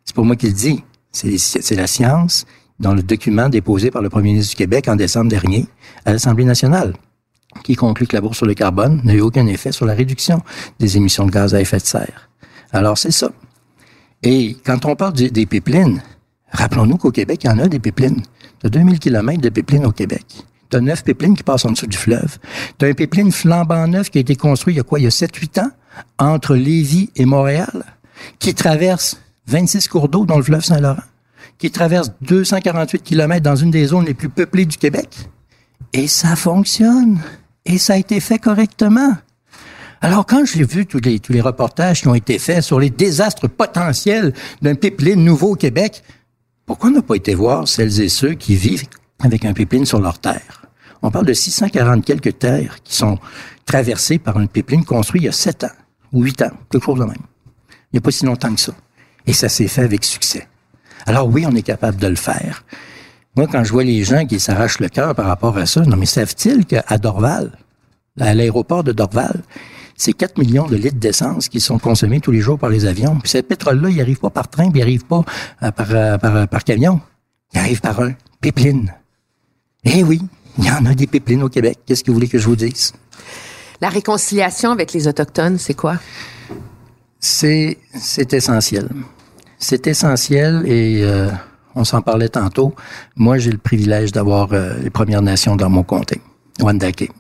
C'est 0.05 0.14
pas 0.14 0.23
moi 0.23 0.37
qui 0.37 0.49
le 0.49 0.53
dis. 0.53 0.85
C'est 1.11 1.39
c'est 1.39 1.75
la 1.75 1.87
science 1.87 2.45
dans 2.81 2.95
le 2.95 3.03
document 3.03 3.49
déposé 3.49 3.91
par 3.91 4.03
le 4.03 4.09
premier 4.09 4.31
ministre 4.31 4.51
du 4.51 4.57
Québec 4.57 4.89
en 4.89 4.97
décembre 4.97 5.31
dernier 5.31 5.66
à 6.05 6.12
l'Assemblée 6.12 6.45
nationale, 6.45 6.95
qui 7.64 7.74
conclut 7.74 8.07
que 8.07 8.14
la 8.14 8.20
bourse 8.20 8.39
sur 8.39 8.47
le 8.47 8.55
carbone 8.55 9.01
n'a 9.05 9.14
eu 9.14 9.20
aucun 9.20 9.47
effet 9.47 9.72
sur 9.72 9.87
la 9.87 9.95
réduction 9.95 10.43
des 10.79 10.97
émissions 10.97 11.26
de 11.26 11.31
gaz 11.31 11.55
à 11.55 11.61
effet 11.61 11.79
de 11.79 11.87
serre. 11.87 12.31
Alors, 12.72 12.99
c'est 12.99 13.11
ça. 13.11 13.31
Et 14.22 14.57
quand 14.64 14.85
on 14.85 14.97
parle 14.97 15.14
des 15.14 15.47
pipelines, 15.47 16.03
rappelons-nous 16.51 16.97
qu'au 16.97 17.11
Québec, 17.11 17.41
il 17.45 17.47
y 17.47 17.51
en 17.51 17.59
a 17.59 17.68
des 17.68 17.79
pipelines. 17.79 18.22
Tu 18.61 18.66
as 18.66 18.70
2000 18.70 18.99
km 18.99 19.41
de 19.41 19.49
pipelines 19.49 19.87
au 19.87 19.93
Québec. 19.93 20.24
Tu 20.70 20.76
as 20.76 20.81
neuf 20.81 21.03
pipelines 21.03 21.37
qui 21.37 21.43
passent 21.43 21.64
en 21.64 21.70
dessous 21.70 21.87
du 21.87 21.97
fleuve. 21.97 22.39
Tu 22.79 22.85
as 22.85 22.89
un 22.89 22.93
pipeline 22.93 23.33
flambant 23.33 23.87
neuf 23.87 24.11
qui 24.11 24.18
a 24.18 24.20
été 24.20 24.37
construit 24.37 24.74
il 24.74 24.76
y 24.76 24.81
a 24.81 24.83
quoi? 24.83 24.99
Il 24.99 25.05
y 25.05 25.07
a 25.07 25.11
7-8 25.11 25.61
ans, 25.62 25.70
entre 26.18 26.55
Lévis 26.55 27.11
et 27.16 27.24
Montréal, 27.24 27.85
qui 28.39 28.55
traverse 28.55 29.20
26 29.47 29.89
cours 29.89 30.09
d'eau 30.09 30.26
dans 30.26 30.37
le 30.37 30.43
fleuve 30.43 30.64
Saint-Laurent, 30.64 31.03
qui 31.59 31.70
traverse 31.70 32.12
248 32.22 33.02
km 33.02 33.42
dans 33.42 33.56
une 33.56 33.70
des 33.70 33.86
zones 33.86 34.06
les 34.06 34.14
plus 34.14 34.28
peuplées 34.28 34.64
du 34.64 34.76
Québec. 34.76 35.09
Et 35.92 36.06
ça 36.06 36.36
fonctionne. 36.36 37.20
Et 37.64 37.78
ça 37.78 37.94
a 37.94 37.96
été 37.96 38.20
fait 38.20 38.38
correctement. 38.38 39.16
Alors, 40.00 40.26
quand 40.26 40.44
j'ai 40.44 40.64
vu 40.64 40.86
tous 40.86 41.00
les, 41.00 41.18
tous 41.18 41.32
les 41.32 41.40
reportages 41.40 42.02
qui 42.02 42.09
ont 42.09 42.14
été 42.14 42.38
faits 42.38 42.62
sur 42.62 42.78
les 42.78 42.90
désastres 42.90 43.48
potentiels 43.48 44.32
d'un 44.62 44.76
pipeline 44.76 45.24
nouveau 45.24 45.52
au 45.52 45.56
Québec, 45.56 46.04
pourquoi 46.66 46.90
on 46.90 46.92
n'a 46.92 47.02
pas 47.02 47.16
été 47.16 47.34
voir 47.34 47.66
celles 47.66 48.00
et 48.00 48.09
ceux 48.09 48.34
qui 48.34 48.54
vivent 48.54 48.84
avec 49.18 49.44
un 49.44 49.52
pipeline 49.52 49.86
sur 49.86 50.00
leur 50.00 50.20
terre? 50.20 50.66
On 51.02 51.11
parle 51.11 51.26
de 51.26 51.32
640 51.32 52.04
quelques 52.04 52.38
terres 52.38 52.78
qui 52.84 52.94
sont 52.94 53.18
traversées 53.64 54.18
par 54.18 54.36
un 54.36 54.46
pipeline 54.46 54.84
construit 54.84 55.22
il 55.22 55.24
y 55.24 55.28
a 55.28 55.32
7 55.32 55.64
ans 55.64 55.76
ou 56.12 56.22
8 56.22 56.42
ans, 56.42 56.50
quelque 56.70 56.84
chose 56.84 56.98
de 56.98 57.04
même. 57.04 57.16
Il 57.68 57.94
n'y 57.94 57.98
a 57.98 58.00
pas 58.00 58.11
si 58.11 58.24
longtemps 58.24 58.54
que 58.54 58.61
ça. 58.61 58.72
Et 59.26 59.32
ça 59.32 59.48
s'est 59.48 59.68
fait 59.68 59.82
avec 59.82 60.04
succès. 60.04 60.46
Alors 61.09 61.26
oui, 61.26 61.46
on 61.46 61.54
est 61.54 61.62
capable 61.62 61.96
de 61.96 62.06
le 62.06 62.16
faire. 62.16 62.64
Moi, 63.34 63.46
quand 63.50 63.64
je 63.64 63.72
vois 63.72 63.82
les 63.82 64.04
gens 64.04 64.26
qui 64.26 64.38
s'arrachent 64.38 64.78
le 64.78 64.90
cœur 64.90 65.14
par 65.14 65.24
rapport 65.24 65.56
à 65.56 65.64
ça, 65.64 65.80
non 65.80 65.96
mais 65.96 66.04
savent-ils 66.04 66.66
qu'à 66.66 66.98
Dorval, 66.98 67.52
à 68.20 68.34
l'aéroport 68.34 68.84
de 68.84 68.92
Dorval, 68.92 69.40
c'est 69.96 70.12
4 70.12 70.36
millions 70.36 70.66
de 70.66 70.76
litres 70.76 70.98
d'essence 70.98 71.48
qui 71.48 71.61
sont 71.61 71.78
consommés 71.78 72.20
tous 72.20 72.30
les 72.30 72.40
jours 72.40 72.59
par 72.59 72.68
les 72.68 72.84
avions. 72.84 73.18
Puis 73.18 73.30
ce 73.30 73.38
pétrole-là, 73.38 73.88
il 73.88 73.98
arrive 74.02 74.18
pas 74.18 74.28
par 74.28 74.48
train, 74.48 74.70
puis 74.70 74.80
il 74.80 74.82
arrive 74.82 75.06
pas 75.06 75.24
euh, 75.62 75.70
par, 75.70 75.86
euh, 75.92 76.18
par, 76.18 76.36
euh, 76.36 76.46
par 76.46 76.62
camion. 76.62 77.00
Il 77.54 77.59
arrive 77.59 77.80
par 77.80 77.98
un 78.00 78.12
pipeline. 78.42 78.92
Eh 79.84 80.02
oui, 80.02 80.20
il 80.59 80.66
y 80.66 80.70
en 80.70 80.84
a 80.84 80.94
des 80.94 81.06
pipelines 81.06 81.42
au 81.42 81.48
Québec. 81.48 81.78
Qu'est-ce 81.86 82.04
que 82.04 82.11
vous 82.11 82.16
voulez 82.16 82.28
que 82.28 82.38
je 82.38 82.44
vous 82.44 82.56
dise? 82.56 82.92
La 83.80 83.88
réconciliation 83.88 84.72
avec 84.72 84.92
les 84.92 85.09
Autochtones, 85.09 85.56
c'est 85.56 85.72
quoi? 85.74 85.96
C'est, 87.18 87.78
c'est 87.94 88.34
essentiel. 88.34 88.90
C'est 89.59 89.86
essentiel 89.86 90.62
et 90.66 91.02
euh, 91.02 91.30
on 91.74 91.84
s'en 91.84 92.02
parlait 92.02 92.28
tantôt. 92.28 92.74
Moi, 93.16 93.38
j'ai 93.38 93.50
le 93.50 93.59
privilège 93.59 94.12
d'avoir 94.12 94.52
euh, 94.52 94.74
les 94.82 94.90
Premières 94.90 95.22
Nations 95.22 95.56
dans 95.56 95.68
mon 95.70 95.82
comté, 95.82 96.20
Wandake. 96.61 97.11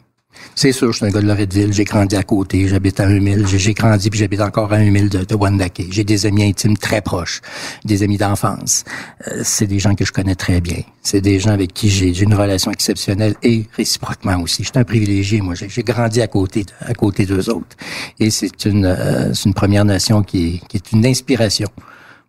C'est 0.54 0.72
sûr, 0.72 0.92
je 0.92 0.98
suis 0.98 1.06
un 1.06 1.10
gars 1.10 1.20
de 1.20 1.26
Loretteville, 1.26 1.72
j'ai 1.72 1.84
grandi 1.84 2.16
à 2.16 2.22
côté, 2.22 2.68
j'habite 2.68 2.98
à 3.00 3.06
1000, 3.06 3.46
j'ai 3.46 3.74
grandi 3.74 4.10
puis 4.10 4.18
j'habite 4.18 4.40
encore 4.40 4.72
à 4.72 4.78
1000 4.78 5.08
de, 5.08 5.24
de 5.24 5.34
Wendake. 5.34 5.82
J'ai 5.90 6.04
des 6.04 6.26
amis 6.26 6.44
intimes 6.44 6.76
très 6.76 7.00
proches, 7.00 7.40
des 7.84 8.02
amis 8.02 8.18
d'enfance. 8.18 8.84
Euh, 9.28 9.40
c'est 9.44 9.66
des 9.66 9.78
gens 9.78 9.94
que 9.94 10.04
je 10.04 10.12
connais 10.12 10.34
très 10.34 10.60
bien. 10.60 10.82
C'est 11.02 11.20
des 11.20 11.38
gens 11.38 11.50
avec 11.50 11.72
qui 11.72 11.88
j'ai 11.88 12.22
une 12.22 12.34
relation 12.34 12.70
exceptionnelle 12.70 13.34
et 13.42 13.66
réciproquement 13.76 14.40
aussi. 14.40 14.64
Je 14.64 14.70
suis 14.70 14.78
un 14.78 14.84
privilégié, 14.84 15.40
moi. 15.40 15.54
J'ai 15.54 15.82
grandi 15.82 16.20
à 16.20 16.26
côté, 16.26 16.66
à 16.80 16.94
côté 16.94 17.24
d'eux 17.24 17.50
autres. 17.50 17.76
Et 18.18 18.30
c'est 18.30 18.64
une, 18.64 18.84
euh, 18.84 19.32
une 19.32 19.54
Première 19.54 19.84
Nation 19.84 20.22
qui 20.22 20.60
qui 20.68 20.76
est 20.76 20.92
une 20.92 21.06
inspiration 21.06 21.68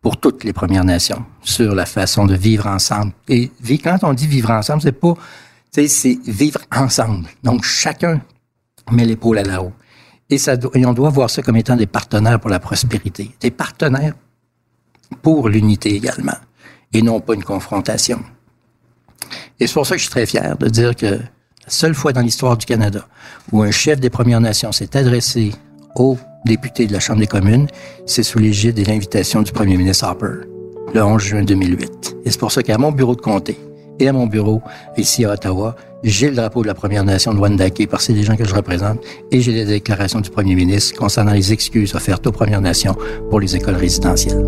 pour 0.02 0.18
toutes 0.18 0.44
les 0.44 0.54
Premières 0.54 0.86
Nations 0.86 1.26
sur 1.42 1.76
la 1.76 1.86
façon 1.86 2.26
de 2.26 2.36
vivre 2.36 2.68
ensemble. 2.68 3.12
Et 3.28 3.52
quand 3.84 4.00
on 4.04 4.14
dit 4.14 4.28
vivre 4.28 4.52
ensemble, 4.52 4.82
c'est 4.82 4.92
pas, 4.92 5.14
c'est 5.72 6.20
vivre 6.26 6.62
ensemble. 6.72 7.28
Donc 7.44 7.64
chacun 7.64 8.22
met 8.92 9.06
l'épaule 9.06 9.40
à 9.40 9.44
la 9.44 9.62
haut. 9.62 9.74
Et, 10.30 10.38
ça, 10.38 10.56
et 10.76 10.86
on 10.86 10.94
doit 10.94 11.10
voir 11.10 11.30
ça 11.30 11.42
comme 11.42 11.58
étant 11.58 11.76
des 11.76 11.88
partenaires 11.88 12.40
pour 12.40 12.50
la 12.50 12.60
prospérité, 12.60 13.32
des 13.40 13.52
partenaires 13.52 14.14
pour 15.24 15.50
l'unité 15.50 15.96
également, 15.96 16.38
et 16.94 17.02
non 17.02 17.20
pas 17.20 17.34
une 17.34 17.44
confrontation. 17.44 18.24
Et 19.60 19.68
c'est 19.68 19.74
pour 19.74 19.88
ça 19.88 19.96
que 19.96 20.00
je 20.00 20.04
suis 20.04 20.12
très 20.12 20.28
fier 20.28 20.56
de 20.58 20.68
dire 20.70 20.96
que 20.96 21.06
la 21.08 21.20
seule 21.68 21.96
fois 21.96 22.14
dans 22.14 22.22
l'histoire 22.22 22.58
du 22.58 22.66
Canada 22.66 23.08
où 23.52 23.64
un 23.64 23.72
chef 23.72 24.00
des 24.00 24.10
Premières 24.10 24.40
Nations 24.40 24.72
s'est 24.72 24.96
adressé 24.96 25.52
aux 25.96 26.18
députés 26.46 26.88
de 26.88 26.94
la 26.94 27.00
Chambre 27.00 27.20
des 27.20 27.28
communes, 27.28 27.68
c'est 28.06 28.24
sous 28.24 28.40
l'égide 28.40 28.80
et 28.80 28.86
l'invitation 28.86 29.42
du 29.42 29.52
premier 29.52 29.78
ministre 29.78 30.06
Harper, 30.06 30.46
le 30.94 31.04
11 31.04 31.22
juin 31.22 31.44
2008. 31.44 32.18
Et 32.26 32.32
c'est 32.32 32.40
pour 32.40 32.52
ça 32.52 32.64
qu'à 32.64 32.78
mon 32.78 32.92
bureau 32.92 33.16
de 33.16 33.22
comté 33.22 33.58
et 34.00 34.08
à 34.08 34.14
mon 34.14 34.28
bureau 34.28 34.62
ici 34.98 35.26
à 35.26 35.34
Ottawa, 35.34 35.76
j'ai 36.04 36.30
le 36.30 36.36
drapeau 36.36 36.62
de 36.62 36.68
la 36.68 36.74
Première 36.74 37.04
Nation 37.04 37.34
de 37.34 37.40
Wendake 37.40 37.88
parce 37.90 38.04
que 38.04 38.14
c'est 38.14 38.20
des 38.20 38.24
gens 38.24 38.38
que 38.38 38.46
je 38.46 38.56
représente 38.56 39.00
et 39.32 39.42
j'ai 39.42 39.52
les 39.52 39.66
déclarations 39.66 40.22
du 40.22 40.30
premier 40.30 40.56
ministre 40.56 40.98
concernant 40.98 41.34
les 41.34 41.52
excuses 41.52 41.94
offertes 41.96 42.26
aux 42.26 42.32
Premières 42.32 42.62
Nations 42.62 42.96
pour 43.30 43.40
les 43.40 43.56
écoles 43.56 43.76
résidentielles. 43.76 44.46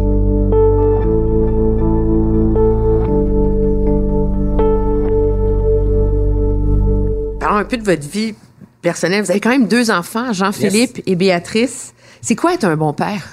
Parlons 7.40 7.58
un 7.58 7.66
peu 7.66 7.76
de 7.76 7.84
votre 7.84 8.08
vie 8.08 8.34
personnelle. 8.82 9.24
Vous 9.24 9.32
avez 9.32 9.40
quand 9.40 9.50
même 9.50 9.68
deux 9.68 9.92
enfants, 9.92 10.34
Jean-Philippe 10.34 11.02
et 11.06 11.16
Béatrice. 11.16 11.94
C'est 12.22 12.36
quoi 12.36 12.54
être 12.54 12.66
un 12.66 12.78
bon 12.78 12.94
père? 12.94 13.28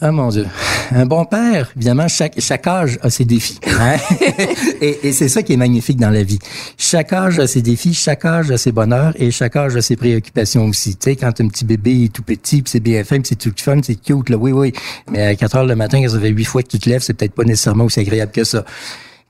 Ah 0.00 0.10
mon 0.10 0.28
Dieu. 0.28 0.46
Un 0.90 1.06
bon 1.06 1.24
père, 1.24 1.70
évidemment, 1.76 2.08
chaque, 2.08 2.40
chaque 2.40 2.66
âge 2.66 2.98
a 3.02 3.08
ses 3.08 3.24
défis. 3.24 3.58
hein? 3.80 3.96
et 4.80 5.08
et 5.08 5.12
c'est 5.12 5.28
ça 5.28 5.42
qui 5.42 5.52
est 5.52 5.56
magnifique 5.56 5.98
dans 5.98 6.10
la 6.10 6.22
vie. 6.22 6.38
Chaque 6.76 7.12
âge 7.12 7.38
a 7.38 7.46
ses 7.46 7.62
défis, 7.62 7.94
chaque 7.94 8.24
âge 8.24 8.50
a 8.50 8.58
ses 8.58 8.72
bonheurs 8.72 9.12
et 9.16 9.30
chaque 9.30 9.56
âge 9.56 9.76
a 9.76 9.82
ses 9.82 9.96
préoccupations 9.96 10.64
aussi. 10.66 10.96
Tu 10.96 11.10
sais, 11.10 11.16
quand 11.16 11.40
un 11.40 11.48
petit 11.48 11.64
bébé 11.64 12.04
est 12.04 12.12
tout 12.12 12.22
petit, 12.22 12.62
puis 12.62 12.70
c'est 12.70 12.80
bien 12.80 13.04
fait, 13.04 13.24
c'est 13.26 13.36
tout 13.36 13.52
fun, 13.56 13.78
c'est 13.82 13.94
cute, 13.94 14.28
là, 14.28 14.36
oui, 14.36 14.52
oui. 14.52 14.72
Mais 15.10 15.22
à 15.22 15.34
4 15.36 15.56
heures 15.56 15.66
le 15.66 15.76
matin, 15.76 16.02
quand 16.02 16.10
ça 16.10 16.20
fait 16.20 16.28
huit 16.30 16.44
fois 16.44 16.62
que 16.62 16.68
tu 16.68 16.78
te 16.78 16.88
lèves, 16.90 17.02
c'est 17.02 17.14
peut-être 17.14 17.34
pas 17.34 17.44
nécessairement 17.44 17.84
aussi 17.84 18.00
agréable 18.00 18.32
que 18.32 18.44
ça. 18.44 18.64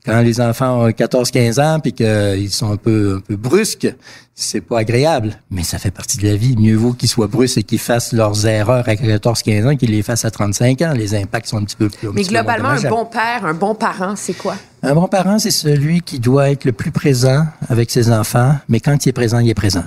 Quand 0.07 0.21
les 0.21 0.39
enfants 0.39 0.85
ont 0.85 0.89
14-15 0.89 1.61
ans 1.61 1.79
puis 1.81 1.91
qu'ils 1.91 2.49
sont 2.49 2.71
un 2.71 2.77
peu 2.77 3.15
un 3.17 3.19
peu 3.19 3.35
brusques, 3.35 3.93
c'est 4.33 4.61
pas 4.61 4.79
agréable, 4.79 5.37
mais 5.51 5.63
ça 5.63 5.79
fait 5.79 5.91
partie 5.91 6.17
de 6.17 6.27
la 6.27 6.37
vie. 6.37 6.55
Mieux 6.57 6.77
vaut 6.77 6.93
qu'ils 6.93 7.09
soient 7.09 7.27
brusques 7.27 7.57
et 7.57 7.63
qu'ils 7.63 7.77
fassent 7.77 8.13
leurs 8.13 8.47
erreurs 8.47 8.87
à 8.87 8.93
14-15 8.93 9.67
ans 9.67 9.75
qu'ils 9.75 9.91
les 9.91 10.03
fassent 10.03 10.23
à 10.23 10.31
35 10.31 10.81
ans. 10.83 10.93
Les 10.95 11.13
impacts 11.13 11.47
sont 11.47 11.57
un 11.57 11.65
petit 11.65 11.75
peu 11.75 11.89
plus. 11.89 12.07
Mais 12.13 12.23
globalement, 12.23 12.69
un 12.69 12.89
bon 12.89 13.03
père, 13.03 13.45
un 13.45 13.53
bon 13.53 13.75
parent, 13.75 14.15
c'est 14.15 14.37
quoi? 14.37 14.55
Un 14.81 14.93
bon 14.93 15.09
parent, 15.09 15.39
c'est 15.39 15.51
celui 15.51 15.99
qui 15.99 16.19
doit 16.19 16.51
être 16.51 16.63
le 16.63 16.71
plus 16.71 16.91
présent 16.91 17.45
avec 17.67 17.91
ses 17.91 18.09
enfants, 18.09 18.55
mais 18.69 18.79
quand 18.79 19.05
il 19.05 19.09
est 19.09 19.13
présent, 19.13 19.39
il 19.39 19.49
est 19.49 19.53
présent. 19.53 19.83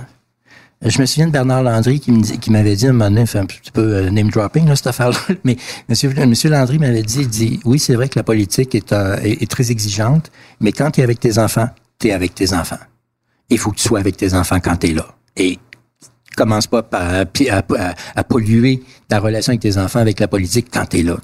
Je 0.83 0.99
me 0.99 1.05
souviens 1.05 1.27
de 1.27 1.31
Bernard 1.31 1.61
Landry 1.61 1.99
qui 1.99 2.49
m'avait 2.51 2.75
dit 2.75 2.87
un 2.87 2.93
moment 2.93 3.09
donné, 3.11 3.21
un 3.35 3.45
petit 3.45 3.71
peu 3.71 3.81
euh, 3.95 4.09
name 4.09 4.29
dropping 4.31 4.67
là, 4.67 4.75
cette 4.75 4.87
affaire-là, 4.87 5.17
mais 5.43 5.55
monsieur, 5.87 6.49
Landry 6.49 6.79
m'avait 6.79 7.03
dit, 7.03 7.19
il 7.21 7.27
dit, 7.27 7.59
oui, 7.65 7.77
c'est 7.77 7.93
vrai 7.93 8.09
que 8.09 8.17
la 8.17 8.23
politique 8.23 8.73
est, 8.73 8.91
euh, 8.91 9.15
très 9.47 9.69
exigeante, 9.71 10.31
mais 10.59 10.71
quand 10.71 10.89
tu 10.91 11.01
es 11.01 11.03
avec 11.03 11.19
tes 11.19 11.37
enfants, 11.37 11.69
tu 11.99 12.07
es 12.07 12.11
avec 12.13 12.33
tes 12.33 12.53
enfants. 12.53 12.79
Il 13.49 13.59
faut 13.59 13.69
que 13.71 13.75
tu 13.77 13.83
sois 13.87 13.99
avec 13.99 14.17
tes 14.17 14.33
enfants 14.33 14.59
quand 14.59 14.75
tu 14.77 14.87
es 14.89 14.93
là. 14.93 15.05
Et 15.37 15.59
commence 16.35 16.65
pas 16.65 16.81
par, 16.81 17.01
à, 17.03 17.19
à- 17.19 17.25
à- 17.77 17.95
à 18.15 18.23
polluer 18.23 18.81
ta 19.07 19.19
relation 19.19 19.51
avec 19.51 19.59
tes 19.61 19.77
enfants 19.77 19.99
avec 19.99 20.19
la 20.19 20.27
politique 20.29 20.67
quand 20.73 20.85
tu 20.85 20.99
es 20.99 21.03
là, 21.03 21.17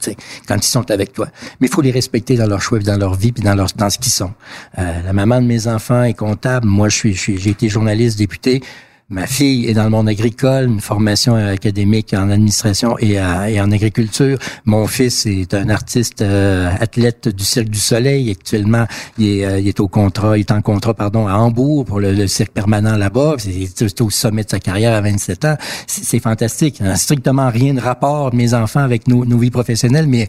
quand 0.47 0.57
ils 0.57 0.63
sont 0.67 0.91
avec 0.91 1.13
toi. 1.13 1.29
Mais 1.59 1.67
il 1.67 1.73
faut 1.73 1.81
les 1.81 1.91
respecter 1.91 2.35
dans 2.35 2.45
leur 2.45 2.61
choix, 2.61 2.77
dans 2.79 2.97
leur 2.97 3.15
vie, 3.15 3.31
puis 3.31 3.41
dans 3.43 3.55
leur 3.55 3.69
dans 3.75 3.89
ce 3.89 3.97
qu'ils 3.97 4.11
sont. 4.11 4.33
Euh, 4.77 5.01
la 5.03 5.13
maman 5.13 5.41
de 5.41 5.47
mes 5.47 5.65
enfants 5.67 6.03
est 6.03 6.13
comptable. 6.13 6.67
Moi, 6.67 6.89
je 6.89 6.95
suis- 6.97 7.15
j'ai 7.15 7.49
été 7.49 7.69
journaliste, 7.69 8.19
député. 8.19 8.61
Ma 9.09 9.25
fille 9.25 9.67
est 9.67 9.73
dans 9.73 9.85
le 9.85 9.89
monde 9.89 10.09
agricole, 10.09 10.65
une 10.65 10.81
formation 10.81 11.35
académique 11.35 12.13
en 12.13 12.29
administration 12.29 12.97
et, 12.99 13.17
à- 13.17 13.49
et 13.49 13.61
en 13.61 13.71
agriculture. 13.71 14.37
Mon 14.65 14.85
fils 14.85 15.25
est 15.25 15.53
un 15.53 15.69
artiste 15.69 16.21
euh, 16.21 16.69
athlète 16.77 17.29
du 17.29 17.45
Cirque 17.45 17.69
du 17.69 17.79
Soleil. 17.79 18.29
Actuellement, 18.29 18.85
il 19.17 19.27
est, 19.39 19.45
euh, 19.45 19.59
il 19.61 19.67
est 19.69 19.79
au 19.79 19.87
contrat, 19.87 20.37
il 20.37 20.41
est 20.41 20.51
en 20.51 20.61
contrat 20.61 20.93
pardon 20.93 21.25
à 21.25 21.35
Hambourg 21.35 21.85
pour 21.85 22.01
le, 22.01 22.11
le 22.11 22.27
cirque 22.27 22.51
permanent 22.51 22.97
là-bas. 22.97 23.35
C'est 23.39 24.01
au 24.01 24.09
sommet 24.09 24.43
de 24.43 24.49
sa 24.49 24.59
carrière 24.59 24.93
à 24.93 24.99
27 24.99 25.45
ans. 25.45 25.55
C'est 25.87 26.19
fantastique. 26.19 26.81
A 26.81 26.97
strictement 26.97 27.49
rien 27.49 27.75
de 27.75 27.79
rapport 27.79 28.35
mes 28.35 28.53
enfants 28.53 28.81
avec 28.81 29.07
nos, 29.07 29.23
nos 29.23 29.37
vies 29.37 29.51
professionnelles, 29.51 30.07
mais 30.07 30.27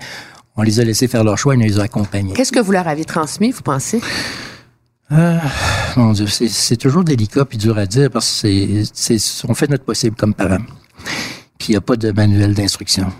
on 0.55 0.63
les 0.63 0.79
a 0.79 0.85
laissés 0.85 1.09
faire 1.09 1.25
leur 1.25 1.37
choix 1.37 1.55
et 1.55 1.57
on 1.57 1.61
les 1.63 1.81
a 1.81 1.83
accompagnés. 1.83 2.35
Qu'est-ce 2.35 2.53
que 2.53 2.61
vous 2.61 2.71
leur 2.73 2.87
avez 2.87 3.05
transmis, 3.05 3.51
vous 3.51 3.63
pensez? 3.63 4.01
Ah, 5.11 5.41
mon 5.97 6.13
Dieu, 6.13 6.27
c'est- 6.27 6.77
toujours 6.77 7.03
délicat 7.05 7.45
puis 7.45 7.57
dur 7.59 7.79
à 7.79 7.87
dire 7.87 8.11
parce 8.11 8.43
que 8.43 8.83
c'est, 8.93 9.17
on 9.49 9.55
fait 9.55 9.69
notre 9.69 9.85
possible 9.85 10.17
comme 10.17 10.35
parents. 10.35 10.65
Puis 11.59 11.69
il 11.69 11.71
n'y 11.73 11.77
a 11.77 11.81
pas 11.81 11.97
de 11.97 12.13
manuel 12.13 12.55
d'instruction, 12.55 13.11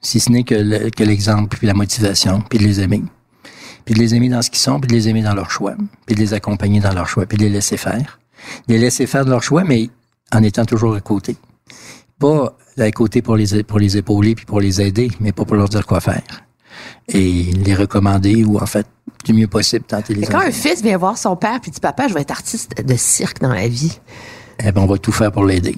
si 0.00 0.20
ce 0.20 0.30
n'est 0.30 0.44
que 0.44 0.54
l'exemple 1.02 1.56
puis 1.56 1.66
la 1.66 1.74
motivation, 1.74 2.40
puis 2.48 2.58
de 2.58 2.64
les 2.64 2.80
aimer. 2.80 3.02
Puis 3.84 3.94
de 3.94 3.98
les 3.98 4.14
aimer 4.14 4.28
dans 4.28 4.42
ce 4.42 4.50
qu'ils 4.50 4.60
sont, 4.60 4.78
puis 4.80 4.88
de 4.88 4.94
les 4.94 5.08
aimer 5.08 5.22
dans 5.22 5.34
leur 5.34 5.50
choix, 5.50 5.74
puis 6.06 6.14
de 6.14 6.20
les 6.20 6.32
accompagner 6.34 6.80
dans 6.80 6.92
leur 6.94 7.08
choix, 7.08 7.26
puis 7.26 7.36
de 7.36 7.42
les 7.42 7.50
laisser 7.50 7.76
faire. 7.76 8.18
De 8.68 8.74
les 8.74 8.78
laisser 8.78 9.06
faire 9.06 9.24
de 9.24 9.30
leur 9.30 9.42
choix, 9.42 9.64
mais 9.64 9.90
en 10.32 10.42
étant 10.42 10.64
toujours 10.64 10.94
à 10.94 11.00
côté. 11.00 11.36
Pas 12.18 12.56
à 12.78 12.90
côté 12.92 13.22
pour 13.22 13.36
les, 13.36 13.62
pour 13.64 13.78
les 13.78 13.96
épauler 13.96 14.34
puis 14.34 14.46
pour 14.46 14.60
les 14.60 14.80
aider, 14.80 15.10
mais 15.20 15.32
pas 15.32 15.44
pour 15.44 15.56
leur 15.56 15.68
dire 15.68 15.84
quoi 15.84 16.00
faire. 16.00 16.22
Et 17.08 17.52
les 17.64 17.74
recommander 17.74 18.44
ou 18.44 18.58
en 18.58 18.66
fait, 18.66 18.86
du 19.24 19.32
mieux 19.32 19.46
possible, 19.46 19.84
tenter 19.84 20.14
les 20.14 20.20
Mais 20.20 20.26
quand 20.26 20.40
un 20.40 20.50
fils 20.50 20.82
vient 20.82 20.96
voir 20.96 21.18
son 21.18 21.36
père 21.36 21.60
puis 21.60 21.70
dit 21.70 21.80
Papa, 21.80 22.08
je 22.08 22.14
vais 22.14 22.20
être 22.22 22.30
artiste 22.30 22.72
de 22.84 22.94
cirque 22.96 23.40
dans 23.40 23.52
la 23.52 23.68
vie. 23.68 23.98
Eh 24.64 24.72
ben, 24.72 24.82
on 24.82 24.86
va 24.86 24.98
tout 24.98 25.12
faire 25.12 25.32
pour 25.32 25.44
l'aider. 25.44 25.76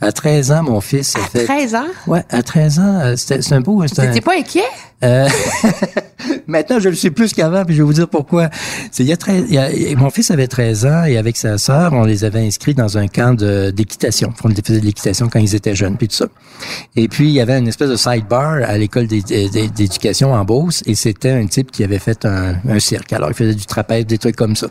À 0.00 0.12
13 0.12 0.52
ans, 0.52 0.62
mon 0.62 0.80
fils 0.80 1.16
a 1.16 1.20
À 1.20 1.22
fait... 1.24 1.44
13 1.44 1.74
ans? 1.74 1.86
Ouais, 2.06 2.24
à 2.30 2.42
13 2.42 2.78
ans, 2.78 2.82
euh, 3.00 3.16
c'était- 3.16 3.42
c'est 3.42 3.54
un 3.54 3.60
beau... 3.60 3.82
n'étiez 3.82 4.20
pas 4.20 4.36
inquiet? 4.38 4.62
Euh, 5.04 5.28
Maintenant, 6.46 6.78
je 6.80 6.88
le 6.88 6.94
suis 6.94 7.10
plus 7.10 7.34
qu'avant, 7.34 7.64
puis 7.64 7.74
je 7.74 7.82
vais 7.82 7.86
vous 7.86 7.92
dire 7.92 8.08
pourquoi. 8.08 8.48
C'est 8.90 9.02
il 9.02 9.08
y 9.08 9.12
a 9.12 9.16
13, 9.18 9.44
il 9.48 9.54
y 9.54 9.58
a- 9.58 9.96
mon 9.96 10.08
fils 10.10 10.30
avait 10.30 10.46
13 10.46 10.86
ans 10.86 11.04
et 11.04 11.18
avec 11.18 11.36
sa 11.36 11.58
sœur, 11.58 11.92
on 11.92 12.04
les 12.04 12.24
avait 12.24 12.40
inscrits 12.40 12.74
dans 12.74 12.96
un 12.96 13.06
camp 13.06 13.34
d'équitation. 13.34 14.32
On 14.42 14.48
faisait 14.48 14.80
de 14.80 14.84
l'équitation 14.84 15.28
quand 15.28 15.40
ils 15.40 15.54
étaient 15.54 15.74
jeunes, 15.74 15.96
puis 15.98 16.08
tout 16.08 16.16
ça. 16.16 16.26
Et 16.96 17.06
puis, 17.08 17.26
il 17.28 17.32
y 17.34 17.40
avait 17.40 17.58
une 17.58 17.68
espèce 17.68 17.90
de 17.90 17.96
sidebar 17.96 18.54
à 18.66 18.78
l'école 18.78 19.06
d'é- 19.06 19.20
d'é- 19.22 19.68
d'éducation 19.68 20.32
en 20.32 20.42
Beauce 20.44 20.82
et 20.86 20.94
c'était 20.94 21.30
un 21.32 21.46
type 21.46 21.70
qui 21.70 21.84
avait 21.84 21.98
fait 21.98 22.24
un, 22.24 22.54
cirque. 22.80 23.12
Alors, 23.12 23.28
il 23.28 23.34
faisait 23.34 23.54
du 23.54 23.66
trapèze, 23.66 24.06
des 24.06 24.18
trucs 24.18 24.36
comme 24.36 24.56
ça. 24.56 24.68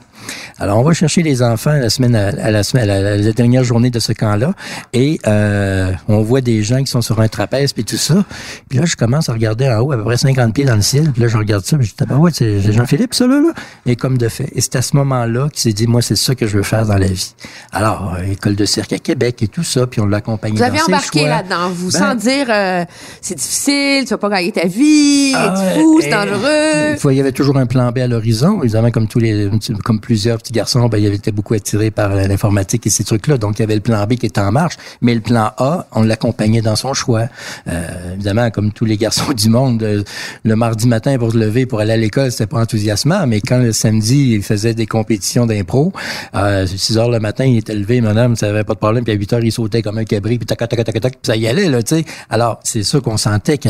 Alors, 0.60 0.80
on 0.80 0.84
va 0.84 0.94
chercher 0.94 1.22
les 1.22 1.42
enfants 1.44 1.74
la 1.74 1.90
semaine 1.92 2.14
la 2.14 2.64
semaine, 2.64 2.88
la 2.88 3.32
dernière 3.34 3.64
journée 3.64 3.90
de 3.92 4.00
ce 4.00 4.14
camp-là 4.14 4.54
et 4.94 5.20
euh, 5.28 5.92
on 6.08 6.22
voit 6.24 6.42
des 6.42 6.64
gens 6.64 6.80
qui 6.80 6.88
sont 6.88 7.02
sur 7.02 7.22
un 7.22 7.28
trapèze 7.28 7.72
puis 7.74 7.84
tout 7.86 7.98
ça. 7.98 8.26
Puis 8.68 8.80
là, 8.80 8.86
je 8.86 8.96
commence 8.96 9.30
à 9.30 9.34
regarder 9.34 9.70
en 9.70 9.80
haut, 9.82 9.92
à 9.92 9.98
peu 9.98 10.04
près 10.04 10.17
50 10.18 10.54
pieds 10.54 10.66
dans 10.66 10.76
le 10.76 10.82
ciel. 10.82 11.12
Puis 11.12 11.22
là, 11.22 11.28
je 11.28 11.38
regarde 11.38 11.66
ça, 11.66 11.78
puis 11.78 11.86
je 11.88 11.92
dis, 11.92 11.98
ah 12.02 12.06
ben 12.06 12.18
ouais, 12.18 12.32
c'est 12.34 12.72
Jean-Philippe, 12.72 13.14
ça, 13.14 13.28
là, 13.28 13.40
là. 13.40 13.54
Et 13.86 13.96
comme 13.96 14.18
de 14.18 14.28
fait. 14.28 14.50
Et 14.54 14.62
c'est 14.62 14.76
à 14.76 14.82
ce 14.82 14.96
moment-là 14.98 15.50
qu'il 15.50 15.62
s'est 15.62 15.74
dit, 15.74 15.88
moi, 15.88 16.02
c'est 16.02 16.16
ça 16.16 16.36
que 16.36 16.48
je 16.48 16.58
veux 16.58 16.64
faire 16.64 16.86
dans 16.86 16.98
la 16.98 17.08
vie. 17.08 17.34
Alors, 17.72 18.16
euh, 18.20 18.32
école 18.32 18.56
de 18.56 18.66
cirque 18.66 18.94
à 18.94 19.00
Québec 19.00 19.42
et 19.44 19.48
tout 19.48 19.64
ça, 19.64 19.88
puis 19.88 20.02
on 20.02 20.06
l'a 20.06 20.18
accompagné 20.18 20.54
Vous 20.56 20.60
dans 20.60 20.66
avez 20.66 20.78
ses 20.80 20.84
embarqué 20.86 21.20
choix. 21.22 21.30
là-dedans, 21.30 21.70
vous, 21.70 21.92
Ben, 21.92 22.00
sans 22.00 22.16
dire 22.16 22.48
euh, 22.50 22.86
c'est 23.22 23.36
difficile, 23.36 24.04
tu 24.04 24.10
vas 24.10 24.18
pas 24.18 24.30
gagner 24.30 24.52
ta 24.52 24.68
vie, 24.68 25.34
Ah, 25.36 25.54
c'est 25.56 25.80
fou, 25.80 26.00
c'est 26.02 26.10
dangereux. 26.10 26.92
Il 26.94 26.98
faut- 27.00 27.10
il 27.12 27.18
y 27.18 27.22
avait 27.22 27.32
toujours 27.32 27.58
un 27.58 27.66
plan 27.66 27.92
B 27.92 28.00
à 28.00 28.08
l'horizon. 28.08 28.62
Évidemment, 28.64 28.92
comme 28.92 29.08
tous 29.08 29.20
les, 29.20 29.50
comme 29.84 30.00
plusieurs 30.00 30.38
petits 30.38 30.54
garçons, 30.54 30.88
ben, 30.88 30.98
il 30.98 31.06
avait 31.08 31.16
été 31.16 31.32
beaucoup 31.32 31.54
attiré 31.54 31.92
par 31.92 32.10
l'informatique 32.16 32.88
et 32.88 32.90
ces 32.90 33.04
trucs-là. 33.04 33.38
Donc, 33.38 33.60
il 33.60 33.62
y 33.62 33.64
avait 33.64 33.76
le 33.76 33.82
plan 33.82 34.06
B 34.06 34.16
qui 34.16 34.26
était 34.26 34.42
en 34.42 34.52
marche. 34.52 34.76
Mais 35.02 35.14
le 35.14 35.22
plan 35.22 35.52
A, 35.58 35.88
on 35.94 36.04
l'accompagnait 36.04 36.62
dans 36.62 36.76
son 36.76 36.94
choix. 36.94 37.24
Euh, 37.68 38.14
évidemment, 38.16 38.50
comme 38.52 38.72
tous 38.72 38.86
les 38.86 38.98
garçons 38.98 39.32
du 39.36 39.50
monde, 39.50 40.06
le 40.44 40.56
mardi 40.56 40.88
matin 40.88 41.18
pour 41.18 41.32
se 41.32 41.38
lever 41.38 41.66
pour 41.66 41.80
aller 41.80 41.94
à 41.94 41.98
l'école, 41.98 42.32
c'était 42.32 42.48
pas 42.48 42.62
enthousiasmant, 42.62 43.28
mais 43.28 43.42
quand 43.42 43.60
le 43.60 43.72
samedi, 43.72 44.34
il 44.34 44.44
faisait 44.44 44.74
des 44.74 44.86
compétitions 44.86 45.46
d'impro, 45.46 45.94
à 46.34 46.66
6 46.68 46.98
heures 46.98 47.10
le 47.10 47.20
matin, 47.20 47.46
il 47.46 47.58
était 47.58 47.76
levé, 47.76 48.02
madame, 48.02 48.36
ça 48.36 48.48
avait 48.50 48.64
pas 48.64 48.74
de 48.74 48.80
problème, 48.80 49.04
puis 49.04 49.14
à 49.14 49.16
8 49.16 49.34
heures, 49.34 49.44
il 49.44 49.52
sautait 49.52 49.82
comme 49.82 49.98
un 49.98 50.06
cabri, 50.06 50.38
puis 50.38 50.46
tac, 50.46 50.58
tac, 50.58 50.70
tac, 50.70 51.00
tac, 51.00 51.14
ça 51.22 51.36
y 51.36 51.48
allait, 51.48 51.70
là, 51.70 51.84
tu 51.84 51.96
sais. 51.96 52.06
Alors, 52.30 52.60
c'est 52.64 52.84
ça 52.84 53.00
qu'on 53.00 53.18
sentait 53.18 53.58
que, 53.58 53.70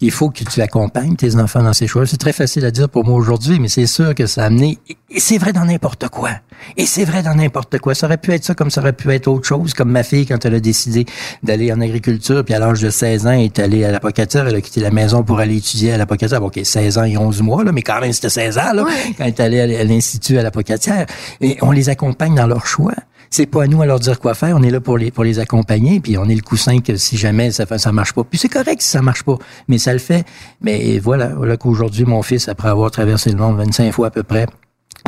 il 0.00 0.10
faut 0.10 0.30
que 0.30 0.44
tu 0.44 0.60
accompagnes 0.60 1.16
tes 1.16 1.36
enfants 1.36 1.62
dans 1.62 1.72
ces 1.72 1.86
choix. 1.86 2.06
C'est 2.06 2.16
très 2.16 2.32
facile 2.32 2.64
à 2.64 2.70
dire 2.70 2.88
pour 2.88 3.04
moi 3.04 3.16
aujourd'hui, 3.16 3.58
mais 3.58 3.68
c'est 3.68 3.86
sûr 3.86 4.14
que 4.14 4.26
ça 4.26 4.44
a 4.44 4.46
amené, 4.46 4.78
et 5.10 5.20
c'est 5.20 5.38
vrai 5.38 5.52
dans 5.52 5.64
n'importe 5.64 6.08
quoi. 6.08 6.30
Et 6.76 6.86
c'est 6.86 7.04
vrai 7.04 7.22
dans 7.22 7.34
n'importe 7.34 7.78
quoi. 7.78 7.94
Ça 7.94 8.06
aurait 8.06 8.18
pu 8.18 8.32
être 8.32 8.44
ça 8.44 8.54
comme 8.54 8.70
ça 8.70 8.80
aurait 8.80 8.92
pu 8.92 9.12
être 9.12 9.28
autre 9.28 9.46
chose, 9.46 9.74
comme 9.74 9.90
ma 9.90 10.02
fille 10.02 10.26
quand 10.26 10.44
elle 10.44 10.54
a 10.54 10.60
décidé 10.60 11.06
d'aller 11.42 11.72
en 11.72 11.80
agriculture, 11.80 12.44
puis 12.44 12.54
à 12.54 12.58
l'âge 12.58 12.80
de 12.80 12.88
16 12.88 13.26
ans, 13.26 13.32
elle 13.32 13.42
est 13.42 13.58
allée 13.58 13.84
à 13.84 13.90
l'apocatire, 13.90 14.46
elle 14.46 14.54
a 14.54 14.60
quitté 14.60 14.80
la 14.80 14.90
maison 14.90 15.22
pour 15.22 15.40
aller 15.40 15.56
étudier 15.56 15.71
à 15.92 15.96
l'apocatire. 15.96 16.42
OK, 16.42 16.60
16 16.62 16.98
ans 16.98 17.04
et 17.04 17.16
11 17.16 17.42
mois, 17.42 17.64
là, 17.64 17.72
mais 17.72 17.82
quand 17.82 18.00
même, 18.00 18.12
c'était 18.12 18.28
16 18.28 18.58
ans, 18.58 18.72
là, 18.74 18.86
quand 19.18 19.24
elle 19.24 19.54
est 19.54 19.60
allée 19.60 19.76
à 19.76 19.84
l'Institut 19.84 20.38
à 20.38 20.42
l'apocatière. 20.42 21.06
Et 21.40 21.58
on 21.62 21.70
les 21.70 21.88
accompagne 21.88 22.34
dans 22.34 22.46
leur 22.46 22.66
choix 22.66 22.94
c'est 23.32 23.46
pas 23.46 23.62
à 23.64 23.66
nous 23.66 23.80
à 23.80 23.86
leur 23.86 23.98
dire 23.98 24.20
quoi 24.20 24.34
faire. 24.34 24.54
On 24.56 24.62
est 24.62 24.70
là 24.70 24.80
pour 24.80 24.98
les 24.98 25.10
pour 25.10 25.24
les 25.24 25.38
accompagner, 25.38 26.00
puis 26.00 26.18
on 26.18 26.26
est 26.26 26.34
le 26.34 26.42
coussin 26.42 26.80
que 26.80 26.96
si 26.96 27.16
jamais 27.16 27.50
ça 27.50 27.66
ça 27.78 27.90
marche 27.90 28.12
pas. 28.12 28.24
Puis 28.24 28.38
c'est 28.38 28.50
correct 28.50 28.82
si 28.82 28.88
ça 28.88 29.00
marche 29.00 29.22
pas, 29.22 29.38
mais 29.68 29.78
ça 29.78 29.94
le 29.94 29.98
fait. 29.98 30.24
Mais 30.60 30.98
voilà, 30.98 31.28
voilà 31.28 31.56
qu'aujourd'hui 31.56 32.04
mon 32.04 32.22
fils, 32.22 32.48
après 32.48 32.68
avoir 32.68 32.90
traversé 32.90 33.30
le 33.30 33.38
monde 33.38 33.56
25 33.56 33.90
fois 33.90 34.08
à 34.08 34.10
peu 34.10 34.22
près, 34.22 34.46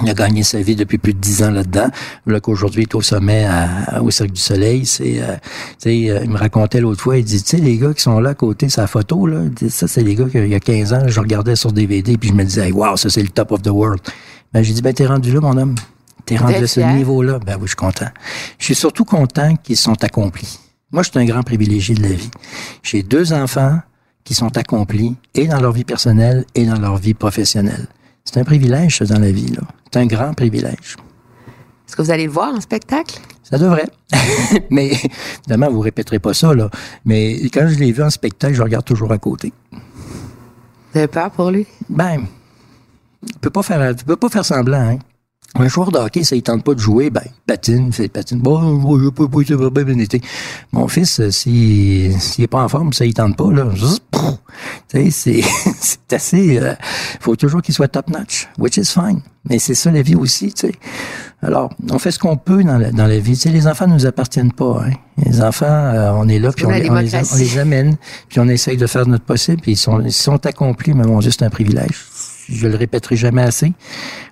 il 0.03 0.11
a 0.11 0.15
gagné 0.15 0.43
sa 0.43 0.61
vie 0.61 0.77
depuis 0.77 0.99
plus 0.99 1.15
de 1.15 1.19
dix 1.19 1.43
ans 1.43 1.51
là-dedans. 1.51 1.89
Là 2.27 2.41
qu'aujourd'hui 2.41 2.83
il 2.83 2.89
est 2.89 2.95
au 2.95 3.03
sommet 3.03 3.47
au 4.01 4.11
Cirque 4.11 4.33
du 4.33 4.41
Soleil. 4.41 4.87
C'est, 4.87 5.21
euh, 5.23 5.37
euh, 5.87 6.21
il 6.25 6.31
me 6.31 6.37
racontait 6.37 6.81
l'autre 6.81 7.01
fois, 7.01 7.17
il 7.17 7.25
dit, 7.25 7.43
tu 7.43 7.57
sais, 7.57 7.63
les 7.63 7.79
gars 7.79 7.95
qui 7.95 8.03
sont 8.03 8.19
là 8.21 8.31
à 8.31 8.35
côté 8.35 8.69
sa 8.69 8.87
photo, 8.87 9.27
là, 9.27 9.43
ça 9.69 9.87
c'est 9.87 10.03
les 10.03 10.15
gars 10.15 10.29
qu'il 10.29 10.49
y 10.49 10.55
a 10.55 10.61
15 10.61 10.93
ans, 10.93 11.03
je 11.07 11.21
regardais 11.21 11.57
sur 11.57 11.73
DVD 11.73 12.17
puis 12.17 12.31
je 12.31 12.35
me 12.35 12.45
disais, 12.45 12.73
wow, 12.73 12.97
ça 12.97 13.09
c'est 13.09 13.23
le 13.23 13.29
top 13.29 13.53
of 13.53 13.63
the 13.63 13.69
world. 13.69 14.01
Ben 14.53 14.63
j'ai 14.63 14.73
dit, 14.73 14.83
ben 14.83 14.93
t'es 14.93 15.07
rendu 15.07 15.33
là, 15.33 15.41
mon 15.41 15.57
homme. 15.57 15.75
T'es 16.27 16.37
rendu 16.37 16.55
à 16.55 16.67
ce 16.67 16.81
niveau-là. 16.81 17.39
Ben 17.39 17.57
oui, 17.57 17.65
je 17.65 17.69
suis 17.69 17.77
content. 17.77 18.09
Je 18.59 18.65
suis 18.65 18.75
surtout 18.75 19.05
content 19.05 19.57
qu'ils 19.57 19.77
sont 19.77 20.03
accomplis. 20.03 20.59
Moi, 20.91 21.03
je 21.03 21.11
suis 21.11 21.19
un 21.19 21.25
grand 21.25 21.43
privilégié 21.43 21.95
de 21.95 22.03
la 22.03 22.11
vie. 22.11 22.31
J'ai 22.83 23.03
deux 23.03 23.33
enfants 23.33 23.81
qui 24.23 24.33
sont 24.33 24.57
accomplis 24.57 25.17
et 25.35 25.47
dans 25.47 25.61
leur 25.61 25.73
vie 25.73 25.85
personnelle 25.85 26.45
et 26.55 26.65
dans 26.65 26.79
leur 26.79 26.97
vie 26.97 27.15
professionnelle. 27.15 27.89
C'est 28.25 28.41
un 28.41 28.45
privilège, 28.45 28.99
ça, 28.99 29.05
dans 29.05 29.19
la 29.21 29.31
vie, 29.31 29.49
là. 29.49 29.63
C'est 29.93 30.01
un 30.01 30.07
grand 30.07 30.33
privilège. 30.33 30.97
Est-ce 31.87 31.95
que 31.95 32.03
vous 32.03 32.11
allez 32.11 32.25
le 32.25 32.33
voir 32.33 32.55
en 32.55 32.61
spectacle? 32.61 33.21
Ça 33.43 33.59
devrait. 33.59 33.89
mais, 34.71 34.93
évidemment, 35.41 35.71
vous 35.71 35.81
répéterez 35.81 36.19
pas 36.19 36.33
ça, 36.33 36.55
là. 36.55 36.71
Mais 37.05 37.35
quand 37.53 37.69
je 37.69 37.79
l'ai 37.79 37.93
vu 37.93 38.03
en 38.03 38.11
spectacle, 38.11 38.55
je 38.55 38.63
regarde 38.63 38.85
toujours 38.85 39.13
à 39.13 39.19
côté. 39.19 39.53
Vous 39.71 40.99
avez 40.99 41.07
peur 41.07 41.31
pour 41.31 41.51
lui? 41.51 41.67
Ben, 41.91 42.27
tu 43.21 43.37
tu 43.37 43.39
peux 43.41 43.51
pas 44.17 44.29
faire 44.29 44.45
semblant, 44.45 44.81
hein. 44.81 44.99
Un 45.57 45.69
joueur 45.69 45.93
de 45.93 45.99
hockey, 45.99 46.25
ça 46.25 46.35
ne 46.35 46.41
tente 46.41 46.65
pas 46.65 46.75
de 46.75 46.81
jouer, 46.81 47.11
ben, 47.11 47.23
patine, 47.47 47.93
fait 47.93 48.09
patine. 48.09 48.41
Bon, 48.41 48.99
je 48.99 49.09
peux 49.09 49.29
pas, 49.29 49.85
bien 49.85 49.99
été. 50.01 50.21
Mon 50.73 50.89
fils, 50.89 51.21
euh, 51.21 51.31
s'il 51.31 52.21
s'il 52.21 52.43
est 52.43 52.49
pas 52.49 52.63
en 52.63 52.69
forme, 52.69 52.93
ça 52.93 53.05
il 53.05 53.15
tente 53.15 53.37
pas, 53.37 53.53
là. 53.53 53.69
Tu 53.73 53.81
sais, 54.89 55.11
c'est, 55.11 55.41
c'est 55.81 56.13
assez, 56.13 56.59
euh, 56.59 56.75
faut 57.21 57.37
toujours 57.37 57.63
qu'il 57.63 57.73
soit 57.73 57.87
top 57.87 58.11
notch, 58.11 58.49
which 58.59 58.79
is 58.79 58.87
fine. 58.87 59.21
Mais 59.49 59.61
c'est 59.61 59.75
ça 59.75 59.93
la 59.93 60.03
vie 60.03 60.17
aussi, 60.17 60.53
tu 60.53 60.67
sais. 60.67 60.75
Alors, 61.41 61.71
on 61.89 61.99
fait 62.01 62.11
ce 62.11 62.19
qu'on 62.19 62.37
peut 62.37 62.65
dans 62.65 62.79
la, 62.79 62.91
dans 62.91 63.07
la 63.07 63.19
vie. 63.21 63.35
Tu 63.35 63.43
sais, 63.43 63.51
les 63.51 63.69
enfants 63.69 63.87
nous 63.87 64.07
appartiennent 64.07 64.53
pas. 64.53 64.85
Hein. 64.87 64.95
Les 65.25 65.41
enfants, 65.41 65.67
euh, 65.67 66.11
on 66.17 66.29
est 66.29 66.41
là, 66.41 66.51
puis 66.51 66.67
on, 66.67 66.71
les, 66.71 66.91
on, 66.91 66.97
les, 66.97 67.59
amène, 67.59 67.97
puis 68.29 68.41
on 68.41 68.49
essaye 68.49 68.77
de 68.77 68.89
faire 68.89 69.07
notre 69.07 69.25
possible, 69.25 69.61
puis 69.61 69.73
ils 69.73 69.77
sont, 69.77 70.01
ils 70.01 70.13
sont 70.13 70.45
accomplis, 70.47 70.95
mais 70.95 71.05
bon, 71.05 71.21
juste 71.21 71.43
un 71.43 71.51
privilège 71.51 71.95
je 72.49 72.69
le 72.69 72.77
répéterai 72.77 73.17
jamais 73.17 73.43
assez. 73.43 73.73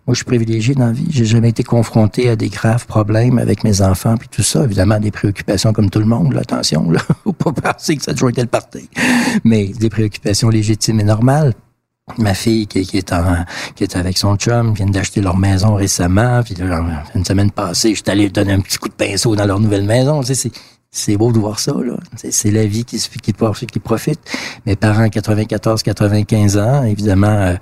Moi, 0.07 0.15
je 0.15 0.17
suis 0.17 0.25
privilégié 0.25 0.75
dans 0.75 0.87
la 0.87 0.93
vie. 0.93 1.07
J'ai 1.11 1.25
jamais 1.25 1.51
été 1.51 1.63
confronté 1.63 2.29
à 2.29 2.37
des 2.37 2.49
graves 2.49 2.87
problèmes 2.87 3.39
avec 3.39 3.65
mes 3.65 3.83
enfants 3.83 4.17
puis 4.17 4.29
tout 4.29 4.43
ça. 4.43 4.65
Évidemment, 4.65 4.99
des 4.99 5.11
préoccupations 5.11 5.73
comme 5.73 5.91
tout 5.91 6.01
le 6.01 6.07
monde. 6.07 6.33
Là, 6.33 6.41
attention, 6.41 6.91
là, 6.91 7.01
faut 7.25 7.33
pas 7.33 7.53
penser 7.53 7.97
que 7.97 8.03
ça 8.03 8.13
toujours 8.13 8.31
été 8.31 8.41
le 8.41 8.49
parti. 8.49 8.89
Mais 9.45 9.67
des 9.67 9.91
préoccupations 9.91 10.49
légitimes 10.49 11.01
et 11.01 11.05
normales. 11.05 11.55
Ma 12.19 12.35
fille 12.35 12.67
qui, 12.67 12.81
est 12.81 13.13
en, 13.13 13.45
qui 13.77 13.85
est 13.85 13.97
avec 13.97 14.19
son 14.19 14.37
chum 14.37 14.75
vient 14.75 14.87
d'acheter 14.87 15.21
leur 15.21 15.37
maison 15.37 15.75
récemment. 15.75 16.43
Puis 16.43 16.57
une 17.15 17.25
semaine 17.25 17.53
passée, 17.53 17.91
je 17.91 18.03
suis 18.03 18.11
allé 18.11 18.29
donner 18.29 18.53
un 18.53 18.61
petit 18.61 18.77
coup 18.77 18.89
de 18.89 18.95
pinceau 18.95 19.37
dans 19.37 19.47
leur 19.47 19.61
nouvelle 19.61 19.85
maison. 19.85 20.21
C'est 20.95 21.17
beau 21.17 21.33
de 21.33 21.39
voir 21.39 21.59
ça, 21.59 21.73
là. 21.73 21.97
C'est 22.17 22.51
la 22.51 22.67
vie 22.67 22.85
qui, 22.85 22.99
qui, 22.99 23.33
qui 23.33 23.81
profite. 23.81 24.21
Mes 24.67 24.77
parents, 24.77 25.09
94, 25.09 25.83
95 25.83 26.59
ans, 26.59 26.85
évidemment, 26.85 27.29
euh, 27.29 27.55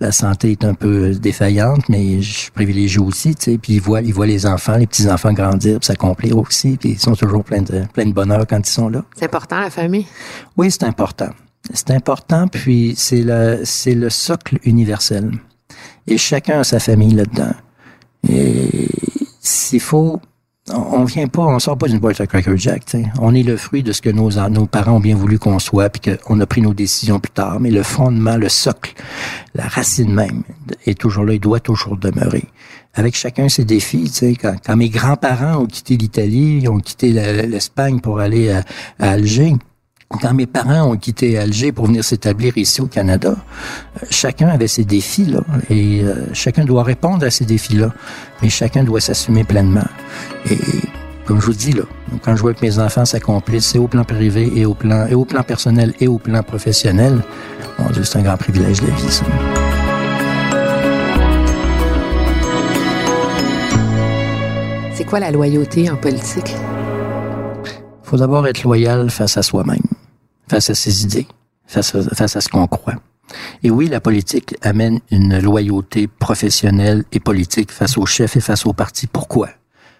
la 0.00 0.10
santé 0.10 0.50
est 0.50 0.64
un 0.64 0.74
peu 0.74 1.14
défaillante, 1.14 1.88
mais 1.88 2.20
je 2.20 2.32
suis 2.32 2.50
privilégié 2.50 2.98
aussi, 2.98 3.36
tu 3.36 3.52
sais. 3.52 3.58
Puis 3.58 3.74
ils 3.74 3.80
voient, 3.80 4.02
ils 4.02 4.12
voient 4.12 4.26
les 4.26 4.44
enfants, 4.44 4.76
les 4.76 4.88
petits-enfants 4.88 5.32
grandir, 5.32 5.78
s'accomplir 5.82 6.36
aussi, 6.36 6.76
puis 6.76 6.90
ils 6.90 6.98
sont 6.98 7.14
toujours 7.14 7.44
pleins 7.44 7.62
de, 7.62 7.84
plein 7.92 8.06
de 8.06 8.12
bonheur 8.12 8.44
quand 8.44 8.58
ils 8.58 8.72
sont 8.72 8.88
là. 8.88 9.04
C'est 9.16 9.26
important, 9.26 9.60
la 9.60 9.70
famille? 9.70 10.06
Oui, 10.56 10.72
c'est 10.72 10.82
important. 10.82 11.30
C'est 11.72 11.92
important, 11.92 12.48
puis 12.48 12.94
c'est 12.96 13.22
le, 13.22 13.60
c'est 13.62 13.94
le 13.94 14.10
socle 14.10 14.58
universel. 14.64 15.30
Et 16.08 16.18
chacun 16.18 16.58
a 16.58 16.64
sa 16.64 16.80
famille 16.80 17.14
là-dedans. 17.14 17.54
Et 18.28 18.88
s'il 19.40 19.80
faut 19.80 20.20
on 20.72 21.04
vient 21.04 21.28
pas, 21.28 21.42
on 21.42 21.58
sort 21.58 21.76
pas 21.76 21.88
d'une 21.88 21.98
boîte 21.98 22.20
à 22.20 22.26
Cracker 22.26 22.56
Jack. 22.56 22.84
On 23.20 23.34
est 23.34 23.42
le 23.42 23.56
fruit 23.56 23.82
de 23.82 23.92
ce 23.92 24.00
que 24.00 24.08
nos, 24.08 24.30
parents 24.66 24.92
ont 24.92 25.00
bien 25.00 25.14
voulu 25.14 25.38
qu'on 25.38 25.58
soit, 25.58 25.90
puis 25.90 26.16
qu'on 26.16 26.40
a 26.40 26.46
pris 26.46 26.62
nos 26.62 26.72
décisions 26.72 27.20
plus 27.20 27.32
tard. 27.32 27.60
Mais 27.60 27.70
le 27.70 27.82
fondement, 27.82 28.36
le 28.36 28.48
socle, 28.48 28.94
la 29.54 29.64
racine 29.64 30.12
même 30.12 30.42
est 30.86 30.98
toujours 30.98 31.24
là, 31.24 31.34
il 31.34 31.40
doit 31.40 31.60
toujours 31.60 31.96
demeurer. 31.96 32.44
Avec 32.94 33.14
chacun 33.14 33.48
ses 33.48 33.64
défis. 33.64 34.10
Quand, 34.40 34.54
quand 34.64 34.76
mes 34.76 34.88
grands-parents 34.88 35.62
ont 35.62 35.66
quitté 35.66 35.96
l'Italie, 35.96 36.66
ont 36.68 36.78
quitté 36.78 37.12
l'Espagne 37.12 38.00
pour 38.00 38.20
aller 38.20 38.50
à 38.50 38.64
Alger, 38.98 39.54
quand 40.08 40.34
mes 40.34 40.46
parents 40.46 40.90
ont 40.90 40.96
quitté 40.96 41.38
Alger 41.38 41.72
pour 41.72 41.86
venir 41.86 42.04
s'établir 42.04 42.56
ici 42.56 42.80
au 42.80 42.86
Canada, 42.86 43.34
euh, 43.34 44.06
chacun 44.10 44.48
avait 44.48 44.68
ses 44.68 44.84
défis 44.84 45.26
là, 45.26 45.40
et 45.70 46.02
euh, 46.02 46.26
chacun 46.32 46.64
doit 46.64 46.82
répondre 46.82 47.24
à 47.24 47.30
ces 47.30 47.44
défis-là, 47.44 47.92
mais 48.42 48.48
chacun 48.48 48.84
doit 48.84 49.00
s'assumer 49.00 49.44
pleinement. 49.44 49.86
Et 50.50 50.58
comme 51.24 51.40
je 51.40 51.46
vous 51.46 51.52
dis 51.54 51.72
là, 51.72 51.82
quand 52.22 52.36
je 52.36 52.42
vois 52.42 52.54
que 52.54 52.64
mes 52.64 52.78
enfants 52.78 53.04
s'accomplissent, 53.04 53.66
c'est 53.66 53.78
au 53.78 53.88
plan 53.88 54.04
privé 54.04 54.52
et 54.54 54.66
au 54.66 54.74
plan 54.74 55.06
et 55.06 55.14
au 55.14 55.24
plan 55.24 55.42
personnel 55.42 55.94
et 56.00 56.06
au 56.06 56.18
plan 56.18 56.42
professionnel, 56.42 57.22
mon 57.78 57.90
Dieu, 57.90 58.04
c'est 58.04 58.18
un 58.18 58.22
grand 58.22 58.36
privilège 58.36 58.80
de 58.80 58.86
la 58.86 58.94
vie. 58.94 59.10
Ça. 59.10 59.24
C'est 64.94 65.04
quoi 65.04 65.18
la 65.18 65.30
loyauté 65.30 65.90
en 65.90 65.96
politique? 65.96 66.54
faut 68.14 68.18
d'abord 68.18 68.46
être 68.46 68.62
loyal 68.62 69.10
face 69.10 69.36
à 69.36 69.42
soi-même 69.42 69.93
face 70.48 70.70
à 70.70 70.74
ses 70.74 71.02
idées, 71.02 71.26
face 71.66 71.94
à, 71.94 72.40
ce 72.40 72.48
qu'on 72.48 72.66
croit. 72.66 72.96
Et 73.62 73.70
oui, 73.70 73.88
la 73.88 74.00
politique 74.00 74.54
amène 74.62 75.00
une 75.10 75.38
loyauté 75.38 76.06
professionnelle 76.06 77.04
et 77.12 77.20
politique 77.20 77.72
face 77.72 77.96
au 77.96 78.06
chef 78.06 78.36
et 78.36 78.40
face 78.40 78.66
au 78.66 78.72
parti. 78.72 79.06
Pourquoi? 79.06 79.48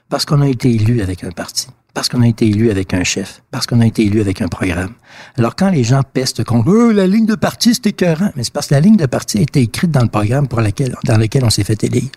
Parce 0.09 0.25
qu'on 0.25 0.43
a 0.43 0.49
été 0.49 0.71
élu 0.71 1.01
avec 1.01 1.25
un 1.25 1.31
parti. 1.31 1.69
Parce 1.95 2.09
qu'on 2.09 2.23
a 2.23 2.27
été 2.27 2.47
élu 2.47 2.71
avec 2.71 2.93
un 2.93 3.05
chef. 3.05 3.43
Parce 3.51 3.67
qu'on 3.67 3.81
a 3.81 3.87
été 3.87 4.05
élu 4.05 4.21
avec 4.21 4.43
un 4.43 4.49
programme. 4.49 4.95
Alors, 5.39 5.55
quand 5.55 5.71
les 5.71 5.85
gens 5.85 6.03
pestent 6.03 6.43
contre 6.43 6.69
oh, 6.69 6.91
la 6.91 7.07
ligne 7.07 7.25
de 7.25 7.37
parti, 7.37 7.73
c'est 7.73 7.87
écœurant. 7.87 8.31
Mais 8.35 8.43
c'est 8.43 8.53
parce 8.53 8.67
que 8.67 8.75
la 8.75 8.81
ligne 8.81 8.97
de 8.97 9.07
parti 9.07 9.39
a 9.39 9.43
été 9.43 9.61
écrite 9.61 9.93
dans 9.93 10.03
le 10.03 10.09
programme 10.09 10.49
pour 10.49 10.61
dans 10.61 11.19
lequel 11.19 11.45
on 11.45 11.51
s'est 11.51 11.65
fait 11.65 11.83
élire. 11.85 12.11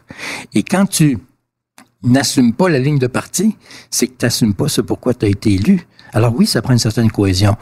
Et 0.53 0.63
quand 0.63 0.87
tu 0.87 1.19
n'assumes 2.03 2.53
pas 2.53 2.69
la 2.69 2.79
ligne 2.79 2.99
de 2.99 3.07
parti, 3.07 3.55
c'est 3.91 4.07
que 4.07 4.17
tu 4.17 4.25
n'assumes 4.25 4.55
pas 4.55 4.67
ce 4.67 4.81
pourquoi 4.81 5.13
tu 5.13 5.25
as 5.25 5.29
été 5.29 5.53
élu. 5.53 5.87
Alors 6.13 6.33
oui, 6.35 6.47
ça 6.47 6.61
prend 6.61 6.73
une 6.73 6.79
certaine 6.79 7.11
cohésion. 7.11 7.55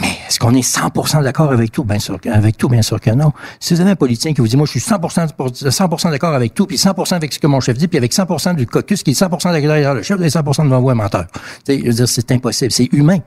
Mais 0.00 0.08
est-ce 0.28 0.38
qu'on 0.38 0.54
est 0.54 0.66
100% 0.66 1.22
d'accord 1.22 1.52
avec 1.52 1.72
tout? 1.72 1.84
Bien 1.84 1.98
sûr, 1.98 2.18
avec 2.30 2.56
tout, 2.56 2.68
bien 2.68 2.82
sûr 2.82 3.00
que 3.00 3.10
non. 3.10 3.32
Si 3.60 3.74
vous 3.74 3.80
avez 3.80 3.90
un 3.90 3.96
politicien 3.96 4.32
qui 4.32 4.40
vous 4.40 4.48
dit, 4.48 4.56
moi, 4.56 4.66
je 4.66 4.78
suis 4.78 4.80
100%, 4.80 5.70
100 5.70 6.10
d'accord 6.10 6.34
avec 6.34 6.54
tout, 6.54 6.66
puis 6.66 6.76
100% 6.76 7.14
avec 7.14 7.32
ce 7.32 7.38
que 7.38 7.46
mon 7.46 7.60
chef 7.60 7.76
dit, 7.76 7.88
puis 7.88 7.98
avec 7.98 8.12
100% 8.12 8.54
du 8.56 8.66
caucus 8.66 9.02
qui 9.02 9.10
est 9.10 9.20
100% 9.20 9.52
derrière 9.52 9.94
le 9.94 10.02
chef, 10.02 10.20
et 10.20 10.28
100% 10.28 10.64
devant 10.64 10.80
vous 10.80 10.90
un 10.90 10.94
menteur. 10.94 11.26
je 11.68 11.74
veux 11.74 11.92
dire, 11.92 12.08
c'est 12.08 12.30
impossible. 12.32 12.72
C'est 12.72 12.92
humain. 12.92 13.18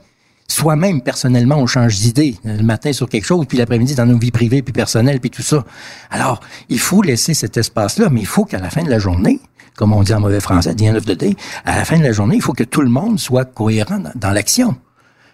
Soi-même, 0.47 1.01
personnellement, 1.01 1.57
on 1.57 1.67
change 1.67 1.95
d'idée 1.97 2.35
le 2.43 2.63
matin 2.63 2.91
sur 2.91 3.07
quelque 3.07 3.25
chose, 3.25 3.45
puis 3.47 3.59
l'après-midi 3.59 3.93
dans 3.93 4.07
nos 4.07 4.17
vies 4.17 4.31
privées, 4.31 4.63
puis 4.63 4.73
personnelles, 4.73 5.19
puis 5.19 5.29
tout 5.29 5.43
ça. 5.43 5.63
Alors, 6.09 6.39
il 6.69 6.79
faut 6.79 7.03
laisser 7.03 7.35
cet 7.35 7.55
espace-là, 7.55 8.09
mais 8.09 8.21
il 8.21 8.25
faut 8.25 8.45
qu'à 8.45 8.57
la 8.57 8.71
fin 8.71 8.81
de 8.81 8.89
la 8.89 8.97
journée, 8.97 9.39
comme 9.75 9.93
on 9.93 10.01
dit 10.01 10.13
en 10.13 10.19
mauvais 10.19 10.39
français, 10.39 10.73
the 10.73 10.81
end 10.81 10.95
of 10.95 11.05
the 11.05 11.11
day, 11.11 11.35
à 11.65 11.77
la 11.77 11.85
fin 11.85 11.99
de 11.99 12.03
la 12.03 12.11
journée, 12.11 12.35
il 12.35 12.41
faut 12.41 12.53
que 12.53 12.63
tout 12.63 12.81
le 12.81 12.89
monde 12.89 13.19
soit 13.19 13.45
cohérent 13.45 14.01
dans 14.15 14.31
l'action. 14.31 14.75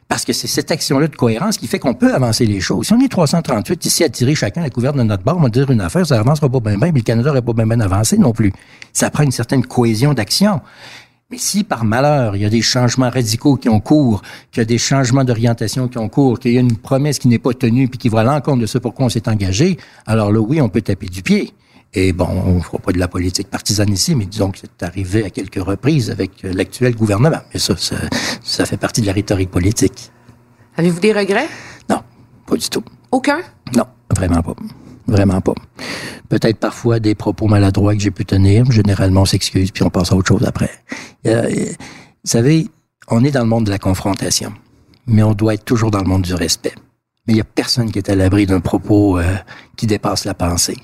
Parce 0.07 0.23
que 0.23 0.33
c'est 0.33 0.47
cette 0.47 0.69
action-là 0.69 1.07
de 1.07 1.15
cohérence 1.15 1.57
qui 1.57 1.67
fait 1.67 1.79
qu'on 1.79 1.95
peut 1.95 2.13
avancer 2.13 2.45
les 2.45 2.59
choses. 2.59 2.87
Si 2.87 2.93
on 2.93 2.99
est 2.99 3.07
338 3.07 3.85
ici 3.85 4.03
à 4.03 4.09
tirer 4.09 4.35
chacun 4.35 4.61
la 4.61 4.69
couverte 4.69 4.95
de 4.95 5.03
notre 5.03 5.23
bord, 5.23 5.37
on 5.37 5.41
va 5.41 5.49
dire 5.49 5.71
une 5.71 5.81
affaire, 5.81 6.05
ça 6.05 6.19
avancera 6.19 6.47
pas 6.47 6.59
bien 6.59 6.77
bien, 6.77 6.91
mais 6.91 6.99
le 6.99 7.03
Canada 7.03 7.29
n'aurait 7.29 7.41
pas 7.41 7.53
bien 7.53 7.65
bien 7.65 7.79
avancé 7.79 8.17
non 8.17 8.31
plus. 8.31 8.53
Ça 8.93 9.09
prend 9.09 9.23
une 9.23 9.31
certaine 9.31 9.65
cohésion 9.65 10.13
d'action. 10.13 10.61
Mais 11.31 11.39
si 11.39 11.63
par 11.63 11.85
malheur, 11.85 12.35
il 12.35 12.43
y 12.43 12.45
a 12.45 12.49
des 12.49 12.61
changements 12.61 13.09
radicaux 13.09 13.55
qui 13.55 13.67
ont 13.67 13.79
cours, 13.79 14.21
qu'il 14.51 14.61
y 14.61 14.63
a 14.63 14.65
des 14.65 14.77
changements 14.77 15.23
d'orientation 15.23 15.87
qui 15.87 15.97
ont 15.97 16.07
cours, 16.07 16.39
qu'il 16.39 16.53
y 16.53 16.57
a 16.57 16.61
une 16.61 16.77
promesse 16.77 17.17
qui 17.17 17.27
n'est 17.27 17.39
pas 17.39 17.53
tenue 17.53 17.87
puis 17.87 17.97
qui 17.97 18.09
va 18.09 18.19
à 18.19 18.23
l'encontre 18.23 18.61
de 18.61 18.67
ce 18.67 18.77
pourquoi 18.77 19.07
on 19.07 19.09
s'est 19.09 19.27
engagé, 19.27 19.77
alors 20.05 20.31
là, 20.31 20.39
oui, 20.39 20.61
on 20.61 20.69
peut 20.69 20.83
taper 20.83 21.07
du 21.07 21.23
pied. 21.23 21.51
Et 21.95 22.11
bon, 22.11 22.27
on 22.27 22.55
ne 22.55 22.59
fera 22.59 22.77
pas 22.77 22.91
de 22.91 22.99
la 22.99 23.07
politique 23.07 23.49
partisane 23.49 23.91
ici, 23.91 24.15
mais 24.15 24.25
disons 24.25 24.51
que 24.51 24.59
c'est 24.59 24.83
arrivé 24.83 25.23
à 25.23 25.29
quelques 25.29 25.63
reprises 25.63 26.11
avec 26.11 26.43
l'actuel 26.43 26.93
gouvernement. 26.93 27.39
Mais 27.53 27.59
ça, 27.59 27.78
ça, 27.78 27.95
ça 28.43 28.65
fait 28.65 28.78
partie 28.78 28.99
de 29.01 29.07
la 29.07 29.13
rhétorique 29.13 29.49
politique. 29.49 30.11
Avez-vous 30.75 30.99
des 30.99 31.13
regrets? 31.13 31.47
Non, 31.89 32.01
pas 32.45 32.57
du 32.57 32.70
tout. 32.70 32.83
Aucun? 33.11 33.39
Non, 33.74 33.86
vraiment 34.13 34.41
pas. 34.41 34.55
Vraiment 35.07 35.39
pas. 35.39 35.53
Peut-être 36.28 36.57
parfois 36.59 36.99
des 36.99 37.15
propos 37.15 37.47
maladroits 37.47 37.95
que 37.95 38.01
j'ai 38.01 38.11
pu 38.11 38.25
tenir. 38.25 38.70
Généralement, 38.71 39.21
on 39.21 39.25
s'excuse 39.25 39.71
puis 39.71 39.83
on 39.83 39.89
passe 39.89 40.11
à 40.11 40.15
autre 40.15 40.28
chose 40.28 40.43
après. 40.45 40.71
Euh, 41.28 41.49
vous 41.49 42.32
savez, 42.32 42.67
on 43.07 43.24
est 43.24 43.32
dans 43.32 43.41
le 43.41 43.47
monde 43.47 43.65
de 43.65 43.71
la 43.71 43.79
confrontation, 43.79 44.51
mais 45.07 45.24
on 45.24 45.33
doit 45.33 45.53
être 45.53 45.63
toujours 45.63 45.91
dans 45.91 46.01
le 46.01 46.07
monde 46.09 46.24
du 46.24 46.33
respect. 46.33 46.74
Mais 47.25 47.33
il 47.33 47.37
y 47.37 47.41
a 47.41 47.45
personne 47.45 47.91
qui 47.91 47.99
est 47.99 48.09
à 48.09 48.15
l'abri 48.15 48.45
d'un 48.45 48.59
propos 48.59 49.17
euh, 49.17 49.36
qui 49.78 49.87
dépasse 49.87 50.25
la 50.25 50.33
pensée. 50.33 50.78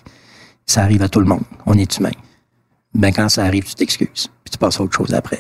Ça 0.66 0.84
arrive 0.84 1.02
à 1.02 1.10
tout 1.10 1.20
le 1.20 1.26
monde. 1.26 1.44
On 1.66 1.78
est 1.78 1.98
humain. 1.98 2.12
Ben 2.94 3.12
quand 3.12 3.30
ça 3.30 3.46
arrive, 3.46 3.64
tu 3.64 3.76
t'excuses, 3.76 4.30
puis 4.44 4.52
tu 4.52 4.58
passes 4.58 4.80
à 4.80 4.84
autre 4.84 4.96
chose 4.96 5.14
après. 5.14 5.40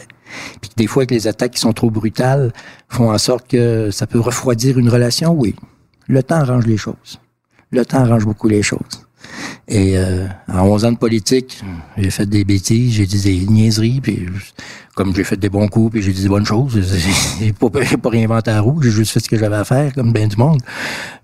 Puis 0.61 0.71
des 0.77 0.87
fois 0.87 1.05
que 1.05 1.13
les 1.13 1.27
attaques 1.27 1.51
qui 1.51 1.59
sont 1.59 1.73
trop 1.73 1.91
brutales 1.91 2.53
font 2.87 3.11
en 3.11 3.17
sorte 3.17 3.47
que 3.47 3.91
ça 3.91 4.07
peut 4.07 4.19
refroidir 4.19 4.77
une 4.77 4.89
relation, 4.89 5.33
oui. 5.33 5.55
Le 6.07 6.23
temps 6.23 6.37
arrange 6.37 6.65
les 6.65 6.77
choses. 6.77 7.19
Le 7.71 7.85
temps 7.85 7.99
arrange 7.99 8.25
beaucoup 8.25 8.47
les 8.47 8.63
choses. 8.63 9.05
Et 9.67 9.97
euh, 9.97 10.27
en 10.51 10.63
11 10.63 10.85
ans 10.85 10.91
de 10.91 10.97
politique, 10.97 11.61
j'ai 11.97 12.09
fait 12.09 12.25
des 12.25 12.43
bêtises, 12.43 12.93
j'ai 12.93 13.05
dit 13.05 13.21
des 13.21 13.45
niaiseries, 13.45 14.01
puis 14.01 14.25
comme 14.95 15.15
j'ai 15.15 15.23
fait 15.23 15.37
des 15.37 15.49
bons 15.49 15.67
coups, 15.67 15.93
puis 15.93 16.01
j'ai 16.01 16.11
dit 16.11 16.23
des 16.23 16.29
bonnes 16.29 16.45
choses, 16.45 16.79
j'ai 17.39 17.53
pas, 17.53 17.69
pas 17.69 18.09
réinventé 18.09 18.51
la 18.51 18.61
roue, 18.61 18.81
j'ai 18.81 18.91
juste 18.91 19.11
fait 19.13 19.19
ce 19.19 19.29
que 19.29 19.37
j'avais 19.37 19.55
à 19.55 19.63
faire, 19.63 19.93
comme 19.93 20.11
bien 20.11 20.27
du 20.27 20.35
monde. 20.35 20.61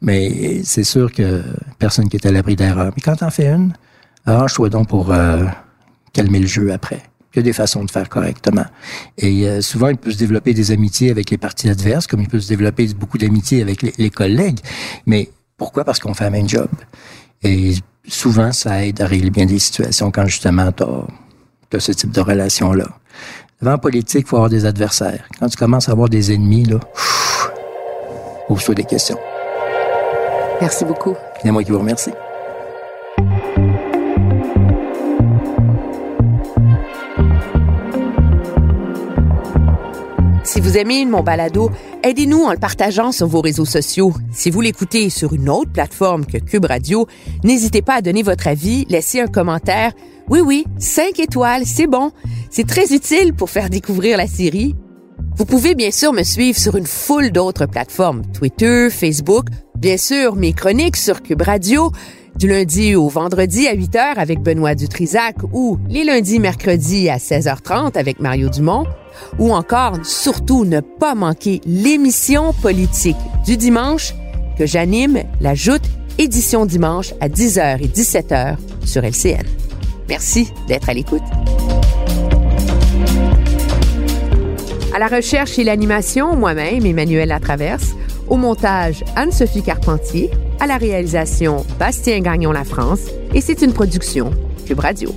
Mais 0.02 0.62
c'est 0.64 0.84
sûr 0.84 1.12
que 1.12 1.44
personne 1.80 2.08
qui 2.08 2.18
est 2.18 2.26
à 2.26 2.32
l'abri 2.32 2.56
d'erreur. 2.56 2.94
Mais 2.96 3.02
quand 3.02 3.16
t'en 3.18 3.32
fais 3.32 3.48
une, 3.48 3.74
arrange-toi 4.28 4.70
donc 4.70 4.88
pour 4.88 5.12
euh, 5.12 5.46
calmer 6.14 6.40
le 6.40 6.48
jeu 6.48 6.72
après. 6.72 7.02
Il 7.34 7.38
y 7.38 7.40
a 7.42 7.44
des 7.44 7.54
façons 7.54 7.84
de 7.84 7.92
faire 7.92 8.10
correctement. 8.10 8.66
Et 9.18 9.48
euh, 9.48 9.62
souvent, 9.62 9.90
il 9.90 9.98
peut 9.98 10.12
se 10.12 10.18
développer 10.18 10.54
des 10.54 10.72
amitiés 10.72 11.12
avec 11.12 11.30
les 11.30 11.38
partis 11.38 11.70
adverses, 11.70 12.08
comme 12.08 12.22
il 12.22 12.28
peut 12.28 12.40
se 12.40 12.48
développer 12.48 12.88
beaucoup 12.94 13.18
d'amitiés 13.18 13.62
avec 13.62 13.84
les, 13.84 13.94
les 13.98 14.10
collègues. 14.10 14.60
Mais 15.06 15.30
pourquoi? 15.56 15.84
Parce 15.84 16.00
qu'on 16.00 16.14
fait 16.14 16.26
le 16.26 16.32
même 16.32 16.50
job. 16.50 16.70
Et 17.44 17.76
souvent, 18.08 18.52
ça 18.52 18.86
aide 18.86 19.02
à 19.02 19.08
régler 19.08 19.30
bien 19.30 19.46
des 19.46 19.60
situations 19.60 20.12
quand 20.12 20.26
justement 20.26 20.72
tu 20.72 20.84
as, 20.84 21.80
ce 21.80 21.92
type 21.92 22.12
de 22.12 22.22
relation-là. 22.22 22.88
Devant 23.62 23.72
la 23.72 23.78
politique, 23.78 24.26
il 24.26 24.28
faut 24.28 24.38
avoir 24.38 24.50
des 24.50 24.66
adversaires. 24.66 25.28
Quand 25.40 25.48
tu 25.48 25.58
commences 25.58 25.90
à 25.90 25.92
avoir 25.92 26.10
des 26.10 26.32
ennemis, 26.32 26.66
là, 26.66 26.80
pose-toi 28.48 28.76
des 28.76 28.86
questions. 28.86 29.18
Merci 30.62 30.86
beaucoup. 30.86 31.16
C'est 31.42 31.52
moi 31.52 31.64
qui 31.64 31.72
vous 31.72 31.80
remercie. 31.80 32.12
Si 40.58 40.62
vous 40.62 40.76
aimez 40.76 41.06
mon 41.06 41.22
balado, 41.22 41.70
aidez-nous 42.02 42.42
en 42.42 42.52
le 42.52 42.58
partageant 42.58 43.12
sur 43.12 43.28
vos 43.28 43.42
réseaux 43.42 43.64
sociaux. 43.64 44.12
Si 44.32 44.50
vous 44.50 44.60
l'écoutez 44.60 45.12
sur 45.12 45.34
une 45.34 45.50
autre 45.50 45.72
plateforme 45.72 46.26
que 46.26 46.40
Cube 46.40 46.66
Radio, 46.66 47.06
n'hésitez 47.44 47.84
pas 47.84 47.94
à 47.94 48.02
donner 48.02 48.24
votre 48.24 48.48
avis, 48.48 48.84
laisser 48.90 49.20
un 49.20 49.28
commentaire. 49.28 49.92
Oui, 50.30 50.40
oui, 50.40 50.66
cinq 50.80 51.20
étoiles, 51.20 51.68
c'est 51.68 51.86
bon. 51.86 52.10
C'est 52.50 52.66
très 52.66 52.92
utile 52.92 53.36
pour 53.36 53.52
faire 53.52 53.70
découvrir 53.70 54.18
la 54.18 54.26
série. 54.26 54.76
Vous 55.36 55.46
pouvez 55.46 55.76
bien 55.76 55.92
sûr 55.92 56.12
me 56.12 56.24
suivre 56.24 56.58
sur 56.58 56.76
une 56.76 56.88
foule 56.88 57.30
d'autres 57.30 57.68
plateformes, 57.68 58.24
Twitter, 58.34 58.90
Facebook, 58.90 59.46
bien 59.78 59.98
sûr 59.98 60.36
mes 60.36 60.54
chroniques 60.54 60.98
sur 60.98 61.22
Cube 61.22 61.44
Radio, 61.44 61.92
du 62.38 62.48
lundi 62.48 62.96
au 62.96 63.08
vendredi 63.08 63.68
à 63.68 63.76
8h 63.76 64.16
avec 64.18 64.42
Benoît 64.42 64.76
Dutrisac 64.76 65.38
ou 65.54 65.80
les 65.90 66.04
lundis, 66.04 66.40
mercredis 66.40 67.10
à 67.10 67.18
16h30 67.18 67.98
avec 67.98 68.20
Mario 68.20 68.50
Dumont 68.50 68.86
ou 69.40 69.54
encore 69.54 69.94
surtout 70.04 70.64
ne 70.64 70.80
pas 70.80 71.16
manquer 71.16 71.62
l'émission 71.66 72.54
politique 72.54 73.18
du 73.46 73.58
dimanche 73.58 74.14
que 74.58 74.66
j'anime, 74.66 75.24
la 75.42 75.56
Joute 75.56 75.82
édition 76.18 76.66
dimanche 76.66 77.14
à 77.22 77.28
10h 77.28 77.84
et 77.84 77.88
17h 77.88 78.56
sur 78.86 79.04
LCN. 79.04 79.46
Merci 80.10 80.52
d'être 80.68 80.90
à 80.90 80.94
l'écoute. 80.94 81.24
À 84.94 85.00
la 85.00 85.08
recherche 85.08 85.60
et 85.60 85.64
l'animation, 85.64 86.36
moi-même, 86.36 86.86
Emmanuel 86.86 87.30
Latraverse. 87.30 87.96
Au 88.30 88.36
montage, 88.36 89.04
Anne-Sophie 89.16 89.62
Carpentier. 89.62 90.32
À 90.60 90.66
la 90.66 90.78
réalisation, 90.78 91.66
Bastien 91.78 92.20
Gagnon 92.20 92.52
La 92.52 92.64
France. 92.64 93.02
Et 93.36 93.42
c'est 93.42 93.62
une 93.62 93.74
production 93.74 94.32
Cube 94.66 94.80
Radio. 94.80 95.12